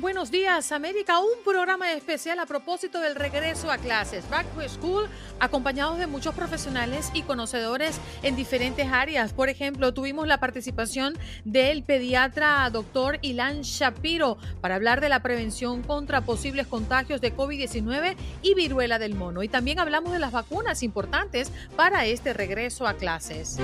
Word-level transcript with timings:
En 0.00 0.02
Buenos 0.02 0.30
Días 0.30 0.72
América, 0.72 1.18
un 1.20 1.44
programa 1.44 1.92
especial 1.92 2.38
a 2.38 2.46
propósito 2.46 3.00
del 3.00 3.16
regreso 3.16 3.70
a 3.70 3.76
clases, 3.76 4.28
Back 4.30 4.46
to 4.54 4.66
School, 4.66 5.08
acompañados 5.40 5.98
de 5.98 6.06
muchos 6.06 6.34
profesionales 6.34 7.10
y 7.12 7.20
conocedores 7.22 8.00
en 8.22 8.34
diferentes 8.34 8.88
áreas. 8.90 9.34
Por 9.34 9.50
ejemplo, 9.50 9.92
tuvimos 9.92 10.26
la 10.26 10.40
participación 10.40 11.18
del 11.44 11.82
pediatra 11.82 12.70
doctor 12.70 13.18
Ilan 13.20 13.60
Shapiro 13.60 14.38
para 14.62 14.76
hablar 14.76 15.02
de 15.02 15.10
la 15.10 15.20
prevención 15.20 15.82
contra 15.82 16.22
posibles 16.22 16.66
contagios 16.66 17.20
de 17.20 17.36
COVID-19 17.36 18.16
y 18.40 18.54
viruela 18.54 18.98
del 18.98 19.14
mono. 19.14 19.42
Y 19.42 19.48
también 19.48 19.80
hablamos 19.80 20.12
de 20.12 20.18
las 20.18 20.32
vacunas 20.32 20.82
importantes 20.82 21.52
para 21.76 22.06
este 22.06 22.32
regreso 22.32 22.86
a 22.86 22.94
clases. 22.94 23.58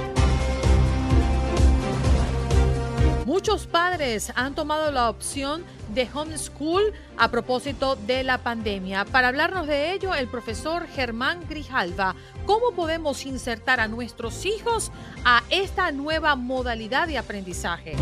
Muchos 3.26 3.66
padres 3.66 4.32
han 4.36 4.54
tomado 4.54 4.92
la 4.92 5.10
opción 5.10 5.64
de 5.96 6.08
homeschool 6.12 6.92
a 7.16 7.30
propósito 7.30 7.96
de 7.96 8.22
la 8.22 8.38
pandemia. 8.38 9.06
Para 9.06 9.28
hablarnos 9.28 9.66
de 9.66 9.92
ello, 9.92 10.14
el 10.14 10.28
profesor 10.28 10.86
Germán 10.86 11.40
Grijalva, 11.48 12.14
¿cómo 12.44 12.72
podemos 12.72 13.24
insertar 13.24 13.80
a 13.80 13.88
nuestros 13.88 14.44
hijos 14.44 14.92
a 15.24 15.42
esta 15.50 15.90
nueva 15.90 16.36
modalidad 16.36 17.08
de 17.08 17.18
aprendizaje? 17.18 17.96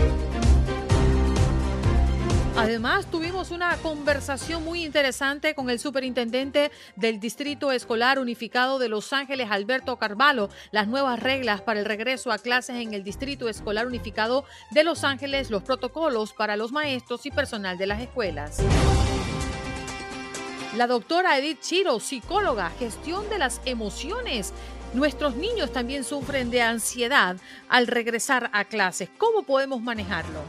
Además, 2.56 3.06
tuvimos 3.10 3.50
una 3.50 3.76
conversación 3.78 4.64
muy 4.64 4.84
interesante 4.84 5.56
con 5.56 5.70
el 5.70 5.80
superintendente 5.80 6.70
del 6.94 7.18
Distrito 7.18 7.72
Escolar 7.72 8.20
Unificado 8.20 8.78
de 8.78 8.88
Los 8.88 9.12
Ángeles, 9.12 9.48
Alberto 9.50 9.96
Carvalho, 9.96 10.48
las 10.70 10.86
nuevas 10.86 11.18
reglas 11.18 11.62
para 11.62 11.80
el 11.80 11.86
regreso 11.86 12.30
a 12.30 12.38
clases 12.38 12.76
en 12.76 12.94
el 12.94 13.02
Distrito 13.02 13.48
Escolar 13.48 13.88
Unificado 13.88 14.44
de 14.70 14.84
Los 14.84 15.02
Ángeles, 15.02 15.50
los 15.50 15.64
protocolos 15.64 16.32
para 16.32 16.56
los 16.56 16.70
maestros 16.70 17.26
y 17.26 17.32
personal 17.32 17.76
de 17.76 17.86
las 17.86 18.00
escuelas. 18.00 18.58
La 20.76 20.86
doctora 20.86 21.36
Edith 21.38 21.60
Chiro, 21.60 21.98
psicóloga, 21.98 22.70
gestión 22.78 23.28
de 23.30 23.38
las 23.38 23.60
emociones. 23.64 24.52
Nuestros 24.92 25.34
niños 25.34 25.72
también 25.72 26.04
sufren 26.04 26.50
de 26.50 26.62
ansiedad 26.62 27.36
al 27.68 27.88
regresar 27.88 28.48
a 28.52 28.64
clases. 28.64 29.08
¿Cómo 29.18 29.42
podemos 29.42 29.82
manejarlo? 29.82 30.40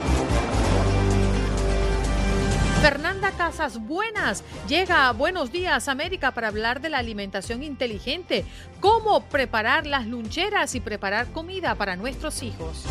Fernanda 2.82 3.32
Casas 3.32 3.80
Buenas 3.80 4.44
llega 4.68 5.08
a 5.08 5.12
Buenos 5.12 5.52
Días 5.52 5.88
América 5.88 6.32
para 6.32 6.50
hablar 6.50 6.82
de 6.82 6.90
la 6.90 7.00
alimentación 7.00 7.64
inteligente, 7.64 8.46
cómo 8.80 9.22
preparar 9.22 9.88
las 9.88 10.06
luncheras 10.06 10.76
y 10.76 10.80
preparar 10.80 11.28
comida 11.32 11.76
para 11.76 11.96
nuestros 11.96 12.44
hijos. 12.44 12.86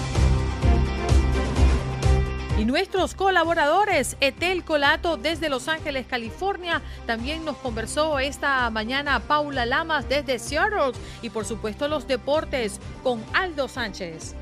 Y 2.58 2.64
nuestros 2.64 3.14
colaboradores, 3.14 4.16
Etel 4.20 4.64
Colato 4.64 5.16
desde 5.16 5.48
Los 5.48 5.66
Ángeles, 5.66 6.06
California, 6.06 6.82
también 7.04 7.44
nos 7.44 7.56
conversó 7.56 8.20
esta 8.20 8.70
mañana 8.70 9.20
Paula 9.20 9.66
Lamas 9.66 10.08
desde 10.08 10.38
Seattle 10.38 10.92
y 11.20 11.30
por 11.30 11.44
supuesto 11.44 11.88
los 11.88 12.06
deportes 12.06 12.80
con 13.02 13.22
Aldo 13.32 13.66
Sánchez. 13.66 14.36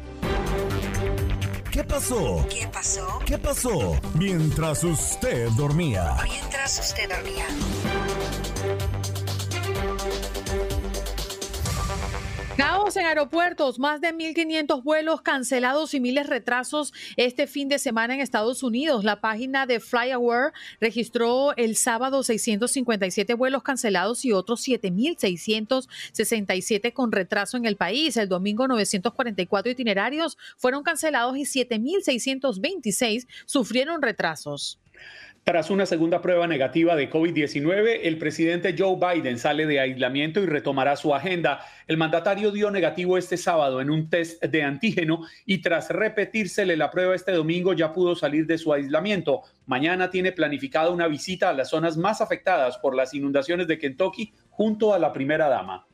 ¿Qué 1.73 1.83
pasó? 1.83 2.47
¿Qué 2.51 2.69
pasó? 2.69 3.19
¿Qué 3.25 3.39
pasó? 3.39 3.99
Mientras 4.13 4.85
usted 4.85 5.49
dormía. 5.53 6.19
Mientras 6.23 6.79
usted 6.79 7.09
dormía. 7.09 7.47
Caos 12.57 12.97
en 12.99 13.07
aeropuertos, 13.07 13.79
más 13.79 14.03
de 14.03 14.15
1.500 14.15 14.83
vuelos 14.83 15.23
cancelados 15.23 15.95
y 15.95 16.01
miles 16.01 16.27
retrasos 16.27 16.93
este 17.17 17.47
fin 17.47 17.71
de 17.71 17.79
semana 17.79 18.15
en 18.15 18.21
Estados 18.21 18.63
Unidos. 18.63 19.05
La 19.05 19.23
página 19.23 19.65
de 19.65 19.81
FlyAware 19.81 20.53
registró 20.79 21.57
el 21.57 21.77
sábado 21.77 22.23
657 22.23 23.33
vuelos 23.35 23.63
cancelados 23.63 24.27
y 24.27 24.33
otros 24.33 24.69
7.667 24.69 26.93
con 26.93 27.11
retraso 27.11 27.57
en 27.57 27.65
el 27.65 27.77
país. 27.77 28.19
El 28.19 28.29
domingo 28.29 28.69
944 28.69 29.73
itinerarios 29.73 30.37
fueron 30.59 30.83
cancelados 30.83 31.39
y 31.39 31.45
7.626 31.45 33.29
sufrieron 33.47 34.03
retrasos. 34.03 34.79
Tras 35.45 35.71
una 35.71 35.87
segunda 35.87 36.23
prueba 36.23 36.47
negativa 36.47 36.95
de 36.95 37.11
COVID-19, 37.11 38.03
el 38.05 38.17
presidente 38.17 38.77
Joe 38.79 38.97
Biden 38.97 39.41
sale 39.41 39.67
de 39.67 39.81
aislamiento 39.81 40.41
y 40.41 40.47
retomará 40.47 40.95
su 40.95 41.13
agenda. 41.17 41.59
El 41.89 41.97
mandatario 41.97 42.53
dio 42.53 42.71
negativo 42.71 43.19
este 43.19 43.37
sábado 43.37 43.81
en 43.81 43.91
un 43.91 44.09
test 44.09 44.41
de 44.41 44.63
antígeno 44.63 45.27
y 45.45 45.61
tras 45.61 45.91
repetírsele 45.91 46.77
la 46.77 46.93
prueba 46.93 47.17
este 47.17 47.33
domingo 47.33 47.73
ya 47.73 47.93
pudo 47.93 48.15
salir 48.15 48.47
de 48.47 48.57
su 48.57 48.73
aislamiento. 48.73 49.43
Mañana 49.67 50.11
tiene 50.11 50.31
planificada 50.31 50.91
una 50.91 51.09
visita 51.09 51.49
a 51.49 51.55
las 51.55 51.71
zonas 51.71 51.97
más 51.97 52.21
afectadas 52.21 52.79
por 52.79 52.95
las 52.95 53.13
inundaciones 53.13 53.67
de 53.67 53.81
Kentucky 53.81 54.33
junto 54.49 54.95
a 54.95 55.01
la 55.01 55.13
primera 55.13 55.49
dama. 55.49 55.85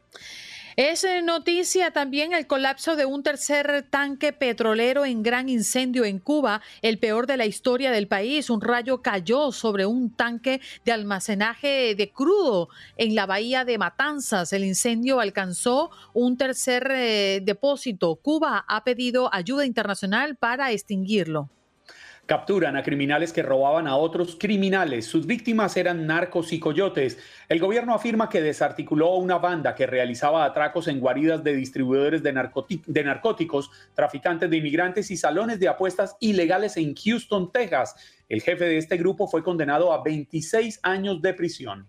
Es 0.79 1.05
noticia 1.25 1.91
también 1.91 2.33
el 2.33 2.47
colapso 2.47 2.95
de 2.95 3.05
un 3.05 3.25
tercer 3.25 3.85
tanque 3.91 4.33
petrolero 4.33 5.05
en 5.05 5.25
gran 5.25 5.49
incendio 5.49 6.05
en 6.05 6.21
Cuba, 6.21 6.63
el 6.83 7.01
peor 7.01 7.27
de 7.27 7.37
la 7.37 7.47
historia 7.47 7.91
del 7.91 8.07
país. 8.07 8.49
Un 8.49 8.61
rayo 8.61 9.03
cayó 9.03 9.51
sobre 9.51 9.87
un 9.87 10.15
tanque 10.15 10.61
de 10.85 10.93
almacenaje 10.93 11.97
de 11.97 12.13
crudo 12.13 12.69
en 12.97 13.17
la 13.17 13.27
bahía 13.27 13.65
de 13.65 13.77
Matanzas. 13.77 14.53
El 14.53 14.63
incendio 14.63 15.19
alcanzó 15.19 15.91
un 16.15 16.37
tercer 16.37 16.89
eh, 16.93 17.41
depósito. 17.43 18.15
Cuba 18.15 18.65
ha 18.69 18.85
pedido 18.85 19.35
ayuda 19.35 19.67
internacional 19.67 20.37
para 20.37 20.71
extinguirlo. 20.71 21.51
Capturan 22.29 22.77
a 22.77 22.83
criminales 22.83 23.33
que 23.33 23.43
robaban 23.43 23.87
a 23.87 23.97
otros 23.97 24.37
criminales. 24.39 25.07
Sus 25.07 25.27
víctimas 25.27 25.79
eran 25.79 26.07
narcos 26.07 26.53
y 26.53 26.61
coyotes. 26.61 27.17
El 27.49 27.59
gobierno 27.59 27.95
afirma 27.95 28.29
que 28.29 28.43
desarticuló 28.43 29.15
una 29.15 29.39
banda 29.39 29.75
que 29.75 29.87
realizaba 29.87 30.45
atracos 30.45 30.89
en 30.89 31.01
guaridas 31.01 31.43
de 31.43 31.55
distribuidores 31.55 32.23
de, 32.23 32.35
de, 32.87 33.03
narcóticos, 33.03 33.71
traficantes 33.95 34.51
de 34.51 34.59
inmigrantes 34.59 35.11
y 35.11 35.17
salones 35.17 35.59
de 35.59 35.69
apuestas 35.69 36.19
ilegales 36.21 36.77
en 36.77 36.95
Houston, 36.95 37.51
Texas. 37.51 37.97
El 38.29 38.43
jefe 38.43 38.67
de 38.67 38.77
este 38.77 38.99
grupo 38.99 39.27
fue 39.27 39.43
condenado 39.43 39.91
a 39.91 40.03
26 40.03 40.81
años 40.83 41.23
de 41.23 41.33
prisión. 41.33 41.89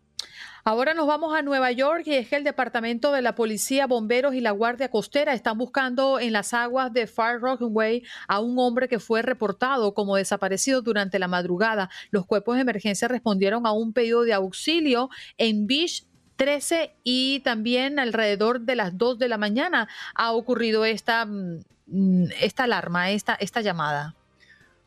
Ahora 0.64 0.94
nos 0.94 1.08
vamos 1.08 1.36
a 1.36 1.42
Nueva 1.42 1.72
York 1.72 2.03
y 2.06 2.14
es 2.16 2.28
que 2.28 2.35
el 2.35 2.44
Departamento 2.44 3.11
de 3.11 3.22
la 3.22 3.35
Policía, 3.35 3.88
Bomberos 3.88 4.34
y 4.34 4.41
la 4.41 4.52
Guardia 4.52 4.90
Costera 4.90 5.34
están 5.34 5.58
buscando 5.58 6.20
en 6.20 6.34
las 6.34 6.53
aguas 6.53 6.91
de 6.91 7.08
Far 7.08 7.40
Rockaway 7.40 8.03
a 8.28 8.40
un 8.40 8.59
hombre 8.59 8.88
que 8.88 9.00
fue 9.00 9.22
reportado 9.22 9.94
como 9.94 10.16
desaparecido 10.16 10.82
durante 10.82 11.17
la 11.17 11.28
madrugada. 11.28 11.90
Los 12.11 12.26
cuerpos 12.26 12.56
de 12.56 12.61
emergencia 12.61 13.08
respondieron 13.08 13.66
a 13.66 13.72
un 13.72 13.94
pedido 13.94 14.23
de 14.23 14.34
auxilio 14.34 15.09
en 15.38 15.66
Beach 15.66 16.06
13 16.35 16.96
y 17.03 17.41
también 17.41 18.00
alrededor 18.00 18.62
de 18.62 18.76
las 18.76 18.97
2 18.97 19.20
de 19.20 19.28
la 19.28 19.38
mañana 19.38 19.88
ha 20.16 20.32
ocurrido 20.34 20.85
esta, 20.85 21.26
mm, 21.26 22.26
esta 22.41 22.64
alarma, 22.64 23.12
esta, 23.12 23.35
esta 23.35 23.62
llamada. 23.62 24.16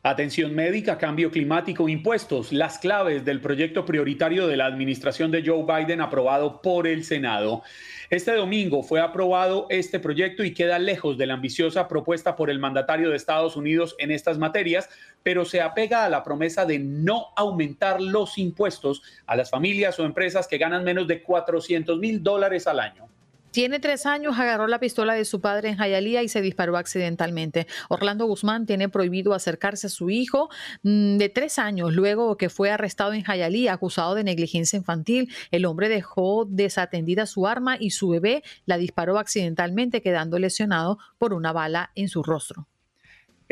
Atención 0.05 0.53
médica, 0.53 0.99
cambio 0.99 1.31
climático, 1.31 1.89
impuestos, 1.89 2.53
las 2.53 2.81
claves 2.81 3.25
del 3.25 3.41
proyecto 3.41 3.85
prioritario 3.85 4.49
de 4.49 4.57
la 4.57 4.67
administración 4.67 5.31
de 5.31 5.45
Joe 5.47 5.63
Biden 5.65 6.01
aprobado 6.01 6.61
por 6.61 6.89
el 6.89 7.05
Senado. 7.05 7.63
Este 8.11 8.35
domingo 8.35 8.83
fue 8.83 9.01
aprobado 9.01 9.69
este 9.71 10.01
proyecto 10.01 10.43
y 10.43 10.55
queda 10.55 10.81
lejos 10.81 11.19
de 11.19 11.27
la 11.27 11.35
ambiciosa 11.35 11.87
propuesta 11.87 12.35
por 12.35 12.51
el 12.51 12.59
mandatario 12.59 13.11
de 13.11 13.17
Estados 13.17 13.55
Unidos 13.55 13.95
en 14.01 14.11
estas 14.11 14.39
materias, 14.39 14.89
pero 15.23 15.45
se 15.45 15.61
apega 15.61 16.05
a 16.05 16.09
la 16.09 16.25
promesa 16.25 16.67
de 16.67 16.81
no 16.81 17.29
aumentar 17.37 18.01
los 18.01 18.39
impuestos 18.39 19.03
a 19.27 19.37
las 19.37 19.51
familias 19.51 20.01
o 20.01 20.05
empresas 20.05 20.49
que 20.49 20.59
ganan 20.59 20.83
menos 20.83 21.07
de 21.07 21.23
400 21.23 22.01
mil 22.01 22.25
dólares 22.25 22.67
al 22.67 22.81
año. 22.81 23.12
Tiene 23.53 23.81
tres 23.81 24.07
años, 24.07 24.39
agarró 24.39 24.67
la 24.67 24.81
pistola 24.81 25.13
de 25.13 25.27
su 25.27 25.43
padre 25.43 25.69
en 25.69 25.77
Jayalía 25.77 26.23
y 26.23 26.29
se 26.29 26.41
disparó 26.41 26.79
accidentalmente. 26.79 27.67
Orlando 27.91 28.25
Guzmán 28.25 28.65
tiene 28.65 28.89
prohibido 28.89 29.35
acercarse 29.35 29.89
a 29.89 29.91
su 29.91 30.09
hijo 30.09 30.49
mm, 30.83 31.19
de 31.19 31.29
tres 31.29 31.59
años 31.59 31.93
luego 31.93 32.39
que 32.39 32.49
fue 32.49 32.71
arrestado 32.71 33.13
en 33.13 33.23
Jayalía 33.23 33.75
acusado 33.75 34.15
de 34.15 34.25
negligencia 34.25 34.79
infantil. 34.79 35.31
El 35.51 35.67
hombre 35.67 35.91
dejó 35.91 36.47
desatendida 36.49 37.27
su 37.27 37.47
arma 37.47 37.77
y 37.79 37.91
su 37.91 38.09
bebé 38.09 38.43
la 38.65 38.79
disparó 38.79 39.19
accidentalmente 39.19 40.01
quedando 40.01 40.39
lesionado 40.39 40.99
por 41.19 41.35
una 41.35 41.53
bala 41.53 41.91
en 41.95 42.09
su 42.09 42.23
rostro. 42.23 42.69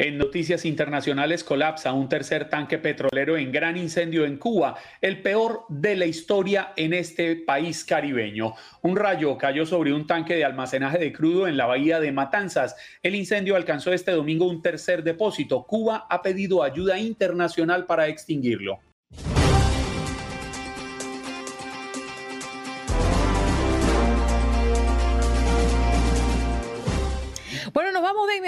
En 0.02 0.16
noticias 0.16 0.64
internacionales 0.64 1.44
colapsa 1.44 1.92
un 1.92 2.08
tercer 2.08 2.48
tanque 2.48 2.78
petrolero 2.78 3.36
en 3.36 3.52
gran 3.52 3.76
incendio 3.76 4.24
en 4.24 4.38
Cuba, 4.38 4.78
el 5.02 5.20
peor 5.20 5.66
de 5.68 5.94
la 5.94 6.06
historia 6.06 6.72
en 6.76 6.94
este 6.94 7.36
país 7.36 7.84
caribeño. 7.84 8.54
Un 8.80 8.96
rayo 8.96 9.36
cayó 9.36 9.66
sobre 9.66 9.92
un 9.92 10.06
tanque 10.06 10.36
de 10.36 10.46
almacenaje 10.46 10.96
de 10.96 11.12
crudo 11.12 11.46
en 11.46 11.58
la 11.58 11.66
bahía 11.66 12.00
de 12.00 12.12
Matanzas. 12.12 12.76
El 13.02 13.14
incendio 13.14 13.56
alcanzó 13.56 13.92
este 13.92 14.12
domingo 14.12 14.48
un 14.48 14.62
tercer 14.62 15.04
depósito. 15.04 15.66
Cuba 15.66 16.06
ha 16.08 16.22
pedido 16.22 16.62
ayuda 16.62 16.98
internacional 16.98 17.84
para 17.84 18.08
extinguirlo. 18.08 18.78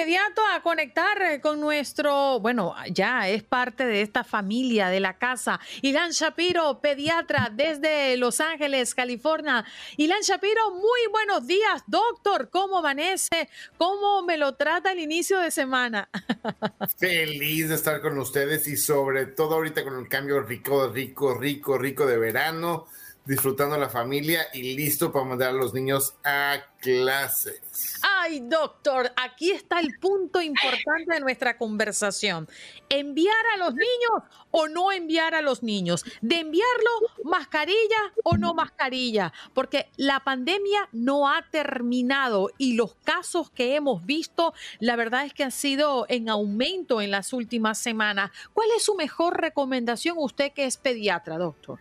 Inmediato 0.02 0.42
a 0.52 0.60
conectar 0.62 1.22
eh, 1.22 1.40
con 1.40 1.60
nuestro, 1.60 2.40
bueno, 2.40 2.74
ya 2.90 3.28
es 3.28 3.44
parte 3.44 3.86
de 3.86 4.02
esta 4.02 4.24
familia 4.24 4.88
de 4.88 4.98
la 4.98 5.16
casa, 5.16 5.60
Ilan 5.80 6.10
Shapiro, 6.10 6.80
pediatra 6.80 7.52
desde 7.54 8.16
Los 8.16 8.40
Ángeles, 8.40 8.96
California. 8.96 9.64
Ilan 9.96 10.22
Shapiro, 10.22 10.72
muy 10.72 11.00
buenos 11.12 11.46
días, 11.46 11.84
doctor. 11.86 12.50
¿Cómo 12.50 12.78
amanece? 12.78 13.48
¿Cómo 13.78 14.22
me 14.22 14.36
lo 14.38 14.56
trata 14.56 14.90
el 14.90 14.98
inicio 14.98 15.38
de 15.38 15.52
semana? 15.52 16.08
Feliz 16.98 17.68
de 17.68 17.76
estar 17.76 18.00
con 18.00 18.18
ustedes 18.18 18.66
y 18.66 18.76
sobre 18.76 19.26
todo 19.26 19.54
ahorita 19.54 19.84
con 19.84 19.96
el 20.00 20.08
cambio 20.08 20.40
rico, 20.42 20.88
rico, 20.88 21.34
rico, 21.34 21.78
rico 21.78 22.06
de 22.06 22.18
verano 22.18 22.88
disfrutando 23.24 23.76
la 23.78 23.88
familia 23.88 24.48
y 24.52 24.74
listo 24.74 25.12
para 25.12 25.24
mandar 25.24 25.50
a 25.50 25.52
los 25.52 25.72
niños 25.72 26.14
a 26.24 26.58
clases. 26.80 28.00
Ay, 28.02 28.40
doctor, 28.40 29.12
aquí 29.16 29.52
está 29.52 29.78
el 29.78 29.96
punto 30.00 30.42
importante 30.42 31.14
de 31.14 31.20
nuestra 31.20 31.56
conversación. 31.56 32.48
¿Enviar 32.88 33.44
a 33.54 33.58
los 33.58 33.74
niños 33.74 34.28
o 34.50 34.66
no 34.66 34.90
enviar 34.90 35.36
a 35.36 35.42
los 35.42 35.62
niños? 35.62 36.04
¿De 36.20 36.40
enviarlo 36.40 36.90
mascarilla 37.24 38.12
o 38.24 38.36
no 38.36 38.54
mascarilla? 38.54 39.32
Porque 39.54 39.88
la 39.96 40.20
pandemia 40.20 40.88
no 40.90 41.28
ha 41.28 41.42
terminado 41.50 42.50
y 42.58 42.74
los 42.74 42.96
casos 43.04 43.50
que 43.50 43.76
hemos 43.76 44.04
visto, 44.04 44.52
la 44.80 44.96
verdad 44.96 45.24
es 45.24 45.32
que 45.32 45.44
han 45.44 45.52
sido 45.52 46.06
en 46.08 46.28
aumento 46.28 47.00
en 47.00 47.12
las 47.12 47.32
últimas 47.32 47.78
semanas. 47.78 48.32
¿Cuál 48.52 48.68
es 48.76 48.82
su 48.82 48.96
mejor 48.96 49.40
recomendación 49.40 50.16
usted 50.18 50.52
que 50.52 50.64
es 50.64 50.76
pediatra, 50.76 51.38
doctor? 51.38 51.78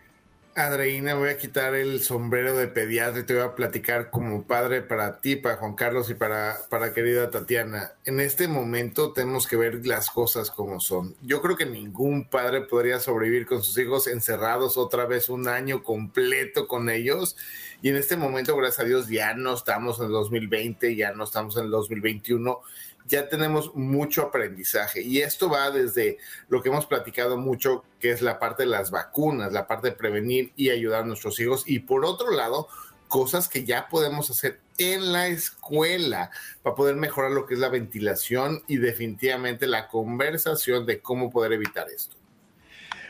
Andreina, 0.54 1.14
voy 1.14 1.30
a 1.30 1.38
quitar 1.38 1.74
el 1.74 2.02
sombrero 2.02 2.54
de 2.54 2.68
pediatra 2.68 3.20
y 3.20 3.24
te 3.24 3.32
voy 3.32 3.42
a 3.42 3.54
platicar 3.54 4.10
como 4.10 4.42
padre 4.42 4.82
para 4.82 5.18
ti, 5.18 5.36
para 5.36 5.56
Juan 5.56 5.74
Carlos 5.74 6.10
y 6.10 6.14
para, 6.14 6.58
para 6.68 6.92
querida 6.92 7.30
Tatiana. 7.30 7.92
En 8.04 8.20
este 8.20 8.48
momento 8.48 9.14
tenemos 9.14 9.46
que 9.46 9.56
ver 9.56 9.86
las 9.86 10.10
cosas 10.10 10.50
como 10.50 10.78
son. 10.78 11.14
Yo 11.22 11.40
creo 11.40 11.56
que 11.56 11.64
ningún 11.64 12.28
padre 12.28 12.60
podría 12.60 13.00
sobrevivir 13.00 13.46
con 13.46 13.62
sus 13.62 13.78
hijos 13.78 14.06
encerrados 14.06 14.76
otra 14.76 15.06
vez 15.06 15.30
un 15.30 15.48
año 15.48 15.82
completo 15.82 16.68
con 16.68 16.90
ellos. 16.90 17.34
Y 17.80 17.88
en 17.88 17.96
este 17.96 18.18
momento, 18.18 18.54
gracias 18.54 18.80
a 18.80 18.84
Dios, 18.84 19.08
ya 19.08 19.32
no 19.32 19.54
estamos 19.54 20.00
en 20.00 20.06
el 20.06 20.12
2020, 20.12 20.94
ya 20.94 21.12
no 21.12 21.24
estamos 21.24 21.56
en 21.56 21.64
el 21.64 21.70
2021 21.70 22.60
ya 23.06 23.28
tenemos 23.28 23.74
mucho 23.74 24.22
aprendizaje. 24.22 25.02
Y 25.02 25.18
esto 25.18 25.48
va 25.48 25.70
desde 25.70 26.18
lo 26.48 26.62
que 26.62 26.68
hemos 26.68 26.86
platicado 26.86 27.36
mucho, 27.36 27.84
que 28.00 28.10
es 28.10 28.22
la 28.22 28.38
parte 28.38 28.64
de 28.64 28.70
las 28.70 28.90
vacunas, 28.90 29.52
la 29.52 29.66
parte 29.66 29.88
de 29.88 29.96
prevenir 29.96 30.52
y 30.56 30.70
ayudar 30.70 31.02
a 31.02 31.06
nuestros 31.06 31.38
hijos. 31.40 31.64
Y 31.66 31.80
por 31.80 32.04
otro 32.04 32.30
lado, 32.30 32.68
cosas 33.08 33.48
que 33.48 33.64
ya 33.64 33.88
podemos 33.88 34.30
hacer 34.30 34.60
en 34.78 35.12
la 35.12 35.28
escuela 35.28 36.30
para 36.62 36.74
poder 36.74 36.96
mejorar 36.96 37.30
lo 37.32 37.44
que 37.44 37.54
es 37.54 37.60
la 37.60 37.68
ventilación 37.68 38.62
y 38.66 38.78
definitivamente 38.78 39.66
la 39.66 39.88
conversación 39.88 40.86
de 40.86 41.00
cómo 41.00 41.30
poder 41.30 41.52
evitar 41.52 41.88
esto. 41.90 42.16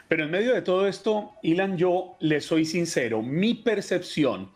Pero 0.08 0.24
en 0.24 0.30
medio 0.30 0.54
de 0.54 0.62
todo 0.62 0.88
esto, 0.88 1.32
Ilan, 1.42 1.78
yo 1.78 2.16
le 2.20 2.40
soy 2.40 2.64
sincero, 2.64 3.22
mi 3.22 3.54
percepción 3.54 4.50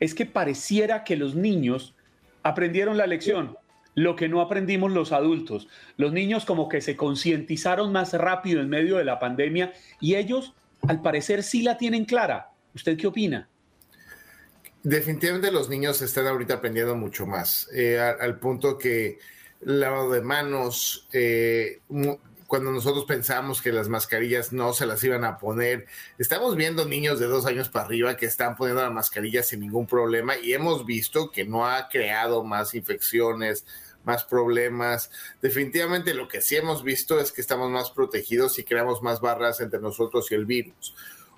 es 0.00 0.14
que 0.14 0.26
pareciera 0.26 1.04
que 1.04 1.16
los 1.16 1.34
niños 1.34 1.94
aprendieron 2.42 2.96
la 2.96 3.06
lección 3.06 3.56
lo 3.98 4.14
que 4.14 4.28
no 4.28 4.40
aprendimos 4.40 4.92
los 4.92 5.10
adultos. 5.10 5.66
Los 5.96 6.12
niños 6.12 6.44
como 6.44 6.68
que 6.68 6.80
se 6.80 6.96
concientizaron 6.96 7.90
más 7.90 8.12
rápido 8.12 8.60
en 8.60 8.68
medio 8.68 8.96
de 8.96 9.04
la 9.04 9.18
pandemia 9.18 9.72
y 10.00 10.14
ellos 10.14 10.54
al 10.86 11.02
parecer 11.02 11.42
sí 11.42 11.62
la 11.62 11.76
tienen 11.76 12.04
clara. 12.04 12.50
¿Usted 12.74 12.96
qué 12.96 13.08
opina? 13.08 13.48
Definitivamente 14.84 15.50
los 15.50 15.68
niños 15.68 16.00
están 16.00 16.28
ahorita 16.28 16.54
aprendiendo 16.54 16.94
mucho 16.94 17.26
más, 17.26 17.68
eh, 17.74 17.98
al, 17.98 18.38
punto 18.38 18.78
que 18.78 19.18
lavado 19.62 20.12
de 20.12 20.20
manos, 20.20 21.08
eh, 21.12 21.80
cuando 22.46 22.70
nosotros 22.70 23.04
pensamos 23.04 23.60
que 23.60 23.72
las 23.72 23.88
mascarillas 23.88 24.52
no 24.52 24.72
se 24.72 24.86
las 24.86 25.02
iban 25.02 25.24
a 25.24 25.36
poner, 25.36 25.86
estamos 26.16 26.54
viendo 26.54 26.86
niños 26.86 27.18
de 27.18 27.26
dos 27.26 27.44
años 27.44 27.68
para 27.68 27.86
arriba 27.86 28.16
que 28.16 28.26
están 28.26 28.56
poniendo 28.56 28.82
la 28.82 28.90
mascarilla 28.90 29.42
sin 29.42 29.60
ningún 29.60 29.88
problema 29.88 30.36
y 30.38 30.54
hemos 30.54 30.86
visto 30.86 31.32
que 31.32 31.44
no 31.44 31.66
ha 31.66 31.88
creado 31.88 32.44
más 32.44 32.72
infecciones, 32.74 33.66
más 34.08 34.24
problemas. 34.24 35.10
Definitivamente 35.42 36.14
lo 36.14 36.28
que 36.28 36.40
sí 36.40 36.56
hemos 36.56 36.82
visto 36.82 37.20
es 37.20 37.30
que 37.30 37.42
estamos 37.42 37.70
más 37.70 37.90
protegidos 37.90 38.58
y 38.58 38.64
creamos 38.64 39.02
más 39.02 39.20
barras 39.20 39.60
entre 39.60 39.80
nosotros 39.80 40.32
y 40.32 40.34
el 40.34 40.46
virus. 40.46 40.94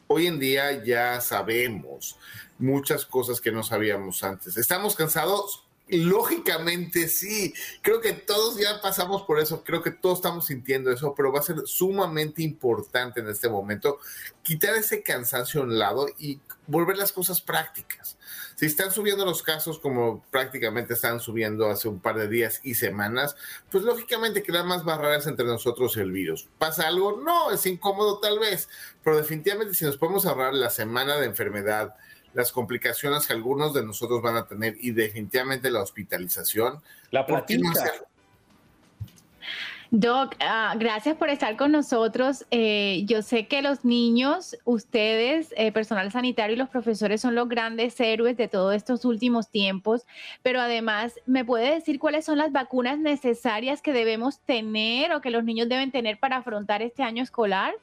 Hoy 0.07 0.29
en 0.29 0.39
día 0.39 0.85
ya 0.85 1.21
sabemos 1.21 2.17
muchas 2.59 3.05
cosas 3.07 3.41
que 3.41 3.51
no 3.51 3.65
sabíamos 3.65 4.23
antes. 4.23 4.57
¿Estamos 4.57 4.95
cansados? 4.95 5.65
Lógicamente 5.89 7.09
sí, 7.09 7.53
creo 7.83 8.01
que 8.01 8.13
todos 8.13 8.57
ya 8.57 8.81
pasamos 8.81 9.23
por 9.23 9.41
eso, 9.41 9.65
creo 9.65 9.83
que 9.83 9.91
todos 9.91 10.19
estamos 10.19 10.47
sintiendo 10.47 10.93
eso, 10.93 11.13
pero 11.17 11.33
va 11.33 11.41
a 11.41 11.43
ser 11.43 11.57
sumamente 11.65 12.45
importante 12.45 13.19
en 13.19 13.29
este 13.29 13.49
momento 13.49 13.99
quitar 14.45 14.77
ese 14.77 15.03
cansancio 15.03 15.61
a 15.61 15.65
un 15.65 15.77
lado 15.77 16.07
y 16.21 16.39
volver 16.69 16.97
las 16.97 17.11
cosas 17.11 17.41
prácticas. 17.41 18.17
Si 18.61 18.67
están 18.67 18.91
subiendo 18.91 19.25
los 19.25 19.43
casos 19.43 19.79
como 19.79 20.23
prácticamente 20.31 20.93
están 20.93 21.19
subiendo 21.19 21.71
hace 21.71 21.89
un 21.89 21.99
par 21.99 22.17
de 22.19 22.29
días 22.29 22.61
y 22.63 22.75
semanas, 22.75 23.35
pues 23.71 23.85
lógicamente 23.85 24.43
quedan 24.43 24.67
más 24.67 24.85
barreras 24.85 25.27
entre 25.27 25.47
nosotros 25.47 25.97
y 25.97 26.01
el 26.01 26.13
virus. 26.13 26.47
¿Pasa 26.59 26.87
algo? 26.87 27.23
No, 27.25 27.51
es 27.53 27.65
incómodo 27.65 28.19
tal 28.19 28.39
vez, 28.39 28.69
pero 29.03 29.17
definitivamente 29.17 29.73
si 29.73 29.87
nos 29.87 29.97
podemos 29.97 30.27
ahorrar 30.27 30.53
la 30.53 30.69
semana 30.69 31.17
de 31.17 31.25
enfermedad, 31.25 31.95
las 32.35 32.53
complicaciones 32.53 33.27
que 33.27 33.33
algunos 33.33 33.73
de 33.73 33.83
nosotros 33.83 34.21
van 34.21 34.37
a 34.37 34.47
tener 34.47 34.77
y 34.79 34.91
definitivamente 34.91 35.71
la 35.71 35.81
hospitalización, 35.81 36.83
la 37.13 37.25
platina. 37.25 37.73
Doc, 39.93 40.37
ah, 40.39 40.73
gracias 40.79 41.17
por 41.17 41.31
estar 41.31 41.57
con 41.57 41.73
nosotros. 41.73 42.47
Eh, 42.53 43.03
yo 43.07 43.23
sé 43.23 43.49
que 43.49 43.61
los 43.61 43.85
niños, 43.85 44.57
ustedes, 44.65 45.53
eh, 45.57 45.73
personal 45.73 46.13
sanitario 46.13 46.55
y 46.55 46.59
los 46.59 46.69
profesores 46.69 47.21
son 47.21 47.35
los 47.35 47.49
grandes 47.49 47.99
héroes 47.99 48.37
de 48.37 48.47
todos 48.47 48.73
estos 48.77 49.05
últimos 49.05 49.51
tiempos, 49.51 50.07
pero 50.45 50.61
además, 50.61 51.15
¿me 51.27 51.45
puede 51.45 51.75
decir 51.75 51.99
cuáles 51.99 52.25
son 52.25 52.39
las 52.39 52.53
vacunas 52.53 53.01
necesarias 53.01 53.83
que 53.83 53.93
debemos 53.93 54.39
tener 54.39 55.13
o 55.13 55.21
que 55.21 55.31
los 55.31 55.43
niños 55.43 55.69
deben 55.69 55.91
tener 55.91 56.21
para 56.21 56.37
afrontar 56.37 56.83
este 56.83 57.03
año 57.03 57.25
escolar? 57.25 57.75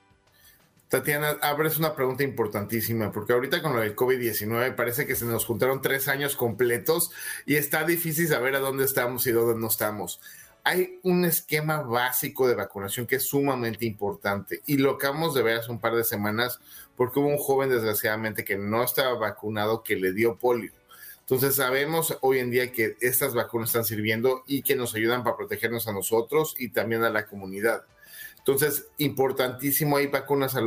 Tatiana, 0.87 1.35
abres 1.41 1.77
una 1.77 1.93
pregunta 1.93 2.23
importantísima, 2.23 3.11
porque 3.11 3.33
ahorita 3.33 3.61
con 3.61 3.75
lo 3.75 3.81
del 3.81 3.97
COVID-19 3.97 4.75
parece 4.75 5.05
que 5.05 5.15
se 5.15 5.25
nos 5.25 5.43
juntaron 5.43 5.81
tres 5.81 6.07
años 6.07 6.37
completos 6.37 7.11
y 7.45 7.55
está 7.55 7.83
difícil 7.83 8.29
saber 8.29 8.55
a 8.55 8.59
dónde 8.59 8.85
estamos 8.85 9.27
y 9.27 9.31
dónde 9.31 9.59
no 9.59 9.67
estamos 9.67 10.21
hay 10.67 10.99
un 11.03 11.23
esquema 11.23 11.81
básico 11.81 12.45
de 12.45 12.53
vacunación 12.53 13.07
que 13.07 13.15
es 13.15 13.23
sumamente 13.23 13.85
importante 13.85 14.59
y 14.65 14.75
lo 14.75 14.91
acabamos 14.91 15.33
de 15.33 15.41
ver 15.41 15.59
hace 15.59 15.71
un 15.71 15.79
par 15.79 15.95
de 15.95 16.03
semanas 16.03 16.59
porque 16.97 17.19
hubo 17.19 17.29
un 17.29 17.37
joven 17.37 17.69
desgraciadamente 17.69 18.43
que 18.43 18.57
no 18.57 18.83
estaba 18.83 19.13
vacunado 19.13 19.81
que 19.81 19.95
le 19.95 20.11
dio 20.11 20.35
polio. 20.35 20.73
Entonces 21.19 21.55
sabemos 21.55 22.17
hoy 22.19 22.39
en 22.39 22.51
día 22.51 22.73
que 22.73 22.97
estas 22.99 23.33
vacunas 23.33 23.69
están 23.69 23.85
sirviendo 23.85 24.43
y 24.45 24.61
que 24.61 24.75
nos 24.75 24.93
ayudan 24.93 25.23
para 25.23 25.37
protegernos 25.37 25.87
a 25.87 25.93
nosotros 25.93 26.53
y 26.57 26.67
también 26.67 27.01
a 27.03 27.11
la 27.11 27.27
comunidad. 27.27 27.85
Entonces, 28.47 28.87
importantísimo, 28.97 29.97
hay 29.97 30.07
vacunas 30.07 30.55
a 30.55 30.61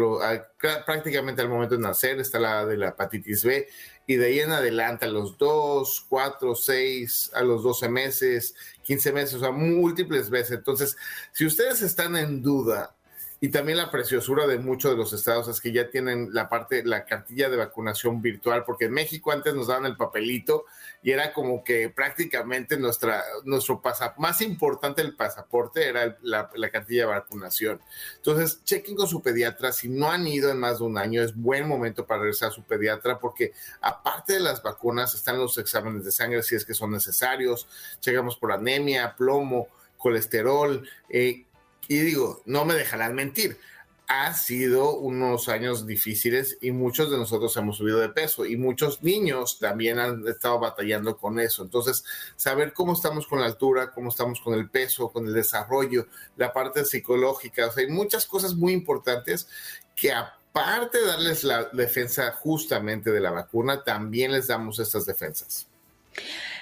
prácticamente 0.85 1.40
al 1.40 1.49
momento 1.49 1.76
de 1.76 1.80
nacer, 1.80 2.21
está 2.21 2.38
la 2.38 2.66
de 2.66 2.76
la 2.76 2.88
hepatitis 2.88 3.42
B, 3.42 3.69
y 4.07 4.16
de 4.16 4.26
ahí 4.26 4.40
en 4.40 4.52
adelante, 4.52 5.07
a 5.07 5.09
los 5.09 5.38
2, 5.38 6.04
4, 6.11 6.54
6, 6.54 7.30
a 7.33 7.40
los 7.40 7.62
12 7.62 7.88
meses, 7.88 8.54
15 8.90 9.12
meses, 9.12 9.35
o 9.35 9.38
sea, 9.38 9.52
múltiples 9.52 10.28
veces. 10.30 10.59
Entonces, 10.59 10.97
si 11.30 11.47
ustedes 11.47 11.80
están 11.80 12.16
en 12.16 12.42
duda 12.42 12.97
y 13.42 13.49
también 13.49 13.78
la 13.78 13.90
preciosura 13.90 14.47
de 14.47 14.59
muchos 14.59 14.90
de 14.90 14.99
los 14.99 15.14
estados 15.14 15.49
es 15.49 15.62
que 15.62 15.73
ya 15.73 15.88
tienen 15.88 16.28
la 16.35 16.50
parte, 16.50 16.85
la 16.85 17.06
cartilla 17.06 17.49
de 17.49 17.56
vacunación 17.56 18.20
virtual, 18.20 18.64
porque 18.64 18.85
en 18.85 18.92
México 18.92 19.32
antes 19.32 19.54
nos 19.54 19.68
daban 19.68 19.87
el 19.87 19.97
papelito 19.97 20.66
y 21.02 21.12
era 21.12 21.32
como 21.32 21.64
que 21.64 21.88
prácticamente 21.88 22.76
nuestra, 22.76 23.25
nuestro 23.44 23.80
pasaporte, 23.80 24.20
más 24.20 24.42
importante 24.42 25.00
el 25.00 25.16
pasaporte 25.16 25.88
era 25.88 26.18
la, 26.20 26.50
la, 26.54 26.70
cartilla 26.70 27.06
de 27.06 27.14
vacunación. 27.14 27.80
Entonces, 28.16 28.62
chequen 28.64 28.94
con 28.94 29.09
su 29.09 29.23
pediatra. 29.23 29.73
Si 29.73 29.88
no 29.88 30.11
han 30.11 30.26
ido 30.26 30.50
en 30.50 30.59
más 30.59 30.80
de 30.80 30.85
un 30.85 30.99
año, 30.99 31.23
es 31.23 31.35
buen 31.35 31.66
momento 31.66 32.04
para 32.06 32.20
regresar 32.20 32.50
a 32.50 32.52
su 32.52 32.62
pediatra, 32.64 33.18
porque 33.18 33.54
aparte 33.80 34.35
de 34.35 34.40
las 34.40 34.62
vacunas, 34.62 35.14
están 35.14 35.38
los 35.38 35.56
exámenes 35.56 36.04
de 36.04 36.12
sangre 36.12 36.42
si 36.42 36.56
es 36.56 36.66
que 36.66 36.75
son 36.75 36.90
necesarios. 36.90 37.66
Checamos 38.00 38.37
por 38.37 38.52
anemia, 38.52 39.14
plomo, 39.16 39.68
colesterol. 39.97 40.87
Eh, 41.09 41.47
y 41.90 41.99
digo, 41.99 42.40
no 42.47 42.64
me 42.64 42.75
dejarán 42.75 43.16
mentir, 43.16 43.59
ha 44.06 44.32
sido 44.35 44.97
unos 44.97 45.49
años 45.49 45.88
difíciles 45.88 46.56
y 46.61 46.70
muchos 46.70 47.11
de 47.11 47.16
nosotros 47.16 47.56
hemos 47.56 47.78
subido 47.78 47.99
de 47.99 48.11
peso 48.11 48.47
y 48.47 48.56
muchos 48.56 49.02
niños 49.02 49.59
también 49.59 49.99
han 49.99 50.25
estado 50.28 50.61
batallando 50.61 51.16
con 51.16 51.40
eso. 51.40 51.64
Entonces, 51.64 52.04
saber 52.37 52.73
cómo 52.75 52.92
estamos 52.92 53.26
con 53.26 53.40
la 53.40 53.47
altura, 53.47 53.90
cómo 53.90 54.11
estamos 54.11 54.40
con 54.40 54.54
el 54.54 54.70
peso, 54.70 55.09
con 55.09 55.26
el 55.26 55.35
desarrollo, 55.35 56.06
la 56.37 56.52
parte 56.52 56.85
psicológica, 56.85 57.66
o 57.66 57.73
sea, 57.73 57.82
hay 57.82 57.90
muchas 57.90 58.25
cosas 58.25 58.54
muy 58.54 58.73
importantes 58.73 59.49
que 59.97 60.12
aparte 60.12 60.99
de 60.99 61.06
darles 61.06 61.42
la 61.42 61.64
defensa 61.73 62.30
justamente 62.30 63.11
de 63.11 63.20
la 63.20 63.32
vacuna, 63.32 63.82
también 63.82 64.30
les 64.30 64.47
damos 64.47 64.78
estas 64.78 65.06
defensas. 65.06 65.66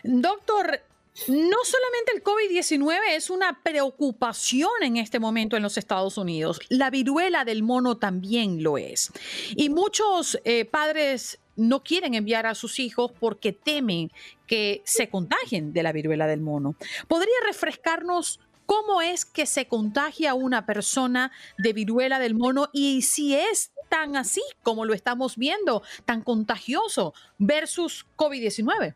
Doctor, 0.02 0.80
no 1.26 1.56
solamente 1.64 2.12
el 2.14 2.22
COVID-19 2.22 2.98
es 3.10 3.30
una 3.30 3.60
preocupación 3.62 4.70
en 4.82 4.96
este 4.96 5.18
momento 5.18 5.56
en 5.56 5.62
los 5.62 5.76
Estados 5.76 6.16
Unidos, 6.16 6.60
la 6.68 6.90
viruela 6.90 7.44
del 7.44 7.62
mono 7.62 7.96
también 7.96 8.62
lo 8.62 8.78
es. 8.78 9.10
Y 9.56 9.68
muchos 9.68 10.38
eh, 10.44 10.64
padres 10.64 11.40
no 11.56 11.82
quieren 11.82 12.14
enviar 12.14 12.46
a 12.46 12.54
sus 12.54 12.78
hijos 12.78 13.10
porque 13.18 13.52
temen 13.52 14.12
que 14.46 14.80
se 14.84 15.08
contagien 15.08 15.72
de 15.72 15.82
la 15.82 15.92
viruela 15.92 16.26
del 16.26 16.40
mono. 16.40 16.76
¿Podría 17.08 17.34
refrescarnos 17.46 18.38
cómo 18.64 19.02
es 19.02 19.24
que 19.24 19.44
se 19.44 19.66
contagia 19.66 20.34
una 20.34 20.66
persona 20.66 21.32
de 21.58 21.72
viruela 21.72 22.20
del 22.20 22.34
mono 22.34 22.68
y 22.72 23.02
si 23.02 23.34
es 23.34 23.72
tan 23.88 24.16
así 24.16 24.42
como 24.62 24.84
lo 24.84 24.94
estamos 24.94 25.36
viendo, 25.36 25.82
tan 26.04 26.22
contagioso 26.22 27.12
versus 27.38 28.06
COVID-19? 28.16 28.94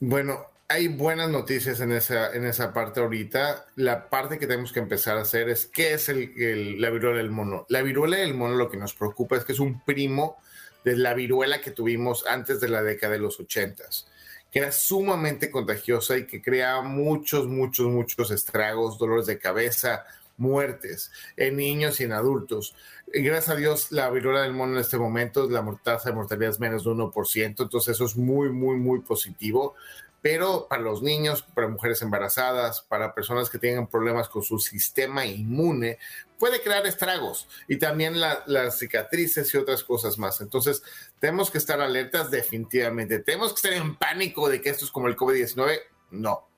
Bueno, 0.00 0.46
hay 0.74 0.88
buenas 0.88 1.30
noticias 1.30 1.78
en 1.78 1.92
esa, 1.92 2.34
en 2.34 2.44
esa 2.44 2.72
parte 2.72 2.98
ahorita. 2.98 3.66
La 3.76 4.10
parte 4.10 4.40
que 4.40 4.48
tenemos 4.48 4.72
que 4.72 4.80
empezar 4.80 5.16
a 5.16 5.20
hacer 5.20 5.48
es 5.48 5.66
qué 5.66 5.94
es 5.94 6.08
el, 6.08 6.80
la 6.80 6.90
viruela 6.90 7.18
del 7.18 7.30
mono. 7.30 7.64
La 7.68 7.80
viruela 7.80 8.16
del 8.16 8.34
mono 8.34 8.56
lo 8.56 8.68
que 8.68 8.76
nos 8.76 8.92
preocupa 8.92 9.36
es 9.36 9.44
que 9.44 9.52
es 9.52 9.60
un 9.60 9.84
primo 9.84 10.36
de 10.84 10.96
la 10.96 11.14
viruela 11.14 11.60
que 11.60 11.70
tuvimos 11.70 12.26
antes 12.26 12.60
de 12.60 12.68
la 12.68 12.82
década 12.82 13.12
de 13.12 13.20
los 13.20 13.38
ochentas, 13.38 14.08
que 14.50 14.58
era 14.58 14.72
sumamente 14.72 15.48
contagiosa 15.48 16.18
y 16.18 16.26
que 16.26 16.42
creaba 16.42 16.82
muchos, 16.82 17.46
muchos, 17.46 17.86
muchos 17.86 18.32
estragos, 18.32 18.98
dolores 18.98 19.26
de 19.26 19.38
cabeza, 19.38 20.04
muertes 20.38 21.12
en 21.36 21.56
niños 21.56 22.00
y 22.00 22.04
en 22.04 22.12
adultos. 22.12 22.74
gracias 23.06 23.50
a 23.50 23.54
Dios, 23.56 23.92
la 23.92 24.10
viruela 24.10 24.42
del 24.42 24.52
mono 24.52 24.72
en 24.72 24.80
este 24.80 24.98
momento, 24.98 25.48
la 25.48 25.64
tasa 25.84 26.10
de 26.10 26.16
mortalidad 26.16 26.50
es 26.50 26.58
menos 26.58 26.82
de 26.82 26.90
1%, 26.90 27.62
entonces 27.62 27.94
eso 27.94 28.04
es 28.04 28.16
muy, 28.16 28.50
muy, 28.50 28.76
muy 28.76 28.98
positivo 28.98 29.76
pero 30.24 30.68
para 30.70 30.80
los 30.80 31.02
niños, 31.02 31.42
para 31.42 31.68
mujeres 31.68 32.00
embarazadas, 32.00 32.80
para 32.80 33.14
personas 33.14 33.50
que 33.50 33.58
tengan 33.58 33.88
problemas 33.88 34.26
con 34.30 34.42
su 34.42 34.58
sistema 34.58 35.26
inmune, 35.26 35.98
puede 36.38 36.62
crear 36.62 36.86
estragos 36.86 37.46
y 37.68 37.76
también 37.76 38.18
las 38.18 38.78
cicatrices 38.78 39.52
y 39.52 39.58
otras 39.58 39.84
cosas 39.84 40.16
más. 40.16 40.40
Entonces, 40.40 40.82
tenemos 41.18 41.50
que 41.50 41.58
estar 41.58 41.78
alertas 41.82 42.30
definitivamente. 42.30 43.18
¿Tenemos 43.18 43.52
que 43.52 43.68
estar 43.68 43.72
en 43.74 43.96
pánico 43.96 44.48
de 44.48 44.62
que 44.62 44.70
esto 44.70 44.86
es 44.86 44.90
como 44.90 45.08
el 45.08 45.16
COVID-19? 45.16 45.80
No. 46.12 46.48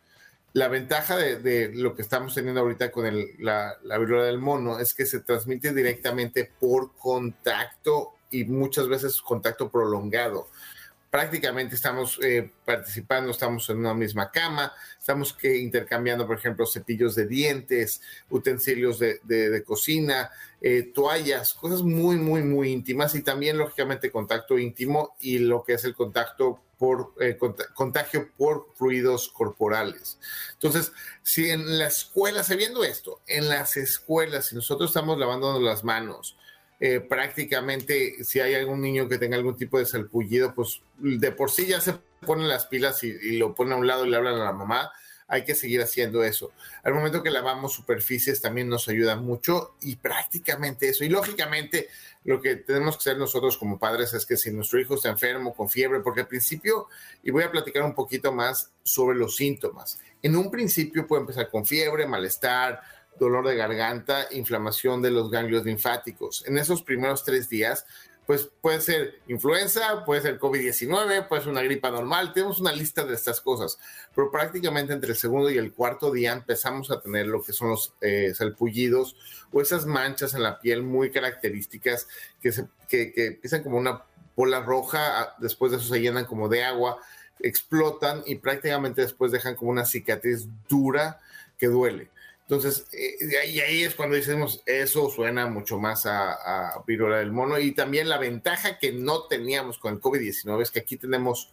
La 0.52 0.68
ventaja 0.68 1.16
de, 1.16 1.72
lo 1.74 1.96
que 1.96 2.02
estamos 2.02 2.36
teniendo 2.36 2.60
ahorita 2.60 2.92
con 2.92 3.04
la, 3.40 3.78
la 3.82 3.98
viruela 3.98 4.26
del 4.26 4.38
mono 4.38 4.78
es 4.78 4.94
que 4.94 5.06
se 5.06 5.18
transmite 5.18 5.74
directamente 5.74 6.52
por 6.60 6.94
contacto 6.94 8.12
y 8.30 8.44
muchas 8.44 8.86
veces 8.86 9.20
contacto 9.20 9.72
prolongado 9.72 10.50
prácticamente 11.10 11.74
estamos 11.74 12.18
eh, 12.22 12.50
participando, 12.64 13.30
estamos 13.30 13.68
en 13.70 13.78
una 13.78 13.94
misma 13.94 14.30
cama, 14.30 14.72
estamos 14.98 15.32
que 15.32 15.56
intercambiando, 15.56 16.26
por 16.26 16.36
ejemplo, 16.36 16.66
cepillos 16.66 17.14
de 17.14 17.26
dientes, 17.26 18.00
utensilios 18.30 18.98
de, 18.98 19.62
cocina, 19.64 20.30
eh, 20.60 20.90
toallas, 20.94 21.54
cosas 21.54 21.82
muy, 21.82 22.16
muy, 22.16 22.42
muy 22.42 22.70
íntimas 22.70 23.14
y 23.14 23.22
también, 23.22 23.58
lógicamente, 23.58 24.10
contacto 24.10 24.58
íntimo 24.58 25.16
y 25.20 25.38
lo 25.38 25.62
que 25.62 25.74
es 25.74 25.84
el 25.84 25.94
contacto 25.94 26.60
por 26.78 27.14
eh, 27.20 27.38
contagio 27.74 28.30
por 28.36 28.72
fluidos 28.74 29.28
corporales. 29.28 30.18
Entonces, 30.52 30.92
si 31.22 31.50
en 31.50 31.78
la 31.78 31.86
escuela, 31.86 32.42
sabiendo 32.42 32.84
esto, 32.84 33.22
en 33.26 33.48
las 33.48 33.76
escuelas, 33.76 34.46
si 34.46 34.54
nosotros 34.54 34.90
estamos 34.90 35.18
lavándonos 35.18 35.62
las 35.62 35.84
manos, 35.84 36.36
eh, 36.78 37.00
prácticamente 37.00 38.22
si 38.22 38.40
hay 38.40 38.54
algún 38.54 38.82
niño 38.82 39.08
que 39.08 39.18
tenga 39.18 39.36
algún 39.36 39.56
tipo 39.56 39.78
de 39.78 39.86
salpullido, 39.86 40.54
pues 40.54 40.82
de 40.98 41.32
por 41.32 41.50
sí 41.50 41.66
ya 41.66 41.80
se 41.80 41.94
ponen 42.26 42.48
las 42.48 42.66
pilas 42.66 43.02
y, 43.02 43.38
lo 43.38 43.54
ponen 43.54 43.74
a 43.74 43.76
un 43.76 43.86
lado 43.86 44.04
y 44.04 44.10
le 44.10 44.16
hablan 44.16 44.34
a 44.34 44.44
la 44.44 44.52
mamá. 44.52 44.90
Hay 45.28 45.44
que 45.44 45.56
seguir 45.56 45.82
haciendo 45.82 46.22
eso. 46.22 46.52
Al 46.84 46.94
momento 46.94 47.20
que 47.20 47.30
lavamos 47.30 47.72
superficies 47.72 48.40
también 48.40 48.68
nos 48.68 48.86
ayuda 48.88 49.16
mucho 49.16 49.74
y 49.80 49.96
prácticamente 49.96 50.88
eso. 50.88 51.02
Y 51.02 51.08
lógicamente 51.08 51.88
lo 52.22 52.40
que 52.40 52.56
tenemos 52.56 52.96
que 52.96 53.10
hacer 53.10 53.18
nosotros 53.18 53.56
como 53.56 53.78
padres 53.78 54.14
es 54.14 54.24
que 54.24 54.36
si 54.36 54.52
nuestro 54.52 54.78
hijo 54.78 54.94
está 54.94 55.08
enfermo 55.08 55.52
con 55.52 55.68
fiebre, 55.68 55.98
porque 55.98 56.20
al 56.20 56.28
principio, 56.28 56.86
y 57.24 57.32
voy 57.32 57.42
a 57.42 57.50
platicar 57.50 57.82
un 57.82 57.94
poquito 57.94 58.32
más 58.32 58.70
sobre 58.84 59.18
los 59.18 59.34
síntomas. 59.34 59.98
En 60.22 60.36
un 60.36 60.48
principio 60.48 61.08
puede 61.08 61.22
empezar 61.22 61.50
con 61.50 61.66
fiebre, 61.66 62.06
malestar, 62.06 62.80
dolor 63.18 63.46
de 63.46 63.56
garganta, 63.56 64.26
inflamación 64.30 65.02
de 65.02 65.10
los 65.10 65.30
ganglios 65.30 65.64
linfáticos. 65.64 66.44
En 66.46 66.58
esos 66.58 66.82
primeros 66.82 67.24
tres 67.24 67.48
días, 67.48 67.86
pues 68.26 68.50
puede 68.60 68.80
ser 68.80 69.20
influenza, 69.28 70.04
puede 70.04 70.20
ser 70.20 70.40
COVID-19, 70.40 71.28
puede 71.28 71.42
ser 71.42 71.50
una 71.50 71.62
gripa 71.62 71.90
normal, 71.90 72.32
tenemos 72.32 72.58
una 72.58 72.72
lista 72.72 73.04
de 73.04 73.14
estas 73.14 73.40
cosas, 73.40 73.78
pero 74.14 74.32
prácticamente 74.32 74.92
entre 74.92 75.10
el 75.10 75.16
segundo 75.16 75.48
y 75.48 75.58
el 75.58 75.72
cuarto 75.72 76.10
día 76.10 76.32
empezamos 76.32 76.90
a 76.90 77.00
tener 77.00 77.28
lo 77.28 77.42
que 77.42 77.52
son 77.52 77.68
los 77.68 77.94
eh, 78.00 78.32
salpullidos 78.34 79.16
o 79.52 79.60
esas 79.60 79.86
manchas 79.86 80.34
en 80.34 80.42
la 80.42 80.58
piel 80.58 80.82
muy 80.82 81.12
características 81.12 82.08
que, 82.42 82.50
se, 82.50 82.66
que, 82.88 83.12
que 83.12 83.26
empiezan 83.26 83.62
como 83.62 83.78
una 83.78 84.02
bola 84.34 84.60
roja, 84.60 85.20
ah, 85.20 85.36
después 85.38 85.70
de 85.70 85.78
eso 85.78 85.94
se 85.94 86.00
llenan 86.00 86.24
como 86.24 86.48
de 86.48 86.64
agua, 86.64 86.98
explotan 87.38 88.22
y 88.26 88.36
prácticamente 88.36 89.02
después 89.02 89.30
dejan 89.30 89.54
como 89.54 89.70
una 89.70 89.84
cicatriz 89.84 90.48
dura 90.68 91.20
que 91.58 91.68
duele. 91.68 92.10
Entonces, 92.48 92.86
eh, 92.92 93.48
y 93.48 93.60
ahí 93.60 93.82
es 93.82 93.94
cuando 93.96 94.14
decimos, 94.14 94.62
eso 94.66 95.10
suena 95.10 95.48
mucho 95.48 95.78
más 95.78 96.06
a, 96.06 96.74
a 96.74 96.84
viruela 96.86 97.18
del 97.18 97.32
mono. 97.32 97.58
Y 97.58 97.72
también 97.72 98.08
la 98.08 98.18
ventaja 98.18 98.78
que 98.78 98.92
no 98.92 99.24
teníamos 99.24 99.78
con 99.78 99.94
el 99.94 100.00
COVID-19 100.00 100.62
es 100.62 100.70
que 100.70 100.80
aquí 100.80 100.96
tenemos 100.96 101.52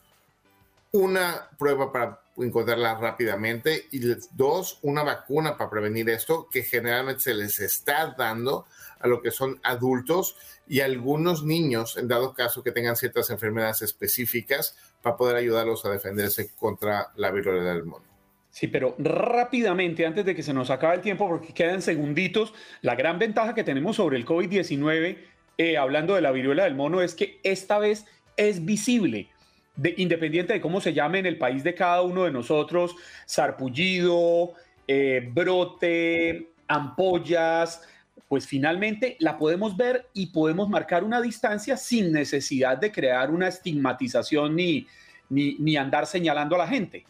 una 0.92 1.50
prueba 1.58 1.92
para 1.92 2.22
encontrarla 2.38 2.96
rápidamente 2.96 3.88
y 3.92 4.00
dos, 4.32 4.78
una 4.84 5.02
vacuna 5.04 5.58
para 5.58 5.70
prevenir 5.70 6.10
esto 6.10 6.48
que 6.52 6.64
generalmente 6.64 7.22
se 7.22 7.34
les 7.34 7.60
está 7.60 8.14
dando 8.16 8.68
a 9.00 9.08
lo 9.08 9.22
que 9.22 9.32
son 9.32 9.60
adultos 9.64 10.36
y 10.68 10.80
algunos 10.82 11.44
niños, 11.44 11.98
en 11.98 12.08
dado 12.08 12.34
caso 12.34 12.64
que 12.64 12.72
tengan 12.72 12.96
ciertas 12.96 13.32
enfermedades 13.32 13.82
específicas, 13.82 14.78
para 15.02 15.18
poder 15.18 15.36
ayudarlos 15.36 15.84
a 15.84 15.90
defenderse 15.90 16.52
contra 16.56 17.12
la 17.16 17.32
viruela 17.32 17.74
del 17.74 17.84
mono. 17.84 18.13
Sí, 18.54 18.68
pero 18.68 18.96
rápidamente, 19.00 20.06
antes 20.06 20.26
de 20.26 20.36
que 20.36 20.44
se 20.44 20.54
nos 20.54 20.70
acabe 20.70 20.94
el 20.94 21.02
tiempo, 21.02 21.28
porque 21.28 21.56
quedan 21.56 21.82
segunditos, 21.82 22.54
la 22.84 22.94
gran 22.94 23.18
ventaja 23.18 23.56
que 23.56 23.64
tenemos 23.64 23.96
sobre 23.96 24.16
el 24.16 24.28
COVID-19, 24.28 25.18
eh, 25.58 25.76
hablando 25.76 26.14
de 26.14 26.22
la 26.22 26.32
viruela 26.32 26.66
del 26.66 26.76
mono, 26.76 27.02
es 27.02 27.16
que 27.16 27.40
esta 27.42 27.80
vez 27.80 28.06
es 28.38 28.64
visible. 28.64 29.28
De, 29.76 29.96
independiente 29.98 30.54
de 30.54 30.62
cómo 30.62 30.82
se 30.82 30.94
llame 30.94 31.18
en 31.18 31.26
el 31.26 31.40
país 31.40 31.64
de 31.64 31.74
cada 31.74 32.04
uno 32.04 32.26
de 32.26 32.32
nosotros, 32.32 32.96
sarpullido, 33.26 34.54
eh, 34.88 35.28
brote, 35.34 36.50
ampollas, 36.68 37.82
pues 38.28 38.46
finalmente 38.46 39.18
la 39.20 39.36
podemos 39.40 39.76
ver 39.76 40.06
y 40.14 40.28
podemos 40.28 40.70
marcar 40.70 41.04
una 41.04 41.20
distancia 41.22 41.76
sin 41.76 42.12
necesidad 42.12 42.78
de 42.78 42.92
crear 42.92 43.32
una 43.32 43.48
estigmatización 43.48 44.56
ni, 44.56 44.86
ni, 45.30 45.56
ni 45.56 45.76
andar 45.76 46.06
señalando 46.06 46.54
a 46.54 46.60
la 46.60 46.68
gente. 46.68 47.04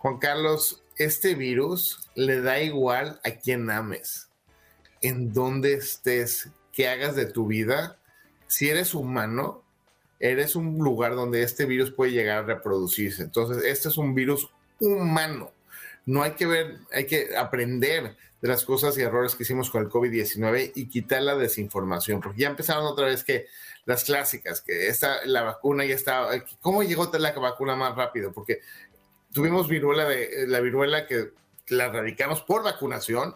Juan 0.00 0.16
Carlos, 0.16 0.82
este 0.96 1.34
virus 1.34 2.08
le 2.14 2.40
da 2.40 2.62
igual 2.62 3.20
a 3.22 3.32
quien 3.32 3.70
ames. 3.70 4.28
en 5.02 5.32
donde 5.32 5.74
estés, 5.74 6.50
que 6.72 6.88
hagas 6.88 7.16
de 7.16 7.26
tu 7.26 7.46
vida, 7.46 7.98
si 8.46 8.68
eres 8.68 8.94
humano, 8.94 9.62
eres 10.18 10.56
un 10.56 10.78
lugar 10.78 11.14
donde 11.14 11.42
este 11.42 11.64
virus 11.64 11.90
puede 11.90 12.12
llegar 12.12 12.38
a 12.38 12.46
reproducirse. 12.46 13.22
Entonces, 13.22 13.64
este 13.64 13.88
es 13.88 13.96
un 13.96 14.14
virus 14.14 14.50
humano. 14.78 15.52
No 16.04 16.22
hay 16.22 16.32
que 16.32 16.46
ver, 16.46 16.78
hay 16.92 17.06
que 17.06 17.34
aprender 17.36 18.16
de 18.40 18.48
las 18.48 18.64
cosas 18.64 18.96
y 18.98 19.02
errores 19.02 19.34
que 19.34 19.42
hicimos 19.42 19.70
con 19.70 19.82
el 19.82 19.88
COVID-19 19.88 20.72
y 20.74 20.88
quitar 20.88 21.22
la 21.22 21.36
desinformación, 21.36 22.20
porque 22.20 22.40
ya 22.40 22.48
empezaron 22.48 22.84
otra 22.84 23.06
vez 23.06 23.24
que 23.24 23.46
las 23.86 24.04
clásicas, 24.04 24.60
que 24.60 24.88
esta, 24.88 25.24
la 25.26 25.42
vacuna 25.42 25.84
ya 25.84 25.94
estaba, 25.94 26.32
¿cómo 26.60 26.82
llegó 26.82 27.10
la 27.12 27.32
vacuna 27.32 27.74
más 27.74 27.96
rápido? 27.96 28.32
Porque 28.32 28.60
tuvimos 29.32 29.68
viruela 29.68 30.08
de 30.08 30.46
la 30.46 30.60
viruela 30.60 31.06
que 31.06 31.32
la 31.68 31.86
erradicamos 31.86 32.42
por 32.42 32.62
vacunación 32.62 33.34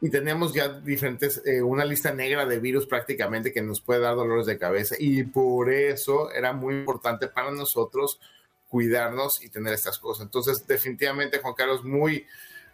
y 0.00 0.10
tenemos 0.10 0.52
ya 0.52 0.68
diferentes, 0.68 1.42
eh, 1.46 1.62
una 1.62 1.84
lista 1.84 2.12
negra 2.12 2.44
de 2.44 2.58
virus 2.58 2.86
prácticamente 2.86 3.52
que 3.52 3.62
nos 3.62 3.80
puede 3.80 4.00
dar 4.00 4.16
dolores 4.16 4.46
de 4.46 4.58
cabeza 4.58 4.96
y 4.98 5.22
por 5.22 5.72
eso 5.72 6.32
era 6.32 6.52
muy 6.52 6.74
importante 6.74 7.28
para 7.28 7.52
nosotros 7.52 8.20
cuidarnos 8.68 9.42
y 9.44 9.48
tener 9.48 9.72
estas 9.74 9.98
cosas. 9.98 10.24
Entonces, 10.24 10.66
definitivamente, 10.66 11.38
Juan 11.38 11.54
Carlos, 11.54 11.84
muy, 11.84 12.26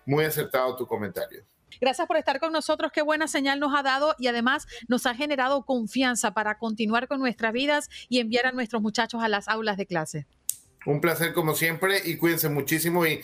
muy 0.07 0.25
acertado 0.25 0.75
tu 0.77 0.87
comentario. 0.87 1.45
Gracias 1.81 2.07
por 2.07 2.17
estar 2.17 2.41
con 2.41 2.53
nosotros. 2.53 2.93
Qué 2.93 3.03
buena 3.03 3.29
señal 3.29 3.61
nos 3.61 3.75
ha 3.75 3.83
dado 3.83 4.15
y 4.19 4.29
además 4.29 4.67
nos 4.89 5.07
ha 5.07 5.15
generado 5.15 5.67
confianza 5.67 6.33
para 6.33 6.57
continuar 6.57 7.09
con 7.09 7.21
nuestras 7.21 7.53
vidas 7.53 7.91
y 8.09 8.21
enviar 8.21 8.47
a 8.47 8.53
nuestros 8.53 8.81
muchachos 8.81 9.23
a 9.23 9.29
las 9.29 9.49
aulas 9.49 9.77
de 9.77 9.87
clase. 9.87 10.27
Un 10.89 11.03
placer 11.03 11.35
como 11.35 11.55
siempre 11.55 12.01
y 12.03 12.17
cuídense 12.17 12.49
muchísimo 12.49 13.05
y 13.05 13.21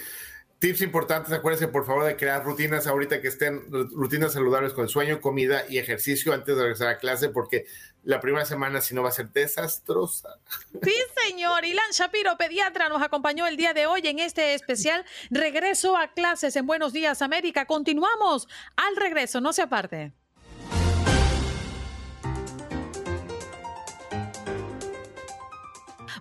tips 0.59 0.83
importantes, 0.83 1.33
acuérdense 1.33 1.66
por 1.68 1.87
favor 1.87 2.04
de 2.04 2.14
crear 2.14 2.44
rutinas 2.44 2.87
ahorita 2.87 3.23
que 3.23 3.28
estén 3.28 3.62
rutinas 3.71 4.35
saludables 4.35 4.75
con 4.75 4.87
sueño, 4.87 5.23
comida 5.23 5.64
y 5.71 5.78
ejercicio 5.78 6.35
antes 6.35 6.54
de 6.54 6.62
regresar 6.62 6.88
a 6.88 6.99
clase 6.99 7.30
porque 7.30 7.64
la 8.02 8.21
primera 8.21 8.44
semana 8.44 8.83
si 8.83 8.94
no 8.94 9.02
va 9.02 9.09
a 9.09 9.12
ser 9.12 9.30
desastrosa. 9.30 10.38
Sí, 10.83 10.94
señor. 11.26 11.64
Ilan 11.64 11.90
Shapiro, 11.92 12.37
pediatra, 12.37 12.90
nos 12.90 13.02
acompañó 13.02 13.47
el 13.47 13.56
día 13.56 13.73
de 13.73 13.87
hoy 13.87 14.02
en 14.04 14.18
este 14.18 14.52
especial 14.52 15.02
Regreso 15.30 15.97
a 15.97 16.12
clases 16.12 16.56
en 16.56 16.66
Buenos 16.66 16.92
Días 16.92 17.23
América. 17.23 17.64
Continuamos 17.64 18.47
al 18.76 18.94
regreso, 18.97 19.40
no 19.40 19.54
se 19.54 19.62
aparte. 19.62 20.12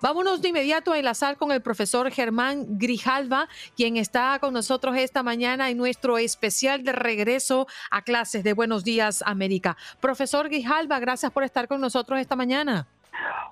Vámonos 0.04 0.42
de 0.42 0.50
inmediato 0.50 0.92
a 0.92 0.98
enlazar 1.00 1.38
con 1.38 1.54
el 1.54 1.62
profesor 1.62 2.12
Germán 2.12 2.78
Grijalva, 2.78 3.48
quien 3.78 3.96
está 3.96 4.38
con 4.42 4.54
nosotros 4.54 4.98
esta 4.98 5.24
mañana 5.24 5.70
en 5.70 5.78
nuestro 5.78 6.18
especial 6.18 6.84
de 6.84 6.92
regreso 6.92 7.68
a 7.90 8.02
clases 8.02 8.44
de 8.44 8.52
Buenos 8.52 8.84
Días 8.84 9.24
América. 9.26 9.78
Profesor 10.02 10.50
Grijalva, 10.50 11.00
gracias 11.00 11.32
por 11.32 11.46
estar 11.46 11.70
con 11.70 11.80
nosotros 11.80 12.20
esta 12.20 12.36
mañana. 12.36 12.86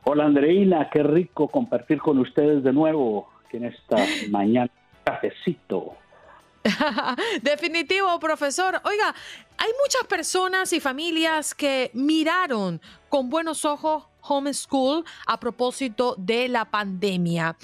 Hola 0.04 0.26
Andreina, 0.26 0.90
qué 0.90 1.04
rico 1.04 1.48
compartir 1.48 2.02
con 2.02 2.20
ustedes 2.20 2.62
de 2.66 2.74
nuevo 2.74 3.30
en 3.54 3.64
esta 3.64 3.96
mañana 4.30 4.70
cafecito. 5.06 5.96
Definitivo, 7.42 8.20
profesor. 8.20 8.82
Oiga, 8.84 9.16
hay 9.58 9.70
muchas 9.82 10.04
personas 10.06 10.74
y 10.74 10.82
familias 10.82 11.56
que 11.56 11.92
miraron 11.94 12.82
con 13.08 13.30
buenos 13.30 13.64
ojos 13.64 14.11
homeschool 14.22 15.04
a 15.28 15.40
propósito 15.40 16.16
de 16.18 16.48
la 16.48 16.66
pandemia. 16.66 17.56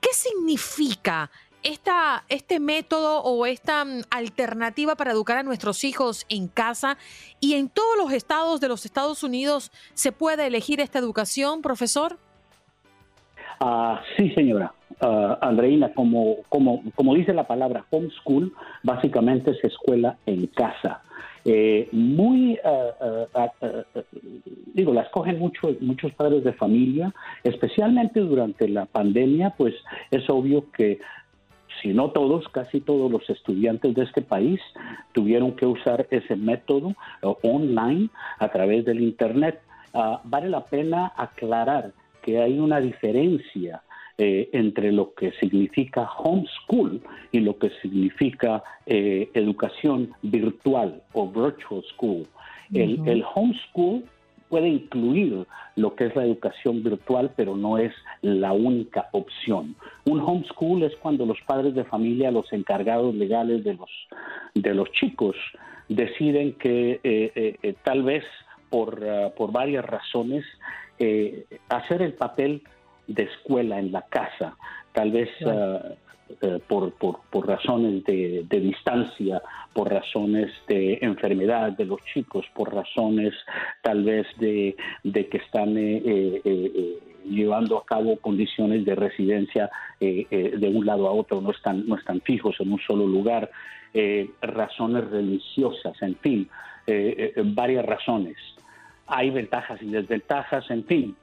¿Qué 0.00 0.10
significa 0.12 1.30
esta, 1.64 2.24
este 2.28 2.60
método 2.60 3.22
o 3.22 3.46
esta 3.46 3.84
mm, 3.84 4.02
alternativa 4.10 4.94
para 4.94 5.10
educar 5.12 5.38
a 5.38 5.42
nuestros 5.42 5.82
hijos 5.82 6.26
en 6.28 6.46
casa 6.46 6.96
y 7.40 7.54
en 7.54 7.68
todos 7.68 7.96
los 7.96 8.12
estados 8.12 8.60
de 8.60 8.68
los 8.68 8.84
Estados 8.84 9.22
Unidos 9.22 9.72
se 9.94 10.12
puede 10.12 10.46
elegir 10.46 10.80
esta 10.80 10.98
educación, 10.98 11.62
profesor? 11.62 12.18
Ah, 13.60 14.02
sí, 14.16 14.30
señora. 14.34 14.74
Uh, 15.00 15.36
Andreina, 15.40 15.92
como, 15.92 16.36
como, 16.48 16.82
como 16.94 17.14
dice 17.14 17.32
la 17.32 17.46
palabra 17.46 17.84
homeschool, 17.90 18.52
básicamente 18.82 19.50
es 19.50 19.64
escuela 19.64 20.18
en 20.26 20.46
casa. 20.48 21.02
Eh, 21.44 21.88
muy, 21.92 22.58
uh, 22.64 23.36
uh, 23.36 24.02
digo, 24.72 24.94
la 24.94 25.02
escogen 25.02 25.38
mucho, 25.38 25.76
muchos 25.80 26.12
padres 26.14 26.42
de 26.42 26.54
familia, 26.54 27.14
especialmente 27.42 28.20
durante 28.20 28.66
la 28.68 28.86
pandemia, 28.86 29.50
pues 29.50 29.74
es 30.10 30.28
obvio 30.30 30.70
que 30.72 31.00
si 31.82 31.92
no 31.92 32.10
todos, 32.12 32.48
casi 32.48 32.80
todos 32.80 33.10
los 33.10 33.28
estudiantes 33.28 33.94
de 33.94 34.04
este 34.04 34.22
país 34.22 34.60
tuvieron 35.12 35.52
que 35.52 35.66
usar 35.66 36.06
ese 36.10 36.36
método 36.36 36.94
online 37.42 38.08
a 38.38 38.48
través 38.48 38.84
del 38.84 39.00
Internet. 39.00 39.60
Ah, 39.92 40.20
vale 40.24 40.48
la 40.48 40.64
pena 40.64 41.12
aclarar 41.16 41.92
que 42.22 42.40
hay 42.40 42.58
una 42.58 42.80
diferencia 42.80 43.82
eh, 44.16 44.48
entre 44.52 44.92
lo 44.92 45.12
que 45.12 45.32
significa 45.40 46.08
homeschool 46.18 47.02
y 47.32 47.40
lo 47.40 47.58
que 47.58 47.70
significa 47.82 48.62
eh, 48.86 49.28
educación 49.34 50.14
virtual 50.22 51.02
o 51.14 51.28
virtual 51.28 51.82
school. 51.92 52.22
el, 52.72 53.00
el 53.08 53.24
homeschool 53.34 54.04
puede 54.48 54.68
incluir 54.68 55.44
lo 55.74 55.96
que 55.96 56.06
es 56.06 56.14
la 56.14 56.24
educación 56.24 56.84
virtual, 56.84 57.32
pero 57.34 57.56
no 57.56 57.76
es 57.76 57.92
la 58.22 58.52
única 58.52 59.08
opción. 59.10 59.74
Un 60.04 60.20
homeschool 60.20 60.84
es 60.84 60.94
cuando 60.98 61.26
los 61.26 61.40
padres 61.40 61.74
de 61.74 61.82
familia, 61.82 62.30
los 62.30 62.52
encargados 62.52 63.16
legales 63.16 63.64
de 63.64 63.74
los, 63.74 63.90
de 64.54 64.74
los 64.74 64.92
chicos, 64.92 65.34
deciden 65.88 66.52
que 66.52 67.00
eh, 67.02 67.74
tal 67.82 68.04
vez 68.04 68.22
por, 68.70 69.02
uh, 69.02 69.34
por 69.36 69.50
varias 69.50 69.84
razones 69.84 70.44
hacer 71.68 72.00
el 72.02 72.12
papel 72.12 72.62
de 73.06 73.24
escuela 73.24 73.78
en 73.78 73.92
la 73.92 74.02
casa, 74.02 74.56
tal 74.92 75.10
vez 75.10 75.30
uh, 75.42 76.46
uh, 76.46 76.60
por, 76.68 76.92
por, 76.94 77.20
por, 77.30 77.46
razones 77.46 78.04
de, 78.04 78.44
de, 78.48 78.60
distancia, 78.60 79.42
por 79.72 79.90
razones 79.90 80.50
de 80.68 80.98
enfermedad 81.02 81.72
de 81.72 81.84
los 81.84 82.00
chicos, 82.12 82.46
por 82.54 82.74
razones 82.74 83.34
tal 83.82 84.04
vez 84.04 84.26
de, 84.38 84.76
de 85.02 85.28
que 85.28 85.38
están 85.38 85.76
eh, 85.76 86.02
eh, 86.04 86.42
eh, 86.44 86.98
llevando 87.24 87.78
a 87.78 87.84
cabo 87.84 88.16
condiciones 88.18 88.84
de 88.84 88.94
residencia 88.94 89.70
eh, 90.00 90.26
eh, 90.30 90.54
de 90.56 90.68
un 90.68 90.86
lado 90.86 91.08
a 91.08 91.12
otro, 91.12 91.40
no 91.40 91.50
están, 91.50 91.86
no 91.86 91.96
están 91.96 92.20
fijos 92.20 92.56
en 92.60 92.72
un 92.72 92.80
solo 92.80 93.06
lugar, 93.06 93.50
eh, 93.92 94.28
razones 94.42 95.08
religiosas, 95.10 96.00
en 96.02 96.16
fin, 96.16 96.48
varias 97.54 97.86
razones. 97.86 98.36
Hay 99.06 99.30
ventajas 99.30 99.80
y 99.80 99.86
desventajas, 99.86 100.70
en 100.70 100.84
fin, 100.84 101.16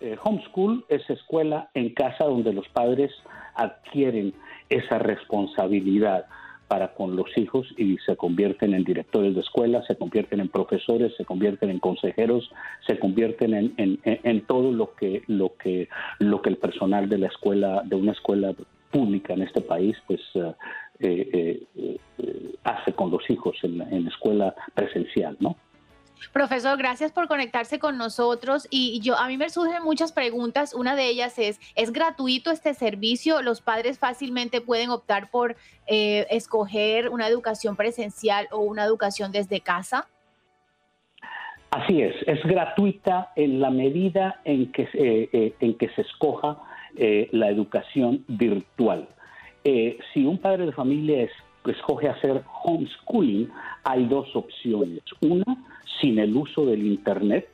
eh, 0.00 0.16
homeschool 0.22 0.84
es 0.88 1.08
escuela 1.10 1.70
en 1.74 1.94
casa 1.94 2.24
donde 2.24 2.52
los 2.52 2.68
padres 2.68 3.12
adquieren 3.54 4.34
esa 4.68 4.98
responsabilidad 4.98 6.26
para 6.68 6.94
con 6.94 7.16
los 7.16 7.26
hijos 7.36 7.66
y 7.78 7.96
se 7.98 8.16
convierten 8.16 8.74
en 8.74 8.84
directores 8.84 9.34
de 9.34 9.40
escuela, 9.40 9.82
se 9.86 9.96
convierten 9.96 10.40
en 10.40 10.48
profesores, 10.48 11.14
se 11.16 11.24
convierten 11.24 11.70
en 11.70 11.78
consejeros, 11.78 12.50
se 12.86 12.98
convierten 12.98 13.54
en, 13.54 13.72
en, 13.78 13.98
en 14.04 14.40
todo 14.42 14.70
lo 14.70 14.94
que, 14.94 15.22
lo, 15.26 15.56
que, 15.56 15.88
lo 16.18 16.42
que 16.42 16.50
el 16.50 16.58
personal 16.58 17.08
de 17.08 17.18
la 17.18 17.28
escuela, 17.28 17.82
de 17.84 17.96
una 17.96 18.12
escuela 18.12 18.54
pública 18.90 19.32
en 19.32 19.42
este 19.42 19.62
país, 19.62 19.96
pues 20.06 20.20
uh, 20.34 20.52
eh, 21.00 21.62
eh, 21.76 21.98
hace 22.64 22.92
con 22.92 23.10
los 23.10 23.28
hijos 23.30 23.56
en, 23.62 23.80
en 23.80 24.06
escuela 24.06 24.54
presencial, 24.74 25.36
¿no? 25.40 25.56
Profesor, 26.32 26.76
gracias 26.76 27.12
por 27.12 27.28
conectarse 27.28 27.78
con 27.78 27.98
nosotros 27.98 28.66
y 28.70 29.00
yo 29.00 29.16
a 29.16 29.28
mí 29.28 29.36
me 29.36 29.50
surgen 29.50 29.82
muchas 29.82 30.12
preguntas. 30.12 30.74
Una 30.74 30.94
de 30.94 31.08
ellas 31.08 31.38
es, 31.38 31.60
¿es 31.74 31.92
gratuito 31.92 32.50
este 32.50 32.74
servicio? 32.74 33.42
¿Los 33.42 33.60
padres 33.60 33.98
fácilmente 33.98 34.60
pueden 34.60 34.90
optar 34.90 35.30
por 35.30 35.56
eh, 35.86 36.26
escoger 36.30 37.08
una 37.08 37.26
educación 37.26 37.76
presencial 37.76 38.48
o 38.50 38.58
una 38.58 38.84
educación 38.84 39.32
desde 39.32 39.60
casa? 39.60 40.06
Así 41.70 42.00
es, 42.00 42.14
es 42.26 42.42
gratuita 42.44 43.32
en 43.36 43.60
la 43.60 43.70
medida 43.70 44.40
en 44.44 44.72
que, 44.72 44.82
eh, 44.94 45.28
eh, 45.32 45.54
en 45.60 45.76
que 45.76 45.88
se 45.90 46.02
escoja 46.02 46.62
la 47.30 47.48
educación 47.48 48.24
virtual. 48.26 49.08
Si 49.62 50.24
un 50.24 50.38
padre 50.38 50.66
de 50.66 50.72
familia 50.72 51.22
es, 51.22 51.30
escoge 51.72 52.08
hacer 52.08 52.42
homeschooling, 52.64 53.50
hay 53.84 54.06
dos 54.06 54.34
opciones. 54.34 55.00
Una, 55.20 55.44
sin 56.00 56.18
el 56.18 56.36
uso 56.36 56.66
del 56.66 56.86
Internet, 56.86 57.48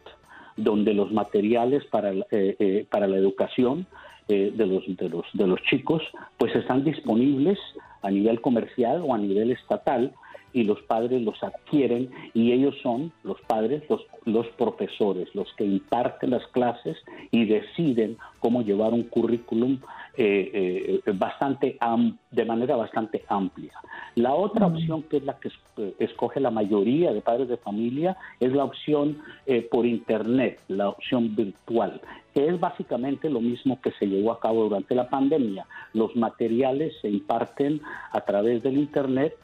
donde 0.56 0.94
los 0.94 1.12
materiales 1.12 1.84
para, 1.86 2.12
eh, 2.12 2.24
eh, 2.30 2.86
para 2.90 3.06
la 3.06 3.16
educación 3.16 3.86
eh, 4.28 4.52
de, 4.54 4.66
los, 4.66 4.84
de, 4.86 5.08
los, 5.08 5.26
de 5.32 5.46
los 5.46 5.60
chicos 5.62 6.02
pues 6.38 6.54
están 6.54 6.84
disponibles 6.84 7.58
a 8.02 8.10
nivel 8.10 8.40
comercial 8.40 9.02
o 9.04 9.14
a 9.14 9.18
nivel 9.18 9.50
estatal 9.50 10.12
y 10.54 10.62
los 10.62 10.80
padres 10.82 11.20
los 11.20 11.42
adquieren 11.42 12.10
y 12.32 12.52
ellos 12.52 12.74
son 12.82 13.12
los 13.24 13.40
padres, 13.42 13.82
los, 13.90 14.00
los 14.24 14.46
profesores, 14.56 15.28
los 15.34 15.52
que 15.54 15.64
imparten 15.64 16.30
las 16.30 16.46
clases 16.48 16.96
y 17.32 17.44
deciden 17.44 18.16
cómo 18.38 18.62
llevar 18.62 18.92
un 18.92 19.02
currículum 19.02 19.80
eh, 20.16 21.00
eh, 21.04 21.12
bastante 21.12 21.76
de 22.30 22.44
manera 22.44 22.76
bastante 22.76 23.24
amplia. 23.28 23.72
La 24.14 24.32
otra 24.32 24.66
opción, 24.66 25.02
que 25.02 25.16
es 25.16 25.24
la 25.24 25.38
que 25.40 25.50
escoge 25.98 26.38
la 26.38 26.50
mayoría 26.50 27.12
de 27.12 27.20
padres 27.20 27.48
de 27.48 27.56
familia, 27.56 28.16
es 28.38 28.52
la 28.52 28.64
opción 28.64 29.18
por 29.70 29.86
Internet, 29.86 30.60
la 30.68 30.88
opción 30.88 31.34
virtual, 31.34 32.00
que 32.32 32.46
es 32.46 32.60
básicamente 32.60 33.28
lo 33.28 33.40
mismo 33.40 33.80
que 33.80 33.90
se 33.92 34.06
llevó 34.06 34.32
a 34.32 34.40
cabo 34.40 34.64
durante 34.64 34.94
la 34.94 35.08
pandemia. 35.08 35.66
Los 35.92 36.14
materiales 36.14 36.94
se 37.02 37.08
imparten 37.08 37.80
a 38.12 38.20
través 38.20 38.62
del 38.62 38.78
Internet 38.78 39.36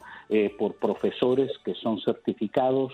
por 0.57 0.75
profesores 0.75 1.51
que 1.65 1.73
son 1.75 1.99
certificados. 1.99 2.93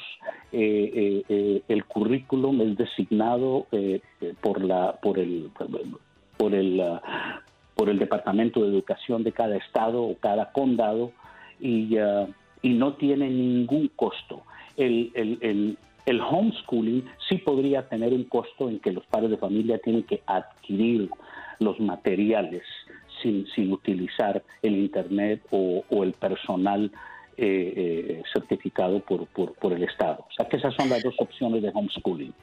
el 0.52 1.86
currículum 1.88 2.62
es 2.62 2.76
designado 2.76 3.68
por, 4.42 4.63
la, 4.63 4.94
por 5.00 5.20
el 5.20 5.52
por 6.38 6.54
el, 6.54 6.80
ah, 6.82 7.42
por 7.78 7.90
el 7.90 8.00
Departamento 8.00 8.62
de 8.62 8.70
Educación 8.70 9.24
de 9.24 9.32
cada 9.32 9.56
estado 9.56 10.02
o 10.02 10.18
cada 10.18 10.52
condado 10.52 11.13
y, 11.60 11.96
ah, 11.98 12.28
y 12.62 12.70
no 12.70 12.96
tiene 12.96 13.30
ningún 13.30 13.90
costo. 13.96 14.42
El, 14.76 15.12
el, 15.13 15.78
el, 16.06 16.22
homeschooling 16.22 17.06
sí 17.30 17.38
podría 17.38 17.88
tener 17.88 18.13
un 18.13 18.24
costo 18.26 18.70
en 18.70 18.80
que 18.80 18.92
los 18.92 19.06
padres 19.06 19.30
de 19.32 19.38
familia 19.38 19.78
tienen 19.80 20.04
que 20.04 20.22
adquirir 20.26 21.10
los 21.60 21.80
materiales 21.80 22.63
sin, 23.22 23.46
sin 23.48 23.72
utilizar 23.72 24.44
el 24.62 24.76
Internet 24.76 25.42
o, 25.52 25.84
o 25.90 26.04
el 26.04 26.13
personal 26.13 26.92
eh, 27.38 27.74
eh, 27.76 28.24
certificado 28.34 29.00
por, 29.02 29.28
por, 29.28 29.54
por 29.54 29.74
el 29.74 29.84
Estado. 29.84 30.26
O 30.28 30.34
sea 30.36 30.48
que 30.48 30.58
esas 30.58 30.74
son 30.74 30.90
las 30.90 31.04
dos 31.04 31.16
opciones 31.20 31.62
de 31.62 31.72
homeschooling. 31.72 32.34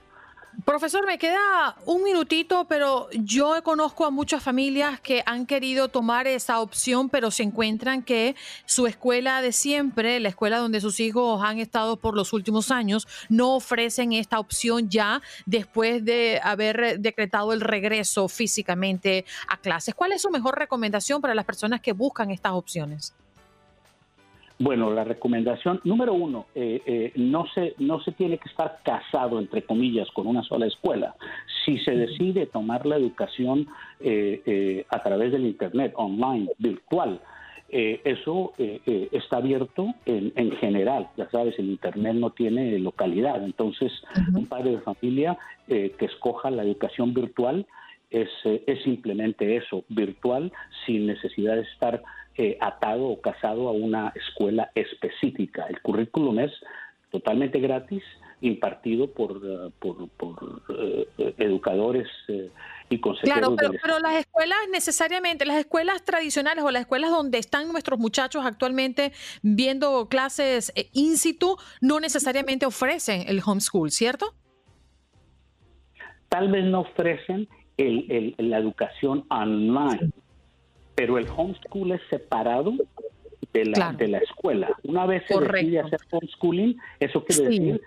Profesor, 0.63 1.05
me 1.05 1.19
queda 1.19 1.77
un 1.85 2.05
minutito, 2.05 2.67
pero 2.69 3.09
yo 3.13 3.61
conozco 3.65 4.07
a 4.07 4.11
muchas 4.11 4.43
familias 4.43 5.01
que 5.01 5.23
han 5.27 5.47
querido 5.47 5.89
tomar 5.89 6.29
esa 6.29 6.61
opción, 6.61 7.09
pero 7.09 7.31
se 7.33 7.43
encuentran 7.43 8.03
que 8.03 8.37
su 8.65 8.87
escuela 8.87 9.43
de 9.43 9.51
siempre, 9.51 10.21
la 10.21 10.29
escuela 10.29 10.59
donde 10.59 10.81
sus 10.81 11.01
hijos 11.01 11.43
han 11.43 11.59
estado 11.59 11.97
por 11.97 12.15
los 12.15 12.33
últimos 12.33 12.71
años, 12.71 13.09
no 13.29 13.57
ofrecen 13.57 14.13
esta 14.13 14.39
opción 14.39 14.89
ya 14.89 15.23
después 15.45 16.05
de 16.05 16.41
haber 16.43 17.01
decretado 17.01 17.53
el 17.53 17.61
regreso 17.61 18.29
físicamente 18.29 19.25
a 19.49 19.57
clases. 19.57 19.95
¿Cuál 19.95 20.13
es 20.13 20.23
su 20.23 20.31
mejor 20.31 20.57
recomendación 20.57 21.21
para 21.21 21.35
las 21.35 21.45
personas 21.45 21.81
que 21.81 21.93
buscan 21.93 22.31
estas 22.31 22.53
opciones? 22.53 23.13
Bueno, 24.59 24.93
la 24.93 25.03
recomendación 25.03 25.81
número 25.83 26.15
uno, 26.15 26.47
eh, 26.55 26.81
eh, 26.87 27.13
no, 27.17 27.45
se, 27.55 27.75
no 27.79 28.01
se 28.01 28.13
tiene 28.13 28.39
que 28.39 28.49
estar 28.49 28.79
casado, 28.85 29.41
entre 29.41 29.63
comillas, 29.63 30.09
con 30.13 30.29
una 30.29 30.45
sola 30.45 30.67
escuela. 30.67 31.17
Si 31.65 31.79
se 31.79 31.91
decide 31.91 32.47
tomar 32.47 32.87
la 32.87 32.97
educación 32.97 33.67
eh, 33.99 34.87
a 34.89 35.03
través 35.03 35.33
del 35.33 35.47
Internet, 35.47 35.93
online, 35.97 36.51
virtual, 36.59 37.21
eso 37.69 38.53
está 38.57 39.39
abierto 39.39 39.95
en, 40.07 40.33
en, 40.37 40.53
general. 40.53 41.09
Ya 41.17 41.29
sabes, 41.31 41.59
el 41.59 41.71
Internet 41.71 42.15
no 42.15 42.31
tiene 42.31 42.79
localidad. 42.79 43.43
Entonces, 43.43 43.91
un 44.33 44.47
padre 44.47 44.73
de 44.73 44.79
familia 44.79 45.37
que 45.67 45.97
escoja 45.99 46.53
la 46.53 46.63
educación 46.63 47.13
virtual 47.13 47.67
es, 48.11 48.29
es 48.45 48.85
simplemente 48.85 49.57
eso, 49.57 49.83
virtual, 49.89 50.53
sin 50.87 51.07
necesidad 51.07 51.57
de 51.57 51.63
estar 51.63 52.01
eh, 52.37 52.59
atado 52.61 53.05
o 53.05 53.21
casado 53.21 53.69
a 53.69 53.73
una 53.73 54.13
escuela 54.17 54.69
específica. 54.75 55.67
El 55.69 55.81
currículum 55.83 56.41
es 56.41 56.51
totalmente 57.11 57.61
gratis, 57.61 58.03
impartido 58.41 59.09
por, 59.13 59.41
eh, 59.45 59.71
por, 59.79 60.63
eh, 60.77 61.35
educadores 61.39 62.09
y 62.91 62.99
consejeros. 62.99 63.57
Claro, 63.57 63.73
pero, 63.81 64.01
las 64.01 64.17
escuelas 64.17 64.59
necesariamente, 64.73 65.47
las 65.47 65.59
escuelas 65.59 66.03
tradicionales 66.05 66.65
o 66.65 66.73
las 66.73 66.81
escuelas 66.81 67.11
donde 67.11 67.39
están 67.39 67.69
nuestros 67.69 68.01
muchachos 68.01 68.45
actualmente 68.45 69.13
viendo 69.43 70.09
clases 70.09 70.73
in 70.93 71.17
situ, 71.17 71.57
no 71.81 72.01
necesariamente 72.01 72.67
ofrecen 72.67 73.23
el 73.29 73.41
homeschool, 73.47 73.93
¿cierto? 73.93 74.35
Tal 76.29 76.51
vez 76.51 76.65
no 76.65 76.81
ofrecen 76.81 77.49
el, 77.77 78.35
la 78.39 78.59
educación 78.59 79.25
online 79.31 80.11
pero 80.95 81.19
el 81.19 81.27
homeschool 81.29 81.93
es 81.93 82.01
separado 82.11 82.73
de 83.53 83.65
la, 83.67 83.93
de 83.93 84.09
la 84.09 84.19
escuela. 84.19 84.69
Una 84.85 85.07
vez 85.07 85.23
se 85.29 85.39
decide 85.39 85.81
hacer 85.81 86.01
homeschooling, 86.11 86.79
eso 87.01 87.25
quiere 87.25 87.45
decir 87.45 87.81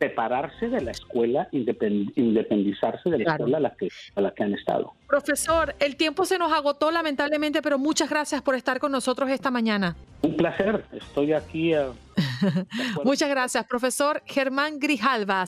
separarse 0.00 0.68
de 0.68 0.80
la 0.80 0.90
escuela, 0.90 1.48
independizarse 1.52 3.08
de 3.10 3.18
la 3.18 3.32
escuela 3.32 3.58
a 3.58 3.60
la, 3.60 3.74
que, 3.74 3.88
a 4.14 4.20
la 4.20 4.34
que 4.34 4.42
han 4.42 4.52
estado. 4.52 4.92
Profesor, 5.06 5.74
el 5.78 5.96
tiempo 5.96 6.24
se 6.24 6.38
nos 6.38 6.52
agotó 6.52 6.90
lamentablemente, 6.90 7.62
pero 7.62 7.78
muchas 7.78 8.10
gracias 8.10 8.42
por 8.42 8.54
estar 8.54 8.80
con 8.80 8.92
nosotros 8.92 9.30
esta 9.30 9.50
mañana. 9.50 9.96
Un 10.22 10.36
placer, 10.36 10.84
estoy 10.92 11.32
aquí. 11.32 11.72
muchas 13.04 13.30
gracias, 13.30 13.64
profesor 13.66 14.22
Germán 14.26 14.78
Grijalva. 14.78 15.46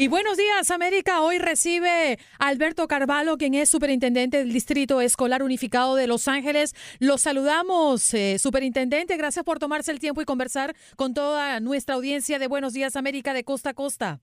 Y 0.00 0.08
buenos 0.08 0.38
días, 0.38 0.70
América. 0.70 1.20
Hoy 1.20 1.36
recibe 1.36 2.16
Alberto 2.38 2.88
Carvalho, 2.88 3.36
quien 3.36 3.52
es 3.52 3.68
superintendente 3.68 4.38
del 4.38 4.50
Distrito 4.50 5.02
Escolar 5.02 5.42
Unificado 5.42 5.94
de 5.94 6.06
Los 6.06 6.26
Ángeles. 6.26 6.74
Los 7.00 7.20
saludamos, 7.20 8.14
eh, 8.14 8.38
superintendente. 8.38 9.18
Gracias 9.18 9.44
por 9.44 9.58
tomarse 9.58 9.92
el 9.92 9.98
tiempo 9.98 10.22
y 10.22 10.24
conversar 10.24 10.74
con 10.96 11.12
toda 11.12 11.60
nuestra 11.60 11.96
audiencia 11.96 12.38
de 12.38 12.48
Buenos 12.48 12.72
Días, 12.72 12.96
América, 12.96 13.34
de 13.34 13.44
costa 13.44 13.68
a 13.68 13.74
costa. 13.74 14.20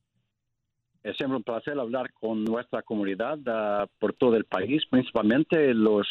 Es 1.03 1.15
siempre 1.15 1.37
un 1.37 1.43
placer 1.43 1.77
hablar 1.77 2.11
con 2.11 2.43
nuestra 2.43 2.81
comunidad 2.81 3.37
ah, 3.45 3.85
por 3.99 4.13
todo 4.13 4.35
el 4.35 4.45
país, 4.45 4.81
principalmente 4.89 5.75
los 5.75 6.07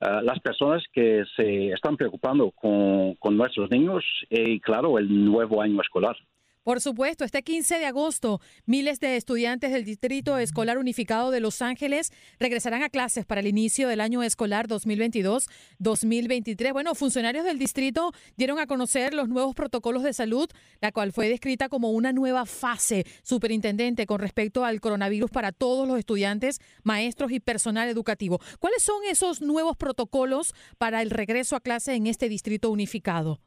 ah, 0.00 0.20
las 0.20 0.40
personas 0.40 0.82
que 0.92 1.22
se 1.36 1.68
están 1.68 1.96
preocupando 1.96 2.50
con, 2.50 3.14
con 3.20 3.36
nuestros 3.36 3.70
niños 3.70 4.02
y, 4.28 4.58
claro, 4.58 4.98
el 4.98 5.26
nuevo 5.26 5.62
año 5.62 5.80
escolar. 5.80 6.16
Por 6.62 6.82
supuesto, 6.82 7.24
este 7.24 7.42
15 7.42 7.78
de 7.78 7.86
agosto, 7.86 8.38
miles 8.66 9.00
de 9.00 9.16
estudiantes 9.16 9.72
del 9.72 9.86
Distrito 9.86 10.36
Escolar 10.36 10.76
Unificado 10.76 11.30
de 11.30 11.40
Los 11.40 11.62
Ángeles 11.62 12.12
regresarán 12.38 12.82
a 12.82 12.90
clases 12.90 13.24
para 13.24 13.40
el 13.40 13.46
inicio 13.46 13.88
del 13.88 14.02
año 14.02 14.22
escolar 14.22 14.68
2022-2023. 14.68 16.74
Bueno, 16.74 16.94
funcionarios 16.94 17.46
del 17.46 17.58
distrito 17.58 18.12
dieron 18.36 18.58
a 18.58 18.66
conocer 18.66 19.14
los 19.14 19.30
nuevos 19.30 19.54
protocolos 19.54 20.02
de 20.02 20.12
salud, 20.12 20.50
la 20.82 20.92
cual 20.92 21.12
fue 21.12 21.30
descrita 21.30 21.70
como 21.70 21.92
una 21.92 22.12
nueva 22.12 22.44
fase, 22.44 23.06
superintendente, 23.22 24.04
con 24.04 24.20
respecto 24.20 24.66
al 24.66 24.82
coronavirus 24.82 25.30
para 25.30 25.52
todos 25.52 25.88
los 25.88 25.98
estudiantes, 25.98 26.60
maestros 26.82 27.32
y 27.32 27.40
personal 27.40 27.88
educativo. 27.88 28.38
¿Cuáles 28.58 28.82
son 28.82 29.02
esos 29.08 29.40
nuevos 29.40 29.78
protocolos 29.78 30.52
para 30.76 31.00
el 31.00 31.08
regreso 31.08 31.56
a 31.56 31.60
clase 31.60 31.94
en 31.94 32.06
este 32.06 32.28
distrito 32.28 32.70
unificado? 32.70 33.40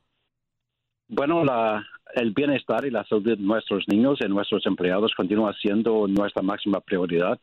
Bueno, 1.10 1.43
la, 1.43 1.86
el 2.15 2.32
bienestar 2.32 2.86
y 2.86 2.91
la 2.91 3.04
salud 3.06 3.23
de 3.23 3.38
nuestros 3.38 3.86
niños 3.88 4.19
y 4.21 4.28
nuestros 4.28 4.65
empleados 4.65 5.13
continúa 5.15 5.54
siendo 5.62 6.08
nuestra 6.08 6.41
máxima 6.41 6.80
prioridad. 6.80 7.39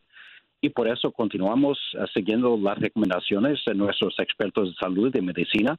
Y 0.61 0.69
por 0.69 0.87
eso 0.87 1.11
continuamos 1.11 1.79
eh, 1.93 2.05
siguiendo 2.13 2.57
las 2.57 2.77
recomendaciones 2.77 3.59
de 3.65 3.73
nuestros 3.73 4.17
expertos 4.19 4.69
de 4.69 4.75
salud 4.75 5.07
y 5.07 5.11
de 5.11 5.21
medicina. 5.21 5.77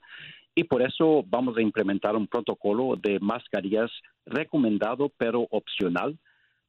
Y 0.55 0.65
por 0.65 0.83
eso 0.83 1.25
vamos 1.29 1.57
a 1.57 1.63
implementar 1.63 2.15
un 2.17 2.27
protocolo 2.27 2.97
de 2.97 3.19
mascarillas 3.21 3.91
recomendado 4.27 5.11
pero 5.17 5.47
opcional. 5.51 6.19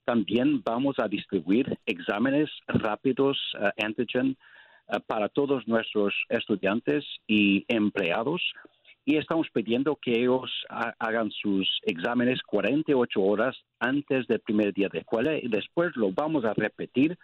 También 0.05 0.61
vamos 0.63 0.95
a 0.99 1.07
distribuir 1.07 1.77
exámenes 1.85 2.49
rápidos 2.67 3.37
uh, 3.59 3.69
antigen 3.83 4.37
uh, 4.87 4.99
para 5.05 5.27
todos 5.27 5.67
nuestros 5.67 6.13
estudiantes 6.29 7.03
y 7.27 7.65
empleados 7.67 8.41
y 9.05 9.17
estamos 9.17 9.47
pidiendo 9.51 9.97
que 9.97 10.11
ellos 10.11 10.49
hagan 10.69 11.29
sus 11.31 11.67
exámenes 11.83 12.41
48 12.43 13.21
horas 13.21 13.55
antes 13.79 14.27
del 14.27 14.39
primer 14.39 14.73
día 14.73 14.87
de 14.91 14.99
escuela 14.99 15.37
y 15.37 15.47
después 15.49 15.95
lo 15.95 16.11
vamos 16.11 16.45
a 16.45 16.53
repetir 16.53 17.17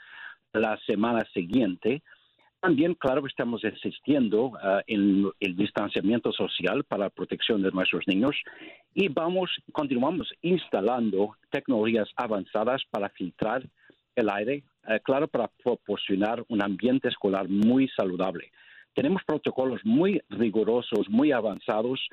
la 0.53 0.77
semana 0.85 1.25
siguiente. 1.33 2.01
También, 2.59 2.93
claro, 2.95 3.25
estamos 3.25 3.63
insistiendo 3.63 4.51
ah, 4.61 4.81
en 4.87 5.31
el 5.39 5.55
distanciamiento 5.55 6.33
social 6.33 6.83
para 6.83 7.05
la 7.05 7.09
protección 7.09 7.61
de 7.61 7.71
nuestros 7.71 8.03
niños 8.07 8.35
y 8.93 9.07
vamos, 9.07 9.49
continuamos 9.71 10.29
instalando 10.41 11.37
tecnologías 11.51 12.09
avanzadas 12.17 12.81
para 12.91 13.07
filtrar 13.09 13.63
el 14.15 14.29
aire, 14.29 14.63
ah, 14.83 14.99
claro, 14.99 15.29
para 15.29 15.49
proporcionar 15.63 16.43
un 16.49 16.61
ambiente 16.61 17.07
escolar 17.07 17.47
muy 17.47 17.87
saludable. 17.95 18.51
Tenemos 18.99 19.23
protocolos 19.23 19.79
muy 19.85 20.21
rigurosos, 20.27 21.07
muy 21.07 21.31
avanzados 21.31 22.05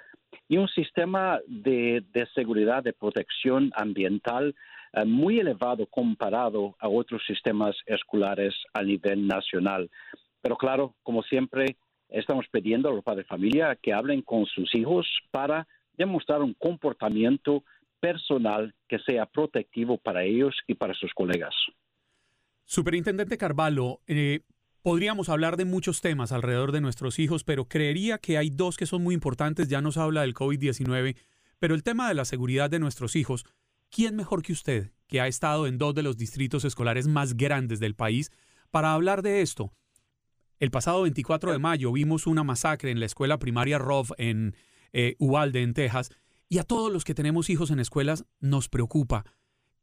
y 0.47 0.57
un 0.57 0.69
sistema 0.69 1.41
de, 1.49 2.05
seguridad, 2.33 2.85
de 2.85 2.93
protección 2.93 3.73
ambiental 3.75 4.55
eh, 4.93 5.05
muy 5.05 5.41
elevado 5.41 5.89
comparado 5.89 6.77
a 6.79 6.89
otros 6.89 7.23
sistemas 7.27 7.75
escolares 7.87 8.55
a 8.73 8.85
nivel 8.85 9.27
nacional. 9.27 9.91
Pero 10.41 10.57
claro, 10.57 10.95
como 11.03 11.25
siempre, 11.25 11.77
estamos 12.09 12.47
pidiendo 12.53 12.89
a 12.89 12.93
los 12.93 13.03
padres 13.03 13.25
de 13.25 13.31
familia 13.31 13.77
que 13.83 13.93
hablen 13.93 14.23
con 14.23 14.47
sus 14.47 14.73
hijos 14.77 15.09
para 15.33 15.67
demostrar 15.95 16.41
un 16.41 16.55
comportamiento 16.55 17.65
personal 17.99 18.73
que 18.87 19.01
sea 19.01 19.27
protectivo 19.27 19.99
para 19.99 20.23
ellos 20.23 20.55
y 20.69 20.75
para 20.75 20.95
sus 20.95 21.13
colegas. 21.15 21.57
Superintendente 22.65 23.37
Carvalho, 23.37 24.03
eh, 24.07 24.43
podríamos 24.87 25.29
hablar 25.31 25.57
de 25.57 25.65
muchos 25.65 26.01
temas 26.01 26.31
alrededor 26.31 26.71
de 26.71 26.81
nuestros 26.81 27.19
hijos, 27.19 27.43
pero 27.43 27.67
creería 27.67 28.19
que 28.19 28.39
hay 28.39 28.51
dos 28.51 28.77
que 28.77 28.87
son 28.87 29.03
muy 29.03 29.17
importantes. 29.17 29.67
Ya 29.67 29.81
nos 29.81 29.97
habla 29.97 30.21
del 30.21 30.33
COVID-19, 30.33 31.17
pero 31.59 31.75
el 31.75 31.83
tema 31.83 32.07
de 32.07 32.15
la 32.15 32.25
seguridad 32.25 32.71
de 32.71 32.79
nuestros 32.79 33.17
hijos, 33.17 33.47
¿quién 33.91 34.15
mejor 34.15 34.43
que 34.43 34.53
usted, 34.53 34.93
que 35.09 35.21
ha 35.21 35.27
estado 35.27 35.67
en 35.67 35.77
dos 35.77 35.93
de 35.97 36.05
los 36.05 36.17
distritos 36.17 36.65
escolares 36.65 37.09
más 37.09 37.37
grandes 37.37 37.81
del 37.81 37.97
país, 37.97 38.31
para 38.71 38.95
hablar 38.95 39.23
de 39.23 39.43
esto? 39.43 39.73
El 40.61 40.71
pasado 40.71 41.03
24 41.03 41.51
de 41.51 41.59
mayo 41.59 41.91
vimos 41.91 42.29
una 42.29 42.45
masacre 42.45 42.93
en 42.93 43.01
la 43.01 43.07
escuela 43.07 43.41
primaria 43.41 43.79
Rov 43.79 44.15
en 44.19 44.55
eh, 44.93 45.17
Uvalde, 45.19 45.63
en 45.63 45.75
Texas, 45.75 46.13
y 46.49 46.59
a 46.59 46.63
todos 46.63 46.93
los 46.93 47.03
que 47.03 47.15
tenemos 47.17 47.51
hijos 47.51 47.73
en 47.73 47.81
escuelas 47.81 48.25
nos 48.39 48.69
preocupa. 48.69 49.25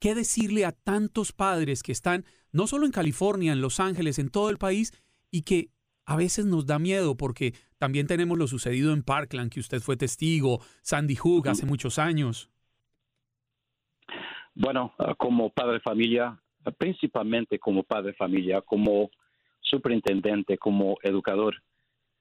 ¿Qué 0.04 0.16
decirle 0.16 0.66
a 0.66 0.74
tantos 0.74 1.32
padres 1.32 1.82
que 1.82 1.94
están 1.94 2.26
no 2.52 2.68
solo 2.68 2.86
en 2.86 2.92
California, 2.92 3.54
en 3.54 3.62
Los 3.62 3.80
Ángeles, 3.80 4.20
en 4.20 4.30
todo 4.30 4.50
el 4.50 4.58
país, 4.58 4.92
y 5.32 5.44
que 5.44 5.70
a 6.06 6.18
veces 6.18 6.46
nos 6.46 6.66
da 6.66 6.78
miedo 6.78 7.16
porque 7.16 7.54
también 7.78 8.06
tenemos 8.06 8.38
lo 8.38 8.48
sucedido 8.48 8.92
en 8.92 9.02
Parkland, 9.02 9.50
que 9.50 9.62
usted 9.62 9.80
fue 9.80 9.96
testigo, 9.96 10.60
Sandy 10.82 11.16
Hook 11.16 11.48
hace 11.48 11.66
muchos 11.66 12.00
años? 12.00 12.50
Bueno, 14.54 14.94
ah, 15.00 15.16
como 15.16 15.52
padre 15.52 15.76
de 15.76 15.80
familia, 15.80 16.38
principalmente 16.78 17.58
como 17.58 17.84
padre 17.84 18.08
de 18.08 18.18
familia, 18.18 18.60
como 18.60 19.10
superintendente, 19.62 20.58
como 20.58 20.98
educador, 21.02 21.64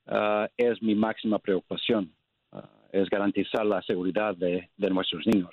ah, 0.06 0.48
es 0.56 0.80
mi 0.82 0.94
máxima 0.94 1.40
preocupación, 1.40 2.14
ah, 2.52 2.70
es 2.92 3.10
garantizar 3.10 3.66
la 3.66 3.82
seguridad 3.82 4.36
de, 4.36 4.70
nuestros 4.76 5.26
niños. 5.26 5.50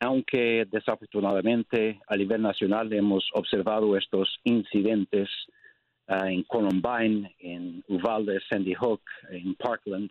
Aunque 0.00 0.66
desafortunadamente 0.70 2.00
a 2.06 2.16
nivel 2.16 2.42
nacional 2.42 2.92
hemos 2.92 3.28
observado 3.34 3.96
estos 3.96 4.38
incidentes 4.44 5.28
ah, 6.06 6.30
en 6.30 6.44
Columbine, 6.44 7.34
en 7.40 7.82
Uvalde, 7.88 8.38
Sandy 8.48 8.74
Hook, 8.74 9.02
en 9.30 9.54
Parkland, 9.54 10.10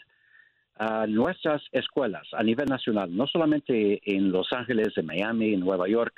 nuestras 1.07 1.63
escuelas 1.71 2.27
a 2.33 2.43
nivel 2.43 2.67
nacional, 2.67 3.15
no 3.15 3.25
solamente 3.27 3.99
en 4.05 4.31
Los 4.31 4.51
Ángeles, 4.51 4.89
en 4.95 5.07
Miami, 5.07 5.53
en 5.53 5.61
Nueva 5.61 5.87
York, 5.87 6.13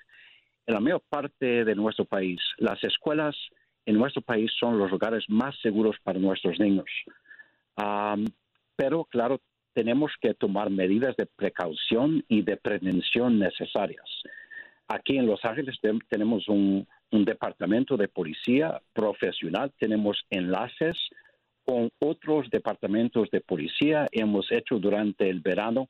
en 0.65 0.73
la 0.73 0.79
mayor 0.79 1.01
parte 1.09 1.63
de 1.65 1.75
nuestro 1.75 2.05
país, 2.05 2.39
las 2.57 2.83
escuelas 2.83 3.35
en 3.85 3.95
nuestro 3.95 4.21
país 4.21 4.51
son 4.59 4.77
los 4.77 4.91
lugares 4.91 5.25
más 5.29 5.55
seguros 5.61 5.95
para 6.03 6.19
nuestros 6.19 6.59
niños. 6.59 6.85
pero, 8.75 9.05
claro, 9.05 9.39
tenemos 9.79 10.11
que 10.19 10.33
tomar 10.33 10.69
medidas 10.69 11.15
de 11.15 11.25
precaución 11.25 12.25
y 12.27 12.41
de 12.41 12.57
prevención 12.57 13.39
necesarias. 13.39 14.09
Aquí 14.89 15.17
en 15.17 15.25
Los 15.25 15.45
Ángeles 15.45 15.79
tenemos 16.09 16.49
un, 16.49 16.85
departamento 17.11 17.95
de 17.95 18.09
policía 18.09 18.81
profesional, 18.91 19.71
tenemos 19.79 20.17
enlaces 20.29 20.97
con 21.63 21.89
otros 21.99 22.49
departamentos 22.49 23.31
de 23.31 23.39
policía. 23.39 24.05
Hemos 24.11 24.51
hecho 24.51 24.79
durante 24.79 25.29
el 25.29 25.39
verano 25.39 25.87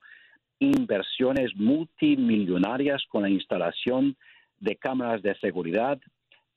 inversiones 0.59 1.55
multimillonarias 1.55 3.01
con 3.09 3.23
la 3.23 3.29
instalación 3.31 4.15
de 4.59 4.75
cámaras 4.75 5.23
de 5.23 5.33
seguridad 5.39 5.99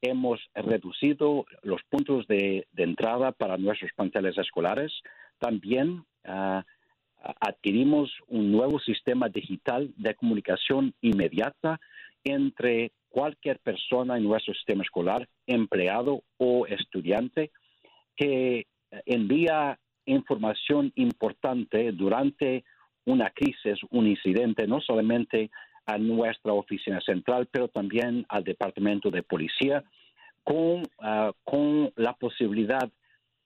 hemos 0.02 0.38
reducido 0.54 1.46
los 1.62 1.80
puntos 1.88 2.26
de, 2.26 2.66
entrada 2.76 3.32
para 3.32 3.56
nuestros 3.56 3.90
planteles 3.94 4.36
escolares. 4.36 4.92
También 5.38 6.04
ah, 6.24 6.64
adquirimos 7.40 8.10
un 8.28 8.50
nuevo 8.50 8.78
sistema 8.80 9.28
digital 9.28 9.92
de 9.96 10.14
comunicación 10.14 10.94
inmediata 11.00 11.80
entre 12.24 12.92
cualquier 13.08 13.58
persona 13.58 14.16
en 14.16 14.24
nuestro 14.24 14.54
sistema 14.54 14.82
escolar, 14.82 15.28
empleado 15.46 16.22
o 16.38 16.66
estudiante, 16.66 17.50
que 18.16 18.66
envía 19.06 19.78
información 20.06 20.92
importante 20.96 21.92
durante 21.92 22.64
una 23.04 23.30
crisis, 23.30 23.78
un 23.90 24.06
incidente, 24.06 24.66
no 24.66 24.80
solamente 24.80 25.50
a 25.86 25.98
nuestra 25.98 26.52
oficina 26.52 27.00
central, 27.00 27.48
pero 27.50 27.68
también 27.68 28.24
al 28.28 28.44
departamento 28.44 29.10
de 29.10 29.22
policía, 29.22 29.82
con, 30.44 30.82
ah, 31.00 31.32
con 31.44 31.92
la 31.96 32.14
posibilidad 32.14 32.88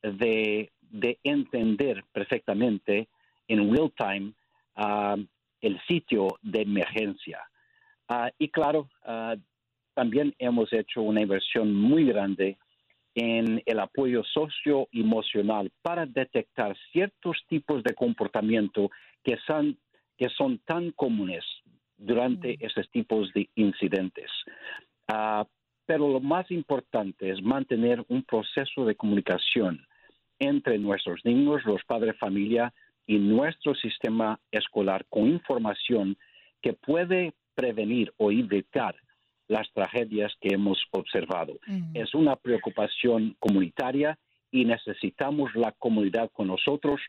de, 0.03 0.71
de, 0.81 1.19
entender 1.25 2.05
perfectamente 2.12 3.09
en 3.49 3.73
real 3.73 3.93
time 3.97 4.33
ah, 4.77 5.17
el 5.61 5.81
sitio 5.87 6.29
de 6.43 6.63
emergencia. 6.63 7.41
Ah, 8.09 8.31
y 8.39 8.49
claro, 8.49 8.89
también 9.95 10.35
hemos 10.39 10.73
hecho 10.73 11.03
una 11.03 11.23
inversión 11.23 11.75
muy 11.75 12.05
grande 12.05 12.59
en 13.17 13.63
el 13.65 13.81
apoyo 13.81 14.23
socioemocional 14.25 15.73
para 15.81 16.05
detectar 16.05 16.77
ciertos 16.93 17.39
tipos 17.49 17.83
de 17.83 17.95
comportamiento 17.95 18.91
que 19.25 19.39
son, 19.47 19.79
que 20.19 20.29
son 20.29 20.59
tan 20.59 20.91
comunes 20.93 21.43
durante 21.97 22.53
mm. 22.53 22.57
esos 22.61 22.89
tipos 22.91 23.33
de 23.33 23.49
incidentes. 23.55 24.31
Uh, 25.11 25.45
pero 25.87 26.09
lo 26.09 26.21
más 26.21 26.51
importante 26.51 27.31
es 27.31 27.43
mantener 27.43 28.05
un 28.09 28.23
proceso 28.23 28.85
de 28.85 28.97
comunicación 28.97 29.87
entre 30.39 30.79
nuestros 30.79 31.25
niños, 31.25 31.65
los 31.65 31.83
padres 31.85 32.13
de 32.13 32.19
familia 32.19 32.75
y 33.07 33.19
nuestro 33.19 33.75
sistema 33.75 34.40
escolar 34.51 35.07
con 35.09 35.29
información 35.29 36.16
que 36.61 36.73
puede 36.73 37.35
prevenir 37.55 38.12
o 38.16 38.31
evitar 38.31 38.95
las 39.49 39.71
tragedias 39.73 40.33
que 40.40 40.55
hemos 40.55 40.79
observado. 40.90 41.59
Mm. 41.66 41.97
Es 41.97 42.14
una 42.14 42.37
preocupación 42.37 43.37
comunitaria 43.38 44.19
y 44.51 44.64
necesitamos 44.64 45.55
la 45.55 45.73
comunidad 45.73 46.31
con 46.33 46.49
nosotros 46.49 47.01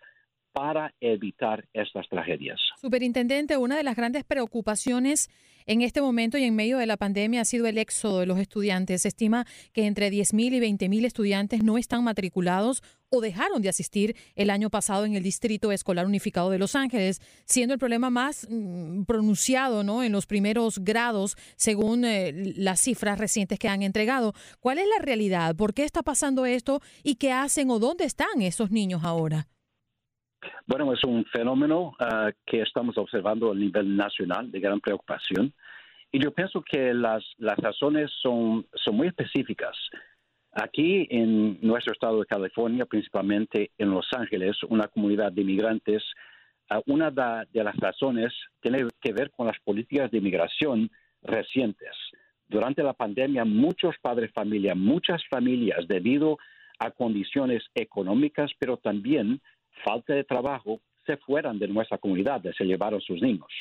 para 0.52 0.94
evitar 1.02 1.68
estas 1.74 2.08
tragedias. 2.10 2.60
Superintendente, 2.82 3.58
una 3.58 3.78
de 3.78 3.84
las 3.84 3.96
grandes 3.96 4.24
preocupaciones 4.24 5.30
en 5.68 5.82
este 5.82 6.02
momento 6.02 6.38
y 6.38 6.46
en 6.46 6.56
medio 6.56 6.78
de 6.80 6.88
la 6.88 6.98
pandemia 6.98 7.42
ha 7.42 7.46
sido 7.46 7.68
el 7.68 7.78
éxodo 7.78 8.22
de 8.22 8.26
los 8.26 8.40
estudiantes. 8.40 9.04
Se 9.04 9.10
estima 9.10 9.46
que 9.74 9.86
entre 9.86 10.10
10.000 10.10 10.54
y 10.54 10.60
20.000 10.60 11.06
estudiantes 11.06 11.64
no 11.64 11.78
están 11.78 12.04
matriculados 12.04 12.82
o 13.10 13.22
dejaron 13.22 13.62
de 13.62 13.70
asistir 13.70 14.16
el 14.36 14.50
año 14.50 14.70
pasado 14.70 15.06
en 15.06 15.16
el 15.16 15.24
Distrito 15.24 15.72
Escolar 15.72 16.06
Unificado 16.06 16.50
de 16.50 16.60
Los 16.60 16.76
Ángeles, 16.76 17.20
siendo 17.46 17.74
el 17.74 17.80
problema 17.80 18.10
más 18.10 18.48
mm, 18.50 19.04
pronunciado 19.04 19.84
¿no? 19.84 20.04
en 20.04 20.12
los 20.12 20.26
primeros 20.26 20.80
grados, 20.80 21.36
según 21.56 22.06
eh, 22.06 22.54
las 22.58 22.82
cifras 22.82 23.20
recientes 23.20 23.60
que 23.60 23.70
han 23.70 23.82
entregado. 23.82 24.34
¿Cuál 24.60 24.80
es 24.80 24.88
la 24.88 25.04
realidad? 25.04 25.56
¿Por 25.56 25.74
qué 25.74 25.84
está 25.84 26.04
pasando 26.04 26.46
esto? 26.46 26.82
¿Y 27.04 27.16
qué 27.16 27.32
hacen 27.32 27.70
o 27.70 27.80
dónde 27.80 28.06
están 28.06 28.42
esos 28.42 28.72
niños 28.72 29.04
ahora? 29.04 29.48
Bueno, 30.66 30.94
es 30.94 31.04
un 31.04 31.26
fenómeno 31.26 31.94
ah, 32.00 32.32
que 32.46 32.62
estamos 32.62 32.98
observando 32.98 33.52
a 33.52 33.56
nivel 33.56 33.96
nacional 33.96 34.52
de 34.52 34.60
gran 34.60 34.80
preocupación. 34.80 35.54
Y 36.12 36.24
yo 36.24 36.32
pienso 36.32 36.62
que 36.62 36.94
las, 36.94 37.24
las 37.38 37.58
razones 37.58 38.12
son, 38.22 38.66
son 38.74 38.96
muy 38.96 39.08
específicas. 39.08 39.76
Aquí 40.60 41.06
en 41.12 41.60
nuestro 41.62 41.94
estado 41.94 42.20
de 42.20 42.26
California, 42.26 42.88
principalmente 42.88 43.70
en 43.78 43.92
Los 43.92 44.08
Ángeles, 44.12 44.58
una 44.64 44.88
comunidad 44.88 45.32
de 45.32 45.44
inmigrantes, 45.44 46.04
ah, 46.72 46.82
una 46.88 47.12
de, 47.12 47.64
las 47.64 47.78
razones 47.78 48.34
tiene 48.60 48.88
que 49.00 49.14
ver 49.14 49.30
con 49.30 49.46
las 49.46 49.60
políticas 49.60 50.10
de 50.10 50.18
inmigración 50.18 50.90
recientes. 51.22 51.92
Durante 52.48 52.82
la 52.82 52.94
pandemia, 52.94 53.46
muchos 53.46 53.94
padres 54.02 54.30
de 54.30 54.34
familia, 54.34 54.74
muchas 54.74 55.22
familias, 55.30 55.88
debido 55.88 56.40
a 56.80 56.90
condiciones 56.90 57.64
económicas, 57.76 58.50
pero 58.58 58.78
también 58.78 59.40
falta 59.86 60.16
de 60.16 60.24
trabajo, 60.24 60.80
se 61.06 61.18
fueran 61.18 61.60
de 61.60 61.68
nuestra 61.68 62.00
comunidad, 62.00 62.42
se 62.58 62.66
llevaron 62.66 63.00
sus 63.00 63.22
niños. 63.22 63.54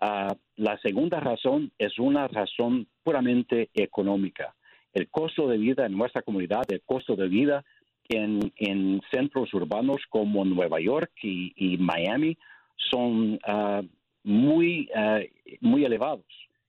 Ah, 0.00 0.34
la 0.56 0.76
segunda 0.78 1.20
razón 1.20 1.70
es 1.78 2.00
una 2.00 2.26
razón 2.26 2.88
puramente 3.04 3.70
económica. 3.74 4.55
El 4.96 5.10
costo 5.10 5.46
de 5.46 5.58
vida 5.58 5.84
en 5.84 5.92
nuestra 5.92 6.22
comunidad, 6.22 6.64
el 6.70 6.80
costo 6.80 7.16
de 7.16 7.28
vida 7.28 7.64
en, 8.08 9.02
centros 9.12 9.52
urbanos 9.52 10.00
como 10.08 10.42
Nueva 10.44 10.80
York 10.80 11.12
y, 11.22 11.76
Miami 11.78 12.38
son 12.76 13.38
ah, 13.46 13.82
muy, 14.24 14.88
ah, 14.94 15.20
muy 15.60 15.84
elevados. 15.84 16.24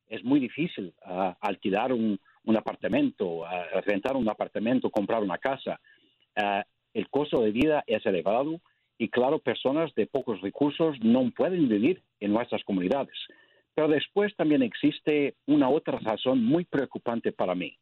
Es 0.10 0.26
muy 0.26 0.42
difícil 0.42 0.94
alquilar 1.40 1.94
un, 1.94 2.20
un 2.44 2.58
apartamento, 2.58 3.44
rentar 3.86 4.18
un 4.18 4.28
apartamento, 4.30 4.90
comprar 4.90 5.24
una 5.24 5.38
casa 5.38 5.80
el 6.94 7.10
costo 7.10 7.42
de 7.42 7.52
vida 7.52 7.84
es 7.88 8.06
elevado 8.06 8.60
y 8.98 9.10
claro, 9.10 9.40
personas 9.40 9.94
de 9.96 10.08
pocos 10.08 10.42
recursos 10.42 10.98
no 11.02 11.30
pueden 11.32 11.70
vivir 11.70 12.02
en 12.20 12.34
nuestras 12.34 12.64
comunidades. 12.64 13.16
Pero 13.76 13.88
después 13.88 14.36
también 14.36 14.64
existe 14.64 15.36
una 15.46 15.70
otra 15.70 16.00
razón 16.00 16.44
muy 16.44 16.66
preocupante 16.66 17.32
para 17.32 17.54
mí. 17.54 17.78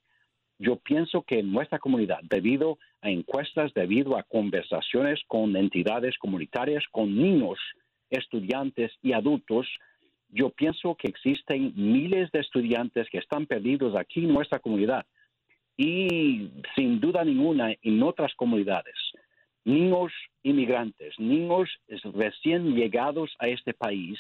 Yo 0.58 0.78
pienso 0.78 1.22
que 1.24 1.40
en 1.40 1.52
nuestra 1.52 1.80
comunidad, 1.80 2.20
debido 2.24 2.78
a 3.02 3.10
encuestas, 3.10 3.74
debido 3.74 4.18
a 4.18 4.24
conversaciones 4.24 5.20
con 5.28 5.56
entidades 5.56 6.18
comunitarias, 6.18 6.84
con 6.92 7.16
niños, 7.16 7.60
estudiantes 8.10 8.92
y 9.02 9.14
adultos, 9.14 9.68
yo 10.30 10.50
pienso 10.50 10.96
que 10.96 11.08
existen 11.08 11.74
miles 11.76 12.32
de 12.32 12.40
estudiantes 12.40 13.08
que 13.10 13.18
están 13.18 13.46
perdidos 13.46 13.96
aquí 13.96 14.24
en 14.24 14.34
nuestra 14.34 14.60
comunidad 14.60 15.06
y 15.78 16.50
sin 16.76 17.00
duda 17.00 17.24
ninguna 17.24 17.74
en 17.82 18.04
otras 18.04 18.34
comunidades. 18.36 18.96
Niños 19.66 20.14
inmigrantes, 20.44 21.20
niños 21.20 21.70
recién 22.14 22.76
llegados 22.76 23.36
a 23.40 23.48
este 23.48 23.74
país 23.74 24.20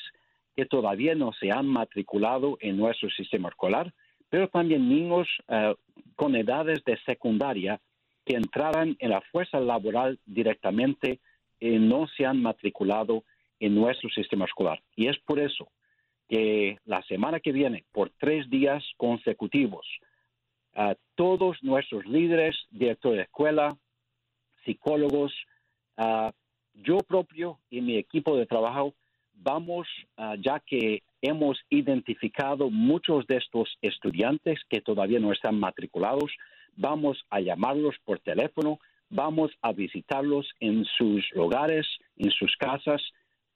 que 0.55 0.65
todavía 0.65 1.15
no 1.15 1.31
se 1.33 1.51
han 1.51 1.67
matriculado 1.67 2.57
en 2.61 2.77
nuestro 2.77 3.09
sistema 3.09 3.49
escolar, 3.49 3.93
pero 4.29 4.47
también 4.49 4.89
niños 4.89 5.27
eh, 5.47 5.75
con 6.15 6.35
edades 6.35 6.83
de 6.83 6.97
secundaria 7.05 7.79
que 8.25 8.35
entraran 8.35 8.95
en 8.99 9.11
la 9.11 9.21
fuerza 9.21 9.59
laboral 9.59 10.19
directamente 10.25 11.19
y 11.59 11.77
no 11.79 12.07
se 12.07 12.25
han 12.25 12.41
matriculado 12.41 13.23
en 13.59 13.75
nuestro 13.75 14.09
sistema 14.09 14.45
escolar. 14.45 14.81
Y 14.95 15.07
es 15.07 15.17
por 15.19 15.39
eso 15.39 15.67
que 16.27 16.79
la 16.85 17.03
semana 17.03 17.39
que 17.39 17.51
viene, 17.51 17.85
por 17.91 18.09
tres 18.17 18.49
días 18.49 18.83
consecutivos, 18.97 19.85
a 20.73 20.95
todos 21.15 21.57
nuestros 21.61 22.05
líderes, 22.05 22.55
directores 22.69 23.17
de 23.17 23.23
escuela, 23.23 23.77
psicólogos, 24.65 25.33
yo 26.73 26.97
propio 27.07 27.59
y 27.69 27.81
mi 27.81 27.97
equipo 27.97 28.35
de 28.35 28.45
trabajo, 28.45 28.95
vamos, 29.33 29.87
ya 30.39 30.59
que 30.59 31.03
hemos 31.27 31.59
identificado 31.69 32.69
muchos 32.69 33.25
de 33.27 33.37
estos 33.37 33.77
estudiantes 33.81 34.59
que 34.69 34.81
todavía 34.81 35.19
no 35.19 35.31
están 35.31 35.59
matriculados, 35.59 36.31
vamos 36.75 37.25
a 37.29 37.39
llamarlos 37.39 37.95
por 38.03 38.19
teléfono, 38.19 38.79
vamos 39.09 39.51
a 39.61 39.71
visitarlos 39.71 40.47
en 40.59 40.85
sus 40.97 41.23
hogares, 41.35 41.87
en 42.17 42.31
sus 42.31 42.55
casas, 42.57 43.01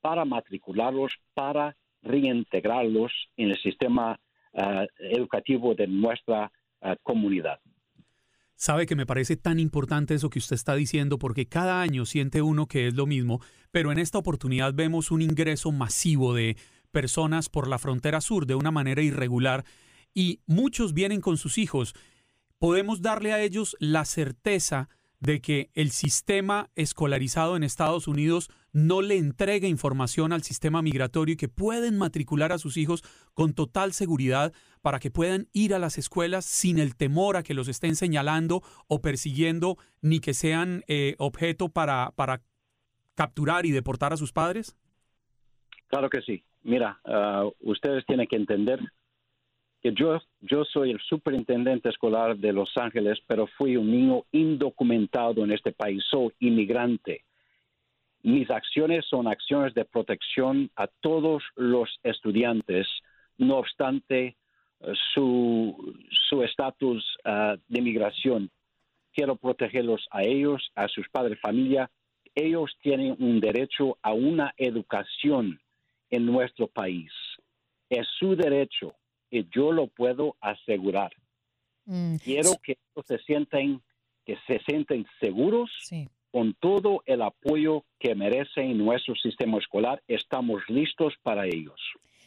para 0.01 0.25
matricularlos, 0.25 1.11
para 1.33 1.75
reintegrarlos 2.01 3.11
en 3.35 3.49
el 3.49 3.57
sistema 3.61 4.19
ah, 4.53 4.85
educativo 4.99 5.75
de 5.75 5.87
nuestra 5.87 6.51
ah, 6.81 6.95
comunidad. 7.03 7.59
Sabe 8.55 8.85
que 8.85 8.95
me 8.97 9.05
parece 9.05 9.37
tan 9.37 9.57
importante 9.57 10.13
eso 10.13 10.29
que 10.29 10.39
usted 10.39 10.55
está 10.55 10.75
diciendo 10.75 11.17
porque 11.17 11.47
cada 11.47 11.81
año 11.81 12.05
siente 12.05 12.41
uno 12.41 12.67
que 12.67 12.87
es 12.87 12.93
lo 12.93 13.05
mismo, 13.05 13.39
pero 13.71 13.91
en 13.93 13.99
esta 13.99 14.17
oportunidad 14.17 14.73
vemos 14.73 15.11
un 15.11 15.21
ingreso 15.21 15.71
masivo 15.71 16.33
de 16.33 16.57
personas 16.91 17.49
por 17.49 17.67
la 17.67 17.79
frontera 17.79 18.21
sur 18.21 18.45
de 18.45 18.55
una 18.55 18.71
manera 18.71 19.01
irregular 19.01 19.65
y 20.13 20.41
muchos 20.45 20.93
vienen 20.93 21.21
con 21.21 21.37
sus 21.37 21.57
hijos. 21.57 21.93
Podemos 22.57 23.01
darle 23.01 23.33
a 23.33 23.41
ellos 23.41 23.75
la 23.79 24.05
certeza 24.05 24.89
de 25.19 25.41
que 25.41 25.69
el 25.73 25.91
sistema 25.91 26.69
escolarizado 26.75 27.55
en 27.55 27.63
Estados 27.63 28.07
Unidos 28.07 28.49
no 28.71 29.01
le 29.01 29.17
entregue 29.17 29.67
información 29.67 30.31
al 30.31 30.43
sistema 30.43 30.81
migratorio 30.81 31.33
y 31.33 31.37
que 31.37 31.49
pueden 31.49 31.97
matricular 31.97 32.51
a 32.51 32.57
sus 32.57 32.77
hijos 32.77 33.03
con 33.33 33.53
total 33.53 33.93
seguridad 33.93 34.53
para 34.81 34.99
que 34.99 35.11
puedan 35.11 35.49
ir 35.51 35.73
a 35.73 35.79
las 35.79 35.97
escuelas 35.97 36.45
sin 36.45 36.79
el 36.79 36.95
temor 36.95 37.35
a 37.35 37.43
que 37.43 37.53
los 37.53 37.67
estén 37.67 37.95
señalando 37.95 38.61
o 38.87 39.01
persiguiendo 39.01 39.77
ni 40.01 40.19
que 40.19 40.33
sean 40.33 40.83
eh, 40.87 41.15
objeto 41.17 41.69
para, 41.69 42.11
para 42.15 42.41
capturar 43.15 43.65
y 43.65 43.71
deportar 43.71 44.13
a 44.13 44.17
sus 44.17 44.31
padres? 44.31 44.77
Claro 45.87 46.09
que 46.09 46.21
sí. 46.21 46.45
Mira, 46.63 46.99
uh, 47.05 47.51
ustedes 47.61 48.05
tienen 48.05 48.27
que 48.27 48.35
entender 48.35 48.79
que 49.81 49.93
yo, 49.93 50.19
yo 50.41 50.65
soy 50.65 50.91
el 50.91 50.99
superintendente 50.99 51.89
escolar 51.89 52.37
de 52.37 52.51
Los 52.51 52.71
Ángeles, 52.75 53.19
pero 53.27 53.47
fui 53.47 53.77
un 53.77 53.89
niño 53.89 54.23
indocumentado 54.31 55.43
en 55.43 55.51
este 55.51 55.71
país, 55.71 56.03
soy 56.09 56.33
inmigrante. 56.39 57.23
Mis 58.23 58.49
acciones 58.51 59.05
son 59.05 59.27
acciones 59.27 59.73
de 59.73 59.85
protección 59.85 60.69
a 60.75 60.87
todos 60.87 61.41
los 61.55 61.89
estudiantes, 62.03 62.87
no 63.37 63.57
obstante 63.57 64.35
uh, 64.81 64.93
su 64.95 66.43
estatus 66.43 67.05
uh, 67.23 67.57
de 67.69 67.81
migración. 67.81 68.49
Quiero 69.13 69.37
protegerlos 69.37 70.05
a 70.11 70.23
ellos, 70.23 70.69
a 70.75 70.89
sus 70.89 71.07
padres, 71.09 71.39
familia. 71.39 71.89
Ellos 72.35 72.77
tienen 72.81 73.15
un 73.19 73.39
derecho 73.39 73.97
a 74.01 74.11
una 74.11 74.53
educación 74.57 75.59
en 76.09 76.25
nuestro 76.25 76.67
país. 76.67 77.11
Es 77.89 78.07
su 78.19 78.35
derecho 78.35 78.95
y 79.29 79.47
yo 79.53 79.71
lo 79.71 79.87
puedo 79.87 80.35
asegurar. 80.41 81.11
Mm. 81.85 82.15
Quiero 82.17 82.51
que 82.63 82.77
se 83.05 83.17
sienten, 83.19 83.81
que 84.25 84.37
se 84.47 84.59
sienten 84.67 85.05
seguros 85.19 85.71
con 86.31 86.53
todo 86.59 87.01
el 87.05 87.21
apoyo 87.21 87.83
que 87.99 88.13
merecen 88.15 88.77
nuestro 88.77 89.15
sistema 89.15 89.57
escolar. 89.57 90.01
Estamos 90.07 90.61
listos 90.67 91.13
para 91.23 91.45
ellos. 91.47 91.79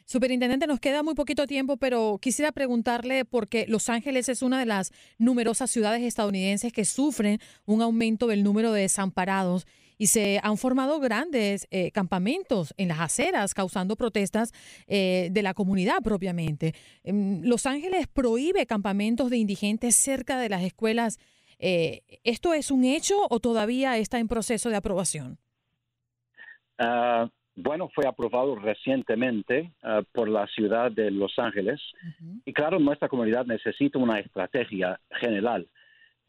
Superintendente, 0.04 0.66
nos 0.66 0.80
queda 0.80 1.02
muy 1.02 1.14
poquito 1.14 1.46
tiempo, 1.46 1.76
pero 1.76 2.18
quisiera 2.20 2.50
preguntarle 2.50 3.24
porque 3.24 3.66
Los 3.68 3.88
Ángeles 3.88 4.28
es 4.28 4.42
una 4.42 4.58
de 4.58 4.66
las 4.66 4.92
numerosas 5.18 5.70
ciudades 5.70 6.02
estadounidenses 6.02 6.72
que 6.72 6.84
sufren 6.84 7.38
un 7.66 7.82
aumento 7.82 8.26
del 8.26 8.42
número 8.42 8.72
de 8.72 8.82
desamparados 8.82 9.66
y 10.02 10.08
se 10.08 10.40
han 10.42 10.56
formado 10.56 10.98
grandes 10.98 11.68
eh, 11.70 11.92
campamentos 11.92 12.74
en 12.76 12.88
las 12.88 12.98
aceras 12.98 13.54
causando 13.54 13.94
protestas 13.94 14.52
eh, 14.88 15.28
de 15.30 15.42
la 15.44 15.54
comunidad 15.54 16.02
propiamente. 16.02 16.74
Los 17.04 17.66
Ángeles 17.66 18.08
prohíbe 18.08 18.66
campamentos 18.66 19.30
de 19.30 19.36
indigentes 19.36 19.94
cerca 19.94 20.40
de 20.40 20.48
las 20.48 20.62
escuelas. 20.62 21.20
Eh, 21.60 22.02
¿Esto 22.24 22.52
es 22.52 22.72
un 22.72 22.82
hecho 22.82 23.14
o 23.30 23.38
todavía 23.38 23.96
está 23.96 24.18
en 24.18 24.26
proceso 24.26 24.70
de 24.70 24.76
aprobación? 24.76 25.38
Ah, 26.78 27.28
bueno, 27.54 27.88
fue 27.94 28.04
aprobado 28.04 28.56
recientemente 28.56 29.70
ah, 29.84 30.02
por 30.10 30.28
la 30.28 30.48
ciudad 30.48 30.90
de 30.90 31.12
Los 31.12 31.38
Ángeles 31.38 31.80
y 32.44 32.52
claro, 32.52 32.80
nuestra 32.80 33.08
comunidad 33.08 33.46
necesita 33.46 34.00
una 34.00 34.18
estrategia 34.18 34.98
general 35.20 35.68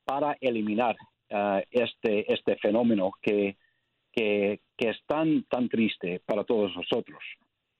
para 0.06 0.38
eliminar 0.42 0.96
ah, 1.32 1.64
este, 1.72 2.32
este 2.32 2.56
fenómeno 2.58 3.14
que 3.20 3.58
que, 4.14 4.60
es 4.78 4.98
tan, 5.08 5.44
tan 5.44 5.70
triste 5.70 6.22
para 6.26 6.44
todos 6.44 6.76
nosotros. 6.76 7.20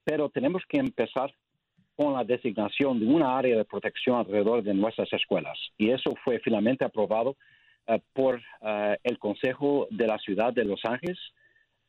Pero 0.04 0.28
tenemos 0.28 0.62
que 0.68 0.78
empezar 0.78 1.32
con 1.96 2.12
la 2.12 2.24
designación 2.24 2.98
de 2.98 3.06
una 3.06 3.38
área 3.38 3.56
de 3.56 3.64
protección 3.64 4.16
alrededor 4.16 4.62
de 4.62 4.74
nuestras 4.74 5.12
escuelas. 5.12 5.58
Y 5.78 5.90
eso 5.90 6.14
fue 6.24 6.40
finalmente 6.40 6.84
aprobado 6.84 7.36
eh, 7.86 8.00
por 8.12 8.40
eh, 8.62 8.96
el 9.04 9.18
Consejo 9.18 9.86
de 9.90 10.06
la 10.06 10.18
Ciudad 10.18 10.52
de 10.52 10.64
Los 10.64 10.80
Ángeles 10.84 11.18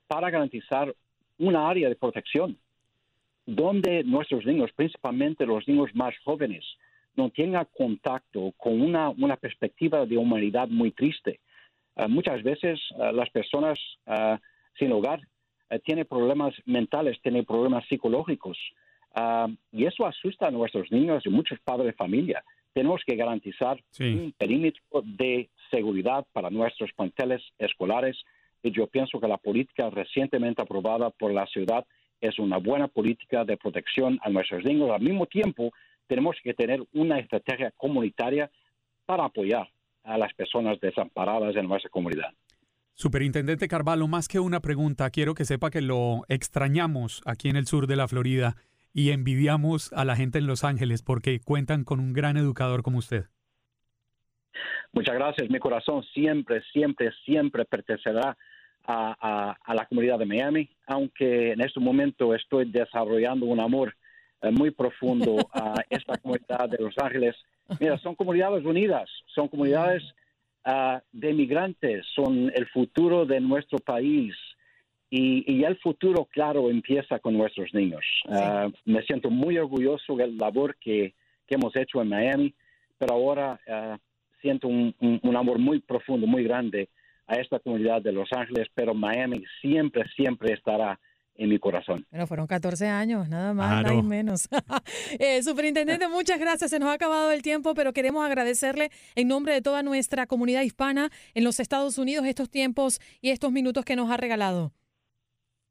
para 0.08 0.29
garantizar 0.29 0.93
una 1.39 1.67
área 1.67 1.89
de 1.89 1.95
protección 1.95 2.58
donde 3.47 4.03
nuestros 4.03 4.45
niños, 4.45 4.71
principalmente 4.75 5.45
los 5.45 5.67
niños 5.67 5.89
más 5.93 6.15
jóvenes, 6.23 6.65
no 7.15 7.29
tengan 7.29 7.67
contacto 7.75 8.53
con 8.58 8.81
una, 8.81 9.10
una 9.10 9.38
perspectiva 9.38 10.05
de 10.05 10.17
humanidad 10.17 10.67
muy 10.67 10.91
triste 10.91 11.39
muchas 12.08 12.43
veces 12.43 12.79
ah, 12.99 13.12
las 13.12 13.29
personas 13.29 13.79
ah, 14.05 14.39
sin 14.77 14.91
hogar 14.91 15.21
tienen 15.84 16.05
problemas 16.05 16.53
mentales, 16.65 17.19
tienen 17.21 17.43
problemas 17.43 17.86
psicológicos. 17.88 18.58
y 19.71 19.86
eso 19.86 20.05
asusta 20.05 20.47
a 20.47 20.51
nuestros 20.51 20.91
niños 20.91 21.25
y 21.25 21.29
muchos 21.29 21.60
padres 21.60 21.88
de 21.88 21.93
familia. 21.93 22.43
Tenemos 22.73 23.01
que 23.05 23.15
garantizar 23.15 23.81
un 23.99 24.34
perímetro 24.38 25.01
de 25.03 25.49
seguridad 25.71 26.25
para 26.34 26.49
nuestros 26.49 26.91
planteles 26.93 27.41
escolares 27.58 28.15
y 28.62 28.71
yo 28.71 28.88
pienso 28.88 29.19
que 29.19 29.27
la 29.27 29.38
política 29.38 29.89
recientemente 29.89 30.62
aprobada 30.62 31.10
por 31.10 31.31
la 31.31 31.45
ciudad 31.47 31.86
es 32.21 32.38
una 32.39 32.58
buena 32.58 32.88
política 32.88 33.45
de 33.45 33.58
protección 33.58 34.19
a 34.21 34.29
nuestros 34.29 34.63
niños. 34.63 34.91
Al 34.91 35.01
mismo 35.01 35.25
tiempo, 35.25 35.71
tenemos 36.08 36.36
que 36.43 36.53
tener 36.53 36.84
una 36.93 37.19
estrategia 37.19 37.71
comunitaria 37.71 38.49
para 39.05 39.25
apoyar 39.25 39.69
a 40.06 40.18
las 40.18 40.34
personas 40.34 40.80
desamparadas 40.80 41.56
en 41.56 41.68
nuestra 41.68 41.89
comunidad. 41.89 42.34
Superintendente 42.94 43.68
Carvalho, 43.68 44.08
más 44.08 44.28
que 44.28 44.39
una 44.39 44.62
pregunta, 44.62 45.10
quiero 45.10 45.34
que 45.34 45.44
sepa 45.44 45.70
que 45.70 45.82
lo 45.82 46.22
extrañamos 46.30 47.22
aquí 47.26 47.50
en 47.50 47.58
el 47.58 47.68
sur 47.68 47.88
de 47.88 47.98
la 47.98 48.08
Florida 48.08 48.56
y 48.94 49.12
envidiamos 49.12 49.91
a 49.91 50.06
la 50.06 50.15
gente 50.15 50.38
en 50.38 50.48
Los 50.48 50.63
Ángeles 50.63 51.04
porque 51.04 51.41
cuentan 51.41 51.84
con 51.84 52.00
un 52.00 52.13
gran 52.13 52.38
educador 52.38 52.84
como 52.84 53.00
usted. 53.00 53.26
Muchas 54.94 55.15
gracias. 55.15 55.50
Mi 55.50 55.60
corazón 55.60 56.04
siempre, 56.13 56.62
siempre, 56.72 57.12
siempre 57.26 57.65
pertenecerá 57.65 58.38
a, 58.88 59.58
la 59.74 59.86
comunidad 59.88 60.20
de 60.20 60.26
Miami, 60.26 60.70
aunque 60.88 61.52
en 61.52 61.62
este 61.62 61.82
momento 61.82 62.34
estoy 62.34 62.72
desarrollando 62.72 63.46
un 63.46 63.60
amor 63.60 63.94
eh, 64.41 64.52
muy 64.52 64.72
profundo 64.72 65.36
a 65.54 65.74
esta 65.89 66.18
comunidad 66.18 66.70
de 66.70 66.78
Los 66.82 66.96
Ángeles 66.98 67.36
Mira, 67.80 67.97
son 67.99 68.15
comunidades 68.15 68.63
unidas, 68.65 69.10
son 69.28 69.47
comunidades 69.47 70.04
uh, 70.65 70.99
de 71.12 71.34
migrantes, 71.34 72.06
son 72.13 72.51
el 72.54 72.67
futuro 72.67 73.25
de 73.25 73.39
nuestro 73.39 73.80
país. 73.80 74.34
Y, 75.09 75.43
y, 75.51 75.63
el 75.63 75.78
futuro, 75.78 76.26
claro, 76.26 76.70
empieza 76.70 77.20
con 77.20 77.38
nuestros 77.38 77.74
niños. 77.74 78.03
Uh, 78.26 78.72
me 78.86 79.01
siento 79.03 79.30
muy 79.30 79.57
orgulloso 79.57 80.16
de 80.16 80.28
la 80.28 80.47
labor 80.47 80.76
que, 80.78 81.13
que 81.47 81.55
hemos 81.55 81.76
hecho 81.76 82.01
en 82.01 82.09
Miami, 82.09 82.53
pero 82.97 83.13
ahora 83.13 83.59
uh, 83.68 83.97
siento 84.41 84.68
un, 84.68 84.93
un, 84.99 85.36
amor 85.36 85.59
muy 85.59 85.80
profundo, 85.80 86.28
muy 86.28 86.43
grande 86.43 86.89
a 87.28 87.36
esta 87.36 87.59
comunidad 87.59 88.01
de 88.01 88.11
Los 88.11 88.32
Ángeles, 88.34 88.68
pero 88.74 88.93
Miami 88.93 89.43
siempre, 89.61 90.03
siempre 90.16 90.53
estará 90.53 90.99
en 91.36 91.49
mi 91.49 91.59
corazón. 91.59 92.05
Pero 92.09 92.27
fueron 92.27 92.47
14 92.47 92.88
años, 92.88 93.29
nada 93.29 93.53
más, 93.53 93.83
nada 93.83 94.01
menos. 94.01 94.47
eh, 95.19 95.43
superintendente, 95.43 96.07
muchas 96.07 96.39
gracias. 96.39 96.71
Se 96.71 96.79
nos 96.79 96.89
ha 96.89 96.93
acabado 96.93 97.31
el 97.31 97.41
tiempo, 97.41 97.73
pero 97.73 97.93
queremos 97.93 98.25
agradecerle 98.25 98.89
en 99.15 99.27
nombre 99.27 99.53
de 99.53 99.61
toda 99.61 99.83
nuestra 99.83 100.27
comunidad 100.27 100.61
hispana 100.61 101.09
en 101.33 101.43
los 101.43 101.59
Estados 101.59 101.97
Unidos 101.97 102.25
estos 102.25 102.49
tiempos 102.49 102.99
y 103.21 103.29
estos 103.29 103.51
minutos 103.51 103.86
que 103.86 103.95
nos 103.95 104.09
ha 104.09 104.17
regalado. 104.17 104.71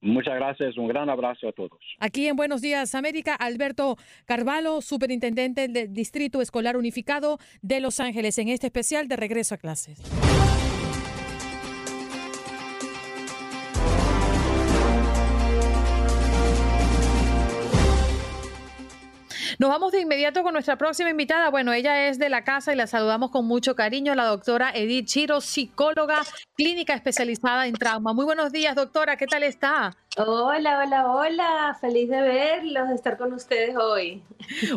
Muchas 0.05 0.35
gracias, 0.35 0.77
un 0.77 0.87
gran 0.87 1.09
abrazo 1.09 1.49
a 1.49 1.53
todos. 1.53 1.81
Aquí 1.99 2.27
en 2.27 2.37
Buenos 2.37 2.61
Días 2.61 2.95
América, 2.95 3.35
Alberto 3.35 3.97
Carvalho, 4.27 4.83
superintendente 4.83 5.67
del 5.67 5.95
Distrito 5.95 6.43
Escolar 6.43 6.77
Unificado 6.77 7.39
de 7.63 7.81
Los 7.81 8.01
Ángeles, 8.01 8.37
en 8.37 8.49
este 8.49 8.67
especial 8.67 9.09
de 9.09 9.17
regreso 9.17 9.55
a 9.55 9.59
clases. 9.59 10.03
Nos 19.65 19.71
vamos 19.71 19.93
de 19.93 20.01
inmediato 20.03 20.43
con 20.43 20.53
nuestra 20.53 20.77
próxima 20.77 21.09
invitada. 21.09 21.49
Bueno, 21.49 21.73
ella 21.73 22.09
es 22.09 22.19
de 22.19 22.29
la 22.29 22.45
casa 22.45 22.75
y 22.75 22.77
la 22.77 22.87
saludamos 22.87 23.31
con 23.31 23.47
mucho 23.47 23.75
cariño, 23.75 24.15
la 24.15 24.27
doctora 24.27 24.71
Edith 24.75 25.07
Chiro, 25.07 25.41
psicóloga 25.41 26.21
clínica 26.55 26.93
especializada 26.93 27.67
en 27.67 27.73
trauma. 27.73 28.13
Muy 28.13 28.27
buenos 28.27 28.53
días, 28.53 28.75
doctora, 28.75 29.17
¿qué 29.17 29.27
tal 29.27 29.43
está? 29.43 29.97
Hola, 30.17 30.79
hola, 30.85 31.11
hola, 31.11 31.79
feliz 31.81 32.09
de 32.09 32.21
verlos, 32.21 32.89
de 32.89 32.95
estar 32.95 33.19
con 33.19 33.33
ustedes 33.33 33.77
hoy. 33.77 34.23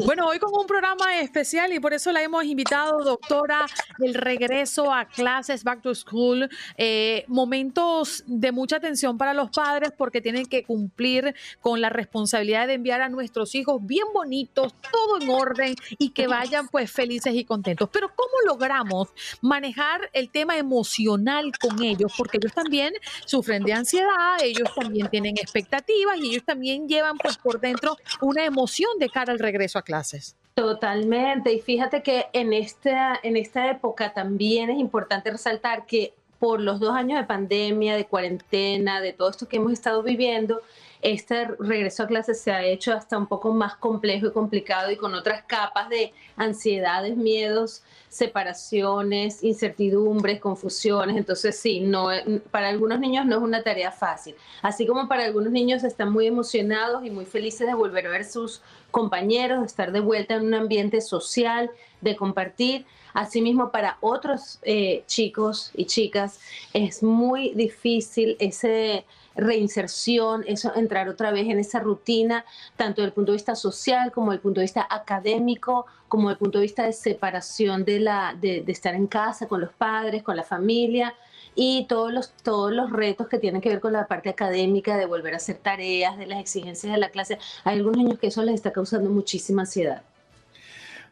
Bueno, 0.04 0.26
hoy 0.26 0.40
con 0.40 0.52
un 0.60 0.66
programa 0.66 1.20
especial 1.20 1.72
y 1.74 1.80
por 1.80 1.94
eso 1.94 2.12
la 2.12 2.24
hemos 2.24 2.44
invitado, 2.46 3.04
doctora, 3.04 3.68
el 4.00 4.16
regreso 4.16 4.92
a 4.92 5.06
clases, 5.06 5.64
back 5.64 5.84
to 5.84 5.94
school, 5.94 6.50
eh, 6.78 7.24
momentos 7.28 8.24
de 8.26 8.52
mucha 8.52 8.78
atención 8.78 9.20
para 9.20 9.36
los 9.36 9.52
padres 9.52 9.92
porque 9.96 10.22
tienen 10.22 10.48
que 10.48 10.64
cumplir 10.64 11.36
con 11.62 11.82
la 11.82 11.90
responsabilidad 11.90 12.66
de 12.66 12.74
enviar 12.74 13.02
a 13.02 13.10
nuestros 13.10 13.54
hijos 13.54 13.86
bien 13.86 14.08
bonitos, 14.14 14.74
todo 14.92 15.22
en 15.22 15.30
orden 15.30 15.76
y 15.98 16.10
que 16.10 16.28
vayan 16.28 16.68
pues 16.68 16.92
felices 16.92 17.34
y 17.34 17.46
contentos. 17.46 17.90
Pero 17.92 18.10
¿cómo 18.16 18.32
logramos 18.46 19.10
manejar 19.42 20.10
el 20.14 20.30
tema 20.30 20.58
emocional 20.58 21.52
con 21.60 21.82
ellos? 21.84 22.14
Porque 22.18 22.38
ellos 22.38 22.54
también 22.54 22.94
sufren 23.26 23.64
de 23.64 23.74
ansiedad, 23.74 24.38
ellos 24.42 24.70
también 24.76 25.10
tienen 25.10 25.38
expectativas 25.38 26.18
y 26.20 26.32
ellos 26.32 26.44
también 26.44 26.88
llevan 26.88 27.18
pues 27.18 27.38
por 27.38 27.60
dentro 27.60 27.98
una 28.22 28.46
emoción 28.46 28.98
de 29.00 29.10
cara 29.10 29.34
al 29.34 29.40
regreso 29.40 29.80
a 29.80 29.82
clases. 29.82 30.36
Totalmente. 30.54 31.54
Y 31.54 31.62
fíjate 31.62 32.02
que 32.02 32.26
en 32.34 32.52
esta, 32.52 33.20
en 33.22 33.38
esta 33.38 33.70
época 33.70 34.14
también 34.14 34.72
es 34.72 34.80
importante 34.80 35.30
resaltar 35.30 35.86
que 35.86 36.14
por 36.40 36.62
los 36.62 36.80
dos 36.80 36.96
años 36.96 37.20
de 37.20 37.26
pandemia, 37.26 37.96
de 37.96 38.06
cuarentena, 38.06 39.02
de 39.02 39.14
todo 39.14 39.30
esto 39.30 39.48
que 39.48 39.58
hemos 39.58 39.72
estado 39.72 40.04
viviendo, 40.04 40.62
este 41.02 41.46
regreso 41.60 42.04
a 42.04 42.08
clases 42.08 42.42
se 42.42 42.52
ha 42.52 42.64
hecho 42.64 42.94
hasta 42.94 43.18
un 43.18 43.28
poco 43.28 43.54
más 43.54 43.76
complejo 43.76 44.28
y 44.28 44.32
complicado 44.32 44.92
y 44.92 44.98
con 44.98 45.14
otras 45.14 45.44
capas 45.44 45.90
de 45.90 46.14
ansiedades, 46.36 47.16
miedos, 47.16 47.84
separaciones, 48.10 49.44
incertidumbres, 49.44 50.40
confusiones. 50.40 51.18
Entonces, 51.18 51.60
sí, 51.60 51.82
no, 51.82 52.10
para 52.52 52.70
algunos 52.70 53.00
niños 53.00 53.26
no 53.26 53.38
es 53.38 53.42
una 53.44 53.64
tarea 53.64 53.92
fácil. 53.92 54.36
Así 54.62 54.88
como 54.88 55.08
para 55.08 55.26
algunos 55.26 55.52
niños 55.52 55.84
están 55.84 56.12
muy 56.12 56.26
emocionados 56.26 57.06
y 57.06 57.12
muy 57.12 57.26
felices 57.26 57.68
de 57.68 57.74
volver 57.74 58.08
a 58.08 58.10
ver 58.10 58.26
sus 58.26 58.62
compañeros, 58.92 59.60
de 59.60 59.66
estar 59.68 59.92
de 59.92 60.00
vuelta 60.00 60.36
en 60.36 60.48
un 60.48 60.54
ambiente 60.54 61.02
social, 61.02 61.70
de 62.02 62.16
compartir. 62.16 62.86
Asimismo, 63.14 63.72
para 63.72 63.98
otros 64.02 64.60
eh, 64.64 65.04
chicos 65.08 65.72
y 65.76 65.86
chicas 65.86 66.40
es 66.74 67.04
muy 67.04 67.52
difícil 67.54 68.36
ese 68.40 69.06
reinserción, 69.38 70.44
eso 70.48 70.74
entrar 70.76 71.08
otra 71.08 71.32
vez 71.32 71.48
en 71.48 71.60
esa 71.60 71.80
rutina, 71.80 72.44
tanto 72.76 73.02
desde 73.02 73.10
el 73.10 73.14
punto 73.14 73.32
de 73.32 73.38
vista 73.38 73.56
social 73.56 74.12
como 74.12 74.32
desde 74.32 74.38
el 74.38 74.42
punto 74.42 74.60
de 74.60 74.66
vista 74.66 74.88
académico, 74.90 75.86
como 76.08 76.30
desde 76.30 76.34
el 76.34 76.40
punto 76.40 76.58
de 76.58 76.64
vista 76.64 76.84
de 76.84 76.94
separación 76.94 77.86
de, 77.86 78.00
la, 78.00 78.36
de, 78.40 78.64
estar 78.68 78.96
en 78.96 79.08
casa 79.08 79.48
con 79.48 79.62
los 79.62 79.72
padres, 79.74 80.24
con 80.24 80.36
la 80.36 80.44
familia 80.44 81.14
y 81.56 81.86
todos 81.88 82.12
los, 82.12 82.34
todos 82.44 82.72
los 82.72 82.92
retos 82.92 83.28
que 83.28 83.40
tienen 83.40 83.62
que 83.62 83.70
ver 83.70 83.80
con 83.80 83.94
la 83.94 84.08
parte 84.08 84.30
académica, 84.30 84.98
de 84.98 85.06
volver 85.06 85.34
a 85.34 85.38
hacer 85.38 85.58
tareas, 85.58 86.18
de 86.18 86.28
las 86.28 86.40
exigencias 86.40 86.92
de 86.92 87.00
la 87.00 87.10
clase. 87.10 87.38
Hay 87.64 87.78
algunos 87.78 87.98
niños 87.98 88.20
que 88.20 88.28
eso 88.28 88.44
les 88.44 88.56
está 88.56 88.72
causando 88.72 89.10
muchísima 89.10 89.64
ansiedad. 89.64 90.04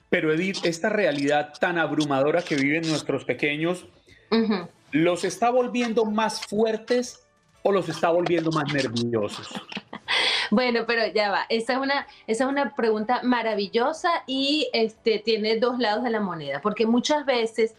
Pero 0.10 0.32
Edith, 0.32 0.64
esta 0.66 0.90
realidad 0.90 1.54
tan 1.60 1.78
abrumadora 1.80 2.44
que 2.44 2.56
viven 2.56 2.88
nuestros 2.88 3.26
pequeños, 3.26 3.88
¿los 4.92 5.24
está 5.24 5.50
volviendo 5.50 6.06
más 6.06 6.46
fuertes 6.46 7.25
o 7.66 7.72
los 7.72 7.90
está 7.90 8.12
volviendo 8.12 8.52
más 8.52 8.72
nerviosos? 8.72 9.50
Bueno, 10.52 10.82
pero 10.86 11.08
ya 11.08 11.32
va. 11.32 11.48
Esa 11.50 11.74
es 11.74 11.80
una, 11.80 12.06
esa 12.28 12.44
es 12.44 12.50
una 12.50 12.76
pregunta 12.76 13.22
maravillosa 13.24 14.24
y 14.28 14.70
este, 14.74 15.18
tiene 15.18 15.58
dos 15.58 15.80
lados 15.80 16.04
de 16.04 16.12
la 16.12 16.20
moneda, 16.20 16.62
porque 16.62 16.86
muchas 16.86 17.26
veces 17.26 17.74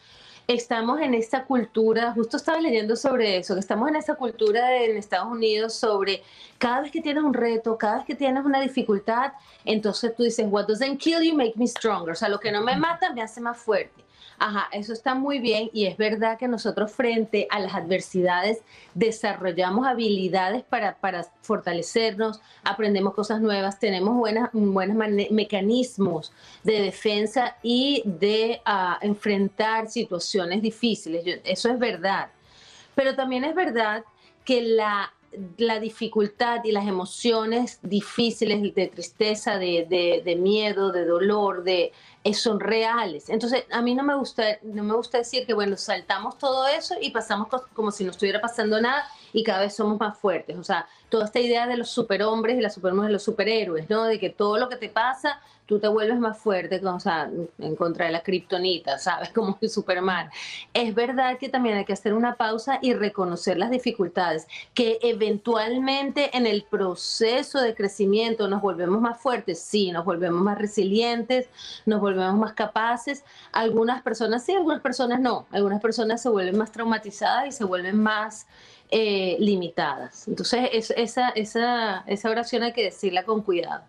estamos 0.47 1.01
en 1.01 1.15
esta 1.15 1.45
cultura, 1.45 2.13
justo 2.13 2.37
estaba 2.37 2.61
leyendo 2.61 2.95
sobre 2.97 3.39
eso, 3.39 3.55
que 3.55 3.61
estamos 3.61 3.89
en 3.89 3.97
esta 3.97 4.15
cultura 4.15 4.77
en 4.77 4.97
Estados 4.97 5.29
Unidos 5.29 5.75
sobre 5.75 6.23
cada 6.59 6.83
vez 6.83 6.93
que 6.93 7.01
tienes 7.01 7.25
un 7.25 7.35
reto, 7.35 7.77
cada 7.77 7.97
vez 7.97 8.07
que 8.07 8.15
tienes 8.15 8.45
una 8.45 8.61
dificultad, 8.61 9.33
entonces 9.65 10.15
tú 10.15 10.23
dices, 10.23 10.47
what 10.49 10.67
doesn't 10.67 10.99
kill 10.99 11.23
you 11.23 11.35
make 11.35 11.55
me 11.57 11.67
stronger, 11.67 12.13
o 12.13 12.15
sea, 12.15 12.29
lo 12.29 12.39
que 12.39 12.53
no 12.53 12.63
me 12.63 12.77
mata 12.77 13.13
me 13.13 13.23
hace 13.23 13.41
más 13.41 13.59
fuerte. 13.59 14.07
Ajá, 14.39 14.69
eso 14.73 14.93
está 14.93 15.15
muy 15.15 15.39
bien 15.39 15.71
y 15.73 15.87
es 15.87 15.97
verdad 15.97 16.37
que 16.39 16.47
nosotros 16.47 16.93
frente 16.93 17.47
a 17.51 17.59
las 17.59 17.75
adversidades 17.75 18.59
desarrollamos 18.93 19.87
habilidades 19.87 20.63
para, 20.63 20.99
fortalecernos, 21.41 22.41
aprendemos 22.63 23.15
cosas 23.15 23.41
nuevas, 23.41 23.79
tenemos 23.79 24.15
buenos 24.15 24.51
buenas 24.53 24.97
mecanismos 25.31 26.33
de 26.65 26.83
defensa 26.83 27.57
y 27.63 28.03
de 28.05 28.61
ah, 28.67 28.99
enfrentar 29.01 29.89
situaciones 29.89 30.36
difíciles. 30.63 31.41
eso 31.45 31.71
es 31.71 31.79
verdad. 31.79 32.31
Pero 32.95 33.15
también 33.15 33.45
es 33.45 33.55
verdad 33.55 34.05
que 34.45 34.63
la 34.63 35.13
la 35.59 35.79
dificultad 35.81 36.65
y 36.65 36.73
las 36.73 36.87
emociones 36.87 37.79
difíciles 37.83 38.75
de 38.75 38.87
tristeza, 38.89 39.59
de, 39.59 40.23
de 40.25 40.37
miedo, 40.37 40.93
de 40.93 41.05
dolor, 41.05 41.63
de 41.63 41.93
eh, 42.25 42.35
son 42.35 42.59
reales. 42.59 43.29
Entonces, 43.29 43.65
a 43.71 43.83
mí 43.83 43.95
no 43.95 44.03
me 44.03 44.17
gusta, 44.17 44.59
no 44.63 44.83
me 44.83 44.95
gusta 44.95 45.19
decir 45.19 45.47
que, 45.47 45.55
bueno, 45.55 45.77
saltamos 45.77 46.39
todo 46.39 46.67
eso 46.67 46.95
y 47.01 47.11
pasamos 47.11 47.49
como 47.75 47.91
si 47.91 48.05
no 48.05 48.11
estuviera 48.11 48.41
pasando 48.41 48.81
nada 48.81 49.05
y 49.37 49.45
cada 49.45 49.61
vez 49.61 49.75
somos 49.77 50.01
más 50.01 50.17
fuertes. 50.17 50.57
O 50.57 50.65
sea, 50.65 50.89
toda 51.11 51.27
esta 51.27 51.39
idea 51.41 51.67
de 51.67 51.77
los 51.77 51.91
superhombres 51.91 52.57
y 52.57 52.63
las 52.63 52.73
supermujeres, 52.73 53.13
los 53.13 53.23
superhéroes, 53.23 53.91
¿no? 53.91 54.05
De 54.05 54.19
que 54.19 54.31
todo 54.31 54.57
lo 54.57 54.71
que 54.71 54.77
te 54.77 54.89
pasa, 54.89 55.43
tú 55.67 55.79
te 55.79 55.89
vuelves 55.89 56.19
más 56.19 56.39
fuerte, 56.39 56.81
o 56.83 57.01
sea, 57.01 57.31
en 57.59 57.77
contra 57.77 58.07
de 58.07 58.13
la 58.13 58.23
kriptonita, 58.23 58.99
¿sabes? 58.99 59.29
Como 59.35 59.59
Superman. 59.61 60.31
Es 60.73 60.95
verdad 60.95 61.37
que 61.37 61.51
también 61.51 61.77
hay 61.77 61.85
que 61.85 61.93
hacer 61.93 62.15
una 62.15 62.37
pausa 62.37 62.79
y 62.81 62.95
reconocer 62.95 63.59
las 63.59 63.71
dificultades, 63.71 64.47
que 64.73 64.99
eventualmente 65.03 66.35
en 66.35 66.47
el 66.47 66.63
proceso 66.63 67.61
de 67.61 67.75
crecimiento 67.75 68.49
nos 68.49 68.63
volvemos 68.63 69.03
más 69.03 69.21
fuertes, 69.21 69.61
sí, 69.61 69.91
nos 69.91 70.07
volvemos 70.07 70.41
más 70.41 70.57
resilientes, 70.57 71.51
nos 71.85 72.01
volvemos 72.01 72.37
más 72.37 72.55
capaces. 72.55 73.23
Algunas 73.53 74.01
personas 74.01 74.47
sí, 74.47 74.55
algunas 74.55 74.81
personas 74.81 75.21
no. 75.21 75.47
Algunas 75.51 75.83
personas 75.83 76.23
se 76.23 76.31
vuelven 76.31 76.57
más 76.57 76.73
traumatizadas 76.73 77.49
y 77.49 77.53
se 77.53 77.65
vuelven 77.65 78.03
más 78.03 78.47
eh, 78.91 79.37
limitadas. 79.41 80.29
Entonces, 80.29 80.91
esa, 80.97 81.31
esa, 81.31 82.31
oración 82.31 82.63
hay 82.63 82.73
que 82.73 82.85
decirla 82.85 83.25
con 83.25 83.43
cuidado. 83.43 83.83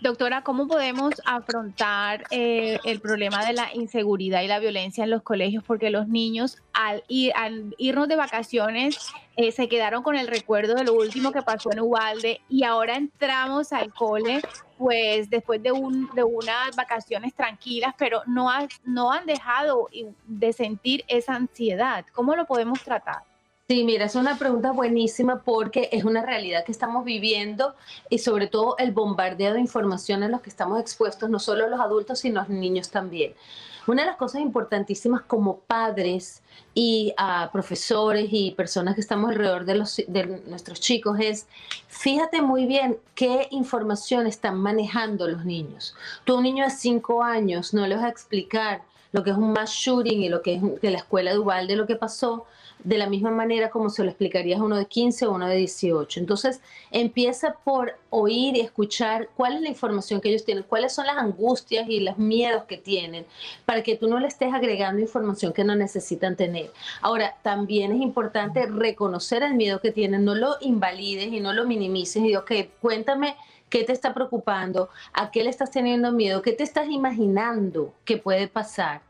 Doctora, 0.00 0.42
¿cómo 0.42 0.66
podemos 0.66 1.14
afrontar 1.26 2.24
eh, 2.30 2.78
el 2.84 3.00
problema 3.00 3.44
de 3.44 3.52
la 3.52 3.68
inseguridad 3.74 4.40
y 4.40 4.48
la 4.48 4.58
violencia 4.58 5.04
en 5.04 5.10
los 5.10 5.22
colegios? 5.22 5.62
Porque 5.62 5.90
los 5.90 6.08
niños 6.08 6.58
al, 6.72 7.04
ir, 7.08 7.32
irnos 7.76 8.08
de 8.08 8.16
vacaciones 8.16 8.96
eh, 9.36 9.52
se 9.52 9.68
quedaron 9.68 10.02
con 10.02 10.16
el 10.16 10.26
recuerdo 10.26 10.74
de 10.74 10.84
lo 10.84 10.94
último 10.94 11.32
que 11.32 11.42
pasó 11.42 11.70
en 11.70 11.80
Ubalde 11.80 12.40
y 12.48 12.64
ahora 12.64 12.96
entramos 12.96 13.72
al 13.72 13.92
cole 13.92 14.40
pues 14.78 15.28
después 15.28 15.62
de, 15.62 15.72
un, 15.72 16.08
de 16.14 16.24
unas 16.24 16.74
vacaciones 16.76 17.34
tranquilas, 17.34 17.94
pero 17.98 18.22
no, 18.26 18.48
no 18.84 19.12
han 19.12 19.26
dejado 19.26 19.88
de 20.26 20.52
sentir 20.52 21.04
esa 21.08 21.34
ansiedad. 21.34 22.04
¿Cómo 22.12 22.34
lo 22.36 22.46
podemos 22.46 22.82
tratar? 22.82 23.22
Sí, 23.66 23.82
mira, 23.82 24.04
es 24.04 24.14
una 24.14 24.36
pregunta 24.36 24.72
buenísima 24.72 25.42
porque 25.42 25.88
es 25.90 26.04
una 26.04 26.20
realidad 26.20 26.66
que 26.66 26.72
estamos 26.72 27.02
viviendo 27.02 27.74
y 28.10 28.18
sobre 28.18 28.46
todo 28.46 28.76
el 28.76 28.92
bombardeo 28.92 29.54
de 29.54 29.60
información 29.60 30.22
a 30.22 30.28
los 30.28 30.42
que 30.42 30.50
estamos 30.50 30.78
expuestos, 30.78 31.30
no 31.30 31.38
solo 31.38 31.66
los 31.70 31.80
adultos, 31.80 32.18
sino 32.18 32.40
los 32.40 32.50
niños 32.50 32.90
también. 32.90 33.32
Una 33.86 34.02
de 34.02 34.08
las 34.08 34.18
cosas 34.18 34.42
importantísimas 34.42 35.22
como 35.22 35.60
padres 35.60 36.42
y 36.74 37.14
uh, 37.18 37.50
profesores 37.52 38.28
y 38.30 38.50
personas 38.50 38.96
que 38.96 39.00
estamos 39.00 39.30
alrededor 39.30 39.64
de, 39.64 39.76
los, 39.76 39.96
de 39.96 40.42
nuestros 40.46 40.78
chicos 40.80 41.18
es, 41.18 41.46
fíjate 41.88 42.42
muy 42.42 42.66
bien 42.66 42.98
qué 43.14 43.48
información 43.50 44.26
están 44.26 44.58
manejando 44.58 45.26
los 45.26 45.46
niños. 45.46 45.94
Tú 46.24 46.36
un 46.36 46.42
niño 46.42 46.64
de 46.64 46.70
5 46.70 47.22
años 47.22 47.72
no 47.72 47.86
le 47.86 47.94
vas 47.94 48.04
a 48.04 48.08
explicar 48.10 48.82
lo 49.12 49.24
que 49.24 49.30
es 49.30 49.36
un 49.36 49.52
mass 49.52 49.70
shooting 49.70 50.22
y 50.22 50.28
lo 50.28 50.42
que 50.42 50.56
es 50.56 50.80
de 50.82 50.90
la 50.90 50.98
escuela 50.98 51.32
de 51.32 51.76
lo 51.76 51.86
que 51.86 51.96
pasó, 51.96 52.44
de 52.84 52.98
la 52.98 53.08
misma 53.08 53.30
manera 53.30 53.70
como 53.70 53.88
se 53.90 54.04
lo 54.04 54.10
explicarías 54.10 54.60
a 54.60 54.62
uno 54.62 54.76
de 54.76 54.86
15 54.86 55.26
o 55.26 55.32
uno 55.32 55.48
de 55.48 55.56
18. 55.56 56.20
Entonces, 56.20 56.60
empieza 56.90 57.56
por 57.64 57.98
oír 58.10 58.56
y 58.56 58.60
escuchar 58.60 59.30
cuál 59.36 59.54
es 59.54 59.62
la 59.62 59.70
información 59.70 60.20
que 60.20 60.28
ellos 60.28 60.44
tienen, 60.44 60.64
cuáles 60.64 60.92
son 60.92 61.06
las 61.06 61.16
angustias 61.16 61.88
y 61.88 62.00
los 62.00 62.18
miedos 62.18 62.64
que 62.64 62.76
tienen, 62.76 63.26
para 63.64 63.82
que 63.82 63.96
tú 63.96 64.06
no 64.06 64.20
le 64.20 64.28
estés 64.28 64.52
agregando 64.52 65.00
información 65.00 65.52
que 65.52 65.64
no 65.64 65.74
necesitan 65.74 66.36
tener. 66.36 66.70
Ahora, 67.00 67.36
también 67.42 67.92
es 67.92 68.00
importante 68.00 68.66
reconocer 68.66 69.42
el 69.42 69.54
miedo 69.54 69.80
que 69.80 69.90
tienen, 69.90 70.24
no 70.24 70.34
lo 70.34 70.56
invalides 70.60 71.32
y 71.32 71.40
no 71.40 71.52
lo 71.52 71.64
minimices 71.66 72.22
y 72.22 72.36
ok, 72.36 72.52
cuéntame 72.80 73.36
¿Qué 73.74 73.82
te 73.82 73.92
está 73.92 74.14
preocupando? 74.14 74.88
¿A 75.12 75.32
qué 75.32 75.42
le 75.42 75.50
estás 75.50 75.72
teniendo 75.72 76.12
miedo? 76.12 76.42
¿Qué 76.42 76.52
te 76.52 76.62
estás 76.62 76.88
imaginando 76.88 77.92
que 78.04 78.18
puede 78.18 78.46
pasar? 78.46 79.00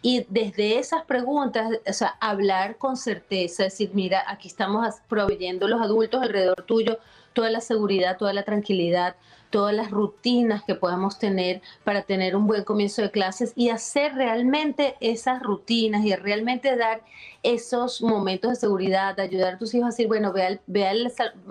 Y 0.00 0.24
desde 0.30 0.78
esas 0.78 1.04
preguntas, 1.04 1.68
o 1.86 1.92
sea, 1.92 2.16
hablar 2.22 2.78
con 2.78 2.96
certeza, 2.96 3.64
decir, 3.64 3.90
mira, 3.92 4.24
aquí 4.26 4.48
estamos 4.48 4.94
proveyendo 5.10 5.68
los 5.68 5.82
adultos 5.82 6.22
alrededor 6.22 6.62
tuyo 6.62 6.98
toda 7.34 7.50
la 7.50 7.60
seguridad, 7.60 8.16
toda 8.16 8.32
la 8.32 8.44
tranquilidad, 8.44 9.14
todas 9.50 9.74
las 9.74 9.90
rutinas 9.90 10.64
que 10.64 10.74
podamos 10.74 11.18
tener 11.18 11.62
para 11.84 12.02
tener 12.02 12.36
un 12.36 12.46
buen 12.46 12.64
comienzo 12.64 13.02
de 13.02 13.10
clases 13.10 13.52
y 13.54 13.68
hacer 13.68 14.14
realmente 14.14 14.96
esas 15.00 15.42
rutinas 15.42 16.04
y 16.04 16.14
realmente 16.14 16.76
dar 16.76 17.02
esos 17.42 18.02
momentos 18.02 18.50
de 18.50 18.56
seguridad, 18.56 19.18
ayudar 19.20 19.54
a 19.54 19.58
tus 19.58 19.74
hijos 19.74 19.86
a 19.86 19.90
decir, 19.90 20.08
bueno, 20.08 20.32
ve 20.32 20.60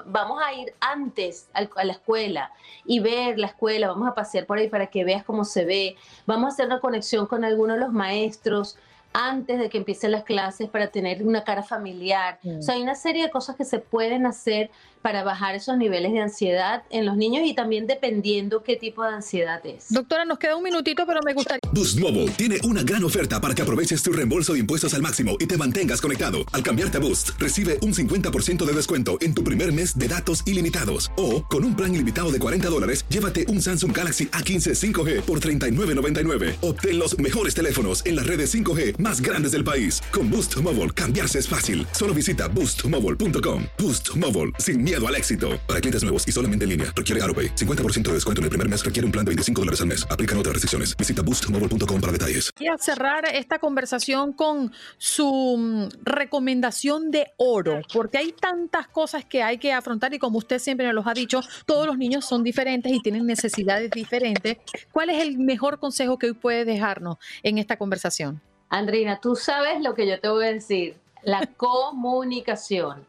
vamos 0.06 0.42
a 0.44 0.54
ir 0.54 0.74
antes 0.80 1.48
a 1.54 1.84
la 1.84 1.94
escuela 1.94 2.52
y 2.86 3.00
ver 3.00 3.38
la 3.40 3.48
escuela, 3.48 3.88
vamos 3.88 4.08
a 4.08 4.16
pasear 4.16 4.46
por 4.46 4.58
ahí 4.58 4.68
para 4.68 4.88
que 4.88 5.04
veas 5.04 5.24
cómo 5.24 5.46
se 5.46 5.66
ve, 5.66 5.96
vamos 6.26 6.46
a 6.46 6.54
hacer 6.54 6.66
una 6.66 6.80
conexión 6.80 7.28
con 7.28 7.46
algunos 7.46 7.78
de 7.78 7.82
los 7.82 7.94
maestros 7.94 8.78
antes 9.14 9.60
de 9.60 9.70
que 9.70 9.78
empiecen 9.78 10.12
las 10.12 10.24
clases 10.24 10.70
para 10.70 10.88
tener 10.88 11.24
una 11.24 11.44
cara 11.44 11.64
familiar. 11.64 12.40
O 12.44 12.62
sea, 12.62 12.76
hay 12.76 12.82
una 12.82 12.96
serie 12.96 13.24
de 13.24 13.30
cosas 13.30 13.56
que 13.56 13.64
se 13.64 13.80
pueden 13.80 14.26
hacer 14.26 14.72
para 15.04 15.24
bajar 15.24 15.54
esos 15.54 15.78
niveles 15.78 16.14
de 16.14 16.22
ansiedad 16.22 16.84
en 16.90 17.06
los 17.06 17.18
niños 17.18 17.44
y 17.46 17.54
también 17.54 17.86
dependiendo 17.86 18.64
qué 18.64 18.78
tipo 18.78 19.04
de 19.04 19.10
ansiedad 19.10 19.64
es. 19.66 19.88
Doctora, 19.90 20.26
nos 20.26 20.40
queda 20.40 20.56
un 20.56 20.64
minutito, 20.64 21.06
pero 21.06 21.20
me 21.24 21.34
gustaría... 21.34 21.60
Boost 21.74 22.00
Mobile 22.00 22.30
tiene 22.32 22.58
una 22.64 22.84
gran 22.84 23.04
oferta 23.04 23.42
para 23.42 23.54
que 23.54 23.62
aproveches 23.62 24.02
tu 24.02 24.14
reembolso 24.14 24.54
de 24.54 24.60
impuestos 24.60 24.94
al 24.94 25.02
máximo 25.02 25.36
y 25.40 25.46
te 25.46 25.58
mantengas 25.58 26.02
conectado. 26.02 26.38
Al 26.54 26.64
cambiarte 26.64 26.98
a 26.98 27.02
Boost, 27.02 27.32
recibe 27.38 27.78
un 27.82 27.94
50% 27.94 28.64
de 28.64 28.74
descuento 28.74 29.18
en 29.20 29.34
tu 29.34 29.44
primer 29.44 29.74
mes 29.74 29.98
de 29.98 30.08
datos 30.08 30.48
ilimitados. 30.48 31.12
O, 31.18 31.44
con 31.46 31.66
un 31.66 31.76
plan 31.76 31.94
ilimitado 31.94 32.32
de 32.32 32.40
40 32.40 32.70
dólares, 32.70 33.04
llévate 33.10 33.46
un 33.50 33.62
Samsung 33.62 33.96
Galaxy 33.96 34.28
A15 34.28 34.94
5G 34.94 35.22
por 35.22 35.42
$39.99. 35.42 36.56
Obtén 36.62 36.98
los 36.98 37.18
mejores 37.20 37.54
teléfonos 37.54 38.06
en 38.06 38.16
las 38.16 38.26
redes 38.26 38.54
5G 38.56 39.00
más 39.00 39.20
grandes 39.20 39.52
del 39.52 39.66
país. 39.66 40.02
Con 40.14 40.30
Boost 40.30 40.56
Mobile, 40.62 40.92
cambiarse 40.92 41.40
es 41.40 41.48
fácil. 41.50 41.86
Solo 41.92 42.14
visita 42.14 42.48
boostmobile.com. 42.48 43.66
Boost 43.78 44.16
Mobile, 44.16 44.52
sin 44.60 44.84
miedo 44.84 44.93
al 44.96 45.16
éxito. 45.16 45.60
Para 45.68 45.82
clientes 45.82 46.04
nuevos 46.04 46.28
y 46.28 46.32
solamente 46.32 46.66
en 46.66 46.70
línea, 46.70 46.94
requiere 46.96 47.22
AroPay. 47.24 47.56
50% 47.56 48.04
de 48.10 48.14
descuento 48.14 48.42
en 48.42 48.46
el 48.46 48.50
primer 48.50 48.70
mes 48.70 48.86
requiere 48.86 49.06
un 49.06 49.12
plan 49.12 49.26
de 49.26 49.30
25 49.30 49.62
dólares 49.62 49.82
al 49.82 49.88
mes. 49.88 50.06
Aplican 50.10 50.38
otras 50.38 50.54
restricciones. 50.54 50.96
Visita 50.96 51.24
boostmobile.com 51.24 52.00
para 52.00 52.14
detalles. 52.14 52.52
Quiero 52.52 52.78
cerrar 52.78 53.26
esta 53.34 53.58
conversación 53.58 54.34
con 54.34 54.72
su 54.98 55.58
mm, 55.58 56.04
recomendación 56.04 57.10
de 57.10 57.32
oro, 57.38 57.82
porque 57.92 58.20
hay 58.20 58.34
tantas 58.34 58.88
cosas 58.88 59.26
que 59.26 59.42
hay 59.42 59.58
que 59.58 59.74
afrontar 59.74 60.14
y 60.14 60.20
como 60.20 60.38
usted 60.38 60.60
siempre 60.60 60.86
nos 60.86 60.96
los 60.96 61.08
ha 61.08 61.14
dicho, 61.14 61.42
todos 61.66 61.88
los 61.88 61.98
niños 61.98 62.26
son 62.26 62.44
diferentes 62.44 62.92
y 62.92 63.02
tienen 63.02 63.26
necesidades 63.26 63.90
diferentes. 63.90 64.58
¿Cuál 64.92 65.10
es 65.10 65.22
el 65.22 65.40
mejor 65.40 65.80
consejo 65.80 66.18
que 66.20 66.28
hoy 66.28 66.34
puede 66.34 66.66
dejarnos 66.66 67.18
en 67.42 67.58
esta 67.58 67.78
conversación? 67.78 68.42
Andrina, 68.70 69.20
tú 69.22 69.36
sabes 69.36 69.82
lo 69.82 69.94
que 69.94 70.08
yo 70.08 70.20
te 70.20 70.30
voy 70.30 70.46
a 70.46 70.54
decir 70.54 71.03
la 71.24 71.46
comunicación. 71.58 73.06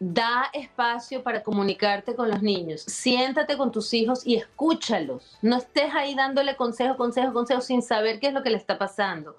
Da 0.00 0.48
espacio 0.52 1.22
para 1.22 1.42
comunicarte 1.42 2.14
con 2.14 2.28
los 2.28 2.40
niños. 2.42 2.82
Siéntate 2.82 3.56
con 3.56 3.72
tus 3.72 3.92
hijos 3.94 4.24
y 4.26 4.36
escúchalos. 4.36 5.36
No 5.42 5.56
estés 5.56 5.92
ahí 5.94 6.14
dándole 6.14 6.56
consejo, 6.56 6.96
consejo, 6.96 7.32
consejo 7.32 7.60
sin 7.60 7.82
saber 7.82 8.20
qué 8.20 8.28
es 8.28 8.32
lo 8.32 8.42
que 8.42 8.50
le 8.50 8.58
está 8.58 8.78
pasando 8.78 9.34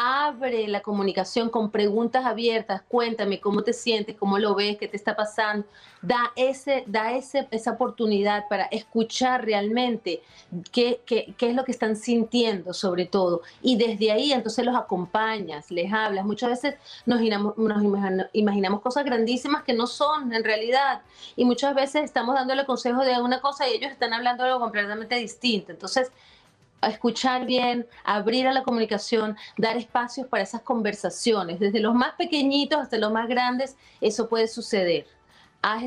abre 0.00 0.68
la 0.68 0.80
comunicación 0.80 1.50
con 1.50 1.72
preguntas 1.72 2.24
abiertas, 2.24 2.82
cuéntame 2.86 3.40
cómo 3.40 3.64
te 3.64 3.72
sientes, 3.72 4.14
cómo 4.14 4.38
lo 4.38 4.54
ves, 4.54 4.78
qué 4.78 4.86
te 4.86 4.96
está 4.96 5.16
pasando, 5.16 5.66
da, 6.02 6.30
ese, 6.36 6.84
da 6.86 7.14
ese, 7.14 7.48
esa 7.50 7.72
oportunidad 7.72 8.44
para 8.48 8.66
escuchar 8.66 9.44
realmente 9.44 10.22
qué, 10.70 11.00
qué, 11.04 11.34
qué, 11.36 11.50
es 11.50 11.56
lo 11.56 11.64
que 11.64 11.72
están 11.72 11.96
sintiendo 11.96 12.72
sobre 12.74 13.06
todo. 13.06 13.42
Y 13.60 13.76
desde 13.76 14.12
ahí 14.12 14.32
entonces 14.32 14.64
los 14.64 14.76
acompañas, 14.76 15.68
les 15.72 15.92
hablas. 15.92 16.24
Muchas 16.24 16.50
veces 16.50 16.76
nos, 17.04 17.20
imaginamos 18.32 18.80
cosas 18.80 19.04
grandísimas 19.04 19.64
que 19.64 19.72
no 19.72 19.88
son 19.88 20.32
en 20.32 20.44
realidad. 20.44 21.02
Y 21.34 21.44
muchas 21.44 21.74
veces 21.74 22.04
estamos 22.04 22.36
dándole 22.36 22.66
consejo 22.66 23.02
de 23.02 23.20
una 23.20 23.40
cosa 23.40 23.68
y 23.68 23.72
ellos 23.72 23.90
están 23.90 24.12
hablando 24.12 24.44
de 24.44 24.50
algo 24.50 24.60
completamente 24.60 25.16
distinto. 25.16 25.72
Entonces, 25.72 26.12
a 26.80 26.90
escuchar 26.90 27.46
bien, 27.46 27.86
abrir 28.04 28.46
a 28.46 28.52
la 28.52 28.62
comunicación, 28.62 29.36
dar 29.56 29.76
espacios 29.76 30.26
para 30.26 30.42
esas 30.42 30.62
conversaciones, 30.62 31.60
desde 31.60 31.80
los 31.80 31.94
más 31.94 32.14
pequeñitos 32.16 32.80
hasta 32.80 32.98
los 32.98 33.12
más 33.12 33.28
grandes, 33.28 33.76
eso 34.00 34.28
puede 34.28 34.48
suceder. 34.48 35.06
Haz, 35.60 35.82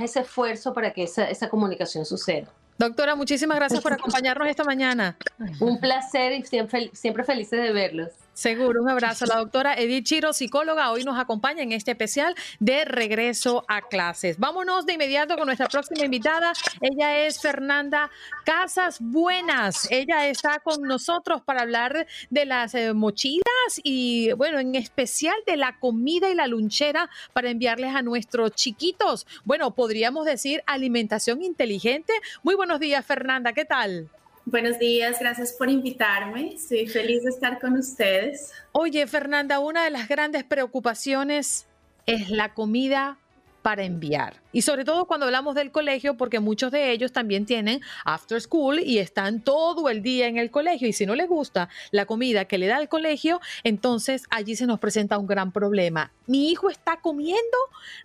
ese 0.00 0.20
esfuerzo 0.20 0.74
para 0.74 0.92
que 0.92 1.04
esa, 1.04 1.30
esa 1.30 1.48
comunicación 1.48 2.04
suceda. 2.04 2.48
Doctora, 2.78 3.14
muchísimas 3.14 3.56
gracias 3.56 3.80
por 3.80 3.92
acompañarnos 3.92 4.48
esta 4.48 4.64
mañana. 4.64 5.16
Un 5.60 5.78
placer 5.78 6.32
y 6.32 6.42
siempre, 6.42 6.90
siempre 6.92 7.22
felices 7.22 7.62
de 7.62 7.72
verlos. 7.72 8.10
Seguro, 8.34 8.82
un 8.82 8.88
abrazo. 8.88 9.26
La 9.26 9.36
doctora 9.36 9.74
Edith 9.74 10.06
Chiro, 10.06 10.32
psicóloga, 10.32 10.90
hoy 10.90 11.04
nos 11.04 11.18
acompaña 11.18 11.62
en 11.62 11.72
este 11.72 11.90
especial 11.90 12.34
de 12.60 12.86
regreso 12.86 13.64
a 13.68 13.82
clases. 13.82 14.38
Vámonos 14.38 14.86
de 14.86 14.94
inmediato 14.94 15.36
con 15.36 15.44
nuestra 15.44 15.68
próxima 15.68 16.06
invitada. 16.06 16.54
Ella 16.80 17.18
es 17.26 17.42
Fernanda 17.42 18.10
Casas 18.44 18.98
Buenas. 19.00 19.86
Ella 19.90 20.28
está 20.28 20.60
con 20.60 20.80
nosotros 20.82 21.42
para 21.42 21.60
hablar 21.60 22.06
de 22.30 22.46
las 22.46 22.74
eh, 22.74 22.94
mochilas 22.94 23.42
y, 23.82 24.32
bueno, 24.32 24.58
en 24.60 24.76
especial 24.76 25.36
de 25.46 25.58
la 25.58 25.78
comida 25.78 26.30
y 26.30 26.34
la 26.34 26.46
lunchera 26.46 27.10
para 27.34 27.50
enviarles 27.50 27.94
a 27.94 28.00
nuestros 28.00 28.52
chiquitos. 28.52 29.26
Bueno, 29.44 29.74
podríamos 29.74 30.24
decir 30.24 30.62
alimentación 30.66 31.42
inteligente. 31.42 32.14
Muy 32.42 32.54
buenos 32.54 32.80
días, 32.80 33.04
Fernanda. 33.04 33.52
¿Qué 33.52 33.66
tal? 33.66 34.08
Buenos 34.44 34.78
días, 34.80 35.18
gracias 35.20 35.52
por 35.52 35.70
invitarme. 35.70 36.54
Estoy 36.54 36.88
feliz 36.88 37.22
de 37.22 37.30
estar 37.30 37.60
con 37.60 37.74
ustedes. 37.74 38.52
Oye, 38.72 39.06
Fernanda, 39.06 39.60
una 39.60 39.84
de 39.84 39.90
las 39.90 40.08
grandes 40.08 40.42
preocupaciones 40.42 41.68
es 42.06 42.28
la 42.28 42.52
comida 42.52 43.18
para 43.62 43.84
enviar. 43.84 44.42
Y 44.50 44.62
sobre 44.62 44.84
todo 44.84 45.06
cuando 45.06 45.26
hablamos 45.26 45.54
del 45.54 45.70
colegio, 45.70 46.16
porque 46.16 46.40
muchos 46.40 46.72
de 46.72 46.90
ellos 46.90 47.12
también 47.12 47.46
tienen 47.46 47.80
after 48.04 48.40
school 48.40 48.80
y 48.80 48.98
están 48.98 49.40
todo 49.40 49.88
el 49.88 50.02
día 50.02 50.26
en 50.26 50.36
el 50.36 50.50
colegio. 50.50 50.88
Y 50.88 50.92
si 50.92 51.06
no 51.06 51.14
les 51.14 51.28
gusta 51.28 51.68
la 51.92 52.04
comida 52.04 52.44
que 52.44 52.58
le 52.58 52.66
da 52.66 52.80
el 52.80 52.88
colegio, 52.88 53.40
entonces 53.62 54.24
allí 54.30 54.56
se 54.56 54.66
nos 54.66 54.80
presenta 54.80 55.18
un 55.18 55.28
gran 55.28 55.52
problema. 55.52 56.12
Mi 56.26 56.50
hijo 56.50 56.68
está 56.68 57.00
comiendo, 57.00 57.56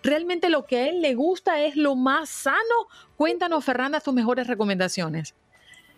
realmente 0.03 0.49
lo 0.49 0.67
que 0.67 0.77
a 0.77 0.87
él 0.89 1.01
le 1.01 1.15
gusta 1.15 1.59
es 1.61 1.75
lo 1.75 1.95
más 1.95 2.29
sano. 2.29 2.87
Cuéntanos, 3.15 3.65
Fernanda, 3.65 3.99
tus 3.99 4.13
mejores 4.13 4.45
recomendaciones. 4.45 5.33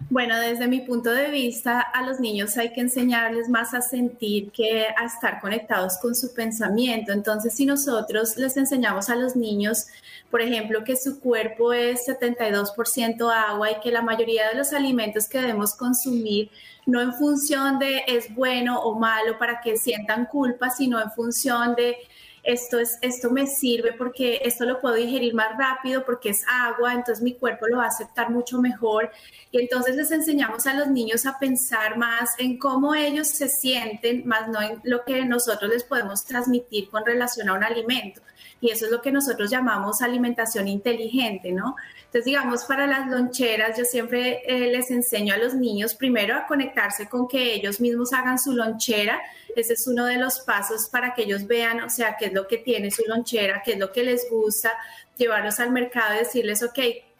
Bueno, 0.10 0.40
desde 0.40 0.68
mi 0.68 0.80
punto 0.82 1.12
de 1.12 1.30
vista, 1.30 1.82
a 1.82 2.02
los 2.04 2.20
niños 2.20 2.58
hay 2.58 2.74
que 2.74 2.82
enseñarles 2.82 3.48
más 3.48 3.76
a 3.76 3.82
sentir 3.82 4.50
que 4.52 4.88
a 4.98 5.06
estar 5.06 5.40
conectados 5.40 6.00
con 6.02 6.16
su 6.16 6.34
pensamiento. 6.34 7.12
Entonces, 7.12 7.54
si 7.54 7.68
nosotros 7.68 8.36
les 8.36 8.58
enseñamos 8.58 9.12
a 9.12 9.16
los 9.16 9.36
niños, 9.36 9.86
por 10.32 10.42
ejemplo, 10.42 10.84
que 10.84 10.96
su 10.96 11.20
cuerpo 11.20 11.74
es 11.74 12.08
72% 12.08 13.32
agua 13.32 13.70
y 13.70 13.80
que 13.82 13.92
la 13.92 14.02
mayoría 14.02 14.50
de 14.50 14.56
los 14.56 14.74
alimentos 14.74 15.28
que 15.28 15.42
debemos 15.42 15.76
consumir 15.76 16.50
no 16.88 17.02
en 17.02 17.14
función 17.14 17.78
de 17.78 18.04
es 18.08 18.34
bueno 18.34 18.80
o 18.82 18.98
malo 19.00 19.38
para 19.38 19.62
que 19.62 19.78
sientan 19.78 20.26
culpa, 20.26 20.72
sino 20.72 21.00
en 21.00 21.12
función 21.12 21.76
de 21.76 21.98
esto, 22.44 22.80
es, 22.80 22.98
esto 23.02 23.32
me 23.32 23.48
sirve 23.48 23.94
porque 23.94 24.42
esto 24.44 24.66
lo 24.66 24.80
puedo 24.80 24.96
digerir 24.96 25.34
más 25.34 25.58
rápido 25.58 26.06
porque 26.06 26.30
es 26.30 26.44
agua, 26.48 26.94
entonces 26.94 27.24
mi 27.24 27.34
cuerpo 27.34 27.68
lo 27.68 27.78
va 27.78 27.86
a 27.86 27.88
aceptar 27.88 28.30
mucho 28.30 28.60
mejor. 28.60 29.12
Y 29.52 29.60
entonces 29.60 29.96
les 29.96 30.12
enseñamos 30.12 30.68
a 30.68 30.74
los 30.74 30.88
niños 30.88 31.26
a 31.26 31.40
pensar 31.40 31.98
más 31.98 32.32
en 32.38 32.58
cómo 32.58 32.96
ellos 32.96 33.28
se 33.28 33.50
sienten, 33.50 34.28
más 34.28 34.48
no 34.48 34.62
en 34.62 34.80
lo 34.84 35.04
que 35.04 35.26
nosotros 35.26 35.72
les 35.72 35.84
podemos 35.84 36.26
transmitir 36.26 36.90
con 36.90 37.06
relación 37.06 37.50
a 37.50 37.54
un 37.54 37.64
alimento. 37.64 38.22
Y 38.62 38.72
eso 38.72 38.86
es 38.86 38.92
lo 38.92 39.02
que 39.02 39.12
nosotros 39.12 39.50
llamamos 39.50 40.02
alimentación 40.02 40.68
inteligente, 40.68 41.52
¿no? 41.52 41.76
Entonces, 41.98 42.26
digamos, 42.26 42.64
para 42.66 42.88
las 42.88 43.08
loncheras, 43.08 43.78
yo 43.78 43.86
siempre 43.86 44.42
eh, 44.46 44.72
les 44.72 44.90
enseño 44.92 45.34
a 45.34 45.38
los 45.38 45.54
niños 45.54 45.96
primero 45.96 46.36
a 46.36 46.48
conectarse 46.48 47.08
con 47.08 47.28
que 47.28 47.54
ellos 47.54 47.80
mismos 47.80 48.14
hagan 48.14 48.40
su 48.40 48.54
lonchera. 48.54 49.22
Ese 49.56 49.74
es 49.74 49.88
uno 49.88 50.06
de 50.06 50.18
los 50.18 50.40
pasos 50.42 50.90
para 50.90 51.14
que 51.14 51.24
ellos 51.24 51.46
vean, 51.48 51.82
o 51.82 51.90
sea, 51.90 52.16
qué 52.18 52.26
es 52.26 52.34
lo 52.34 52.48
que 52.48 52.58
tiene 52.58 52.92
su 52.92 53.04
lonchera, 53.06 53.62
qué 53.64 53.74
es 53.74 53.80
lo 53.80 53.92
que 53.92 54.04
les 54.04 54.30
gusta, 54.30 54.72
llevarlos 55.18 55.60
al 55.60 55.72
mercado 55.72 56.16
y 56.16 56.20
decirles, 56.20 56.64
ok, 56.64 56.80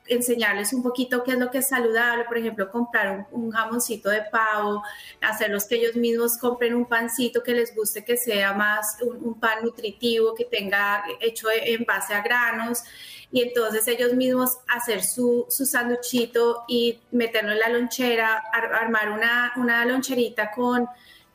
enseñarles 0.10 0.74
un 0.74 0.84
poquito 0.84 1.24
qué 1.24 1.32
es 1.32 1.38
lo 1.38 1.50
que 1.50 1.60
es 1.60 1.68
saludable, 1.70 2.26
por 2.26 2.38
ejemplo, 2.38 2.70
comprar 2.72 3.28
un, 3.32 3.52
jamoncito 3.52 4.10
de 4.10 4.24
pavo, 4.32 4.84
hacerlos 5.22 5.66
que 5.66 5.76
ellos 5.76 5.96
mismos 5.96 6.38
compren 6.38 6.76
un 6.76 6.86
pancito 6.86 7.42
que 7.44 7.54
les 7.54 7.76
guste, 7.76 8.04
que 8.04 8.18
sea 8.18 8.54
más 8.54 8.98
un, 9.02 9.40
pan 9.40 9.64
nutritivo, 9.64 10.36
que 10.36 10.46
tenga 10.46 11.04
hecho 11.20 11.48
en 11.52 11.86
base 11.86 12.14
a 12.14 12.22
granos, 12.22 12.84
y 13.32 13.42
entonces 13.42 13.88
ellos 13.88 14.14
mismos 14.14 14.58
hacer 14.68 15.04
su, 15.04 15.46
su 15.50 15.66
sanduchito 15.66 16.64
y 16.68 17.00
meterlo 17.12 17.52
en 17.52 17.60
la 17.60 17.70
lonchera, 17.70 18.44
armar 18.52 19.12
una, 19.12 19.54
una 19.56 19.86
loncherita 19.86 20.52
con 20.52 20.88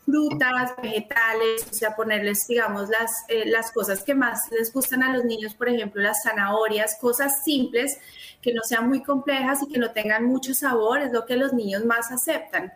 frutas, 0.04 0.74
vegetales, 0.82 1.66
o 1.70 1.74
sea, 1.74 1.96
ponerles, 1.96 2.46
digamos, 2.46 2.88
las, 2.88 3.24
eh, 3.28 3.44
las 3.46 3.72
cosas 3.72 4.02
que 4.02 4.14
más 4.14 4.50
les 4.50 4.72
gustan 4.72 5.02
a 5.02 5.14
los 5.14 5.24
niños, 5.24 5.54
por 5.54 5.68
ejemplo, 5.68 6.02
las 6.02 6.22
zanahorias, 6.22 6.98
cosas 7.00 7.42
simples, 7.42 7.98
que 8.44 8.52
no 8.52 8.60
sean 8.62 8.88
muy 8.88 9.02
complejas 9.02 9.62
y 9.62 9.72
que 9.72 9.78
no 9.78 9.92
tengan 9.92 10.26
mucho 10.26 10.52
sabor, 10.52 11.00
es 11.00 11.10
lo 11.10 11.24
que 11.24 11.36
los 11.36 11.54
niños 11.54 11.86
más 11.86 12.12
aceptan. 12.12 12.74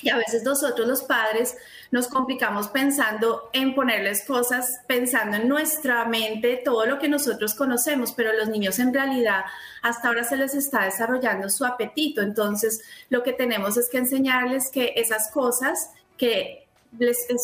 Y 0.00 0.08
a 0.08 0.16
veces 0.16 0.42
nosotros 0.42 0.88
los 0.88 1.02
padres 1.02 1.54
nos 1.90 2.08
complicamos 2.08 2.68
pensando 2.68 3.50
en 3.52 3.74
ponerles 3.74 4.24
cosas, 4.26 4.80
pensando 4.86 5.36
en 5.36 5.48
nuestra 5.48 6.06
mente, 6.06 6.62
todo 6.64 6.86
lo 6.86 6.98
que 6.98 7.10
nosotros 7.10 7.54
conocemos, 7.54 8.12
pero 8.12 8.32
los 8.32 8.48
niños 8.48 8.78
en 8.78 8.94
realidad 8.94 9.44
hasta 9.82 10.08
ahora 10.08 10.24
se 10.24 10.36
les 10.36 10.54
está 10.54 10.84
desarrollando 10.84 11.50
su 11.50 11.66
apetito. 11.66 12.22
Entonces, 12.22 12.82
lo 13.10 13.22
que 13.22 13.34
tenemos 13.34 13.76
es 13.76 13.90
que 13.90 13.98
enseñarles 13.98 14.70
que 14.70 14.94
esas 14.96 15.30
cosas 15.30 15.90
que 16.16 16.65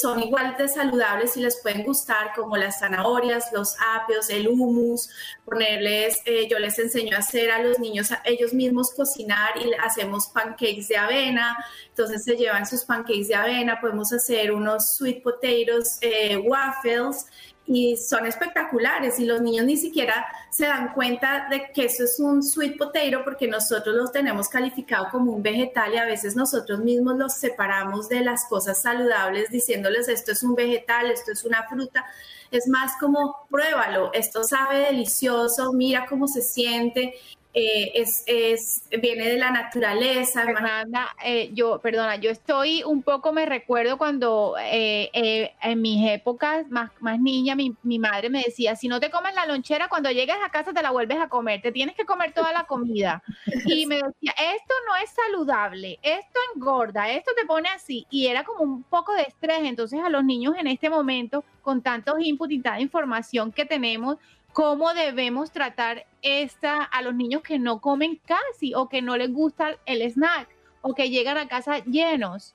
son 0.00 0.22
igual 0.22 0.56
de 0.56 0.68
saludables 0.68 1.36
y 1.36 1.40
les 1.40 1.60
pueden 1.60 1.82
gustar, 1.84 2.32
como 2.34 2.56
las 2.56 2.80
zanahorias, 2.80 3.52
los 3.52 3.76
apios, 3.94 4.30
el 4.30 4.48
humus, 4.48 5.08
ponerles, 5.44 6.20
eh, 6.24 6.48
yo 6.48 6.58
les 6.58 6.78
enseño 6.78 7.16
a 7.16 7.20
hacer 7.20 7.50
a 7.50 7.62
los 7.62 7.78
niños 7.78 8.10
ellos 8.24 8.52
mismos 8.52 8.92
cocinar 8.94 9.50
y 9.56 9.72
hacemos 9.80 10.28
pancakes 10.28 10.88
de 10.88 10.96
avena, 10.96 11.56
entonces 11.88 12.24
se 12.24 12.36
llevan 12.36 12.66
sus 12.66 12.84
pancakes 12.84 13.28
de 13.28 13.34
avena, 13.34 13.80
podemos 13.80 14.12
hacer 14.12 14.52
unos 14.52 14.96
sweet 14.96 15.22
potatoes, 15.22 15.98
eh, 16.00 16.36
waffles, 16.36 17.26
y 17.66 17.96
son 17.96 18.26
espectaculares 18.26 19.18
y 19.18 19.24
los 19.24 19.40
niños 19.40 19.64
ni 19.66 19.76
siquiera 19.76 20.26
se 20.50 20.66
dan 20.66 20.92
cuenta 20.92 21.46
de 21.48 21.70
que 21.72 21.84
eso 21.84 22.04
es 22.04 22.18
un 22.18 22.42
sweet 22.42 22.76
potato 22.76 23.22
porque 23.24 23.46
nosotros 23.46 23.94
los 23.94 24.12
tenemos 24.12 24.48
calificado 24.48 25.08
como 25.10 25.32
un 25.32 25.42
vegetal 25.42 25.94
y 25.94 25.98
a 25.98 26.04
veces 26.04 26.34
nosotros 26.34 26.80
mismos 26.80 27.16
los 27.16 27.34
separamos 27.34 28.08
de 28.08 28.20
las 28.20 28.46
cosas 28.46 28.82
saludables 28.82 29.50
diciéndoles 29.50 30.08
esto 30.08 30.32
es 30.32 30.42
un 30.42 30.54
vegetal, 30.54 31.10
esto 31.10 31.32
es 31.32 31.44
una 31.44 31.62
fruta. 31.68 32.04
Es 32.50 32.68
más 32.68 32.92
como 33.00 33.46
pruébalo, 33.48 34.12
esto 34.12 34.44
sabe 34.44 34.80
delicioso, 34.80 35.72
mira 35.72 36.04
cómo 36.06 36.28
se 36.28 36.42
siente 36.42 37.14
eh, 37.54 37.92
es, 37.94 38.24
es, 38.26 38.84
viene 39.02 39.28
de 39.28 39.36
la 39.36 39.50
naturaleza. 39.50 40.44
Fernanda, 40.44 41.14
eh, 41.22 41.50
yo, 41.52 41.80
perdona, 41.80 42.16
yo 42.16 42.30
estoy 42.30 42.82
un 42.82 43.02
poco, 43.02 43.32
me 43.32 43.44
recuerdo 43.44 43.98
cuando 43.98 44.54
eh, 44.58 45.52
en 45.60 45.82
mis 45.82 46.08
épocas 46.10 46.68
más, 46.70 46.90
más 47.00 47.20
niña, 47.20 47.54
mi, 47.54 47.76
mi, 47.82 47.98
madre 47.98 48.30
me 48.30 48.42
decía, 48.42 48.74
si 48.74 48.88
no 48.88 49.00
te 49.00 49.10
comes 49.10 49.34
la 49.34 49.44
lonchera, 49.44 49.88
cuando 49.88 50.10
llegues 50.10 50.36
a 50.42 50.50
casa 50.50 50.72
te 50.72 50.82
la 50.82 50.90
vuelves 50.92 51.18
a 51.18 51.28
comer, 51.28 51.60
te 51.60 51.72
tienes 51.72 51.94
que 51.94 52.06
comer 52.06 52.32
toda 52.32 52.52
la 52.52 52.64
comida. 52.64 53.22
Y 53.66 53.86
me 53.86 53.96
decía, 53.96 54.32
esto 54.54 54.74
no 54.86 54.96
es 54.96 55.10
saludable, 55.10 55.98
esto 56.02 56.40
engorda, 56.54 57.10
esto 57.10 57.32
te 57.36 57.44
pone 57.44 57.68
así. 57.68 58.06
Y 58.10 58.28
era 58.28 58.44
como 58.44 58.62
un 58.62 58.82
poco 58.82 59.14
de 59.14 59.22
estrés. 59.22 59.60
Entonces 59.62 60.00
a 60.02 60.08
los 60.08 60.24
niños 60.24 60.54
en 60.58 60.66
este 60.66 60.88
momento, 60.88 61.44
con 61.60 61.82
tantos 61.82 62.16
inputs 62.18 62.52
y 62.52 62.60
tanta 62.60 62.80
información 62.80 63.52
que 63.52 63.66
tenemos, 63.66 64.16
cómo 64.52 64.94
debemos 64.94 65.50
tratar 65.50 66.06
esta 66.22 66.82
a 66.82 67.02
los 67.02 67.14
niños 67.14 67.42
que 67.42 67.58
no 67.58 67.80
comen 67.80 68.20
casi 68.26 68.74
o 68.74 68.88
que 68.88 69.02
no 69.02 69.16
les 69.16 69.32
gusta 69.32 69.76
el 69.86 70.02
snack 70.02 70.48
o 70.82 70.94
que 70.94 71.10
llegan 71.10 71.38
a 71.38 71.48
casa 71.48 71.78
llenos. 71.84 72.54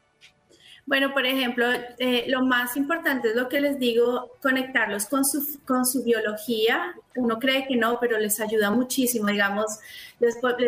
Bueno, 0.88 1.14
por 1.14 1.26
ejemplo, 1.26 1.66
eh, 2.00 2.24
lo 2.30 2.45
más 2.45 2.78
importante 2.78 3.32
es 3.32 3.36
lo 3.36 3.50
que 3.50 3.60
les 3.60 3.78
digo, 3.78 4.38
conectarlos 4.41 5.06
con 5.08 5.26
su, 5.26 5.60
con 5.66 5.86
su 5.86 6.02
biología. 6.02 6.95
Uno 7.18 7.39
cree 7.39 7.68
que 7.68 7.76
no, 7.76 8.00
pero 8.00 8.18
les 8.18 8.39
ayuda 8.39 8.72
muchísimo. 8.72 9.28
Digamos, 9.28 9.80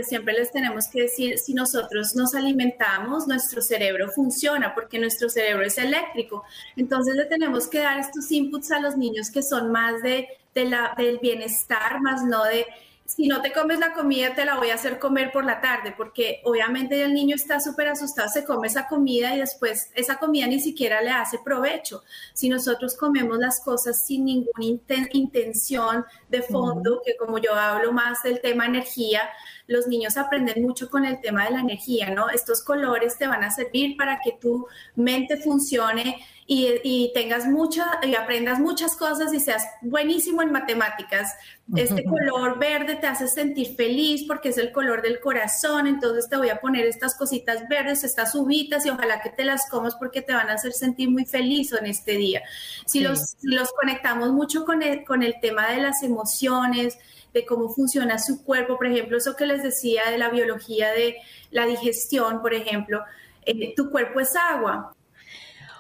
siempre 0.04 0.34
les 0.34 0.52
tenemos 0.52 0.90
que 0.90 1.04
decir, 1.04 1.38
si 1.38 1.54
nosotros 1.54 2.18
nos 2.18 2.36
alimentamos, 2.36 3.30
nuestro 3.30 3.62
cerebro 3.62 4.10
funciona 4.10 4.76
porque 4.76 5.00
nuestro 5.00 5.30
cerebro 5.30 5.66
es 5.66 5.78
eléctrico. 5.78 6.44
Entonces 6.76 7.16
le 7.16 7.24
tenemos 7.24 7.70
que 7.70 7.80
dar 7.80 7.98
estos 7.98 8.30
inputs 8.30 8.72
a 8.72 8.82
los 8.82 8.98
niños 8.98 9.32
que 9.32 9.42
son 9.42 9.72
más 9.72 10.04
de 10.04 10.28
del 10.54 11.20
bienestar, 11.22 12.02
más 12.02 12.24
no 12.24 12.44
de 12.44 12.66
si 13.10 13.28
no 13.28 13.42
te 13.42 13.52
comes 13.52 13.80
la 13.80 13.94
comida, 13.94 14.36
te 14.36 14.46
la 14.46 14.56
voy 14.56 14.70
a 14.70 14.76
hacer 14.76 15.00
comer 15.00 15.32
por 15.32 15.44
la 15.44 15.62
tarde, 15.62 15.94
porque 15.98 16.42
obviamente 16.44 17.02
el 17.02 17.14
niño 17.14 17.36
está 17.36 17.60
súper 17.60 17.88
asustado, 17.88 18.30
se 18.30 18.46
come 18.46 18.68
esa 18.68 18.88
comida 18.88 19.36
y 19.36 19.40
después 19.40 19.90
esa 19.96 20.18
comida 20.18 20.46
ni 20.46 20.60
siquiera 20.60 21.02
le 21.02 21.10
hace 21.10 21.40
provecho. 21.40 22.04
Si 22.34 22.50
nosotros 22.50 22.96
comemos 22.96 23.40
las 23.40 23.62
cosas 23.62 24.06
sin 24.06 24.26
ninguna 24.26 24.80
intención 25.14 26.06
de 26.30 26.44
fondo, 26.44 27.02
que 27.04 27.18
como 27.18 27.40
yo 27.40 27.56
hablo 27.56 27.92
más 27.92 28.22
del 28.22 28.42
tema 28.42 28.68
energía, 28.68 29.28
los 29.70 29.88
niños 29.88 30.18
aprenden 30.18 30.64
mucho 30.64 30.90
con 30.90 31.06
el 31.06 31.22
tema 31.22 31.46
de 31.46 31.52
la 31.52 31.60
energía, 31.60 32.10
¿no? 32.10 32.30
Estos 32.30 32.64
colores 32.64 33.18
te 33.20 33.28
van 33.28 33.44
a 33.44 33.52
servir 33.52 33.96
para 33.96 34.20
que 34.20 34.32
tu 34.42 34.66
mente 34.96 35.38
funcione 35.38 36.18
y, 36.52 37.12
tengas 37.14 37.46
mucha, 37.46 38.00
y 38.02 38.16
aprendas 38.16 38.60
muchas 38.60 38.96
cosas 38.96 39.32
y 39.32 39.40
seas 39.40 39.64
buenísimo 39.84 40.42
en 40.42 40.52
matemáticas. 40.52 41.36
Este 41.76 42.04
color 42.04 42.58
verde 42.58 42.96
te 42.96 43.06
hace 43.06 43.28
sentir 43.28 43.76
feliz 43.76 44.24
porque 44.28 44.50
es 44.50 44.58
el 44.58 44.72
color 44.72 45.04
del 45.04 45.20
corazón, 45.20 45.86
entonces 45.86 46.28
te 46.28 46.38
voy 46.38 46.50
a 46.50 46.60
poner 46.60 46.88
estas 46.88 47.14
cositas 47.14 47.68
verdes, 47.70 48.04
estas 48.04 48.34
uvitas 48.34 48.84
y 48.88 48.90
ojalá 48.90 49.22
que 49.22 49.30
te 49.30 49.46
las 49.46 49.70
comas 49.70 49.94
porque 49.94 50.24
te 50.24 50.34
van 50.34 50.50
a 50.50 50.54
hacer 50.54 50.74
sentir 50.74 51.12
muy 51.12 51.26
feliz 51.26 51.72
en 51.74 51.86
este 51.86 52.14
día. 52.14 52.42
Si 52.88 53.02
los, 53.02 53.38
los 53.44 53.72
conectamos 53.74 54.32
mucho 54.32 54.66
con 54.66 54.82
el, 54.82 55.06
con 55.06 55.22
el 55.22 55.40
tema 55.40 55.70
de 55.72 55.78
las 55.78 56.02
emociones, 56.02 56.98
de 57.34 57.46
cómo 57.46 57.70
funciona 57.70 58.18
su 58.18 58.44
cuerpo, 58.44 58.78
por 58.78 58.88
ejemplo, 58.88 59.18
eso 59.18 59.36
que 59.36 59.46
les 59.46 59.64
decía 59.64 60.10
de 60.10 60.18
la 60.18 60.30
biología 60.30 60.92
de 60.92 61.18
la 61.52 61.66
digestión, 61.66 62.42
por 62.42 62.54
ejemplo, 62.54 63.04
eh, 63.46 63.74
tu 63.76 63.90
cuerpo 63.90 64.20
es 64.20 64.36
agua. 64.36 64.94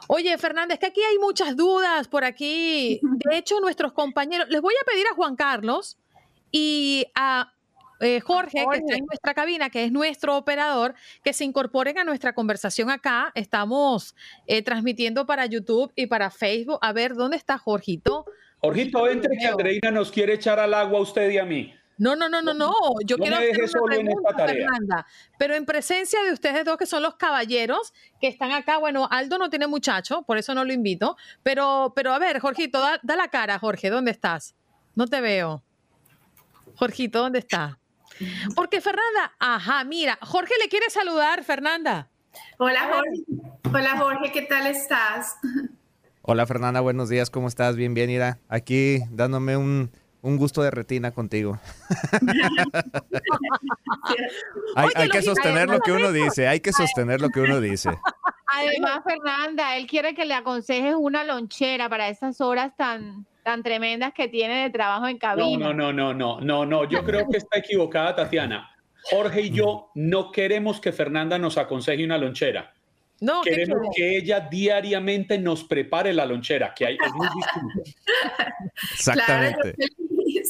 Oye, 0.08 0.36
Fernández, 0.40 0.80
que 0.80 0.88
aquí 0.88 1.02
hay 1.04 1.20
muchas 1.20 1.56
dudas 1.56 2.08
por 2.08 2.24
aquí. 2.24 3.00
De 3.30 3.38
hecho, 3.38 3.60
nuestros 3.60 3.94
compañeros, 3.94 4.50
les 4.50 4.62
voy 4.62 4.74
a 4.82 4.86
pedir 4.86 5.06
a 5.06 5.16
Juan 5.16 5.36
Carlos 5.36 5.98
y 6.52 7.06
a 7.14 7.54
eh, 8.00 8.22
Jorge, 8.22 8.66
que 8.72 8.78
está 8.78 8.96
en 8.96 9.06
nuestra 9.06 9.34
cabina, 9.34 9.70
que 9.70 9.84
es 9.84 9.92
nuestro 9.92 10.38
operador, 10.38 10.96
que 11.24 11.34
se 11.34 11.44
incorporen 11.44 11.98
a 11.98 12.04
nuestra 12.04 12.34
conversación 12.34 12.90
acá. 12.90 13.32
Estamos 13.36 14.16
eh, 14.48 14.62
transmitiendo 14.62 15.26
para 15.26 15.46
YouTube 15.46 15.92
y 15.96 16.08
para 16.08 16.32
Facebook. 16.32 16.80
A 16.82 16.94
ver, 16.94 17.16
¿dónde 17.16 17.38
está 17.38 17.58
Jorgito? 17.58 18.26
Jorgito, 18.62 19.08
entre 19.08 19.38
que 19.38 19.46
Andreina 19.46 19.92
nos 19.92 20.12
quiere 20.12 20.34
echar 20.34 20.60
al 20.60 20.74
agua 20.74 21.00
a 21.00 21.02
usted 21.02 21.30
y 21.30 21.38
a 21.38 21.46
mí. 21.46 21.74
No, 21.98 22.16
no, 22.16 22.30
no, 22.30 22.42
no, 22.42 22.54
no. 22.54 22.74
Yo 23.06 23.18
quiero 23.18 23.36
hacer 23.36 23.82
una 23.82 23.96
pregunta, 23.98 24.34
Fernanda, 24.36 25.06
pero 25.38 25.54
en 25.56 25.66
presencia 25.66 26.24
de 26.24 26.32
ustedes 26.32 26.64
dos 26.64 26.78
que 26.78 26.86
son 26.86 27.04
los 27.04 27.16
caballeros 27.16 27.94
que 28.22 28.28
están 28.28 28.52
acá. 28.54 28.78
Bueno, 28.78 29.08
Aldo 29.12 29.38
no 29.38 29.50
tiene 29.50 29.68
muchacho, 29.68 30.24
por 30.24 30.38
eso 30.38 30.56
no 30.56 30.64
lo 30.64 30.72
invito. 30.72 31.18
Pero, 31.44 31.92
pero 31.96 32.14
a 32.14 32.20
ver, 32.20 32.40
Jorgito, 32.40 32.80
da, 32.80 33.00
da 33.04 33.18
la 33.18 33.28
cara, 33.28 33.60
Jorge, 33.60 33.90
¿dónde 33.90 34.12
estás? 34.12 34.56
No 34.96 35.08
te 35.08 35.20
veo. 35.20 35.62
Jorgito, 36.76 37.20
¿dónde 37.20 37.40
está? 37.40 37.78
Porque 38.56 38.80
Fernanda, 38.80 39.34
ajá, 39.38 39.84
mira, 39.84 40.18
Jorge 40.22 40.54
le 40.62 40.70
quiere 40.70 40.90
saludar, 40.90 41.44
Fernanda. 41.44 42.10
Hola, 42.58 42.90
Jorge. 42.94 43.24
Hola, 43.74 43.98
Jorge, 43.98 44.32
¿qué 44.32 44.42
tal 44.44 44.68
estás? 44.68 45.36
Hola 46.22 46.46
Fernanda, 46.46 46.82
buenos 46.82 47.10
días, 47.10 47.30
¿cómo 47.30 47.48
estás? 47.48 47.76
Bien, 47.78 47.94
bien, 47.94 48.10
Ira. 48.10 48.40
Aquí 48.50 49.00
dándome 49.10 49.56
un, 49.56 49.90
gusto 50.22 50.62
de 50.62 50.70
retina 50.70 51.12
contigo. 51.12 51.58
hay, 54.76 55.10
que 55.10 55.22
sostener 55.22 55.70
lo 55.70 55.80
que 55.80 55.94
uno 55.94 56.12
dice, 56.12 56.48
hay 56.48 56.60
que 56.60 56.74
sostener 56.74 57.22
lo 57.22 57.30
que 57.30 57.40
uno 57.40 57.62
dice. 57.62 57.90
Además, 58.48 59.00
Fernanda, 59.06 59.78
él 59.78 59.88
quiere 59.88 60.14
que 60.14 60.26
le 60.26 60.34
aconsejes 60.34 60.96
una 60.98 61.24
lonchera 61.24 61.88
para 61.88 62.10
esas 62.10 62.42
horas 62.42 62.76
tan, 62.76 63.26
tan 63.44 63.64
tremendas 63.64 64.14
que 64.14 64.28
tiene 64.28 64.64
de 64.64 64.70
trabajo 64.72 65.08
en 65.08 65.18
cabina. 65.18 65.68
No, 65.68 65.74
no, 65.74 65.94
no, 65.94 66.14
no, 66.14 66.42
no, 66.42 66.66
no, 66.66 66.84
yo 66.84 67.04
creo 67.06 67.28
que 67.30 67.38
está 67.38 67.60
equivocada 67.60 68.16
Tatiana. 68.16 68.70
Jorge 69.04 69.42
y 69.44 69.52
yo 69.52 69.92
no 69.96 70.32
queremos 70.32 70.82
que 70.82 70.92
Fernanda 70.92 71.40
nos 71.40 71.58
aconseje 71.58 72.04
una 72.04 72.18
lonchera. 72.18 72.74
No, 73.22 73.42
Queremos 73.42 73.88
que 73.96 74.18
ella 74.18 74.40
diariamente 74.40 75.38
nos 75.38 75.64
prepare 75.64 76.14
la 76.14 76.26
lonchera, 76.26 76.74
que 76.74 76.86
hay, 76.86 76.96
es 76.96 77.14
muy 77.14 77.28
distinto. 77.28 77.92
Exactamente. 78.94 79.76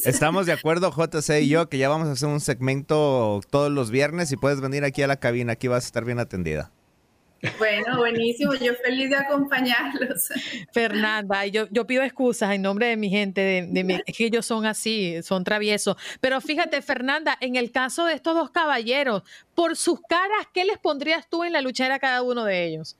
Estamos 0.04 0.46
de 0.46 0.52
acuerdo, 0.52 0.90
JC 0.90 1.42
y 1.42 1.48
yo, 1.48 1.68
que 1.68 1.78
ya 1.78 1.88
vamos 1.88 2.08
a 2.08 2.12
hacer 2.12 2.28
un 2.28 2.40
segmento 2.40 3.40
todos 3.50 3.72
los 3.72 3.90
viernes 3.90 4.30
y 4.32 4.36
puedes 4.36 4.60
venir 4.60 4.84
aquí 4.84 5.02
a 5.02 5.06
la 5.06 5.16
cabina, 5.16 5.54
aquí 5.54 5.68
vas 5.68 5.84
a 5.84 5.86
estar 5.86 6.04
bien 6.04 6.18
atendida. 6.18 6.70
Bueno, 7.58 7.96
buenísimo. 7.96 8.54
Yo 8.54 8.74
feliz 8.74 9.10
de 9.10 9.16
acompañarlos. 9.16 10.28
Fernanda, 10.72 11.46
yo, 11.46 11.66
yo 11.70 11.86
pido 11.86 12.02
excusas 12.02 12.52
en 12.52 12.62
nombre 12.62 12.86
de 12.86 12.96
mi 12.96 13.08
gente, 13.08 13.40
de, 13.40 13.66
de 13.66 14.02
es 14.06 14.16
que 14.16 14.26
ellos 14.26 14.44
son 14.44 14.66
así, 14.66 15.22
son 15.22 15.42
traviesos. 15.44 15.96
Pero 16.20 16.40
fíjate, 16.40 16.82
Fernanda, 16.82 17.36
en 17.40 17.56
el 17.56 17.72
caso 17.72 18.04
de 18.04 18.14
estos 18.14 18.34
dos 18.34 18.50
caballeros, 18.50 19.22
por 19.54 19.76
sus 19.76 20.00
caras, 20.02 20.48
¿qué 20.52 20.64
les 20.64 20.78
pondrías 20.78 21.28
tú 21.28 21.44
en 21.44 21.52
la 21.52 21.62
luchera 21.62 21.96
a 21.96 21.98
cada 21.98 22.22
uno 22.22 22.44
de 22.44 22.66
ellos? 22.66 22.96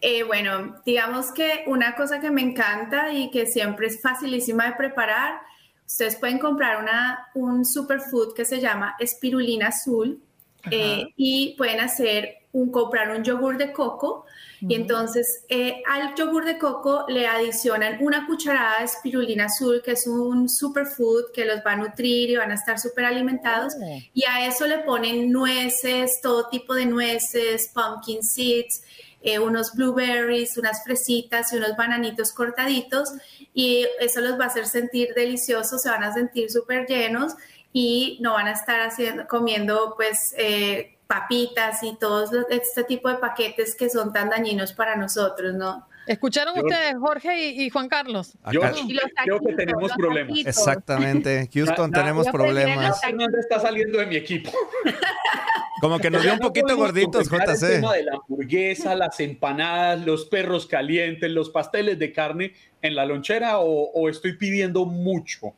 Eh, 0.00 0.22
bueno, 0.22 0.76
digamos 0.84 1.32
que 1.32 1.64
una 1.66 1.94
cosa 1.94 2.20
que 2.20 2.30
me 2.30 2.42
encanta 2.42 3.12
y 3.12 3.30
que 3.30 3.46
siempre 3.46 3.86
es 3.86 4.02
facilísima 4.02 4.66
de 4.66 4.72
preparar, 4.76 5.40
ustedes 5.86 6.16
pueden 6.16 6.38
comprar 6.38 6.82
una, 6.82 7.28
un 7.34 7.64
superfood 7.64 8.34
que 8.34 8.44
se 8.44 8.60
llama 8.60 8.96
espirulina 8.98 9.68
azul 9.68 10.22
eh, 10.70 11.04
y 11.16 11.54
pueden 11.56 11.80
hacer 11.80 12.43
un, 12.54 12.70
comprar 12.70 13.10
un 13.10 13.22
yogur 13.22 13.58
de 13.58 13.72
coco 13.72 14.24
y 14.60 14.74
entonces 14.76 15.44
eh, 15.48 15.82
al 15.86 16.14
yogur 16.14 16.44
de 16.44 16.56
coco 16.58 17.04
le 17.08 17.26
adicionan 17.26 17.98
una 18.00 18.26
cucharada 18.26 18.78
de 18.78 18.84
espirulina 18.86 19.46
azul, 19.46 19.82
que 19.84 19.92
es 19.92 20.06
un 20.06 20.48
superfood 20.48 21.32
que 21.34 21.44
los 21.44 21.58
va 21.58 21.72
a 21.72 21.76
nutrir 21.76 22.30
y 22.30 22.36
van 22.36 22.50
a 22.50 22.54
estar 22.54 22.78
súper 22.78 23.04
alimentados. 23.04 23.74
Oh. 23.78 23.98
Y 24.14 24.24
a 24.24 24.46
eso 24.46 24.66
le 24.66 24.78
ponen 24.78 25.30
nueces, 25.30 26.20
todo 26.22 26.48
tipo 26.48 26.74
de 26.74 26.86
nueces, 26.86 27.70
pumpkin 27.74 28.22
seeds, 28.22 28.82
eh, 29.20 29.38
unos 29.38 29.72
blueberries, 29.74 30.56
unas 30.56 30.82
fresitas 30.82 31.52
y 31.52 31.56
unos 31.56 31.76
bananitos 31.76 32.32
cortaditos. 32.32 33.12
Y 33.52 33.86
eso 34.00 34.20
los 34.20 34.38
va 34.38 34.44
a 34.44 34.48
hacer 34.48 34.66
sentir 34.66 35.08
deliciosos, 35.14 35.82
se 35.82 35.90
van 35.90 36.04
a 36.04 36.14
sentir 36.14 36.50
súper 36.50 36.86
llenos 36.86 37.34
y 37.72 38.18
no 38.22 38.34
van 38.34 38.46
a 38.46 38.52
estar 38.52 38.80
haciendo, 38.80 39.26
comiendo 39.26 39.94
pues 39.96 40.32
eh, 40.38 40.93
papitas 41.06 41.82
y 41.82 41.96
todo 41.96 42.24
este 42.48 42.84
tipo 42.84 43.08
de 43.08 43.16
paquetes 43.16 43.74
que 43.74 43.90
son 43.90 44.12
tan 44.12 44.30
dañinos 44.30 44.72
para 44.72 44.96
nosotros, 44.96 45.54
¿no? 45.54 45.86
¿Escucharon 46.06 46.58
ustedes, 46.58 46.96
Jorge 46.98 47.48
y, 47.50 47.70
Juan 47.70 47.88
Carlos? 47.88 48.34
Yo 48.52 48.60
creo 48.60 49.40
que 49.40 49.54
tenemos 49.54 49.92
problemas. 49.92 50.38
Exactamente. 50.44 51.48
Houston, 51.54 51.90
tenemos 51.90 52.28
problemas. 52.28 53.00
Fernanda 53.00 53.40
está 53.40 53.60
saliendo 53.60 53.98
de 53.98 54.06
mi 54.06 54.16
equipo. 54.16 54.50
Como 55.80 55.98
que 55.98 56.10
nos 56.10 56.22
dio 56.22 56.34
un 56.34 56.38
poquito 56.38 56.76
gorditos, 56.76 57.28
JC. 57.28 57.62
El 57.62 57.80
tema 57.80 57.94
de 57.94 58.02
la 58.04 58.12
hamburguesa, 58.16 58.94
las 58.94 59.18
empanadas, 59.20 60.04
los 60.04 60.26
perros 60.26 60.66
calientes, 60.66 61.30
los 61.30 61.50
pasteles 61.50 61.98
de 61.98 62.12
carne 62.12 62.52
en 62.80 62.94
la 62.94 63.06
lonchera 63.06 63.58
o 63.58 64.08
estoy 64.08 64.34
pidiendo 64.34 64.84
mucho? 64.84 65.54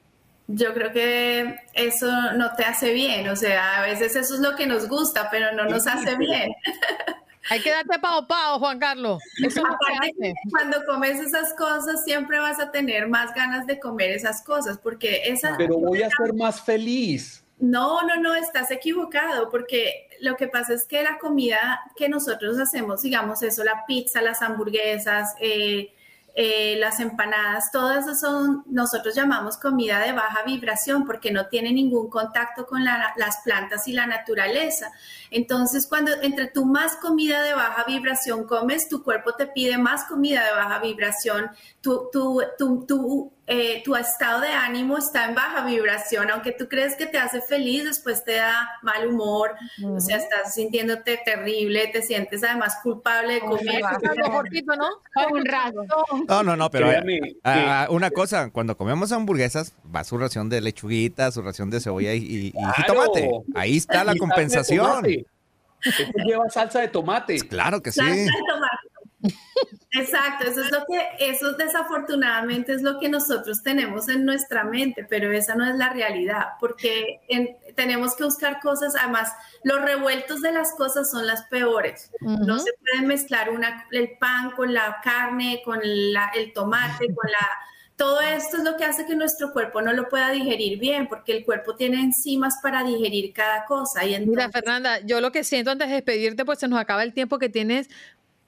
Yo 0.49 0.75
creo 0.75 0.93
que 0.93 1.57
eso 1.75 2.11
no 2.35 2.55
te 2.55 2.65
hace 2.65 2.93
bien, 2.93 3.29
o 3.29 3.37
sea, 3.37 3.79
a 3.79 3.83
veces 3.83 4.15
eso 4.17 4.35
es 4.35 4.41
lo 4.41 4.55
que 4.55 4.67
nos 4.67 4.89
gusta, 4.89 5.29
pero 5.31 5.53
no 5.53 5.65
nos 5.65 5.87
hace 5.87 6.17
bien. 6.17 6.53
Hay 7.49 7.61
que 7.61 7.71
darte 7.71 7.99
pao 8.01 8.27
pao, 8.27 8.59
Juan 8.59 8.81
Carlos. 8.81 9.23
Eso 9.45 9.63
cuando 10.51 10.85
comes 10.85 11.21
esas 11.21 11.55
cosas 11.55 12.05
siempre 12.05 12.41
vas 12.41 12.59
a 12.59 12.73
tener 12.73 13.09
más 13.09 13.33
ganas 13.35 13.67
de 13.67 13.79
comer 13.79 14.11
esas 14.11 14.43
cosas, 14.43 14.79
porque 14.79 15.23
esas... 15.27 15.57
Pero 15.57 15.79
voy 15.79 16.03
a 16.03 16.11
ser 16.11 16.35
más 16.35 16.61
feliz. 16.61 17.45
No, 17.59 18.03
no, 18.03 18.17
no, 18.17 18.35
estás 18.35 18.71
equivocado, 18.71 19.49
porque 19.49 20.09
lo 20.21 20.37
que 20.37 20.49
pasa 20.49 20.75
es 20.75 20.85
que 20.85 21.03
la 21.03 21.19
comida 21.19 21.81
que 21.97 22.09
nosotros 22.09 22.59
hacemos, 22.59 23.03
digamos 23.03 23.43
eso, 23.43 23.65
la 23.65 23.85
pizza, 23.87 24.21
las 24.23 24.43
hamburguesas, 24.43 25.35
eh, 25.41 25.95
eh, 26.39 26.77
las 26.79 27.01
empanadas, 27.01 27.73
todas 27.73 28.21
son, 28.21 28.63
nosotros 28.67 29.15
llamamos 29.15 29.57
comida 29.57 30.01
de 30.01 30.13
baja 30.13 30.43
vibración 30.45 31.07
porque 31.07 31.31
no 31.31 31.47
tiene 31.47 31.73
ningún 31.73 32.11
contacto 32.11 32.67
con 32.67 32.85
las 32.85 33.39
plantas 33.43 33.89
y 33.89 33.95
la 33.95 34.07
naturaleza. 34.07 34.93
Entonces, 35.31 35.87
cuando 35.87 36.13
entre 36.21 36.49
tú 36.49 36.67
más 36.67 36.97
comida 36.97 37.43
de 37.43 37.55
baja 37.55 37.85
vibración 37.87 38.45
comes, 38.45 38.87
tu 38.87 39.03
cuerpo 39.03 39.33
te 39.33 39.47
pide 39.47 39.79
más 39.79 40.05
comida 40.05 40.45
de 40.45 40.53
baja 40.53 40.79
vibración, 40.79 41.51
tu, 41.87 42.41
tu, 42.59 42.85
tu, 42.87 43.33
eh, 43.47 43.81
tu 43.85 43.95
estado 43.95 44.41
de 44.41 44.49
ánimo 44.49 44.99
está 44.99 45.29
en 45.29 45.37
baja 45.37 45.65
vibración, 45.65 46.31
aunque 46.31 46.51
tú 46.51 46.69
crees 46.69 46.97
que 46.97 47.07
te 47.07 47.17
hace 47.17 47.41
feliz, 47.41 47.85
después 47.85 48.25
te 48.25 48.35
da 48.35 48.69
mal 48.83 49.07
humor, 49.07 49.55
o 49.85 50.01
sea, 50.01 50.17
estás 50.17 50.55
sintiéndote 50.55 51.21
terrible, 51.25 51.87
te 51.93 52.03
sientes 52.03 52.43
además 52.43 52.79
culpable 52.83 53.35
de 53.35 53.41
comer. 53.41 53.83
¿no? 53.83 55.27
Un 55.31 55.45
No, 56.27 56.43
no, 56.43 56.57
no, 56.57 56.71
pero 56.71 56.91
eh, 56.91 57.37
ah, 57.45 57.87
una 57.91 58.11
cosa, 58.11 58.51
cuando 58.51 58.77
comemos 58.77 59.13
hamburguesas, 59.13 59.75
va 59.95 60.03
su 60.03 60.19
ración 60.19 60.49
de 60.49 60.61
lechuguita, 60.61 61.31
su 61.31 61.41
ración 61.41 61.71
de 61.71 61.81
cebolla 61.81 62.15
y, 62.15 62.53
tomate. 62.87 63.31
Ahí 63.55 63.77
está 63.77 64.03
la 64.03 64.17
compensación. 64.17 65.07
Esto 65.07 66.19
lleva 66.25 66.51
salsa 66.51 66.81
de 66.81 66.89
tomate. 66.89 67.39
Claro 67.39 67.81
que 67.81 67.93
sí. 67.93 68.03
Exacto, 69.99 70.47
eso 70.47 70.63
es 70.63 70.71
lo 70.71 70.85
que, 70.85 71.31
eso 71.31 71.53
desafortunadamente 71.53 72.73
es 72.73 72.83
lo 72.83 72.99
que 72.99 73.09
nosotros 73.09 73.63
tenemos 73.63 74.09
en 74.09 74.25
nuestra 74.25 74.65
mente, 74.65 75.07
pero 75.09 75.33
esa 75.33 75.55
no 75.55 75.65
es 75.65 75.77
la 75.77 75.91
realidad, 75.91 76.49
porque 76.61 77.21
tenemos 77.75 78.15
que 78.17 78.25
buscar 78.25 78.61
cosas, 78.61 78.95
además, 78.97 79.33
los 79.65 79.81
revueltos 79.83 80.43
de 80.43 80.53
las 80.53 80.73
cosas 80.75 81.11
son 81.11 81.27
las 81.27 81.43
peores. 81.47 82.11
No 82.21 82.59
se 82.59 82.71
puede 82.73 83.07
mezclar 83.07 83.51
una, 83.51 83.87
el 83.91 84.17
pan 84.19 84.51
con 84.53 84.75
la 84.75 85.01
carne, 85.03 85.63
con 85.65 85.81
el 85.83 86.53
tomate, 86.55 87.07
con 87.15 87.31
la... 87.31 87.49
Todo 87.97 88.21
esto 88.21 88.59
es 88.59 88.63
lo 88.63 88.77
que 88.77 88.85
hace 88.85 89.07
que 89.07 89.17
nuestro 89.17 89.55
cuerpo 89.55 89.81
no 89.81 89.91
lo 89.95 90.11
pueda 90.11 90.31
digerir 90.31 90.79
bien, 90.79 91.09
porque 91.09 91.35
el 91.35 91.47
cuerpo 91.47 91.77
tiene 91.77 91.99
enzimas 91.99 92.59
para 92.63 92.85
digerir 92.85 93.33
cada 93.33 93.65
cosa. 93.65 94.05
Y 94.05 94.21
Mira, 94.27 94.51
Fernanda, 94.51 95.01
yo 95.01 95.23
lo 95.23 95.33
que 95.33 95.45
siento 95.45 95.71
antes 95.71 95.89
de 95.89 95.95
despedirte, 95.95 96.45
pues 96.45 96.59
se 96.59 96.69
nos 96.69 96.79
acaba 96.79 97.03
el 97.03 97.15
tiempo 97.15 97.39
que 97.39 97.49
tienes 97.49 97.89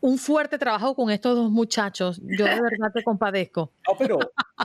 un 0.01 0.19
fuerte 0.19 0.59
trabajo 0.59 0.95
con 0.95 1.11
estos 1.11 1.37
dos 1.37 1.51
muchachos. 1.51 2.21
Yo 2.23 2.45
de 2.45 2.61
verdad 2.61 2.93
te 2.93 3.03
compadezco. 3.03 3.73
No, 3.89 3.97
pero 3.97 4.19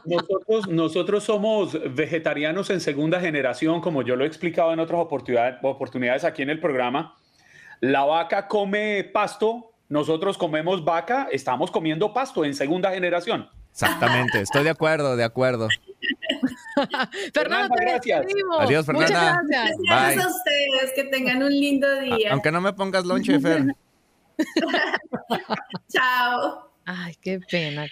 nosotros, 0.06 0.68
nosotros 0.68 1.24
somos 1.24 1.78
vegetarianos 1.96 2.70
en 2.70 2.82
segunda 2.82 3.22
generación, 3.22 3.80
como 3.80 4.02
yo 4.02 4.16
lo 4.16 4.26
he 4.26 4.28
explicado 4.28 4.74
en 4.74 4.80
otras 4.80 5.00
oportunidades, 5.00 5.56
oportunidades 5.64 6.26
aquí 6.26 6.42
en 6.42 6.50
el 6.50 6.60
programa. 6.60 7.16
La 7.80 8.04
vaca 8.04 8.48
come 8.48 9.04
pasto, 9.06 9.72
nosotros 9.88 10.38
comemos 10.38 10.84
vaca, 10.84 11.30
estamos 11.32 11.72
comiendo 11.72 12.14
pasto 12.14 12.44
en 12.44 12.54
segunda 12.54 12.92
generación. 12.92 13.50
Exactamente, 13.72 14.42
estoy 14.42 14.64
de 14.64 14.70
acuerdo, 14.70 15.16
de 15.16 15.24
acuerdo. 15.24 15.68
Fernanda, 17.34 17.76
gracias. 17.80 18.26
Adiós, 18.60 18.86
Fernanda. 18.86 19.42
gracias. 19.48 19.78
Gracias 19.88 20.26
a 20.26 20.28
ustedes, 20.28 20.94
que 20.96 21.04
tengan 21.06 21.44
un 21.44 21.52
lindo 21.52 21.88
día. 22.02 22.34
Aunque 22.34 22.52
no 22.52 22.62
me 22.62 22.74
pongas 22.74 23.06
lonche, 23.06 23.40
Fer. 23.40 23.76
Chao. 25.90 26.70
Ay, 26.86 27.16
qué 27.22 27.40
pena. 27.50 27.86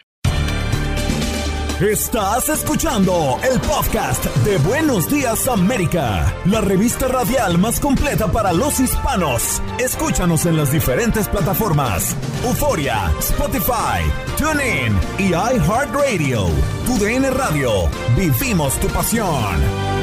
Estás 1.81 2.47
escuchando 2.49 3.39
el 3.51 3.59
podcast 3.61 4.23
de 4.45 4.59
Buenos 4.59 5.09
Días 5.09 5.47
América, 5.47 6.31
la 6.45 6.61
revista 6.61 7.07
radial 7.07 7.57
más 7.57 7.79
completa 7.79 8.31
para 8.31 8.53
los 8.53 8.79
hispanos. 8.79 9.59
Escúchanos 9.79 10.45
en 10.45 10.57
las 10.57 10.71
diferentes 10.71 11.27
plataformas: 11.27 12.15
Euforia, 12.43 13.11
Spotify, 13.17 14.03
TuneIn 14.37 14.95
y 15.17 15.29
iHeartRadio. 15.29 16.45
Tu 16.85 16.99
DN 17.03 17.31
Radio. 17.31 17.89
Vivimos 18.15 18.79
tu 18.79 18.87
pasión. 18.89 20.00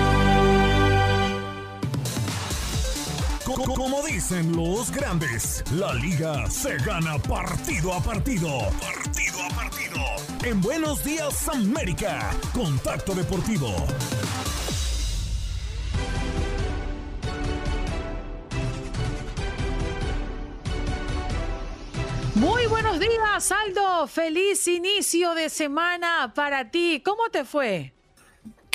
Dicen 4.18 4.56
los 4.56 4.90
grandes, 4.90 5.62
la 5.70 5.94
liga 5.94 6.50
se 6.50 6.76
gana 6.78 7.20
partido 7.20 7.94
a 7.94 8.02
partido. 8.02 8.48
Partido 8.80 9.38
a 9.44 9.48
partido. 9.54 10.00
En 10.42 10.60
Buenos 10.60 11.04
Días 11.04 11.48
América, 11.48 12.28
Contacto 12.52 13.14
Deportivo. 13.14 13.76
Muy 22.34 22.66
buenos 22.66 22.98
días, 22.98 23.52
Aldo. 23.52 24.08
Feliz 24.08 24.66
inicio 24.66 25.34
de 25.34 25.48
semana 25.48 26.32
para 26.34 26.72
ti. 26.72 27.00
¿Cómo 27.04 27.28
te 27.30 27.44
fue? 27.44 27.97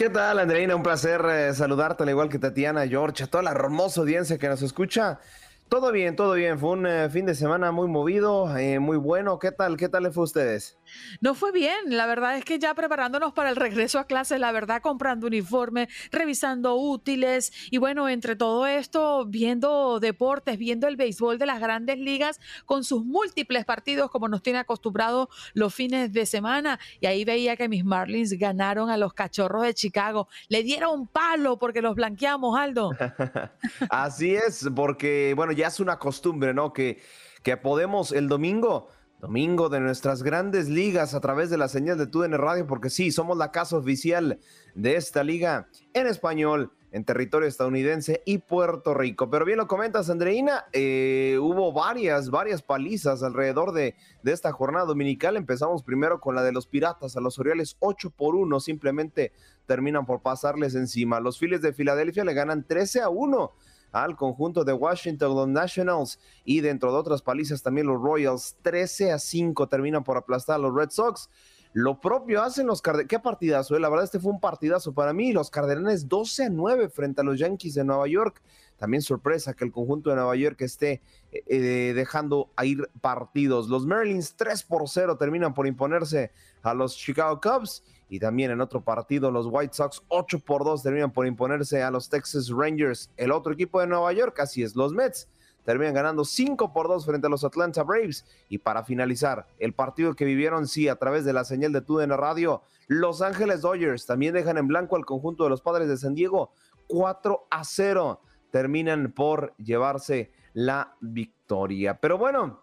¿Qué 0.04 0.10
tal, 0.10 0.38
Andreina? 0.38 0.76
Un 0.76 0.84
placer 0.84 1.22
eh, 1.30 1.54
saludarte, 1.54 2.04
al 2.04 2.10
igual 2.10 2.28
que 2.28 2.38
Tatiana, 2.38 2.86
George, 2.86 3.24
a 3.24 3.28
toda 3.28 3.42
la 3.42 3.52
hermosa 3.52 4.02
audiencia 4.02 4.38
que 4.38 4.50
nos 4.50 4.62
escucha. 4.62 5.22
Todo 5.70 5.94
bien, 5.94 6.18
todo 6.18 6.34
bien. 6.34 6.60
Fue 6.60 6.72
un 6.72 6.86
eh, 6.86 7.10
fin 7.10 7.26
de 7.26 7.34
semana 7.34 7.72
muy 7.72 7.88
movido, 7.88 8.54
eh, 8.58 8.80
muy 8.80 8.98
bueno. 8.98 9.40
¿Qué 9.40 9.54
tal? 9.54 9.78
¿Qué 9.78 9.88
tal 9.88 10.04
le 10.04 10.12
fue 10.12 10.24
a 10.24 10.26
ustedes? 10.26 10.78
No 11.22 11.36
fue 11.36 11.52
bien. 11.52 11.76
La 11.88 12.06
verdad 12.06 12.38
es 12.38 12.46
que 12.46 12.60
ya 12.60 12.74
preparándonos 12.74 13.34
para 13.34 13.50
el 13.50 13.56
regreso 13.56 14.00
a 14.00 14.06
clases, 14.06 14.40
la 14.40 14.52
verdad, 14.52 14.82
comprando 14.82 15.28
uniforme, 15.28 15.90
revisando 16.12 16.76
útiles 16.76 17.52
y 17.72 17.78
bueno, 17.78 18.10
entre 18.10 18.36
todo 18.36 18.68
esto, 18.68 19.26
viendo 19.26 20.00
deportes, 20.00 20.58
viendo 20.58 20.88
el 20.88 20.96
béisbol 20.96 21.38
de 21.38 21.46
las 21.46 21.60
grandes 21.60 22.00
ligas 22.00 22.40
con 22.66 22.84
sus 22.84 23.04
múltiples 23.06 23.66
partidos 23.66 24.10
como 24.10 24.28
nos 24.28 24.42
tiene 24.42 24.60
acostumbrado 24.60 25.30
los 25.54 25.74
fines 25.74 26.14
de 26.14 26.26
semana. 26.26 26.80
Y 27.00 27.06
ahí 27.06 27.26
veía 27.26 27.56
que 27.56 27.70
mis 27.70 27.86
Marlins 27.86 28.34
ganaron 28.34 28.90
a 28.90 28.98
los 28.98 29.14
cachorros 29.14 29.64
de 29.64 29.74
Chicago. 29.74 30.28
Le 30.50 30.64
dieron 30.64 31.08
palo 31.08 31.58
porque 31.58 31.82
los 31.82 31.96
blanqueamos, 31.96 32.58
Aldo. 32.58 32.92
Así 33.90 34.36
es, 34.36 34.70
porque 34.76 35.34
bueno, 35.36 35.52
ya 35.52 35.68
es 35.68 35.80
una 35.80 35.98
costumbre, 36.00 36.54
¿no? 36.54 36.74
Que, 36.74 37.02
que 37.44 37.58
podemos 37.58 38.12
el 38.12 38.28
domingo 38.28 38.90
domingo 39.24 39.70
de 39.70 39.80
nuestras 39.80 40.22
grandes 40.22 40.68
ligas 40.68 41.14
a 41.14 41.22
través 41.22 41.50
de 41.50 41.56
la 41.58 41.70
señal 41.70 41.98
de 41.98 42.08
TUDN 42.08 42.34
Radio, 42.34 42.68
porque 42.68 42.90
sí, 42.90 43.10
somos 43.10 43.38
la 43.38 43.52
casa 43.52 43.78
oficial 43.78 44.38
de 44.76 44.98
esta 44.98 45.24
liga 45.24 45.70
en 45.94 46.08
español 46.08 46.74
en 46.92 47.06
territorio 47.06 47.48
estadounidense 47.48 48.22
y 48.26 48.40
Puerto 48.40 48.94
Rico. 48.94 49.30
Pero 49.30 49.46
bien 49.46 49.60
lo 49.60 49.68
comentas, 49.68 50.10
Andreina, 50.10 50.66
eh, 50.74 51.38
hubo 51.42 51.72
varias, 51.72 52.32
varias 52.32 52.62
palizas 52.62 53.24
alrededor 53.24 53.72
de, 53.72 53.96
de, 54.24 54.34
esta 54.34 54.52
jornada 54.52 54.88
dominical. 54.88 55.38
Empezamos 55.38 55.84
primero 55.84 56.20
con 56.20 56.36
la 56.36 56.44
de 56.44 56.52
los 56.52 56.68
Piratas 56.68 57.16
a 57.16 57.22
los 57.22 57.40
Orioles 57.40 57.78
8 57.80 58.10
por 58.10 58.36
1, 58.36 58.60
simplemente 58.60 59.32
terminan 59.66 60.06
por 60.06 60.22
pasarles 60.22 60.76
encima. 60.76 61.22
Los 61.22 61.40
Phillies 61.40 61.62
de 61.62 61.72
Filadelfia 61.72 62.26
le 62.26 62.34
ganan 62.34 62.68
13 62.68 63.00
a 63.00 63.08
1 63.08 63.54
al 63.94 64.18
conjunto 64.18 64.66
de 64.66 64.74
Washington, 64.74 65.36
los 65.36 65.48
Nationals 65.48 66.20
y 66.44 66.60
dentro 66.60 66.92
de 66.92 66.98
otras 66.98 67.22
palizas 67.22 67.62
también 67.62 67.88
los 67.88 68.02
Royals. 68.02 68.58
13 68.64 69.14
a 69.14 69.20
5 69.20 69.68
terminan 69.68 70.04
por 70.04 70.18
aplastar 70.18 70.56
a 70.56 70.60
los 70.60 70.76
Red 70.76 70.90
Sox. 70.90 71.30
Lo 71.74 72.00
propio 72.02 72.42
hacen 72.44 72.68
los 72.68 72.82
Cardenales. 72.82 73.10
Qué 73.10 73.20
partidazo, 73.20 73.76
eh? 73.76 73.80
la 73.80 73.90
verdad, 73.90 74.06
este 74.06 74.20
fue 74.20 74.32
un 74.32 74.40
partidazo 74.40 74.94
para 74.94 75.14
mí. 75.14 75.32
Los 75.32 75.50
Cardenales 75.50 76.10
12 76.10 76.46
a 76.46 76.50
9 76.50 76.90
frente 76.90 77.22
a 77.22 77.24
los 77.24 77.40
Yankees 77.40 77.76
de 77.76 77.84
Nueva 77.84 78.08
York. 78.08 78.42
También 78.78 79.02
sorpresa 79.02 79.54
que 79.54 79.64
el 79.64 79.72
conjunto 79.72 80.10
de 80.10 80.18
Nueva 80.18 80.36
York 80.36 80.60
esté 80.62 81.02
eh, 81.32 81.44
eh, 81.48 81.94
dejando 81.96 82.52
a 82.56 82.66
ir 82.66 82.90
partidos. 83.00 83.70
Los 83.70 83.86
Marlins 83.86 84.36
3 84.36 84.64
por 84.64 84.90
0 84.90 85.18
terminan 85.18 85.54
por 85.54 85.68
imponerse 85.68 86.32
a 86.64 86.74
los 86.74 86.96
Chicago 86.96 87.40
Cubs. 87.40 87.84
Y 88.14 88.20
también 88.20 88.52
en 88.52 88.62
otro 88.62 88.82
partido, 88.82 89.32
los 89.32 89.48
White 89.50 89.74
Sox 89.74 90.04
8 90.08 90.42
por 90.46 90.64
2 90.64 90.84
terminan 90.84 91.12
por 91.12 91.26
imponerse 91.26 91.82
a 91.82 91.90
los 91.90 92.10
Texas 92.10 92.48
Rangers. 92.50 93.10
El 93.18 93.32
otro 93.32 93.54
equipo 93.54 93.82
de 93.82 93.88
Nueva 93.88 94.14
York, 94.14 94.40
así 94.40 94.62
es, 94.62 94.76
los 94.76 94.94
Mets 94.94 95.28
terminan 95.66 95.96
ganando 95.96 96.24
5 96.24 96.74
por 96.74 96.88
2 96.90 97.08
frente 97.08 97.26
a 97.26 97.30
los 97.32 97.44
Atlanta 97.44 97.82
Braves. 97.82 98.24
Y 98.50 98.60
para 98.60 98.84
finalizar, 98.84 99.48
el 99.58 99.74
partido 99.74 100.14
que 100.14 100.26
vivieron, 100.26 100.68
sí, 100.68 100.90
a 100.90 100.98
través 100.98 101.26
de 101.26 101.34
la 101.34 101.44
señal 101.44 101.74
de 101.74 101.82
TUDN 101.82 102.12
Radio, 102.12 102.62
Los 102.86 103.24
Ángeles 103.24 103.62
Dodgers 103.62 104.06
también 104.06 104.36
dejan 104.36 104.60
en 104.60 104.68
blanco 104.68 104.96
al 104.96 105.06
conjunto 105.06 105.46
de 105.46 105.50
los 105.50 105.62
padres 105.62 105.88
de 105.88 105.98
San 105.98 106.14
Diego. 106.14 106.52
4 106.90 107.48
a 107.50 107.64
0 107.64 108.22
terminan 108.52 109.12
por 109.12 109.56
llevarse 109.58 110.32
la 110.54 110.96
victoria. 111.02 112.00
Pero 112.00 112.20
bueno, 112.20 112.62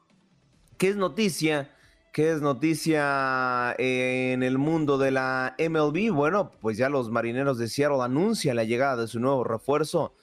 ¿qué 0.78 0.90
es 0.90 0.96
noticia? 0.96 1.74
¿Qué 2.12 2.32
es 2.32 2.40
noticia 2.40 3.74
en 3.78 4.42
el 4.42 4.58
mundo 4.58 4.98
de 4.98 5.12
la 5.12 5.54
MLB? 5.58 6.12
Bueno, 6.12 6.50
pues 6.60 6.76
ya 6.76 6.88
los 6.88 7.10
marineros 7.10 7.58
de 7.58 7.68
Seattle 7.68 8.02
anuncian 8.02 8.56
la 8.56 8.64
llegada 8.64 9.02
de 9.02 9.08
su 9.08 9.20
nuevo 9.20 9.44
refuerzo. 9.44 10.14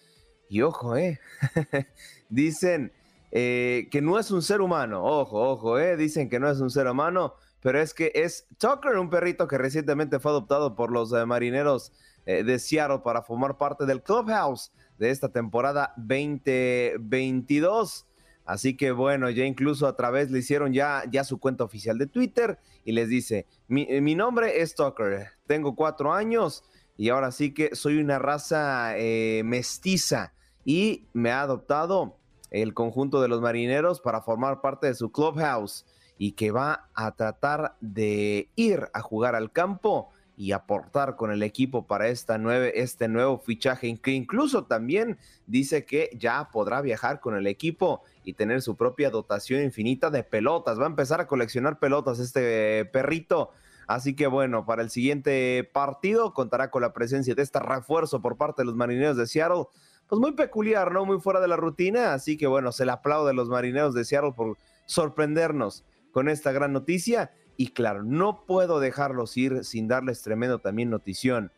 Y 0.50 0.64
ojo, 0.64 0.98
eh, 0.98 1.20
dicen 2.30 2.92
eh, 3.32 3.88
que 3.92 4.02
no 4.02 4.20
es 4.20 4.32
un 4.32 4.42
ser 4.42 4.62
humano. 4.62 5.04
Ojo, 5.04 5.50
ojo, 5.50 5.80
eh, 5.80 5.96
dicen 5.96 6.30
que 6.30 6.40
no 6.40 6.50
es 6.50 6.60
un 6.60 6.70
ser 6.70 6.88
humano, 6.88 7.36
pero 7.62 7.80
es 7.80 7.94
que 7.94 8.12
es 8.16 8.48
Tucker, 8.58 8.98
un 8.98 9.10
perrito 9.10 9.48
que 9.48 9.58
recientemente 9.58 10.20
fue 10.20 10.32
adoptado 10.32 10.76
por 10.76 10.92
los 10.92 11.14
eh, 11.14 11.26
marineros 11.26 11.94
eh, 12.26 12.44
de 12.44 12.60
Seattle 12.60 13.00
para 13.00 13.22
formar 13.22 13.58
parte 13.58 13.86
del 13.86 14.04
clubhouse 14.04 14.74
de 14.98 15.10
esta 15.10 15.30
temporada 15.30 15.94
2022. 15.98 18.07
Así 18.48 18.78
que 18.78 18.94
bueno, 18.94 19.30
ya 19.30 19.44
incluso 19.44 19.88
a 19.88 19.98
través 19.98 20.32
le 20.32 20.40
hicieron 20.40 20.72
ya, 20.72 21.04
ya 21.12 21.26
su 21.26 21.38
cuenta 21.38 21.66
oficial 21.66 21.98
de 21.98 22.08
Twitter 22.08 22.58
y 22.86 22.94
les 22.94 23.10
dice, 23.10 23.46
mi, 23.68 23.86
eh, 23.90 24.00
nombre 24.16 24.62
es 24.62 24.74
Tucker, 24.74 25.32
tengo 25.48 25.76
cuatro 25.76 26.14
años 26.14 26.64
y 26.96 27.10
ahora 27.10 27.34
sí 27.34 27.54
que 27.54 27.76
soy 27.76 27.98
una 27.98 28.20
raza 28.20 28.98
eh, 28.98 29.42
mestiza 29.44 30.34
y 30.64 31.08
me 31.12 31.32
ha 31.32 31.42
adoptado 31.42 32.20
el 32.50 32.74
conjunto 32.74 33.22
de 33.22 33.28
los 33.28 33.42
marineros 33.42 34.00
para 34.00 34.22
formar 34.22 34.62
parte 34.62 34.88
de 34.88 34.96
su 34.96 35.12
clubhouse 35.12 35.86
y 36.18 36.32
que 36.32 36.52
va 36.52 36.90
a 36.96 37.16
tratar 37.16 37.76
de 37.82 38.50
ir 38.56 38.88
a 38.94 39.02
jugar 39.02 39.36
al 39.36 39.52
campo 39.52 40.10
y 40.38 40.52
aportar 40.52 41.16
con 41.16 41.32
el 41.32 41.42
equipo 41.42 41.88
para 41.88 42.08
esta 42.10 42.38
nueve, 42.38 42.80
este 42.80 43.08
nuevo 43.08 43.40
fichaje, 43.40 43.98
que 44.00 44.12
incluso 44.12 44.66
también 44.66 45.18
dice 45.48 45.84
que 45.84 46.12
ya 46.14 46.50
podrá 46.52 46.82
viajar 46.82 47.20
con 47.20 47.36
el 47.36 47.48
equipo 47.48 48.04
y 48.24 48.34
tener 48.34 48.62
su 48.62 48.78
propia 48.78 49.10
dotación 49.10 49.64
infinita 49.64 50.12
de 50.12 50.24
pelotas. 50.24 50.80
Va 50.80 50.84
a 50.84 50.90
empezar 50.90 51.20
a 51.20 51.28
coleccionar 51.28 51.80
pelotas 51.80 52.20
este 52.20 52.86
perrito. 52.86 53.50
Así 53.88 54.16
que 54.16 54.28
bueno, 54.28 54.64
para 54.66 54.84
el 54.84 54.92
siguiente 54.92 55.68
partido 55.74 56.36
contará 56.36 56.70
con 56.70 56.84
la 56.84 56.94
presencia 56.94 57.34
de 57.34 57.42
este 57.42 57.60
refuerzo 57.60 58.22
por 58.22 58.38
parte 58.38 58.62
de 58.62 58.68
los 58.68 58.76
marineros 58.76 59.18
de 59.18 59.26
Seattle. 59.26 59.66
Pues 60.08 60.22
muy 60.22 60.34
peculiar, 60.34 60.92
¿no? 60.92 61.04
Muy 61.04 61.20
fuera 61.20 61.40
de 61.40 61.48
la 61.48 61.56
rutina. 61.56 62.14
Así 62.14 62.38
que 62.38 62.46
bueno, 62.46 62.72
se 62.72 62.86
le 62.86 62.92
aplaude 62.92 63.32
a 63.32 63.34
los 63.34 63.50
marineros 63.50 63.96
de 63.96 64.06
Seattle 64.06 64.34
por 64.34 64.56
sorprendernos 64.86 65.84
con 66.12 66.30
esta 66.30 66.52
gran 66.52 66.74
noticia. 66.74 67.32
Y 67.58 67.70
claro, 67.70 68.04
no 68.04 68.46
puedo 68.46 68.80
dejarlos 68.80 69.36
ir 69.36 69.66
sin 69.66 69.88
darles 69.88 70.22
tremendo 70.22 70.60
también 70.60 70.90
notición. 70.90 71.52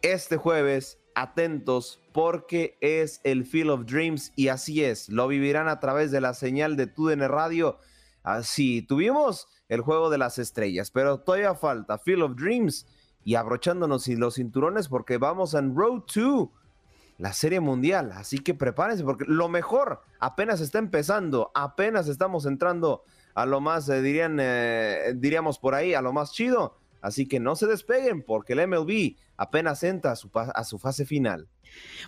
Este 0.00 0.36
jueves, 0.36 1.00
atentos 1.14 2.00
porque 2.12 2.78
es 2.80 3.20
el 3.24 3.44
Field 3.44 3.70
of 3.70 3.86
Dreams 3.86 4.32
y 4.36 4.48
así 4.48 4.84
es, 4.84 5.08
lo 5.08 5.26
vivirán 5.26 5.68
a 5.68 5.80
través 5.80 6.10
de 6.10 6.20
la 6.20 6.34
señal 6.34 6.76
de 6.76 6.86
TUDN 6.86 7.28
Radio. 7.28 7.78
Así, 8.22 8.82
tuvimos 8.82 9.48
el 9.68 9.80
juego 9.80 10.08
de 10.08 10.18
las 10.18 10.38
estrellas, 10.38 10.90
pero 10.90 11.20
todavía 11.20 11.54
falta 11.54 11.98
Field 11.98 12.22
of 12.22 12.36
Dreams 12.36 12.86
y 13.24 13.34
abrochándonos 13.34 14.06
los 14.06 14.34
cinturones 14.34 14.88
porque 14.88 15.18
vamos 15.18 15.54
en 15.54 15.74
Road 15.74 16.04
2 16.14 16.48
la 17.18 17.32
Serie 17.32 17.60
Mundial. 17.60 18.12
Así 18.12 18.38
que 18.38 18.54
prepárense 18.54 19.04
porque 19.04 19.24
lo 19.26 19.48
mejor 19.48 20.02
apenas 20.20 20.60
está 20.60 20.78
empezando, 20.78 21.50
apenas 21.54 22.08
estamos 22.08 22.46
entrando 22.46 23.04
a 23.34 23.46
lo 23.46 23.60
más, 23.60 23.88
eh, 23.88 24.00
dirían, 24.00 24.38
eh, 24.40 25.12
diríamos 25.16 25.58
por 25.58 25.74
ahí, 25.74 25.94
a 25.94 26.02
lo 26.02 26.12
más 26.12 26.32
chido. 26.32 26.76
Así 27.00 27.26
que 27.26 27.38
no 27.38 27.54
se 27.54 27.66
despeguen 27.66 28.22
porque 28.22 28.54
el 28.54 28.66
MLB 28.66 29.16
apenas 29.36 29.82
entra 29.82 30.12
a 30.12 30.64
su, 30.64 30.78
fase 30.78 31.04
final. 31.04 31.48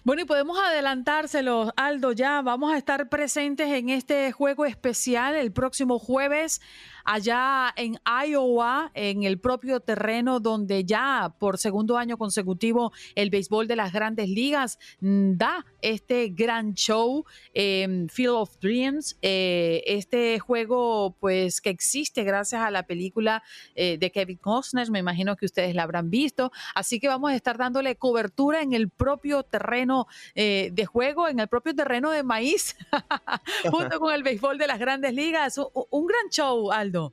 Bueno, 0.05 0.23
y 0.23 0.25
podemos 0.25 0.59
adelantárselo, 0.59 1.73
Aldo, 1.77 2.13
ya 2.13 2.43
vamos 2.43 2.73
a 2.73 2.77
estar 2.77 3.09
presentes 3.09 3.69
en 3.69 3.89
este 3.89 4.31
juego 4.33 4.65
especial 4.65 5.35
el 5.35 5.53
próximo 5.53 5.99
jueves 5.99 6.61
allá 7.07 7.73
en 7.77 7.99
Iowa, 8.05 8.91
en 8.95 9.23
el 9.23 9.39
propio 9.39 9.81
terreno 9.81 10.41
donde 10.41 10.85
ya 10.85 11.35
por 11.39 11.57
segundo 11.57 11.97
año 11.97 12.19
consecutivo 12.19 12.93
el 13.15 13.31
béisbol 13.31 13.69
de 13.69 13.77
las 13.77 13.93
grandes 13.93 14.29
ligas 14.29 14.79
mm, 15.01 15.37
da 15.37 15.65
este 15.81 16.29
gran 16.31 16.75
show, 16.75 17.25
eh, 17.55 18.07
Field 18.11 18.35
of 18.35 18.59
Dreams, 18.61 19.17
eh, 19.23 19.83
este 19.87 20.41
juego 20.41 21.17
pues 21.21 21.61
que 21.61 21.71
existe 21.71 22.25
gracias 22.25 22.61
a 22.61 22.71
la 22.73 22.83
película 22.83 23.43
eh, 23.77 23.97
de 23.99 24.11
Kevin 24.11 24.39
Costner, 24.39 24.91
me 24.91 24.99
imagino 24.99 25.37
que 25.37 25.47
ustedes 25.47 25.75
la 25.75 25.85
habrán 25.85 26.11
visto, 26.11 26.51
así 26.75 26.99
que 26.99 27.07
vamos 27.07 27.16
a 27.25 27.35
estar 27.37 27.59
dándole 27.59 27.97
cobertura 27.97 28.63
en 28.63 28.73
el 28.73 28.91
propio 28.91 29.43
terreno 29.43 30.07
eh, 30.35 30.71
de 30.73 30.87
juego, 30.87 31.29
en 31.29 31.41
el 31.41 31.49
propio 31.49 31.75
terreno 31.75 32.11
de 32.11 32.23
maíz, 32.23 32.77
junto 33.71 34.01
con 34.01 34.15
el 34.15 34.23
béisbol 34.23 34.59
de 34.59 34.67
las 34.67 34.79
grandes 34.79 35.13
ligas, 35.15 35.59
un 35.59 36.07
gran 36.07 36.29
show, 36.31 36.73
Aldo. 36.73 37.13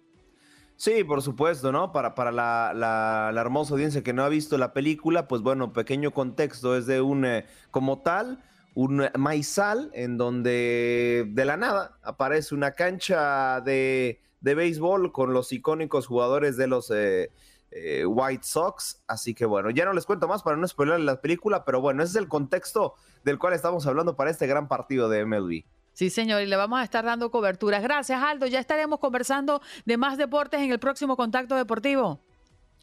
Sí, 0.76 1.04
por 1.04 1.22
supuesto, 1.22 1.72
¿no? 1.72 1.92
Para, 1.92 2.16
para 2.16 2.32
la, 2.32 3.32
hermosa 3.40 3.74
audiencia 3.74 4.04
que 4.04 4.14
no 4.14 4.24
ha 4.24 4.30
visto 4.30 4.58
la 4.58 4.74
película, 4.74 5.28
pues 5.28 5.42
bueno, 5.42 5.72
pequeño 5.72 6.12
contexto, 6.12 6.76
es 6.76 6.86
de 6.88 7.00
un, 7.00 7.26
eh, 7.26 7.46
como 7.72 8.02
tal, 8.02 8.44
un 8.76 9.08
maizal 9.18 9.92
en 9.94 10.18
donde 10.18 11.26
de 11.30 11.46
la 11.46 11.58
nada 11.58 11.98
aparece 12.02 12.56
una 12.56 12.72
cancha 12.72 13.62
de, 13.62 14.20
béisbol 14.42 15.12
con 15.12 15.34
los 15.34 15.54
icónicos 15.54 16.08
jugadores 16.08 16.58
de 16.58 16.68
los 16.68 16.92
eh, 16.92 17.30
eh, 17.76 18.06
White 18.06 18.44
Sox. 18.44 19.04
Así 19.08 19.34
que 19.34 19.46
bueno, 19.46 19.70
ya 19.70 19.86
no 19.86 19.94
les 19.94 20.06
cuento 20.06 20.28
más 20.28 20.44
para 20.44 20.58
no 20.58 20.68
spoiler 20.68 21.00
la 21.00 21.22
película, 21.22 21.66
pero 21.66 21.82
bueno, 21.82 22.04
ese 22.04 22.12
es 22.12 22.16
el 22.18 22.28
contexto 22.28 22.96
del 23.24 23.40
cual 23.40 23.54
estamos 23.54 23.86
hablando 23.88 24.16
para 24.16 24.32
este 24.32 24.48
gran 24.48 24.68
partido 24.68 25.10
de 25.10 25.26
MLB. 25.26 25.64
Sí, 25.94 26.10
señor, 26.10 26.42
y 26.42 26.48
le 26.48 26.56
vamos 26.56 26.80
a 26.80 26.84
estar 26.84 27.06
dando 27.06 27.30
coberturas. 27.30 27.84
Gracias, 27.84 28.22
Aldo. 28.22 28.48
Ya 28.48 28.60
estaremos 28.60 29.00
conversando 29.00 29.62
de 29.86 29.98
más 29.98 30.18
deportes 30.18 30.62
en 30.62 30.72
el 30.72 30.80
próximo 30.80 31.16
Contacto 31.16 31.56
Deportivo. 31.56 32.20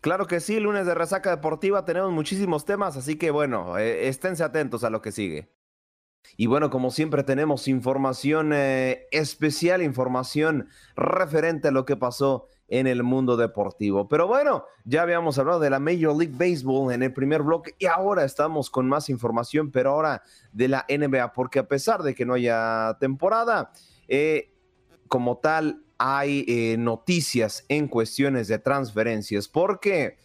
Claro 0.01 0.27
que 0.27 0.41
sí, 0.41 0.59
lunes 0.61 0.87
de 0.87 0.95
resaca 0.95 1.29
deportiva, 1.31 1.85
tenemos 1.85 2.11
muchísimos 2.11 2.65
temas, 2.65 2.97
así 2.97 3.17
que 3.19 3.31
bueno, 3.31 3.77
eh, 3.77 4.09
esténse 4.09 4.43
atentos 4.43 4.83
a 4.83 4.89
lo 4.89 5.03
que 5.03 5.13
sigue. 5.13 5.53
Y 6.37 6.47
bueno, 6.47 6.71
como 6.71 6.91
siempre 6.91 7.23
tenemos 7.23 7.69
información 7.69 8.53
eh, 8.55 9.09
especial, 9.11 9.83
información 9.83 10.69
referente 10.97 11.69
a 11.69 11.71
lo 11.71 11.85
que 11.85 11.97
pasó 11.97 12.47
en 12.71 12.87
el 12.87 13.03
mundo 13.03 13.37
deportivo. 13.37 14.09
Pero 14.09 14.29
bueno, 14.29 14.65
ya 14.85 15.03
habíamos 15.03 15.39
hablado 15.39 15.59
de 15.59 15.69
la 15.69 15.81
Major 15.81 16.17
League 16.17 16.35
Baseball 16.39 16.93
en 16.95 17.03
el 17.03 17.13
primer 17.13 17.43
bloque 17.43 17.75
y 17.79 17.87
ahora 17.87 18.25
estamos 18.25 18.71
con 18.71 18.89
más 18.89 19.11
información, 19.11 19.71
pero 19.73 19.91
ahora 19.91 20.23
de 20.53 20.69
la 20.69 20.87
NBA, 20.89 21.33
porque 21.33 21.59
a 21.59 21.69
pesar 21.69 22.03
de 22.03 22.15
que 22.15 22.25
no 22.25 22.35
haya 22.35 22.97
temporada, 23.01 23.73
eh, 24.07 24.55
como 25.09 25.39
tal, 25.39 25.83
hay 25.99 26.45
eh, 26.47 26.77
noticias 26.79 27.65
en 27.69 27.89
cuestiones 27.89 28.47
de 28.47 28.61
transferencias, 28.61 29.49
porque 29.49 30.17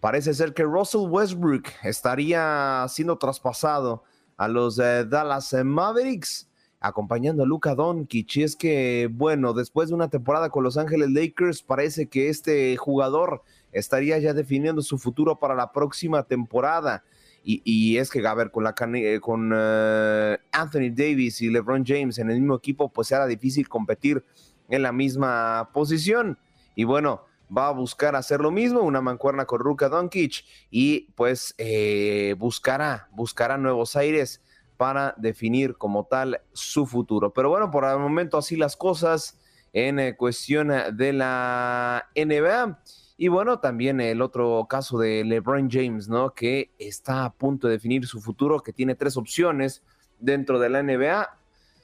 parece 0.00 0.32
ser 0.32 0.54
que 0.54 0.64
Russell 0.64 1.08
Westbrook 1.08 1.68
estaría 1.82 2.86
siendo 2.88 3.18
traspasado 3.18 4.02
a 4.38 4.48
los 4.48 4.78
eh, 4.78 5.04
Dallas 5.04 5.52
Mavericks 5.62 6.48
acompañando 6.82 7.44
a 7.44 7.46
Luka 7.46 7.74
Doncic. 7.74 8.36
Y 8.36 8.42
es 8.42 8.56
que, 8.56 9.08
bueno, 9.10 9.54
después 9.54 9.88
de 9.88 9.94
una 9.94 10.08
temporada 10.08 10.50
con 10.50 10.64
Los 10.64 10.76
Ángeles 10.76 11.10
Lakers, 11.10 11.62
parece 11.62 12.08
que 12.08 12.28
este 12.28 12.76
jugador 12.76 13.42
estaría 13.70 14.18
ya 14.18 14.34
definiendo 14.34 14.82
su 14.82 14.98
futuro 14.98 15.38
para 15.38 15.54
la 15.54 15.72
próxima 15.72 16.24
temporada. 16.24 17.04
Y, 17.44 17.96
es 17.96 18.08
que, 18.10 18.24
a 18.24 18.34
ver, 18.34 18.52
con, 18.52 18.62
la, 18.62 18.74
eh, 18.94 19.18
con 19.20 19.52
eh, 19.52 20.38
Anthony 20.52 20.92
Davis 20.94 21.40
y 21.40 21.50
LeBron 21.50 21.84
James 21.84 22.18
en 22.18 22.30
el 22.30 22.38
mismo 22.38 22.54
equipo, 22.54 22.92
pues 22.92 23.10
era 23.10 23.26
difícil 23.26 23.68
competir 23.68 24.24
en 24.68 24.82
la 24.82 24.92
misma 24.92 25.70
posición. 25.72 26.38
Y 26.76 26.84
bueno, 26.84 27.22
va 27.56 27.68
a 27.68 27.72
buscar 27.72 28.16
hacer 28.16 28.40
lo 28.40 28.50
mismo, 28.50 28.80
una 28.80 29.00
mancuerna 29.00 29.44
con 29.44 29.60
Ruka 29.60 29.88
Doncic 29.88 30.44
y 30.70 31.10
pues 31.16 31.54
eh, 31.58 32.36
buscará, 32.38 33.08
buscará 33.12 33.58
nuevos 33.58 33.96
aires 33.96 34.40
para 34.82 35.14
definir 35.16 35.76
como 35.76 36.06
tal 36.06 36.40
su 36.52 36.86
futuro. 36.86 37.32
Pero 37.32 37.50
bueno, 37.50 37.70
por 37.70 37.84
el 37.84 38.00
momento 38.00 38.36
así 38.36 38.56
las 38.56 38.76
cosas 38.76 39.38
en 39.72 40.16
cuestión 40.16 40.72
de 40.96 41.12
la 41.12 42.08
NBA. 42.16 42.80
Y 43.16 43.28
bueno, 43.28 43.60
también 43.60 44.00
el 44.00 44.20
otro 44.20 44.66
caso 44.68 44.98
de 44.98 45.22
LeBron 45.22 45.70
James, 45.70 46.08
¿no? 46.08 46.34
Que 46.34 46.72
está 46.80 47.24
a 47.24 47.32
punto 47.32 47.68
de 47.68 47.74
definir 47.74 48.08
su 48.08 48.20
futuro, 48.20 48.58
que 48.58 48.72
tiene 48.72 48.96
tres 48.96 49.16
opciones 49.16 49.84
dentro 50.18 50.58
de 50.58 50.68
la 50.68 50.82
NBA. 50.82 51.30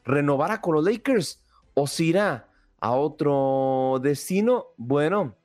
¿Renovará 0.05 0.61
con 0.61 0.75
los 0.75 0.85
Lakers 0.85 1.41
o 1.75 1.87
se 1.87 2.03
irá 2.03 2.49
a 2.81 2.91
otro 2.91 4.01
destino? 4.03 4.71
Bueno, 4.77 5.37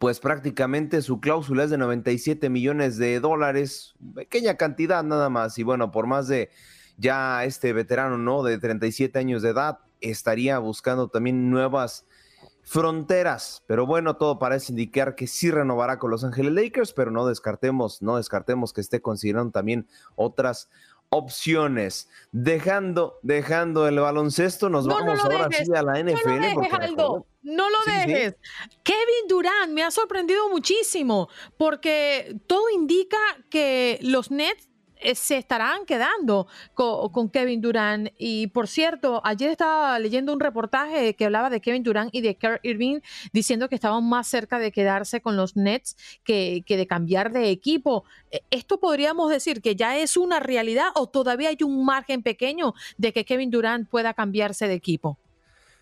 pues 0.00 0.18
prácticamente 0.18 1.02
su 1.02 1.20
cláusula 1.20 1.64
es 1.64 1.70
de 1.70 1.76
97 1.76 2.48
millones 2.48 2.96
de 2.96 3.20
dólares, 3.20 3.92
pequeña 4.14 4.56
cantidad 4.56 5.04
nada 5.04 5.28
más. 5.28 5.58
Y 5.58 5.62
bueno, 5.62 5.90
por 5.90 6.06
más 6.06 6.26
de 6.26 6.48
ya 6.96 7.44
este 7.44 7.74
veterano, 7.74 8.16
¿no? 8.16 8.42
De 8.42 8.56
37 8.56 9.18
años 9.18 9.42
de 9.42 9.50
edad, 9.50 9.80
estaría 10.00 10.58
buscando 10.58 11.08
también 11.08 11.50
nuevas 11.50 12.06
fronteras. 12.62 13.62
Pero 13.66 13.84
bueno, 13.84 14.16
todo 14.16 14.38
parece 14.38 14.72
indicar 14.72 15.16
que 15.16 15.26
sí 15.26 15.50
renovará 15.50 15.98
con 15.98 16.10
Los 16.10 16.24
Ángeles 16.24 16.54
Lakers, 16.54 16.94
pero 16.94 17.10
no 17.10 17.26
descartemos, 17.26 18.00
no 18.00 18.16
descartemos 18.16 18.72
que 18.72 18.80
esté 18.80 19.02
considerando 19.02 19.52
también 19.52 19.86
otras 20.16 20.70
opciones. 21.10 22.08
Dejando, 22.32 23.18
dejando 23.22 23.86
el 23.88 23.98
baloncesto, 23.98 24.70
nos 24.70 24.86
vamos 24.86 25.20
ahora 25.20 25.48
sí 25.50 25.70
a 25.74 25.82
la 25.82 26.02
NFL. 26.02 26.56
No 27.42 27.70
lo 27.70 27.78
dejes, 27.86 28.36
Kevin 28.82 29.28
Durant 29.28 29.72
me 29.72 29.82
ha 29.82 29.90
sorprendido 29.90 30.50
muchísimo 30.50 31.28
porque 31.56 32.38
todo 32.46 32.68
indica 32.68 33.18
que 33.48 33.98
los 34.02 34.30
Nets 34.30 34.69
se 35.14 35.36
estarán 35.36 35.84
quedando 35.86 36.46
con, 36.74 37.28
Kevin 37.30 37.60
Durant. 37.60 38.08
Y 38.18 38.48
por 38.48 38.68
cierto, 38.68 39.20
ayer 39.24 39.50
estaba 39.50 39.98
leyendo 39.98 40.32
un 40.32 40.40
reportaje 40.40 41.14
que 41.14 41.24
hablaba 41.24 41.50
de 41.50 41.60
Kevin 41.60 41.82
Durant 41.82 42.14
y 42.14 42.20
de 42.20 42.36
Kerr 42.36 42.60
Irving 42.62 43.00
diciendo 43.32 43.68
que 43.68 43.74
estaban 43.74 44.08
más 44.08 44.26
cerca 44.26 44.58
de 44.58 44.72
quedarse 44.72 45.20
con 45.20 45.36
los 45.36 45.56
Nets 45.56 45.96
que, 46.24 46.62
que 46.66 46.76
de 46.76 46.86
cambiar 46.86 47.32
de 47.32 47.50
equipo. 47.50 48.04
Eh, 48.30 48.40
¿Esto 48.50 48.80
podríamos 48.80 49.30
decir 49.30 49.62
que 49.62 49.76
ya 49.76 49.96
es 49.98 50.16
una 50.16 50.40
realidad 50.40 50.88
o 50.94 51.08
todavía 51.08 51.50
hay 51.50 51.58
un 51.64 51.84
margen 51.84 52.22
pequeño 52.22 52.74
de 52.96 53.12
que 53.12 53.24
Kevin 53.24 53.50
Durant 53.50 53.88
pueda 53.88 54.14
cambiarse 54.14 54.68
de 54.68 54.74
equipo? 54.74 55.18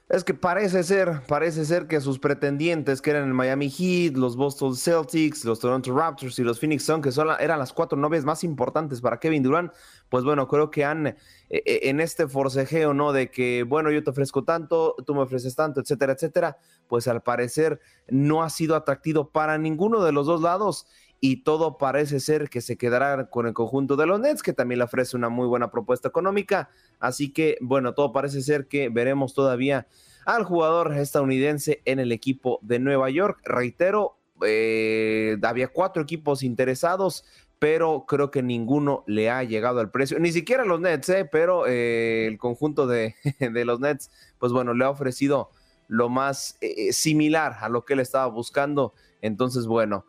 Es 0.08 0.24
que 0.24 0.32
parece 0.32 0.84
ser, 0.84 1.20
parece 1.28 1.66
ser 1.66 1.86
que 1.86 2.00
sus 2.00 2.18
pretendientes, 2.18 3.02
que 3.02 3.10
eran 3.10 3.24
el 3.24 3.34
Miami 3.34 3.68
Heat, 3.68 4.16
los 4.16 4.36
Boston 4.36 4.74
Celtics, 4.74 5.44
los 5.44 5.60
Toronto 5.60 5.94
Raptors 5.94 6.38
y 6.38 6.44
los 6.44 6.58
Phoenix 6.58 6.84
Suns, 6.84 7.02
que 7.02 7.12
son, 7.12 7.28
eran 7.38 7.58
las 7.58 7.74
cuatro 7.74 7.98
novias 7.98 8.24
más 8.24 8.42
importantes 8.42 9.02
para 9.02 9.20
Kevin 9.20 9.42
Durant, 9.42 9.70
pues 10.08 10.24
bueno, 10.24 10.48
creo 10.48 10.70
que 10.70 10.82
han, 10.82 11.08
eh, 11.08 11.16
eh, 11.50 11.80
en 11.82 12.00
este 12.00 12.26
forcejeo, 12.26 12.94
¿no? 12.94 13.12
De 13.12 13.30
que, 13.30 13.64
bueno, 13.64 13.90
yo 13.90 14.02
te 14.02 14.08
ofrezco 14.08 14.44
tanto, 14.44 14.96
tú 15.06 15.14
me 15.14 15.20
ofreces 15.20 15.54
tanto, 15.54 15.82
etcétera, 15.82 16.14
etcétera, 16.14 16.56
pues 16.86 17.06
al 17.06 17.22
parecer 17.22 17.78
no 18.08 18.42
ha 18.42 18.48
sido 18.48 18.76
atractivo 18.76 19.28
para 19.28 19.58
ninguno 19.58 20.02
de 20.02 20.12
los 20.12 20.26
dos 20.26 20.40
lados 20.40 20.86
y 21.20 21.42
todo 21.42 21.78
parece 21.78 22.20
ser 22.20 22.48
que 22.48 22.60
se 22.60 22.76
quedará 22.76 23.28
con 23.28 23.46
el 23.46 23.54
conjunto 23.54 23.96
de 23.96 24.06
los 24.06 24.20
Nets, 24.20 24.42
que 24.42 24.52
también 24.52 24.78
le 24.78 24.84
ofrece 24.84 25.16
una 25.16 25.28
muy 25.28 25.48
buena 25.48 25.70
propuesta 25.70 26.08
económica. 26.08 26.70
Así 27.00 27.32
que, 27.32 27.58
bueno, 27.60 27.94
todo 27.94 28.12
parece 28.12 28.40
ser 28.42 28.68
que 28.68 28.88
veremos 28.88 29.34
todavía 29.34 29.88
al 30.26 30.44
jugador 30.44 30.94
estadounidense 30.94 31.82
en 31.86 31.98
el 31.98 32.12
equipo 32.12 32.60
de 32.62 32.78
Nueva 32.78 33.10
York. 33.10 33.40
Reitero, 33.44 34.18
eh, 34.46 35.36
había 35.42 35.68
cuatro 35.68 36.02
equipos 36.02 36.44
interesados, 36.44 37.24
pero 37.58 38.04
creo 38.06 38.30
que 38.30 38.42
ninguno 38.42 39.02
le 39.08 39.30
ha 39.30 39.42
llegado 39.42 39.80
al 39.80 39.90
precio, 39.90 40.20
ni 40.20 40.30
siquiera 40.30 40.64
los 40.64 40.80
Nets, 40.80 41.08
eh, 41.08 41.28
pero 41.30 41.66
eh, 41.66 42.26
el 42.28 42.38
conjunto 42.38 42.86
de, 42.86 43.16
de, 43.40 43.64
los 43.64 43.80
Nets, 43.80 44.12
pues 44.38 44.52
bueno, 44.52 44.72
le 44.72 44.84
ha 44.84 44.90
ofrecido 44.90 45.50
lo 45.88 46.08
más 46.10 46.58
similar 46.90 47.56
a 47.60 47.68
lo 47.68 47.84
que 47.84 47.94
él 47.94 48.00
estaba 48.00 48.26
buscando. 48.26 48.92
Entonces, 49.22 49.66
bueno, 49.66 50.04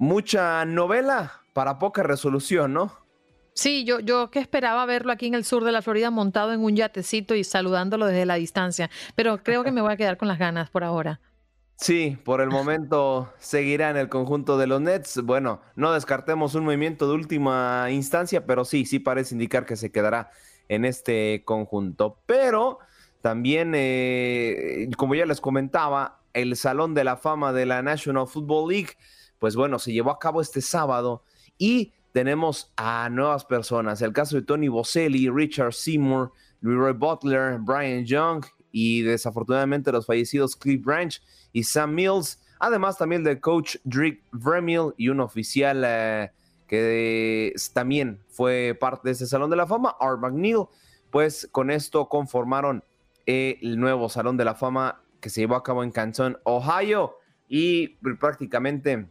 mucha 0.00 0.64
novela 0.64 1.42
para 1.52 1.78
poca 1.78 2.02
resolución, 2.02 2.72
¿no? 2.72 2.90
Sí, 3.52 3.84
yo, 3.84 4.00
yo 4.00 4.30
que 4.30 4.38
esperaba 4.38 4.86
verlo 4.86 5.12
aquí 5.12 5.26
en 5.26 5.34
el 5.34 5.44
sur 5.44 5.62
de 5.62 5.72
la 5.72 5.82
Florida 5.82 6.10
montado 6.10 6.54
en 6.54 6.64
un 6.64 6.74
yatecito 6.74 7.34
y 7.34 7.44
saludándolo 7.44 8.06
desde 8.06 8.24
la 8.24 8.36
distancia, 8.36 8.90
pero 9.14 9.42
creo 9.42 9.62
que 9.62 9.72
me 9.72 9.82
voy 9.82 9.92
a 9.92 9.96
quedar 9.98 10.16
con 10.16 10.26
las 10.28 10.38
ganas 10.38 10.70
por 10.70 10.84
ahora. 10.84 11.20
Sí, 11.76 12.16
por 12.24 12.40
el 12.40 12.48
momento 12.48 13.30
seguirá 13.38 13.90
en 13.90 13.98
el 13.98 14.08
conjunto 14.08 14.56
de 14.56 14.66
los 14.66 14.80
Nets. 14.80 15.22
Bueno, 15.22 15.60
no 15.76 15.92
descartemos 15.92 16.54
un 16.54 16.64
movimiento 16.64 17.06
de 17.06 17.14
última 17.14 17.88
instancia, 17.90 18.46
pero 18.46 18.64
sí, 18.64 18.86
sí 18.86 19.00
parece 19.00 19.34
indicar 19.34 19.66
que 19.66 19.76
se 19.76 19.92
quedará 19.92 20.30
en 20.68 20.86
este 20.86 21.42
conjunto. 21.44 22.18
Pero 22.24 22.78
también, 23.20 23.72
eh, 23.74 24.88
como 24.96 25.14
ya 25.14 25.26
les 25.26 25.40
comentaba, 25.40 26.20
el 26.32 26.56
Salón 26.56 26.94
de 26.94 27.04
la 27.04 27.16
Fama 27.16 27.52
de 27.52 27.66
la 27.66 27.82
National 27.82 28.26
Football 28.26 28.70
League 28.70 28.90
pues 29.40 29.56
bueno, 29.56 29.78
se 29.78 29.92
llevó 29.92 30.10
a 30.10 30.18
cabo 30.18 30.40
este 30.40 30.60
sábado 30.60 31.24
y 31.58 31.92
tenemos 32.12 32.72
a 32.76 33.08
nuevas 33.10 33.44
personas. 33.44 34.02
El 34.02 34.12
caso 34.12 34.36
de 34.36 34.42
Tony 34.42 34.68
Boselli, 34.68 35.28
Richard 35.30 35.72
Seymour, 35.72 36.32
Leroy 36.60 36.92
Butler, 36.92 37.58
Brian 37.58 38.04
Young 38.04 38.44
y 38.70 39.02
desafortunadamente 39.02 39.90
los 39.90 40.06
fallecidos 40.06 40.54
Cliff 40.54 40.84
Branch 40.84 41.20
y 41.52 41.64
Sam 41.64 41.94
Mills. 41.94 42.38
Además 42.58 42.98
también 42.98 43.24
del 43.24 43.40
coach 43.40 43.76
Drake 43.84 44.22
Vremil 44.32 44.92
y 44.98 45.08
un 45.08 45.20
oficial 45.20 45.82
eh, 45.86 46.30
que 46.66 47.54
también 47.72 48.20
fue 48.28 48.76
parte 48.78 49.08
de 49.08 49.12
ese 49.12 49.26
Salón 49.26 49.48
de 49.48 49.56
la 49.56 49.66
Fama, 49.66 49.96
Art 49.98 50.20
McNeil. 50.20 50.66
Pues 51.10 51.48
con 51.50 51.70
esto 51.70 52.08
conformaron 52.08 52.84
el 53.24 53.80
nuevo 53.80 54.10
Salón 54.10 54.36
de 54.36 54.44
la 54.44 54.54
Fama 54.54 55.00
que 55.20 55.30
se 55.30 55.40
llevó 55.40 55.56
a 55.56 55.62
cabo 55.62 55.82
en 55.82 55.90
Canton, 55.90 56.38
Ohio. 56.44 57.16
Y 57.48 57.96
prácticamente 58.20 59.08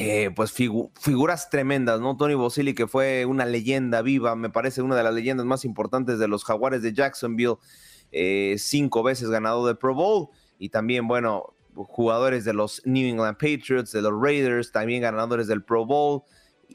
eh, 0.00 0.30
pues 0.34 0.52
figuras 0.52 1.50
tremendas, 1.50 2.00
¿no? 2.00 2.16
Tony 2.16 2.34
Bosilli, 2.34 2.72
que 2.72 2.86
fue 2.86 3.26
una 3.26 3.44
leyenda 3.44 4.00
viva, 4.00 4.36
me 4.36 4.48
parece 4.48 4.80
una 4.80 4.94
de 4.94 5.02
las 5.02 5.12
leyendas 5.12 5.44
más 5.44 5.64
importantes 5.64 6.20
de 6.20 6.28
los 6.28 6.44
Jaguares 6.44 6.82
de 6.82 6.92
Jacksonville, 6.92 7.56
eh, 8.12 8.54
cinco 8.58 9.02
veces 9.02 9.28
ganador 9.28 9.66
de 9.66 9.74
Pro 9.74 9.94
Bowl, 9.94 10.28
y 10.56 10.68
también, 10.68 11.08
bueno, 11.08 11.52
jugadores 11.74 12.44
de 12.44 12.52
los 12.52 12.80
New 12.84 13.08
England 13.08 13.38
Patriots, 13.38 13.90
de 13.90 14.02
los 14.02 14.12
Raiders, 14.20 14.70
también 14.70 15.02
ganadores 15.02 15.48
del 15.48 15.64
Pro 15.64 15.84
Bowl, 15.84 16.22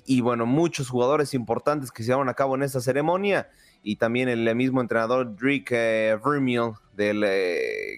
y 0.06 0.20
bueno, 0.20 0.46
muchos 0.46 0.90
jugadores 0.90 1.34
importantes 1.34 1.92
que 1.92 2.04
se 2.04 2.08
llevaron 2.08 2.28
a 2.28 2.34
cabo 2.34 2.56
en 2.56 2.64
esta 2.64 2.82
ceremonia, 2.82 3.50
y 3.84 3.96
también 3.96 4.28
el 4.28 4.54
mismo 4.54 4.82
entrenador 4.82 5.34
Drake 5.34 5.68
eh, 5.72 6.18
Vermeil, 6.24 6.74
del, 6.94 7.22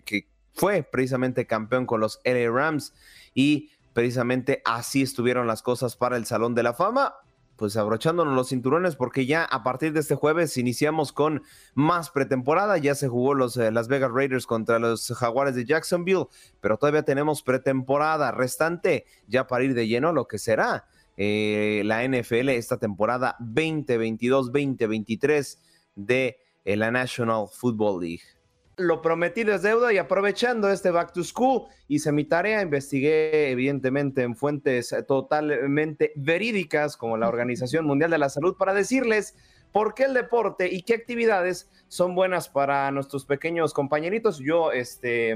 que 0.05 0.27
fue 0.53 0.83
precisamente 0.83 1.47
campeón 1.47 1.87
con 1.87 1.99
los 1.99 2.19
LA 2.23 2.51
Rams, 2.51 2.93
y 3.33 3.71
precisamente 3.95 4.61
así 4.65 5.01
estuvieron 5.01 5.47
las 5.47 5.63
cosas 5.63 5.95
para 5.95 6.17
el 6.17 6.25
Salón 6.25 6.53
de 6.53 6.63
la 6.63 6.73
Fama. 6.73 7.15
Pues 7.55 7.77
abrochándonos 7.77 8.35
los 8.35 8.49
cinturones 8.49 8.97
porque 8.97 9.25
ya 9.25 9.45
a 9.45 9.63
partir 9.63 9.93
de 9.93 10.01
este 10.01 10.15
jueves 10.15 10.57
iniciamos 10.57 11.13
con 11.13 11.43
más 11.75 12.09
pretemporada. 12.09 12.77
Ya 12.77 12.93
se 12.93 13.07
jugó 13.07 13.33
los 13.33 13.55
eh, 13.55 13.71
Las 13.71 13.87
Vegas 13.87 14.11
Raiders 14.11 14.45
contra 14.45 14.79
los 14.79 15.13
Jaguares 15.13 15.55
de 15.55 15.63
Jacksonville, 15.63 16.25
pero 16.59 16.77
todavía 16.77 17.03
tenemos 17.03 17.41
pretemporada 17.41 18.31
restante 18.31 19.05
ya 19.27 19.47
para 19.47 19.63
ir 19.63 19.73
de 19.73 19.87
lleno 19.87 20.11
lo 20.11 20.27
que 20.27 20.39
será 20.39 20.87
eh, 21.15 21.81
la 21.85 22.05
NFL 22.05 22.49
esta 22.49 22.77
temporada 22.77 23.37
2022-2023 23.39 25.57
de 25.95 26.37
eh, 26.65 26.75
la 26.75 26.91
National 26.91 27.45
Football 27.49 28.01
League. 28.01 28.34
Lo 28.77 29.01
prometí 29.01 29.41
es 29.41 29.61
deuda 29.61 29.93
y 29.93 29.97
aprovechando 29.97 30.69
este 30.69 30.91
back 30.91 31.13
to 31.13 31.23
school 31.23 31.67
hice 31.87 32.11
mi 32.11 32.25
tarea, 32.25 32.61
investigué 32.61 33.49
evidentemente 33.51 34.21
en 34.21 34.35
fuentes 34.35 34.93
totalmente 35.07 36.11
verídicas 36.15 36.97
como 36.97 37.15
la 37.15 37.29
Organización 37.29 37.85
Mundial 37.85 38.11
de 38.11 38.17
la 38.17 38.29
Salud 38.29 38.57
para 38.57 38.73
decirles 38.73 39.35
por 39.71 39.93
qué 39.93 40.03
el 40.03 40.13
deporte 40.13 40.67
y 40.71 40.83
qué 40.83 40.93
actividades 40.93 41.69
son 41.87 42.15
buenas 42.15 42.49
para 42.49 42.91
nuestros 42.91 43.25
pequeños 43.25 43.73
compañeritos. 43.73 44.39
Yo 44.39 44.71
este 44.71 45.35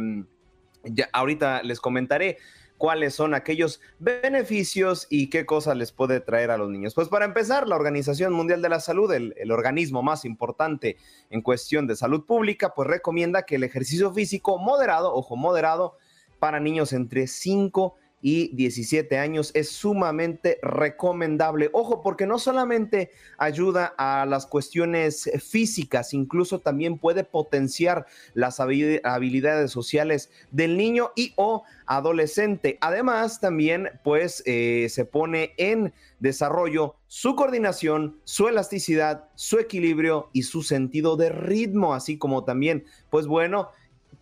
ya 0.84 1.10
ahorita 1.14 1.64
les 1.64 1.80
comentaré 1.80 2.38
cuáles 2.80 3.14
son 3.14 3.34
aquellos 3.34 3.82
beneficios 4.00 5.06
y 5.10 5.30
qué 5.30 5.46
cosas 5.46 5.76
les 5.76 5.92
puede 5.92 6.22
traer 6.22 6.50
a 6.50 6.58
los 6.58 6.70
niños. 6.70 6.96
Pues 6.96 7.10
para 7.10 7.26
empezar, 7.26 7.68
la 7.68 7.76
Organización 7.76 8.32
Mundial 8.34 8.62
de 8.62 8.70
la 8.70 8.80
Salud, 8.80 9.12
el, 9.12 9.52
organismo 9.52 10.02
más 10.02 10.24
importante 10.24 10.96
en 11.30 11.42
cuestión 11.42 11.88
de 11.88 11.98
salud 11.98 12.26
pública, 12.26 12.74
pues 12.74 12.88
recomienda 12.88 13.44
que 13.44 13.56
el 13.56 13.66
ejercicio 13.66 14.14
físico 14.14 14.58
moderado, 14.58 15.14
ojo, 15.14 15.36
moderado, 15.36 15.98
para 16.40 16.62
niños 16.62 16.94
entre 16.94 17.28
5 17.28 17.96
y 18.22 18.56
17 18.56 19.18
años 19.18 19.52
es 19.54 19.70
sumamente 19.70 20.60
recomendable. 20.62 21.70
Ojo, 21.74 22.02
porque 22.02 22.26
no 22.26 22.40
solamente 22.40 23.12
ayuda 23.38 23.94
a 23.98 24.26
las 24.26 24.46
cuestiones 24.46 25.30
físicas, 25.42 26.14
incluso 26.14 26.60
también 26.60 26.98
puede 26.98 27.24
potenciar 27.24 28.06
las 28.34 28.60
habilidades 28.60 29.72
sociales 29.72 30.30
del 30.52 30.78
niño 30.78 31.12
y 31.16 31.34
o 31.36 31.64
adolescente. 31.86 32.78
Además, 32.82 33.40
también 33.40 33.90
pues 34.04 34.44
eh, 34.46 34.88
se 34.90 35.06
pone 35.06 35.54
en 35.58 35.94
desarrollo 36.20 36.96
su 37.08 37.36
coordinación, 37.36 38.20
su 38.24 38.48
elasticidad, 38.48 39.30
su 39.36 39.58
equilibrio 39.58 40.30
y 40.34 40.44
su 40.44 40.62
sentido 40.62 41.16
de 41.16 41.30
ritmo, 41.30 41.94
así 41.94 42.18
como 42.18 42.44
también, 42.44 42.86
pues 43.10 43.26
bueno, 43.26 43.70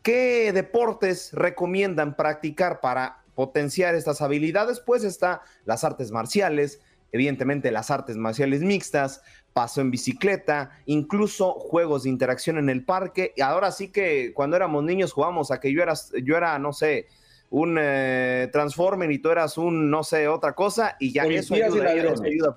¿qué 0.03 0.51
deportes 0.53 1.33
recomiendan 1.33 2.15
practicar 2.15 2.79
para 2.79 3.23
potenciar 3.37 3.93
estas 3.93 4.23
habilidades, 4.23 4.79
pues 4.79 5.03
está 5.03 5.43
las 5.63 5.83
artes 5.83 6.09
marciales, 6.09 6.81
evidentemente 7.11 7.69
las 7.69 7.91
artes 7.91 8.17
marciales 8.17 8.61
mixtas, 8.61 9.21
paso 9.53 9.79
en 9.79 9.91
bicicleta, 9.91 10.71
incluso 10.87 11.53
juegos 11.53 12.01
de 12.01 12.09
interacción 12.09 12.57
en 12.57 12.67
el 12.67 12.83
parque. 12.83 13.33
Y 13.37 13.41
ahora 13.41 13.71
sí 13.71 13.89
que 13.89 14.33
cuando 14.33 14.55
éramos 14.55 14.83
niños 14.83 15.13
jugamos 15.13 15.51
a 15.51 15.59
que 15.59 15.71
yo 15.71 15.83
era, 15.83 15.93
yo 16.23 16.35
era 16.35 16.57
no 16.57 16.73
sé, 16.73 17.05
un 17.51 17.77
eh, 17.79 18.49
Transformer 18.51 19.11
y 19.11 19.19
tú 19.19 19.29
eras 19.29 19.59
un, 19.59 19.91
no 19.91 20.03
sé, 20.03 20.27
otra 20.27 20.53
cosa, 20.53 20.95
y 20.99 21.13
ya 21.13 21.23
eso 21.25 21.53
ayuda, 21.53 21.93
eso 21.93 22.23
ayuda. 22.23 22.55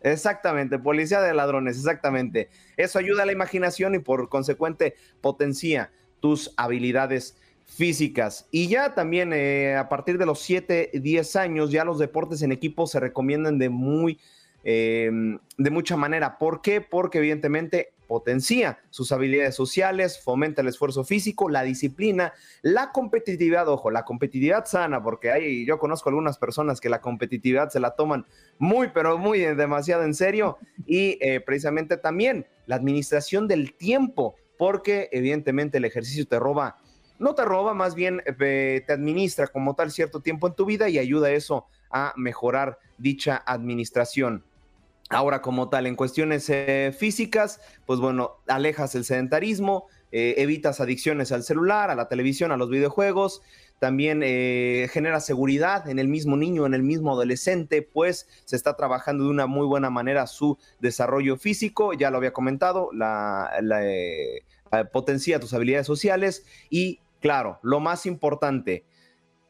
Exactamente, 0.00 0.80
policía 0.80 1.20
de 1.20 1.34
ladrones, 1.34 1.76
exactamente. 1.76 2.48
Eso 2.76 2.98
ayuda 2.98 3.22
a 3.22 3.26
la 3.26 3.32
imaginación 3.32 3.94
y 3.94 4.00
por 4.00 4.28
consecuente 4.28 4.96
potencia 5.20 5.92
tus 6.18 6.52
habilidades 6.56 7.36
físicas. 7.64 8.46
Y 8.50 8.68
ya 8.68 8.94
también 8.94 9.32
eh, 9.32 9.76
a 9.76 9.88
partir 9.88 10.18
de 10.18 10.26
los 10.26 10.40
7, 10.40 10.90
10 10.94 11.36
años, 11.36 11.70
ya 11.70 11.84
los 11.84 11.98
deportes 11.98 12.42
en 12.42 12.52
equipo 12.52 12.86
se 12.86 13.00
recomiendan 13.00 13.58
de 13.58 13.68
muy, 13.68 14.20
em, 14.62 15.38
de 15.58 15.70
mucha 15.70 15.96
manera. 15.96 16.38
¿Por 16.38 16.62
qué? 16.62 16.80
Porque 16.80 17.18
evidentemente 17.18 17.94
potencia 18.06 18.78
sus 18.90 19.10
habilidades 19.12 19.54
sociales, 19.54 20.20
fomenta 20.22 20.62
el 20.62 20.68
esfuerzo 20.68 21.04
físico, 21.04 21.48
la 21.48 21.62
disciplina, 21.62 22.32
la 22.62 22.92
competitividad, 22.92 23.68
ojo, 23.68 23.90
la 23.90 24.04
competitividad 24.04 24.66
sana, 24.66 25.02
porque 25.02 25.32
hay, 25.32 25.66
yo 25.66 25.78
conozco 25.78 26.10
algunas 26.10 26.38
personas 26.38 26.80
que 26.80 26.88
la 26.88 27.00
competitividad 27.00 27.70
se 27.70 27.80
la 27.80 27.96
toman 27.96 28.26
muy, 28.58 28.88
pero 28.88 29.18
muy 29.18 29.42
eh, 29.42 29.54
demasiado 29.54 30.04
en 30.04 30.14
serio, 30.14 30.58
y 30.86 31.18
eh, 31.20 31.40
precisamente 31.40 31.96
también 31.96 32.46
la 32.66 32.76
administración 32.76 33.48
del 33.48 33.74
tiempo, 33.74 34.36
porque 34.58 35.08
evidentemente 35.10 35.78
el 35.78 35.84
ejercicio 35.84 36.26
te 36.26 36.38
roba 36.38 36.76
no 37.18 37.34
te 37.34 37.44
roba, 37.44 37.74
más 37.74 37.94
bien 37.94 38.22
eh, 38.26 38.82
te 38.86 38.92
administra 38.92 39.46
como 39.46 39.74
tal 39.74 39.90
cierto 39.90 40.20
tiempo 40.20 40.46
en 40.46 40.54
tu 40.54 40.64
vida 40.64 40.88
y 40.88 40.98
ayuda 40.98 41.30
eso 41.30 41.66
a 41.90 42.12
mejorar 42.16 42.78
dicha 42.98 43.42
administración. 43.46 44.44
Ahora, 45.10 45.42
como 45.42 45.68
tal, 45.68 45.86
en 45.86 45.96
cuestiones 45.96 46.48
eh, 46.48 46.94
físicas, 46.96 47.60
pues 47.86 48.00
bueno, 48.00 48.38
alejas 48.48 48.94
el 48.94 49.04
sedentarismo, 49.04 49.86
eh, 50.10 50.34
evitas 50.38 50.80
adicciones 50.80 51.30
al 51.30 51.44
celular, 51.44 51.90
a 51.90 51.94
la 51.94 52.08
televisión, 52.08 52.52
a 52.52 52.56
los 52.56 52.70
videojuegos, 52.70 53.42
también 53.80 54.20
genera 54.88 55.20
seguridad 55.20 55.88
en 55.90 55.98
el 55.98 56.08
mismo 56.08 56.38
niño, 56.38 56.64
en 56.64 56.72
el 56.72 56.82
mismo 56.82 57.10
adolescente, 57.10 57.82
pues 57.82 58.26
se 58.46 58.56
está 58.56 58.76
trabajando 58.76 59.24
de 59.24 59.30
una 59.30 59.46
muy 59.46 59.66
buena 59.66 59.90
manera 59.90 60.26
su 60.26 60.56
desarrollo 60.80 61.36
físico, 61.36 61.92
ya 61.92 62.10
lo 62.10 62.16
había 62.16 62.32
comentado, 62.32 62.88
la, 62.94 63.50
potencia 64.92 65.38
tus 65.38 65.52
habilidades 65.52 65.86
sociales 65.86 66.46
y 66.70 67.00
Claro, 67.24 67.58
lo 67.62 67.80
más 67.80 68.04
importante, 68.04 68.84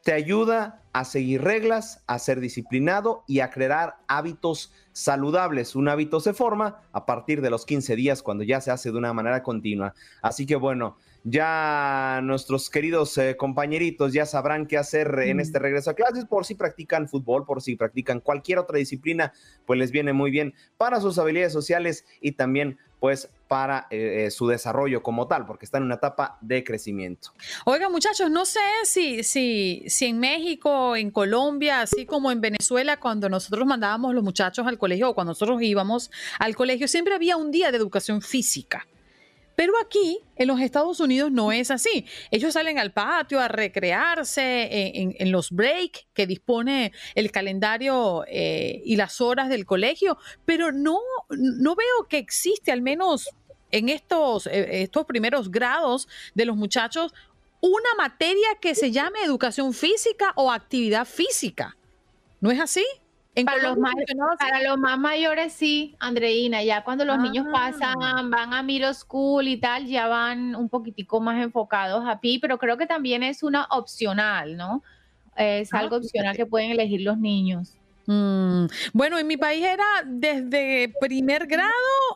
te 0.01 0.13
ayuda 0.13 0.81
a 0.93 1.03
seguir 1.03 1.41
reglas, 1.41 2.01
a 2.07 2.19
ser 2.19 2.39
disciplinado 2.39 3.25
y 3.27 3.41
a 3.41 3.49
crear 3.49 3.97
hábitos 4.07 4.71
saludables. 4.93 5.75
Un 5.75 5.89
hábito 5.89 6.21
se 6.21 6.31
forma 6.31 6.79
a 6.93 7.05
partir 7.05 7.41
de 7.41 7.49
los 7.49 7.65
15 7.65 7.97
días 7.97 8.23
cuando 8.23 8.45
ya 8.45 8.61
se 8.61 8.71
hace 8.71 8.93
de 8.93 8.97
una 8.97 9.11
manera 9.11 9.43
continua. 9.43 9.93
Así 10.21 10.45
que 10.45 10.55
bueno, 10.55 10.95
ya 11.25 12.21
nuestros 12.23 12.69
queridos 12.69 13.17
eh, 13.17 13.35
compañeritos 13.35 14.13
ya 14.13 14.25
sabrán 14.25 14.67
qué 14.67 14.77
hacer 14.77 15.13
en 15.23 15.41
este 15.41 15.59
regreso 15.59 15.89
a 15.89 15.95
clases 15.95 16.23
por 16.23 16.45
si 16.45 16.55
practican 16.55 17.09
fútbol, 17.09 17.45
por 17.45 17.61
si 17.61 17.75
practican 17.75 18.21
cualquier 18.21 18.59
otra 18.59 18.77
disciplina, 18.77 19.33
pues 19.65 19.77
les 19.77 19.91
viene 19.91 20.13
muy 20.13 20.31
bien 20.31 20.53
para 20.77 21.01
sus 21.01 21.19
habilidades 21.19 21.51
sociales 21.51 22.05
y 22.21 22.31
también 22.31 22.77
pues 22.99 23.29
para 23.47 23.87
eh, 23.91 24.25
eh, 24.25 24.31
su 24.31 24.47
desarrollo 24.47 25.03
como 25.03 25.27
tal, 25.27 25.45
porque 25.45 25.65
está 25.65 25.77
en 25.77 25.83
una 25.83 25.95
etapa 25.95 26.37
de 26.41 26.63
crecimiento. 26.63 27.29
Oiga, 27.65 27.89
muchachos, 27.89 28.29
no 28.31 28.45
sé 28.45 28.59
si, 28.83 29.23
si, 29.23 29.83
si 29.87 30.05
en 30.07 30.19
México, 30.19 30.95
en 30.95 31.11
Colombia, 31.11 31.81
así 31.81 32.05
como 32.05 32.31
en 32.31 32.41
Venezuela, 32.41 32.97
cuando 32.97 33.29
nosotros 33.29 33.65
mandábamos 33.65 34.13
los 34.15 34.23
muchachos 34.23 34.65
al 34.65 34.77
colegio 34.77 35.09
o 35.09 35.13
cuando 35.13 35.31
nosotros 35.31 35.61
íbamos 35.61 36.09
al 36.39 36.55
colegio, 36.55 36.87
siempre 36.87 37.13
había 37.13 37.37
un 37.37 37.51
día 37.51 37.71
de 37.71 37.77
educación 37.77 38.21
física. 38.21 38.87
Pero 39.55 39.73
aquí, 39.79 40.19
en 40.35 40.47
los 40.47 40.59
Estados 40.59 40.99
Unidos, 40.99 41.31
no 41.31 41.51
es 41.51 41.71
así. 41.71 42.05
Ellos 42.31 42.53
salen 42.53 42.77
al 42.77 42.91
patio 42.91 43.39
a 43.39 43.47
recrearse 43.47 44.69
en, 44.71 45.31
los 45.31 45.51
breaks 45.51 46.07
que 46.13 46.27
dispone 46.27 46.91
el 47.15 47.31
calendario 47.31 48.23
eh, 48.27 48.81
y 48.85 48.95
las 48.95 49.21
horas 49.21 49.49
del 49.49 49.65
colegio, 49.65 50.17
pero 50.45 50.71
no, 50.71 50.99
no 51.29 51.75
veo 51.75 52.07
que 52.09 52.17
existe, 52.17 52.71
al 52.71 52.81
menos 52.81 53.29
en 53.71 53.89
estos, 53.89 54.47
eh, 54.47 54.83
estos 54.83 55.05
primeros 55.05 55.51
grados 55.51 56.07
de 56.33 56.45
los 56.45 56.55
muchachos, 56.55 57.13
una 57.61 57.89
materia 57.97 58.47
que 58.61 58.75
se 58.75 58.91
llame 58.91 59.23
educación 59.23 59.73
física 59.73 60.33
o 60.35 60.51
actividad 60.51 61.05
física. 61.05 61.75
¿No 62.39 62.51
es 62.51 62.59
así? 62.59 62.85
Para, 63.43 63.63
los 63.63 63.77
más, 63.77 63.93
para 64.39 64.61
los 64.61 64.77
más 64.77 64.97
mayores 64.97 65.51
sí, 65.51 65.95
Andreina, 65.99 66.63
ya 66.63 66.83
cuando 66.83 67.03
los 67.03 67.19
niños 67.19 67.45
pasan, 67.51 67.95
ah. 68.01 68.21
van 68.29 68.53
a 68.53 68.63
middle 68.63 68.93
school 68.93 69.47
y 69.47 69.57
tal, 69.57 69.85
ya 69.87 70.07
van 70.07 70.55
un 70.55 70.69
poquitico 70.69 71.19
más 71.19 71.43
enfocados 71.43 72.05
a 72.07 72.21
PI, 72.21 72.39
pero 72.39 72.57
creo 72.57 72.77
que 72.77 72.87
también 72.87 73.23
es 73.23 73.43
una 73.43 73.65
opcional, 73.71 74.55
¿no? 74.55 74.83
Es 75.35 75.73
ah, 75.73 75.79
algo 75.79 75.97
opcional 75.97 76.37
que 76.37 76.45
pueden 76.45 76.71
elegir 76.71 77.01
los 77.01 77.17
niños. 77.17 77.75
Mm, 78.07 78.65
bueno, 78.93 79.17
en 79.17 79.27
mi 79.27 79.37
país 79.37 79.63
era 79.63 79.85
desde 80.05 80.93
primer 80.99 81.47
grado 81.47 81.71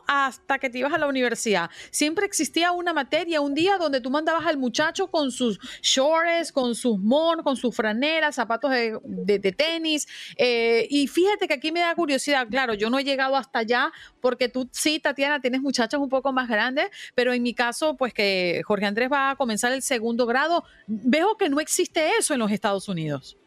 hasta 0.06 0.58
que 0.58 0.70
te 0.70 0.78
ibas 0.78 0.92
a 0.92 0.98
la 0.98 1.06
universidad. 1.06 1.70
Siempre 1.90 2.26
existía 2.26 2.72
una 2.72 2.92
materia, 2.92 3.40
un 3.40 3.54
día 3.54 3.76
donde 3.78 4.00
tú 4.00 4.10
mandabas 4.10 4.46
al 4.46 4.56
muchacho 4.56 5.08
con 5.08 5.30
sus 5.30 5.58
shorts, 5.82 6.52
con 6.52 6.74
sus 6.74 6.98
mon, 6.98 7.42
con 7.42 7.56
sus 7.56 7.74
franelas, 7.74 8.36
zapatos 8.36 8.70
de, 8.70 9.54
tenis. 9.56 10.06
Eh, 10.36 10.86
y 10.90 11.06
fíjate 11.08 11.48
que 11.48 11.54
aquí 11.54 11.72
me 11.72 11.80
da 11.80 11.94
curiosidad, 11.94 12.46
claro, 12.48 12.74
yo 12.74 12.88
no 12.88 12.98
he 12.98 13.04
llegado 13.04 13.36
hasta 13.36 13.60
allá 13.60 13.92
porque 14.20 14.48
tú 14.48 14.68
sí, 14.72 15.00
Tatiana, 15.00 15.40
tienes 15.40 15.60
muchachos 15.60 16.00
un 16.00 16.08
poco 16.08 16.32
más 16.32 16.48
grandes, 16.48 16.88
pero 17.14 17.32
en 17.32 17.42
mi 17.42 17.54
caso, 17.54 17.96
pues 17.96 18.14
que 18.14 18.62
Jorge 18.64 18.86
Andrés 18.86 19.10
va 19.10 19.30
a 19.30 19.36
comenzar 19.36 19.72
el 19.72 19.82
segundo 19.82 20.26
grado, 20.26 20.64
veo 20.86 21.36
que 21.36 21.48
no 21.48 21.60
existe 21.60 22.10
eso 22.18 22.34
en 22.34 22.40
los 22.40 22.50
Estados 22.52 22.88
Unidos. 22.88 23.39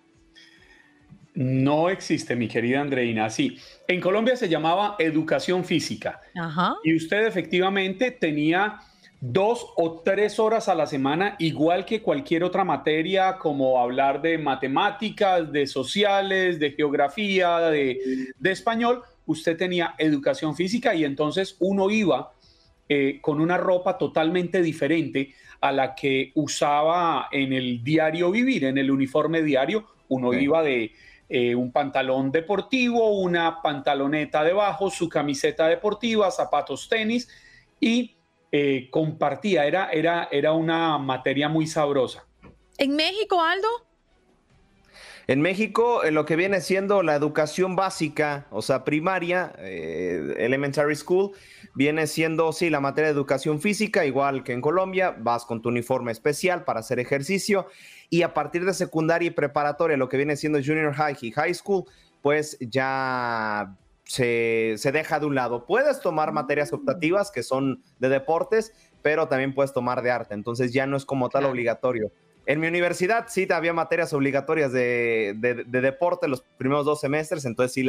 No 1.36 1.89
existe, 1.89 2.36
mi 2.36 2.47
querida 2.47 2.81
Andreina. 2.81 3.29
Sí, 3.29 3.57
en 3.88 3.99
Colombia 3.99 4.36
se 4.36 4.49
llamaba 4.49 4.95
educación 4.99 5.65
física. 5.65 6.21
Y 6.84 6.95
usted 6.95 7.25
efectivamente 7.25 8.11
tenía 8.11 8.79
dos 9.19 9.65
o 9.77 10.01
tres 10.01 10.38
horas 10.38 10.67
a 10.67 10.75
la 10.75 10.86
semana, 10.86 11.36
igual 11.39 11.86
que 11.86 12.01
cualquier 12.01 12.43
otra 12.43 12.63
materia, 12.63 13.38
como 13.38 13.79
hablar 13.79 14.21
de 14.21 14.38
matemáticas, 14.38 15.51
de 15.51 15.65
sociales, 15.65 16.59
de 16.59 16.71
geografía, 16.71 17.59
de, 17.59 18.34
español. 18.43 19.01
Usted 19.25 19.57
tenía 19.57 19.95
educación 19.97 20.55
física 20.55 20.93
y 20.93 21.05
entonces 21.05 21.55
uno 21.59 21.89
iba 21.89 22.34
eh, 22.89 23.19
con 23.21 23.39
una 23.39 23.57
ropa 23.57 23.97
totalmente 23.97 24.61
diferente 24.61 25.34
a 25.61 25.71
la 25.71 25.95
que 25.95 26.31
usaba 26.36 27.29
en 27.31 27.53
el 27.53 27.81
diario 27.81 28.29
vivir, 28.29 28.65
en 28.65 28.77
el 28.77 28.91
uniforme 28.91 29.41
diario. 29.41 29.85
Uno 30.10 30.34
iba 30.34 30.61
de 30.61 30.91
eh, 31.35 31.55
un 31.55 31.72
pantalón 31.72 32.31
deportivo, 32.31 33.19
una 33.19 33.60
pantaloneta 33.60 34.43
debajo, 34.43 34.91
su 34.91 35.10
camiseta 35.10 35.68
deportiva, 35.68 36.30
zapatos 36.30 36.88
tenis 36.88 37.27
y 37.80 38.15
eh, 38.51 38.88
compartía, 38.91 39.65
era, 39.65 39.89
era, 39.89 40.27
era 40.31 40.53
una 40.53 40.99
materia 40.99 41.49
muy 41.49 41.65
sabrosa. 41.65 42.27
¿En 42.77 42.95
México, 42.95 43.41
Aldo? 43.41 43.68
En 45.27 45.41
México, 45.41 46.03
en 46.03 46.15
lo 46.15 46.25
que 46.25 46.35
viene 46.35 46.59
siendo 46.59 47.01
la 47.01 47.15
educación 47.15 47.77
básica, 47.77 48.45
o 48.49 48.61
sea, 48.61 48.83
primaria, 48.83 49.53
eh, 49.59 50.35
elementary 50.37 50.95
school, 50.95 51.31
viene 51.75 52.07
siendo, 52.07 52.51
sí, 52.51 52.69
la 52.69 52.81
materia 52.81 53.07
de 53.07 53.13
educación 53.13 53.61
física, 53.61 54.05
igual 54.05 54.43
que 54.43 54.51
en 54.51 54.59
Colombia, 54.59 55.15
vas 55.17 55.45
con 55.45 55.61
tu 55.61 55.69
uniforme 55.69 56.11
especial 56.11 56.65
para 56.65 56.81
hacer 56.81 56.99
ejercicio 56.99 57.67
y 58.09 58.23
a 58.23 58.33
partir 58.33 58.65
de 58.65 58.73
secundaria 58.73 59.27
y 59.27 59.31
preparatoria, 59.31 59.95
lo 59.95 60.09
que 60.09 60.17
viene 60.17 60.35
siendo 60.35 60.59
junior 60.59 60.93
high 60.93 61.17
y 61.21 61.31
high 61.31 61.53
school, 61.53 61.85
pues 62.21 62.57
ya 62.59 63.77
se, 64.03 64.75
se 64.77 64.91
deja 64.91 65.21
de 65.21 65.25
un 65.25 65.35
lado. 65.35 65.65
Puedes 65.65 66.01
tomar 66.01 66.33
materias 66.33 66.73
optativas 66.73 67.31
que 67.31 67.43
son 67.43 67.81
de 67.99 68.09
deportes, 68.09 68.73
pero 69.01 69.29
también 69.29 69.53
puedes 69.53 69.71
tomar 69.71 70.01
de 70.01 70.11
arte, 70.11 70.33
entonces 70.33 70.73
ya 70.73 70.85
no 70.85 70.97
es 70.97 71.05
como 71.05 71.29
tal 71.29 71.45
obligatorio. 71.45 72.11
En 72.45 72.60
mi 72.60 72.68
universidad 72.68 73.26
sí 73.30 73.48
había 73.52 73.74
materias 73.74 74.14
obligatorias 74.14 74.72
de, 74.72 75.34
deporte 75.65 76.28
los 76.28 76.41
primeros 76.57 76.86
dos 76.86 76.99
semestres, 76.99 77.45
entonces 77.45 77.74
sí, 77.74 77.88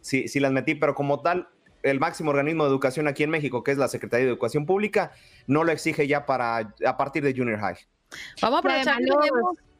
sí, 0.00 0.28
sí, 0.28 0.40
las 0.40 0.52
metí, 0.52 0.74
pero 0.74 0.94
como 0.94 1.20
tal, 1.20 1.48
el 1.82 2.00
máximo 2.00 2.30
organismo 2.30 2.64
de 2.64 2.70
educación 2.70 3.06
aquí 3.08 3.22
en 3.22 3.30
México, 3.30 3.62
que 3.62 3.70
es 3.70 3.78
la 3.78 3.88
Secretaría 3.88 4.26
de 4.26 4.32
Educación 4.32 4.66
Pública, 4.66 5.12
no 5.46 5.64
lo 5.64 5.72
exige 5.72 6.06
ya 6.08 6.26
para 6.26 6.74
a 6.84 6.96
partir 6.96 7.22
de 7.22 7.34
junior 7.34 7.58
high. 7.60 7.76
Vamos 8.40 8.56
a 8.56 8.58
aprovechar 8.58 8.98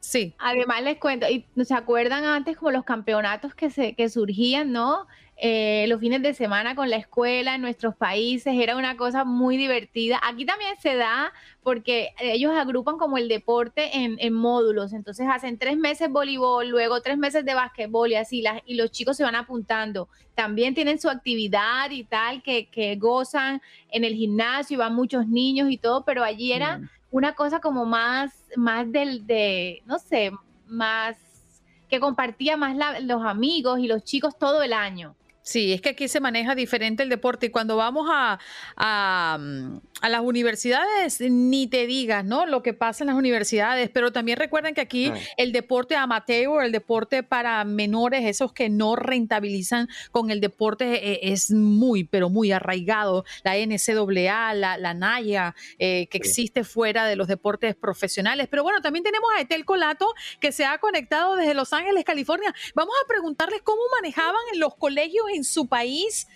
Sí. 0.03 0.35
Además 0.39 0.83
les 0.83 0.99
cuento, 0.99 1.29
y 1.29 1.47
se 1.65 1.75
acuerdan 1.75 2.25
antes 2.25 2.57
como 2.57 2.73
los 2.73 2.85
campeonatos 2.85 3.55
que 3.55 3.71
se 3.71 3.95
que 3.95 4.09
surgían, 4.09 4.73
¿no? 4.73 5.07
Eh, 5.37 5.87
los 5.87 6.01
fines 6.01 6.21
de 6.23 6.35
semana 6.35 6.75
con 6.75 6.91
la 6.91 6.97
escuela 6.97 7.55
en 7.55 7.63
nuestros 7.63 7.95
países, 7.95 8.53
era 8.59 8.77
una 8.77 8.97
cosa 8.97 9.25
muy 9.25 9.57
divertida. 9.57 10.21
Aquí 10.25 10.45
también 10.45 10.75
se 10.81 10.97
da 10.97 11.33
porque 11.63 12.11
ellos 12.19 12.53
agrupan 12.53 12.99
como 12.99 13.17
el 13.17 13.29
deporte 13.29 13.91
en, 13.95 14.33
módulos, 14.35 14.93
entonces 14.93 15.29
hacen 15.31 15.57
tres 15.57 15.77
meses 15.77 16.11
voleibol, 16.11 16.69
luego 16.69 17.01
tres 17.01 17.17
meses 17.17 17.45
de 17.45 17.55
basquetbol 17.55 18.11
y 18.11 18.17
así, 18.17 18.43
las, 18.43 18.61
y 18.67 18.75
los 18.75 18.91
chicos 18.91 19.17
se 19.17 19.23
van 19.23 19.37
apuntando. 19.37 20.09
También 20.35 20.75
tienen 20.75 20.99
su 20.99 21.09
actividad 21.11 21.91
y 21.93 22.03
tal, 22.03 22.43
que, 22.43 22.67
que 22.67 22.97
gozan 22.97 23.63
en 23.93 24.03
el 24.03 24.15
gimnasio, 24.15 24.79
van 24.79 24.97
muchos 24.97 25.29
niños 25.29 25.71
y 25.71 25.79
todo, 25.79 26.05
pero 26.05 26.25
allí 26.25 26.53
era 26.53 26.81
una 27.13 27.35
cosa 27.35 27.61
como 27.61 27.85
más, 27.85 28.33
más 28.57 28.91
del, 28.91 29.27
de, 29.27 29.83
no 29.87 29.99
sé, 29.99 30.33
más 30.67 31.17
que 31.89 32.01
compartía 32.01 32.57
más 32.57 32.75
los 33.03 33.23
amigos 33.23 33.79
y 33.79 33.87
los 33.87 34.03
chicos 34.03 34.37
todo 34.39 34.63
el 34.63 34.73
año. 34.73 35.15
Sí, 35.43 35.73
es 35.73 35.81
que 35.81 35.91
aquí 35.91 36.07
se 36.07 36.21
maneja 36.21 36.55
diferente 36.55 37.03
el 37.03 37.09
deporte 37.09 37.47
y 37.47 37.51
cuando 37.51 37.77
vamos 37.77 38.09
a, 38.13 38.39
a, 38.77 39.39
las 40.09 40.21
universidades, 40.21 41.21
ni 41.21 41.67
te 41.67 41.89
digas, 41.89 42.25
¿no? 42.25 42.47
Lo 42.47 42.63
que 42.63 42.75
pasa 42.75 43.03
en 43.03 43.09
las 43.09 43.17
universidades, 43.17 43.91
pero 43.91 44.13
también 44.13 44.39
recuerden 44.39 44.73
que 44.73 44.81
aquí 44.81 45.13
el 45.37 45.51
deporte 45.51 45.97
amateur, 45.97 46.63
el 46.63 46.71
deporte 46.71 47.25
para 47.25 47.65
menores, 47.65 48.25
esos 48.25 48.53
que 48.53 48.69
no 48.69 48.95
rentabilizan 48.95 49.89
con 50.13 50.31
el 50.31 50.41
deporte, 50.41 51.13
eh, 51.13 51.33
es 51.33 51.51
muy, 51.51 52.05
pero 52.05 52.31
muy 52.31 52.53
arraigado. 52.53 53.25
La 53.43 53.57
NCAA, 53.57 54.55
la, 54.55 54.79
la 54.79 54.95
NAYA, 54.95 55.57
eh, 55.81 56.07
que 56.09 56.19
existe 56.19 56.63
fuera 56.63 57.05
de 57.07 57.17
los 57.17 57.27
deportes 57.27 57.75
profesionales. 57.75 58.47
Pero 58.49 58.63
bueno, 58.63 58.81
también 58.81 59.03
tenemos 59.03 59.29
a 59.37 59.41
Etel 59.41 59.65
Colato, 59.65 60.07
que 60.39 60.53
se 60.53 60.65
ha 60.65 60.79
conectado 60.79 61.35
desde 61.35 61.55
Los 61.55 61.73
Ángeles, 61.73 62.05
California. 62.05 62.55
Vamos 62.77 62.95
a 63.03 63.09
preguntarles 63.09 63.61
cómo 63.63 63.83
manejaban 64.01 64.41
en 64.53 64.61
los 64.61 64.77
colegios 64.77 65.32
en 65.35 65.45
su 65.45 65.67
país 65.67 66.27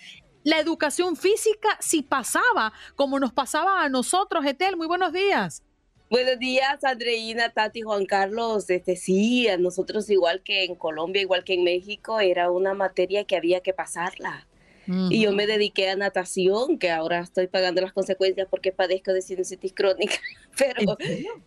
la 0.43 0.59
educación 0.59 1.15
física 1.15 1.69
si 1.79 2.01
pasaba 2.01 2.71
como 2.95 3.19
nos 3.19 3.33
pasaba 3.33 3.83
a 3.83 3.89
nosotros, 3.89 4.45
Etel. 4.45 4.77
Muy 4.77 4.87
buenos 4.87 5.11
días. 5.11 5.63
Buenos 6.09 6.39
días, 6.39 6.81
Andreina, 6.85 7.49
Tati, 7.49 7.81
Juan 7.81 8.05
Carlos. 8.05 8.69
Este, 8.69 8.95
sí, 8.95 9.49
a 9.49 9.57
nosotros 9.57 10.09
igual 10.09 10.41
que 10.41 10.63
en 10.63 10.75
Colombia, 10.75 11.21
igual 11.21 11.43
que 11.43 11.55
en 11.55 11.65
México, 11.65 12.21
era 12.21 12.49
una 12.49 12.73
materia 12.73 13.25
que 13.25 13.35
había 13.35 13.59
que 13.59 13.73
pasarla. 13.73 14.47
Y 14.87 15.21
yo 15.21 15.31
me 15.33 15.47
dediqué 15.47 15.89
a 15.89 15.95
natación, 15.95 16.77
que 16.77 16.89
ahora 16.89 17.19
estoy 17.19 17.47
pagando 17.47 17.81
las 17.81 17.93
consecuencias 17.93 18.47
porque 18.49 18.71
padezco 18.71 19.13
de 19.13 19.21
sinusitis 19.21 19.73
crónica. 19.73 20.15
Pero 20.57 20.97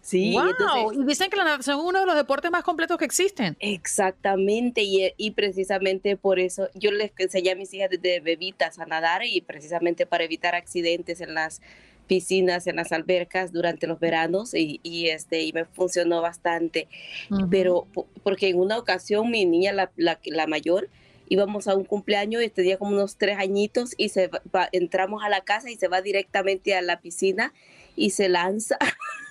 sí. 0.03 0.35
Wow. 0.35 0.93
y 0.93 1.05
dicen 1.05 1.31
que 1.31 1.37
la 1.37 1.45
natación 1.45 1.79
es 1.79 1.85
uno 1.85 2.01
de 2.01 2.07
los 2.07 2.17
deportes 2.17 2.51
más 2.51 2.63
completos 2.63 2.99
que 2.99 3.05
existen. 3.05 3.57
Exactamente. 3.59 4.83
Y, 4.83 5.13
y, 5.17 5.31
precisamente 5.33 6.17
por 6.17 6.39
eso 6.39 6.69
yo 6.75 6.93
les 6.93 7.13
enseñé 7.17 7.53
a 7.53 7.57
mis 7.57 7.73
hijas 7.75 7.91
desde 7.91 8.21
bebitas 8.21 8.79
a 8.79 8.87
nadar 8.87 9.25
y 9.25 9.41
precisamente 9.41 10.07
para 10.07 10.25
evitar 10.25 10.55
accidentes 10.55 11.21
en 11.21 11.35
las 11.35 11.61
piscinas, 12.11 12.67
en 12.67 12.75
las 12.75 12.91
albercas 12.91 13.53
durante 13.53 13.87
los 13.87 14.01
veranos 14.01 14.53
y, 14.53 14.81
y 14.83 15.11
este, 15.11 15.43
y 15.43 15.53
me 15.53 15.65
funcionó 15.65 16.21
bastante. 16.21 16.89
Pero 17.51 17.87
porque 18.25 18.49
en 18.49 18.59
una 18.59 18.79
ocasión 18.79 19.31
mi 19.31 19.45
niña, 19.45 19.73
la, 19.73 19.93
la, 19.97 20.19
la 20.25 20.49
mayor, 20.49 20.89
íbamos 21.31 21.69
a 21.69 21.75
un 21.75 21.85
cumpleaños, 21.85 22.43
este 22.43 22.61
día 22.61 22.77
como 22.77 22.91
unos 22.91 23.17
tres 23.17 23.39
añitos, 23.39 23.95
y 23.97 24.11
se 24.11 24.29
entramos 24.73 25.23
a 25.25 25.31
la 25.31 25.41
casa 25.41 25.71
y 25.71 25.77
se 25.77 25.89
va 25.89 26.03
directamente 26.03 26.75
a 26.75 26.83
la 26.83 27.01
piscina 27.01 27.55
y 27.97 28.11
se 28.11 28.29
lanza. 28.29 28.77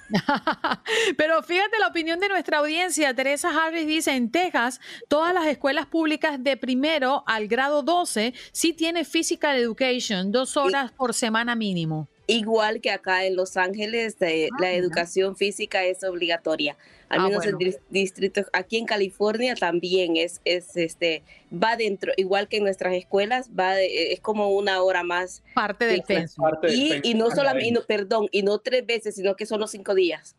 Pero 1.17 1.43
fíjate 1.43 1.77
la 1.77 1.87
opinión 1.87 2.19
de 2.19 2.29
nuestra 2.29 2.59
audiencia. 2.59 3.13
Teresa 3.13 3.49
Harris 3.49 3.85
dice, 3.85 4.11
en 4.11 4.31
Texas, 4.31 4.79
todas 5.07 5.33
las 5.33 5.45
escuelas 5.47 5.85
públicas 5.85 6.43
de 6.43 6.57
primero 6.57 7.23
al 7.27 7.47
grado 7.47 7.83
12 7.83 8.33
sí 8.51 8.73
tiene 8.73 9.05
physical 9.05 9.57
education, 9.57 10.31
dos 10.31 10.57
horas 10.57 10.91
por 10.91 11.13
semana 11.13 11.55
mínimo. 11.55 12.07
Igual 12.27 12.79
que 12.79 12.91
acá 12.91 13.25
en 13.25 13.35
Los 13.35 13.57
Ángeles, 13.57 14.15
eh, 14.21 14.49
la 14.59 14.71
educación 14.71 15.35
física 15.35 15.83
es 15.83 16.03
obligatoria. 16.03 16.77
Al 17.09 17.21
ah, 17.21 17.23
menos 17.23 17.45
en 17.45 17.57
distritos, 17.89 18.45
aquí 18.53 18.77
en 18.77 18.85
California 18.85 19.55
también 19.55 20.15
es, 20.15 20.41
es 20.45 20.77
este, 20.77 21.23
va 21.51 21.75
dentro, 21.75 22.11
igual 22.17 22.47
que 22.47 22.57
en 22.57 22.63
nuestras 22.63 22.93
escuelas, 22.93 23.49
va 23.59 23.79
es 23.79 24.19
como 24.19 24.49
una 24.51 24.81
hora 24.83 25.03
más. 25.03 25.43
Parte 25.55 25.85
del 25.85 26.03
peso. 26.03 26.41
Y, 26.69 26.99
y, 27.03 27.15
no 27.15 27.31
solamente, 27.31 27.81
perdón, 27.87 28.27
y 28.31 28.43
no 28.43 28.59
tres 28.59 28.85
veces, 28.85 29.15
sino 29.15 29.35
que 29.35 29.47
son 29.47 29.59
los 29.59 29.71
cinco 29.71 29.95
días. 29.95 30.35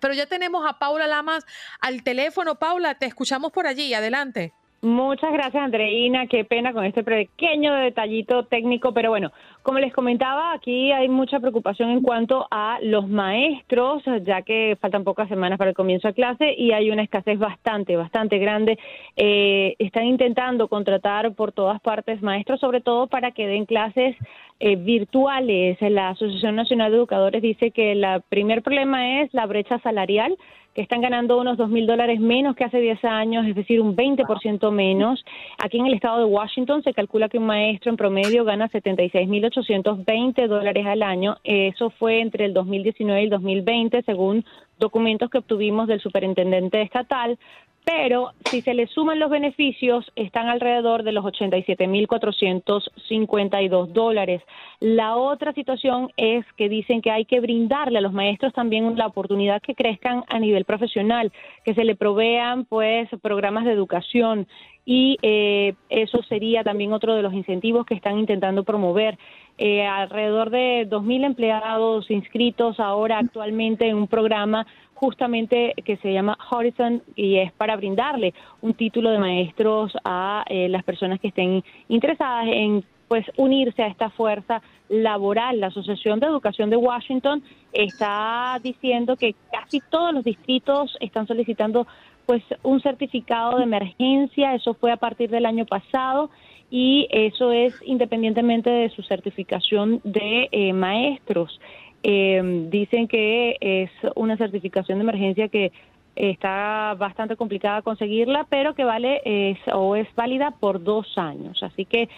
Pero 0.00 0.14
ya 0.14 0.26
tenemos 0.26 0.64
a 0.68 0.78
Paula 0.78 1.06
Lamas 1.06 1.44
al 1.80 2.04
teléfono. 2.04 2.58
Paula, 2.58 2.98
te 2.98 3.06
escuchamos 3.06 3.52
por 3.52 3.66
allí. 3.66 3.94
Adelante. 3.94 4.52
Muchas 4.84 5.32
gracias, 5.32 5.64
Andreina. 5.64 6.26
Qué 6.26 6.44
pena 6.44 6.74
con 6.74 6.84
este 6.84 7.02
pequeño 7.02 7.74
detallito 7.74 8.44
técnico, 8.44 8.92
pero 8.92 9.08
bueno, 9.08 9.32
como 9.62 9.78
les 9.78 9.94
comentaba, 9.94 10.52
aquí 10.52 10.92
hay 10.92 11.08
mucha 11.08 11.40
preocupación 11.40 11.88
en 11.88 12.02
cuanto 12.02 12.46
a 12.50 12.78
los 12.82 13.08
maestros, 13.08 14.02
ya 14.20 14.42
que 14.42 14.76
faltan 14.78 15.02
pocas 15.02 15.30
semanas 15.30 15.56
para 15.56 15.70
el 15.70 15.74
comienzo 15.74 16.08
de 16.08 16.12
clase 16.12 16.54
y 16.58 16.72
hay 16.72 16.90
una 16.90 17.02
escasez 17.02 17.38
bastante, 17.38 17.96
bastante 17.96 18.36
grande. 18.36 18.78
Eh, 19.16 19.74
están 19.78 20.04
intentando 20.04 20.68
contratar 20.68 21.32
por 21.32 21.52
todas 21.52 21.80
partes 21.80 22.20
maestros, 22.20 22.60
sobre 22.60 22.82
todo 22.82 23.06
para 23.06 23.30
que 23.30 23.46
den 23.46 23.64
clases 23.64 24.14
eh, 24.60 24.76
virtuales. 24.76 25.78
La 25.80 26.10
Asociación 26.10 26.56
Nacional 26.56 26.92
de 26.92 26.98
Educadores 26.98 27.40
dice 27.40 27.70
que 27.70 27.92
el 27.92 28.04
primer 28.28 28.60
problema 28.60 29.22
es 29.22 29.32
la 29.32 29.46
brecha 29.46 29.78
salarial 29.78 30.36
que 30.74 30.82
están 30.82 31.00
ganando 31.00 31.38
unos 31.38 31.56
dos 31.56 31.70
mil 31.70 31.86
dólares 31.86 32.20
menos 32.20 32.56
que 32.56 32.64
hace 32.64 32.80
10 32.80 33.04
años, 33.04 33.46
es 33.46 33.54
decir, 33.54 33.80
un 33.80 33.94
20% 33.96 34.70
menos. 34.72 35.24
Aquí 35.62 35.78
en 35.78 35.86
el 35.86 35.94
estado 35.94 36.18
de 36.18 36.24
Washington 36.24 36.82
se 36.82 36.92
calcula 36.92 37.28
que 37.28 37.38
un 37.38 37.46
maestro 37.46 37.90
en 37.90 37.96
promedio 37.96 38.44
gana 38.44 38.68
76.820 38.68 40.48
dólares 40.48 40.86
al 40.86 41.02
año. 41.02 41.36
Eso 41.44 41.90
fue 41.90 42.20
entre 42.20 42.46
el 42.46 42.54
2019 42.54 43.20
y 43.20 43.24
el 43.24 43.30
2020, 43.30 44.02
según 44.02 44.44
documentos 44.78 45.30
que 45.30 45.38
obtuvimos 45.38 45.88
del 45.88 46.00
superintendente 46.00 46.82
estatal 46.82 47.38
pero 47.84 48.32
si 48.46 48.62
se 48.62 48.72
le 48.72 48.86
suman 48.86 49.18
los 49.18 49.28
beneficios, 49.30 50.10
están 50.16 50.48
alrededor 50.48 51.02
de 51.02 51.12
los 51.12 51.22
87.452 51.24 53.88
dólares. 53.88 54.40
La 54.80 55.16
otra 55.16 55.52
situación 55.52 56.10
es 56.16 56.46
que 56.56 56.70
dicen 56.70 57.02
que 57.02 57.10
hay 57.10 57.26
que 57.26 57.40
brindarle 57.40 57.98
a 57.98 58.00
los 58.00 58.14
maestros 58.14 58.54
también 58.54 58.96
la 58.96 59.06
oportunidad 59.06 59.60
que 59.60 59.74
crezcan 59.74 60.24
a 60.28 60.38
nivel 60.38 60.64
profesional, 60.64 61.30
que 61.64 61.74
se 61.74 61.84
le 61.84 61.94
provean 61.94 62.64
pues 62.64 63.10
programas 63.20 63.66
de 63.66 63.72
educación 63.72 64.48
y 64.86 65.16
eh, 65.22 65.74
eso 65.88 66.22
sería 66.24 66.62
también 66.62 66.92
otro 66.92 67.14
de 67.14 67.22
los 67.22 67.32
incentivos 67.32 67.86
que 67.86 67.94
están 67.94 68.18
intentando 68.18 68.64
promover. 68.64 69.18
Eh, 69.56 69.86
alrededor 69.86 70.50
de 70.50 70.88
2.000 70.90 71.24
empleados 71.24 72.10
inscritos 72.10 72.80
ahora 72.80 73.18
actualmente 73.18 73.88
en 73.88 73.96
un 73.96 74.08
programa 74.08 74.66
justamente 74.94 75.74
que 75.84 75.96
se 75.98 76.12
llama 76.12 76.36
Horizon 76.50 77.02
y 77.14 77.36
es 77.36 77.52
para 77.52 77.76
brindarle 77.76 78.34
un 78.62 78.74
título 78.74 79.10
de 79.10 79.18
maestros 79.18 79.92
a 80.04 80.44
eh, 80.48 80.68
las 80.68 80.82
personas 80.82 81.20
que 81.20 81.28
estén 81.28 81.62
interesadas 81.88 82.46
en 82.48 82.84
pues 83.08 83.26
unirse 83.36 83.82
a 83.82 83.88
esta 83.88 84.10
fuerza 84.10 84.62
laboral. 84.88 85.60
La 85.60 85.68
Asociación 85.68 86.20
de 86.20 86.26
Educación 86.26 86.70
de 86.70 86.76
Washington 86.76 87.42
está 87.72 88.58
diciendo 88.62 89.16
que 89.16 89.34
casi 89.52 89.80
todos 89.90 90.14
los 90.14 90.24
distritos 90.24 90.96
están 91.00 91.26
solicitando 91.26 91.86
pues 92.26 92.42
un 92.62 92.80
certificado 92.80 93.58
de 93.58 93.64
emergencia, 93.64 94.54
eso 94.54 94.74
fue 94.74 94.92
a 94.92 94.96
partir 94.96 95.30
del 95.30 95.46
año 95.46 95.66
pasado 95.66 96.30
y 96.70 97.06
eso 97.10 97.52
es 97.52 97.74
independientemente 97.84 98.70
de 98.70 98.88
su 98.90 99.02
certificación 99.02 100.00
de 100.04 100.48
eh, 100.50 100.72
maestros. 100.72 101.60
Eh, 102.02 102.66
dicen 102.70 103.08
que 103.08 103.56
es 103.60 103.90
una 104.14 104.36
certificación 104.36 104.98
de 104.98 105.04
emergencia 105.04 105.48
que 105.48 105.72
está 106.16 106.94
bastante 106.98 107.36
complicada 107.36 107.82
conseguirla, 107.82 108.46
pero 108.48 108.74
que 108.74 108.84
vale 108.84 109.22
es, 109.24 109.58
o 109.72 109.96
es 109.96 110.12
válida 110.14 110.52
por 110.52 110.82
dos 110.82 111.16
años. 111.16 111.62
Así 111.62 111.84
que 111.84 112.08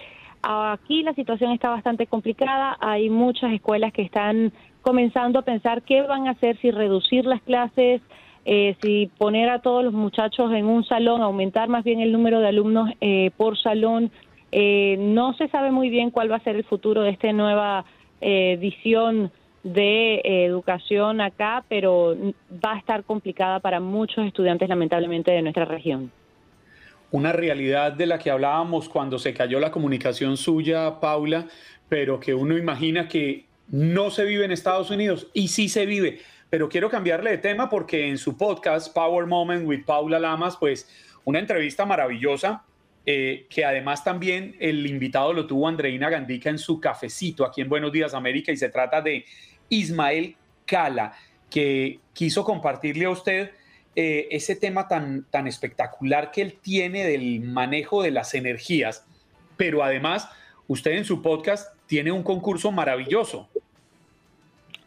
aquí 0.42 1.02
la 1.02 1.14
situación 1.14 1.52
está 1.52 1.70
bastante 1.70 2.06
complicada. 2.06 2.76
Hay 2.80 3.10
muchas 3.10 3.52
escuelas 3.52 3.92
que 3.92 4.02
están 4.02 4.52
comenzando 4.82 5.40
a 5.40 5.42
pensar 5.42 5.82
qué 5.82 6.02
van 6.02 6.28
a 6.28 6.32
hacer, 6.32 6.56
si 6.60 6.70
reducir 6.70 7.24
las 7.24 7.42
clases, 7.42 8.00
eh, 8.48 8.77
si 8.81 9.10
poner 9.18 9.48
a 9.51 9.59
todos 9.59 9.82
los 9.82 9.93
muchachos 9.93 10.52
en 10.52 10.66
un 10.66 10.85
salón, 10.85 11.20
aumentar 11.20 11.68
más 11.68 11.82
bien 11.82 11.98
el 11.98 12.12
número 12.12 12.39
de 12.39 12.47
alumnos 12.47 12.89
eh, 13.01 13.32
por 13.36 13.59
salón. 13.59 14.12
Eh, 14.52 14.97
no 15.01 15.35
se 15.35 15.48
sabe 15.48 15.73
muy 15.73 15.90
bien 15.90 16.12
cuál 16.12 16.31
va 16.31 16.36
a 16.36 16.44
ser 16.44 16.55
el 16.55 16.62
futuro 16.62 17.02
de 17.02 17.10
esta 17.10 17.32
nueva 17.32 17.85
edición 18.20 19.31
de 19.62 20.23
educación 20.24 21.20
acá, 21.20 21.64
pero 21.68 22.16
va 22.64 22.74
a 22.74 22.78
estar 22.78 23.05
complicada 23.05 23.60
para 23.60 23.78
muchos 23.78 24.24
estudiantes 24.24 24.68
lamentablemente 24.68 25.32
de 25.32 25.43
nuestra 25.43 25.64
región. 25.66 26.10
Una 27.10 27.32
realidad 27.32 27.93
de 27.93 28.06
la 28.06 28.18
que 28.18 28.31
hablábamos 28.31 28.89
cuando 28.89 29.18
se 29.18 29.35
cayó 29.35 29.60
la 29.60 29.70
comunicación 29.70 30.36
suya, 30.36 30.98
Paula, 30.98 31.47
pero 31.89 32.18
que 32.20 32.32
uno 32.32 32.56
imagina 32.56 33.06
que 33.06 33.44
no 33.68 34.10
se 34.10 34.24
vive 34.24 34.44
en 34.44 34.52
Estados 34.52 34.90
Unidos 34.90 35.27
y 35.35 35.48
sí 35.48 35.68
se 35.68 35.85
vive. 35.85 36.20
Pero 36.51 36.68
quiero 36.68 36.89
cambiarle 36.89 37.31
de 37.31 37.39
tema 37.39 37.68
porque 37.68 38.09
en 38.09 38.18
su 38.18 38.36
podcast 38.36 38.93
Power 38.94 39.27
Moment 39.27 39.66
with 39.66 39.85
Paula 39.85 40.18
Lamas, 40.18 40.56
pues 40.56 40.89
una 41.24 41.39
entrevista 41.39 41.85
maravillosa 41.85 42.64
eh, 43.09 43.47
que 43.48 43.64
además 43.64 44.02
también 44.02 44.56
el 44.59 44.85
invitado 44.85 45.32
lo 45.32 45.47
tuvo 45.47 45.68
Andreina 45.68 46.10
Gandica 46.10 46.51
en 46.51 46.59
su 46.59 46.81
cafecito 46.81 47.44
aquí 47.44 47.60
en 47.60 47.68
Buenos 47.68 47.93
Días 47.93 48.14
América 48.14 48.51
y 48.51 48.56
se 48.56 48.68
trata 48.68 49.01
de 49.01 49.24
Ismael 49.68 50.35
Cala, 50.64 51.12
que 51.48 52.01
quiso 52.12 52.44
compartirle 52.44 53.05
a 53.05 53.10
usted 53.10 53.52
eh, 53.94 54.27
ese 54.32 54.56
tema 54.56 54.89
tan, 54.89 55.24
tan 55.31 55.47
espectacular 55.47 56.32
que 56.32 56.43
él 56.43 56.59
tiene 56.60 57.05
del 57.05 57.43
manejo 57.43 58.02
de 58.02 58.10
las 58.10 58.35
energías, 58.35 59.06
pero 59.56 59.85
además 59.85 60.28
usted 60.66 60.93
en 60.93 61.05
su 61.05 61.23
podcast 61.23 61.77
tiene 61.86 62.10
un 62.10 62.24
concurso 62.24 62.73
maravilloso. 62.73 63.48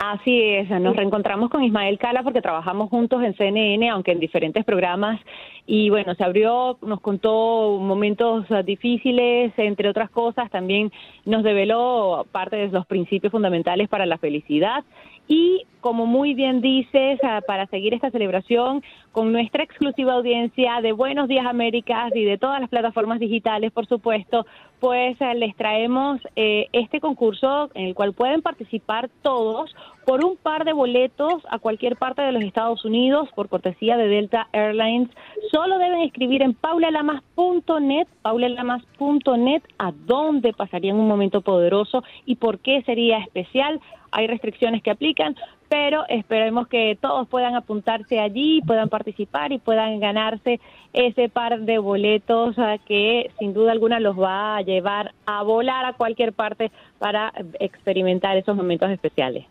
Así 0.02 0.42
es, 0.42 0.70
nos 0.70 0.96
reencontramos 0.96 1.50
con 1.50 1.62
Ismael 1.62 2.00
Cala 2.00 2.24
porque 2.24 2.42
trabajamos 2.42 2.90
juntos 2.90 3.22
en 3.22 3.36
CNN, 3.36 3.90
aunque 3.90 4.14
en 4.14 4.22
diferentes 4.22 4.64
programas. 4.64 5.20
Y 5.66 5.90
bueno, 5.90 6.16
se 6.16 6.24
abrió, 6.24 6.78
nos 6.82 7.02
contó 7.02 7.78
momentos 7.82 8.46
difíciles, 8.64 9.52
entre 9.58 9.90
otras 9.90 10.10
cosas, 10.10 10.50
también 10.52 10.90
nos 11.26 11.44
develó 11.44 12.26
parte 12.32 12.56
de 12.56 12.70
los 12.70 12.86
principios 12.86 13.32
fundamentales 13.32 13.90
para 13.90 14.06
la 14.06 14.18
felicidad 14.18 14.86
y 15.30 15.68
como 15.80 16.08
muy 16.08 16.34
bien 16.34 16.60
dices, 16.60 17.20
ah, 17.24 17.42
para 17.46 17.68
seguir 17.68 17.94
esta 17.94 18.10
celebración 18.10 18.84
con 19.12 19.32
nuestra 19.32 19.64
exclusiva 19.64 20.14
audiencia 20.14 20.82
de 20.82 20.92
Buenos 20.92 21.30
Días 21.30 21.46
Américas 21.46 22.12
y 22.16 22.26
de 22.26 22.38
todas 22.38 22.60
las 22.60 22.70
plataformas 22.70 23.20
digitales, 23.20 23.72
por 23.72 23.86
supuesto, 23.86 24.46
pues 24.80 25.22
ah, 25.22 25.36
les 25.36 25.56
traemos 25.56 26.20
eh, 26.36 26.68
este 26.74 27.00
concurso 27.00 27.70
en 27.76 27.86
el 27.86 27.96
cual 27.96 28.14
pueden 28.14 28.42
participar 28.42 29.10
todos 29.22 29.74
por 30.10 30.26
un 30.26 30.38
par 30.38 30.66
de 30.66 30.74
boletos 30.74 31.44
a 31.52 31.60
cualquier 31.60 31.96
parte 31.96 32.24
de 32.24 32.32
los 32.32 32.42
Estados 32.42 32.84
Unidos 32.84 33.30
por 33.36 33.48
cortesía 33.48 33.96
de 33.96 34.08
Delta 34.08 34.48
Airlines. 34.54 35.08
Solo 35.52 35.78
deben 35.78 36.02
escribir 36.02 36.42
en 36.42 36.56
paulalamas.net, 36.56 38.08
paulalamas.net, 38.24 39.62
a 39.78 39.92
dónde 39.92 40.52
pasarían 40.54 40.96
un 40.96 41.08
momento 41.08 41.42
poderoso 41.42 42.04
y 42.26 42.38
por 42.38 42.58
qué 42.58 42.82
sería 42.88 43.20
especial 43.20 43.80
hay 44.12 44.26
restricciones 44.26 44.82
que 44.82 44.90
aplican, 44.90 45.36
pero 45.70 46.04
esperemos 46.10 46.68
que 46.68 46.98
todos 47.00 47.28
puedan 47.28 47.54
apuntarse 47.54 48.20
allí, 48.20 48.64
puedan 48.66 48.90
participar 48.90 49.52
y 49.52 49.60
puedan 49.60 50.00
ganarse 50.00 50.60
ese 50.92 51.30
par 51.30 51.60
de 51.60 51.78
boletos 51.78 52.58
ah, 52.58 52.78
que 52.84 53.30
sin 53.38 53.54
duda 53.54 53.74
alguna 53.74 54.00
los 54.00 54.20
va 54.20 54.58
a 54.58 54.62
llevar 54.64 55.14
a 55.28 55.44
volar 55.44 55.86
a 55.86 55.94
cualquier 55.94 56.34
parte 56.34 56.72
para 56.98 57.32
experimentar 57.60 58.38
esos 58.38 58.56
momentos 58.56 58.90
especiales. 58.90 59.46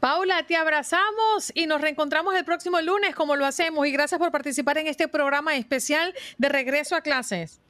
Paula, 0.00 0.42
te 0.46 0.56
abrazamos 0.56 1.52
y 1.54 1.66
nos 1.66 1.80
reencontramos 1.80 2.34
el 2.34 2.44
próximo 2.44 2.80
lunes 2.80 3.14
como 3.14 3.36
lo 3.36 3.46
hacemos 3.46 3.86
y 3.86 3.92
gracias 3.92 4.18
por 4.18 4.30
participar 4.30 4.78
en 4.78 4.86
este 4.86 5.08
programa 5.08 5.56
especial 5.56 6.14
de 6.38 6.48
regreso 6.48 6.96
a 6.96 7.00
clases. 7.00 7.60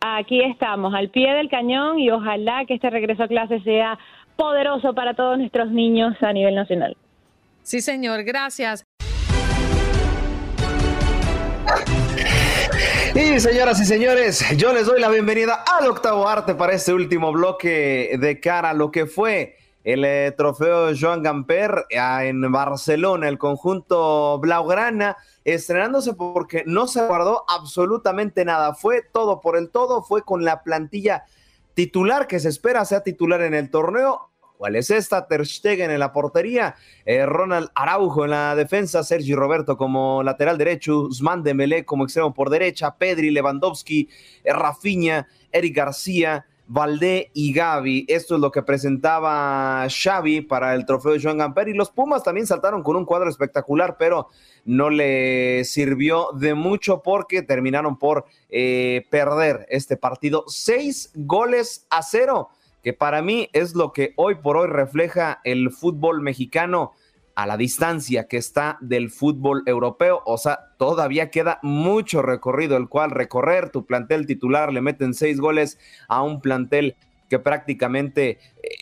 Aquí 0.00 0.42
estamos, 0.42 0.94
al 0.94 1.10
pie 1.10 1.32
del 1.32 1.48
cañón 1.48 1.98
y 1.98 2.10
ojalá 2.10 2.64
que 2.66 2.74
este 2.74 2.88
regreso 2.90 3.24
a 3.24 3.28
clases 3.28 3.62
sea 3.64 3.98
poderoso 4.36 4.94
para 4.94 5.14
todos 5.14 5.38
nuestros 5.38 5.70
niños 5.70 6.14
a 6.20 6.32
nivel 6.32 6.54
nacional. 6.54 6.96
Sí, 7.62 7.80
señor, 7.80 8.22
gracias. 8.22 8.86
Y 13.14 13.40
señoras 13.40 13.80
y 13.80 13.84
señores, 13.84 14.44
yo 14.56 14.72
les 14.72 14.86
doy 14.86 15.00
la 15.00 15.08
bienvenida 15.08 15.64
al 15.66 15.88
octavo 15.88 16.28
arte 16.28 16.54
para 16.54 16.74
este 16.74 16.92
último 16.92 17.32
bloque 17.32 18.16
de 18.18 18.38
cara 18.38 18.70
a 18.70 18.74
lo 18.74 18.92
que 18.92 19.06
fue 19.06 19.56
el 19.92 20.04
eh, 20.04 20.34
trofeo 20.36 20.90
Joan 20.94 21.22
Gamper 21.22 21.86
eh, 21.88 21.98
en 22.24 22.52
Barcelona, 22.52 23.26
el 23.26 23.38
conjunto 23.38 24.38
Blaugrana, 24.38 25.16
estrenándose 25.44 26.12
porque 26.12 26.62
no 26.66 26.86
se 26.86 27.06
guardó 27.06 27.44
absolutamente 27.48 28.44
nada, 28.44 28.74
fue 28.74 29.02
todo 29.10 29.40
por 29.40 29.56
el 29.56 29.70
todo, 29.70 30.02
fue 30.02 30.22
con 30.22 30.44
la 30.44 30.62
plantilla 30.62 31.24
titular 31.72 32.26
que 32.26 32.38
se 32.38 32.50
espera 32.50 32.84
sea 32.84 33.02
titular 33.02 33.40
en 33.40 33.54
el 33.54 33.70
torneo. 33.70 34.28
¿Cuál 34.58 34.76
es 34.76 34.90
esta? 34.90 35.26
Ter 35.26 35.46
Stegen 35.46 35.90
en 35.90 36.00
la 36.00 36.12
portería, 36.12 36.74
eh, 37.06 37.24
Ronald 37.24 37.70
Araujo 37.74 38.24
en 38.24 38.32
la 38.32 38.56
defensa, 38.56 39.04
Sergi 39.04 39.32
Roberto 39.34 39.78
como 39.78 40.22
lateral 40.22 40.58
derecho, 40.58 41.02
Usman 41.02 41.44
Dembélé 41.44 41.86
como 41.86 42.04
extremo 42.04 42.34
por 42.34 42.50
derecha, 42.50 42.96
Pedri, 42.98 43.30
Lewandowski, 43.30 44.08
eh, 44.44 44.52
Rafinha, 44.52 45.28
Eric 45.50 45.76
García, 45.76 46.44
Valdé 46.68 47.30
y 47.32 47.54
Gaby. 47.54 48.04
Esto 48.08 48.34
es 48.34 48.40
lo 48.40 48.52
que 48.52 48.62
presentaba 48.62 49.86
Xavi 49.88 50.42
para 50.42 50.74
el 50.74 50.84
trofeo 50.84 51.12
de 51.12 51.22
Joan 51.22 51.38
Gamper 51.38 51.68
y 51.68 51.74
los 51.74 51.90
Pumas 51.90 52.22
también 52.22 52.46
saltaron 52.46 52.82
con 52.82 52.94
un 52.94 53.06
cuadro 53.06 53.30
espectacular, 53.30 53.96
pero 53.98 54.28
no 54.66 54.90
le 54.90 55.64
sirvió 55.64 56.28
de 56.34 56.52
mucho 56.52 57.02
porque 57.02 57.40
terminaron 57.40 57.98
por 57.98 58.26
eh, 58.50 59.06
perder 59.10 59.66
este 59.70 59.96
partido. 59.96 60.44
Seis 60.46 61.10
goles 61.14 61.86
a 61.88 62.02
cero, 62.02 62.50
que 62.82 62.92
para 62.92 63.22
mí 63.22 63.48
es 63.54 63.74
lo 63.74 63.94
que 63.94 64.12
hoy 64.16 64.34
por 64.36 64.58
hoy 64.58 64.68
refleja 64.68 65.40
el 65.44 65.70
fútbol 65.70 66.20
mexicano 66.20 66.92
a 67.38 67.46
la 67.46 67.56
distancia 67.56 68.26
que 68.26 68.36
está 68.36 68.78
del 68.80 69.10
fútbol 69.10 69.62
europeo. 69.64 70.22
O 70.26 70.38
sea, 70.38 70.74
todavía 70.76 71.30
queda 71.30 71.60
mucho 71.62 72.20
recorrido 72.20 72.76
el 72.76 72.88
cual 72.88 73.12
recorrer. 73.12 73.70
Tu 73.70 73.86
plantel 73.86 74.26
titular 74.26 74.72
le 74.72 74.80
meten 74.80 75.14
seis 75.14 75.38
goles 75.38 75.78
a 76.08 76.24
un 76.24 76.40
plantel 76.40 76.96
que 77.30 77.38
prácticamente 77.38 78.40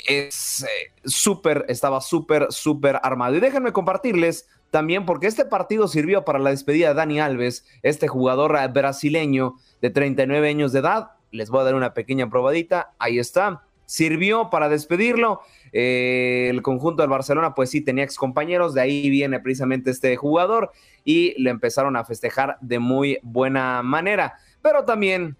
es 0.08 0.62
eh, 0.62 0.92
súper, 1.04 1.66
estaba 1.68 2.00
súper, 2.00 2.46
súper 2.48 2.98
armado. 3.02 3.36
Y 3.36 3.40
déjenme 3.40 3.74
compartirles 3.74 4.48
también 4.70 5.04
porque 5.04 5.26
este 5.26 5.44
partido 5.44 5.86
sirvió 5.86 6.24
para 6.24 6.38
la 6.38 6.48
despedida 6.48 6.88
de 6.88 6.94
Dani 6.94 7.20
Alves, 7.20 7.66
este 7.82 8.08
jugador 8.08 8.56
eh, 8.58 8.66
brasileño 8.68 9.56
de 9.82 9.90
39 9.90 10.48
años 10.48 10.72
de 10.72 10.78
edad. 10.78 11.10
Les 11.30 11.50
voy 11.50 11.60
a 11.60 11.64
dar 11.64 11.74
una 11.74 11.92
pequeña 11.92 12.30
probadita. 12.30 12.94
Ahí 12.98 13.18
está. 13.18 13.65
Sirvió 13.86 14.50
para 14.50 14.68
despedirlo. 14.68 15.40
Eh, 15.72 16.48
el 16.50 16.62
conjunto 16.62 17.02
del 17.02 17.10
Barcelona, 17.10 17.54
pues 17.54 17.70
sí, 17.70 17.80
tenía 17.80 18.04
excompañeros. 18.04 18.74
De 18.74 18.82
ahí 18.82 19.08
viene 19.08 19.40
precisamente 19.40 19.90
este 19.90 20.14
jugador 20.16 20.70
y 21.04 21.40
le 21.42 21.50
empezaron 21.50 21.96
a 21.96 22.04
festejar 22.04 22.58
de 22.60 22.78
muy 22.78 23.18
buena 23.22 23.82
manera. 23.82 24.34
Pero 24.60 24.84
también 24.84 25.36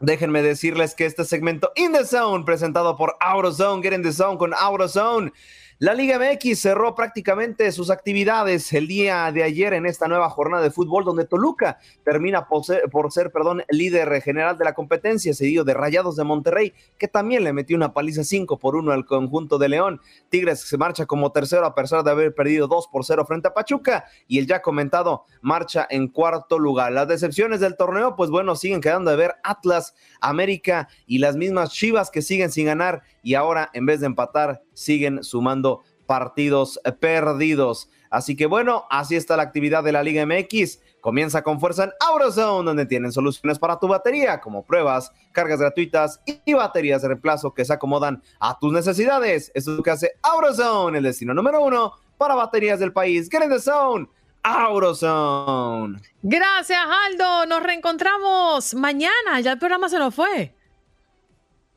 Déjenme 0.00 0.42
decirles 0.42 0.94
que 0.94 1.06
este 1.06 1.24
segmento 1.24 1.72
In 1.74 1.92
the 1.92 2.04
Zone, 2.04 2.44
presentado 2.44 2.96
por 2.96 3.16
AutoZone, 3.18 3.82
Get 3.82 3.94
in 3.94 4.02
the 4.02 4.12
Zone 4.12 4.38
con 4.38 4.54
AutoZone, 4.54 5.32
la 5.80 5.94
Liga 5.94 6.18
MX 6.18 6.58
cerró 6.58 6.96
prácticamente 6.96 7.70
sus 7.70 7.90
actividades 7.90 8.72
el 8.72 8.88
día 8.88 9.30
de 9.30 9.44
ayer 9.44 9.74
en 9.74 9.86
esta 9.86 10.08
nueva 10.08 10.28
jornada 10.28 10.60
de 10.60 10.72
fútbol 10.72 11.04
donde 11.04 11.24
Toluca 11.24 11.78
termina 12.04 12.48
por 12.48 13.12
ser, 13.12 13.30
perdón, 13.30 13.62
líder 13.68 14.20
general 14.20 14.58
de 14.58 14.64
la 14.64 14.74
competencia, 14.74 15.32
seguido 15.34 15.62
de 15.62 15.74
Rayados 15.74 16.16
de 16.16 16.24
Monterrey, 16.24 16.74
que 16.98 17.06
también 17.06 17.44
le 17.44 17.52
metió 17.52 17.76
una 17.76 17.92
paliza 17.92 18.24
5 18.24 18.58
por 18.58 18.74
1 18.74 18.90
al 18.90 19.06
conjunto 19.06 19.56
de 19.56 19.68
León. 19.68 20.00
Tigres 20.30 20.62
se 20.62 20.76
marcha 20.78 21.06
como 21.06 21.30
tercero 21.30 21.64
a 21.64 21.76
pesar 21.76 22.02
de 22.02 22.10
haber 22.10 22.34
perdido 22.34 22.66
2 22.66 22.88
por 22.88 23.04
0 23.04 23.24
frente 23.24 23.46
a 23.46 23.54
Pachuca 23.54 24.06
y 24.26 24.40
el 24.40 24.48
ya 24.48 24.60
comentado 24.60 25.26
marcha 25.42 25.86
en 25.90 26.08
cuarto 26.08 26.58
lugar. 26.58 26.90
Las 26.90 27.06
decepciones 27.06 27.60
del 27.60 27.76
torneo, 27.76 28.16
pues 28.16 28.30
bueno, 28.30 28.56
siguen 28.56 28.80
quedando 28.80 29.12
de 29.12 29.16
ver 29.16 29.36
Atlas, 29.44 29.94
América 30.20 30.88
y 31.06 31.18
las 31.18 31.36
mismas 31.36 31.70
Chivas 31.70 32.10
que 32.10 32.20
siguen 32.20 32.50
sin 32.50 32.66
ganar 32.66 33.04
y 33.22 33.34
ahora 33.34 33.70
en 33.72 33.86
vez 33.86 34.00
de 34.00 34.06
empatar 34.06 34.62
siguen 34.74 35.22
sumando 35.22 35.82
partidos 36.06 36.80
perdidos. 37.00 37.90
Así 38.10 38.36
que 38.36 38.46
bueno, 38.46 38.86
así 38.90 39.16
está 39.16 39.36
la 39.36 39.42
actividad 39.42 39.84
de 39.84 39.92
la 39.92 40.02
Liga 40.02 40.24
MX. 40.24 40.80
Comienza 41.00 41.42
con 41.42 41.60
fuerza 41.60 41.84
en 41.84 41.92
AutoZone, 42.00 42.66
donde 42.66 42.86
tienen 42.86 43.12
soluciones 43.12 43.58
para 43.58 43.78
tu 43.78 43.86
batería, 43.86 44.40
como 44.40 44.64
pruebas, 44.64 45.12
cargas 45.32 45.60
gratuitas 45.60 46.20
y 46.26 46.54
baterías 46.54 47.02
de 47.02 47.08
reemplazo 47.08 47.54
que 47.54 47.64
se 47.64 47.72
acomodan 47.72 48.22
a 48.40 48.58
tus 48.58 48.72
necesidades. 48.72 49.52
Eso 49.54 49.70
es 49.70 49.76
lo 49.76 49.82
que 49.82 49.90
hace 49.90 50.12
AutoZone, 50.22 50.98
el 50.98 51.04
destino 51.04 51.34
número 51.34 51.62
uno 51.62 51.92
para 52.16 52.34
baterías 52.34 52.80
del 52.80 52.92
país. 52.92 53.28
Get 53.30 53.44
in 53.44 53.50
the 53.50 53.60
zone, 53.60 54.08
AutoZone. 54.42 56.00
Gracias, 56.22 56.80
Aldo. 57.06 57.46
Nos 57.46 57.62
reencontramos 57.62 58.74
mañana. 58.74 59.40
Ya 59.40 59.52
el 59.52 59.58
programa 59.58 59.88
se 59.88 59.98
nos 59.98 60.14
fue. 60.14 60.57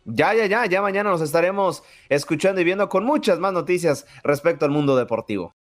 Ya, 0.06 0.34
ya, 0.34 0.46
ya, 0.46 0.66
ya 0.66 0.82
mañana 0.82 1.10
nos 1.10 1.22
estaremos 1.22 1.84
escuchando 2.10 2.62
y 2.62 2.64
viendo 2.64 2.90
con 2.90 3.06
muchas 3.06 3.40
más 3.40 3.54
noticias 3.54 4.06
respecto 4.24 4.66
al 4.66 4.72
mundo 4.72 4.96
deportivo. 4.96 5.54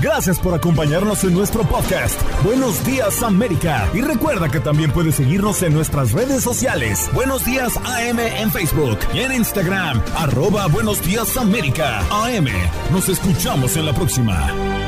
Gracias 0.00 0.38
por 0.38 0.54
acompañarnos 0.54 1.24
en 1.24 1.34
nuestro 1.34 1.64
podcast. 1.64 2.20
Buenos 2.44 2.84
días 2.86 3.20
América. 3.22 3.88
Y 3.92 4.00
recuerda 4.00 4.48
que 4.48 4.60
también 4.60 4.92
puedes 4.92 5.16
seguirnos 5.16 5.62
en 5.64 5.74
nuestras 5.74 6.12
redes 6.12 6.44
sociales. 6.44 7.10
Buenos 7.12 7.44
días 7.44 7.76
AM 7.78 8.20
en 8.20 8.50
Facebook 8.52 8.98
y 9.12 9.20
en 9.20 9.32
Instagram. 9.32 10.00
Arroba 10.16 10.68
Buenos 10.68 11.02
días 11.02 11.36
América. 11.36 11.98
AM. 12.12 12.46
Nos 12.92 13.08
escuchamos 13.08 13.76
en 13.76 13.86
la 13.86 13.92
próxima. 13.92 14.87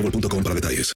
para 0.43 0.55
detalles. 0.55 0.89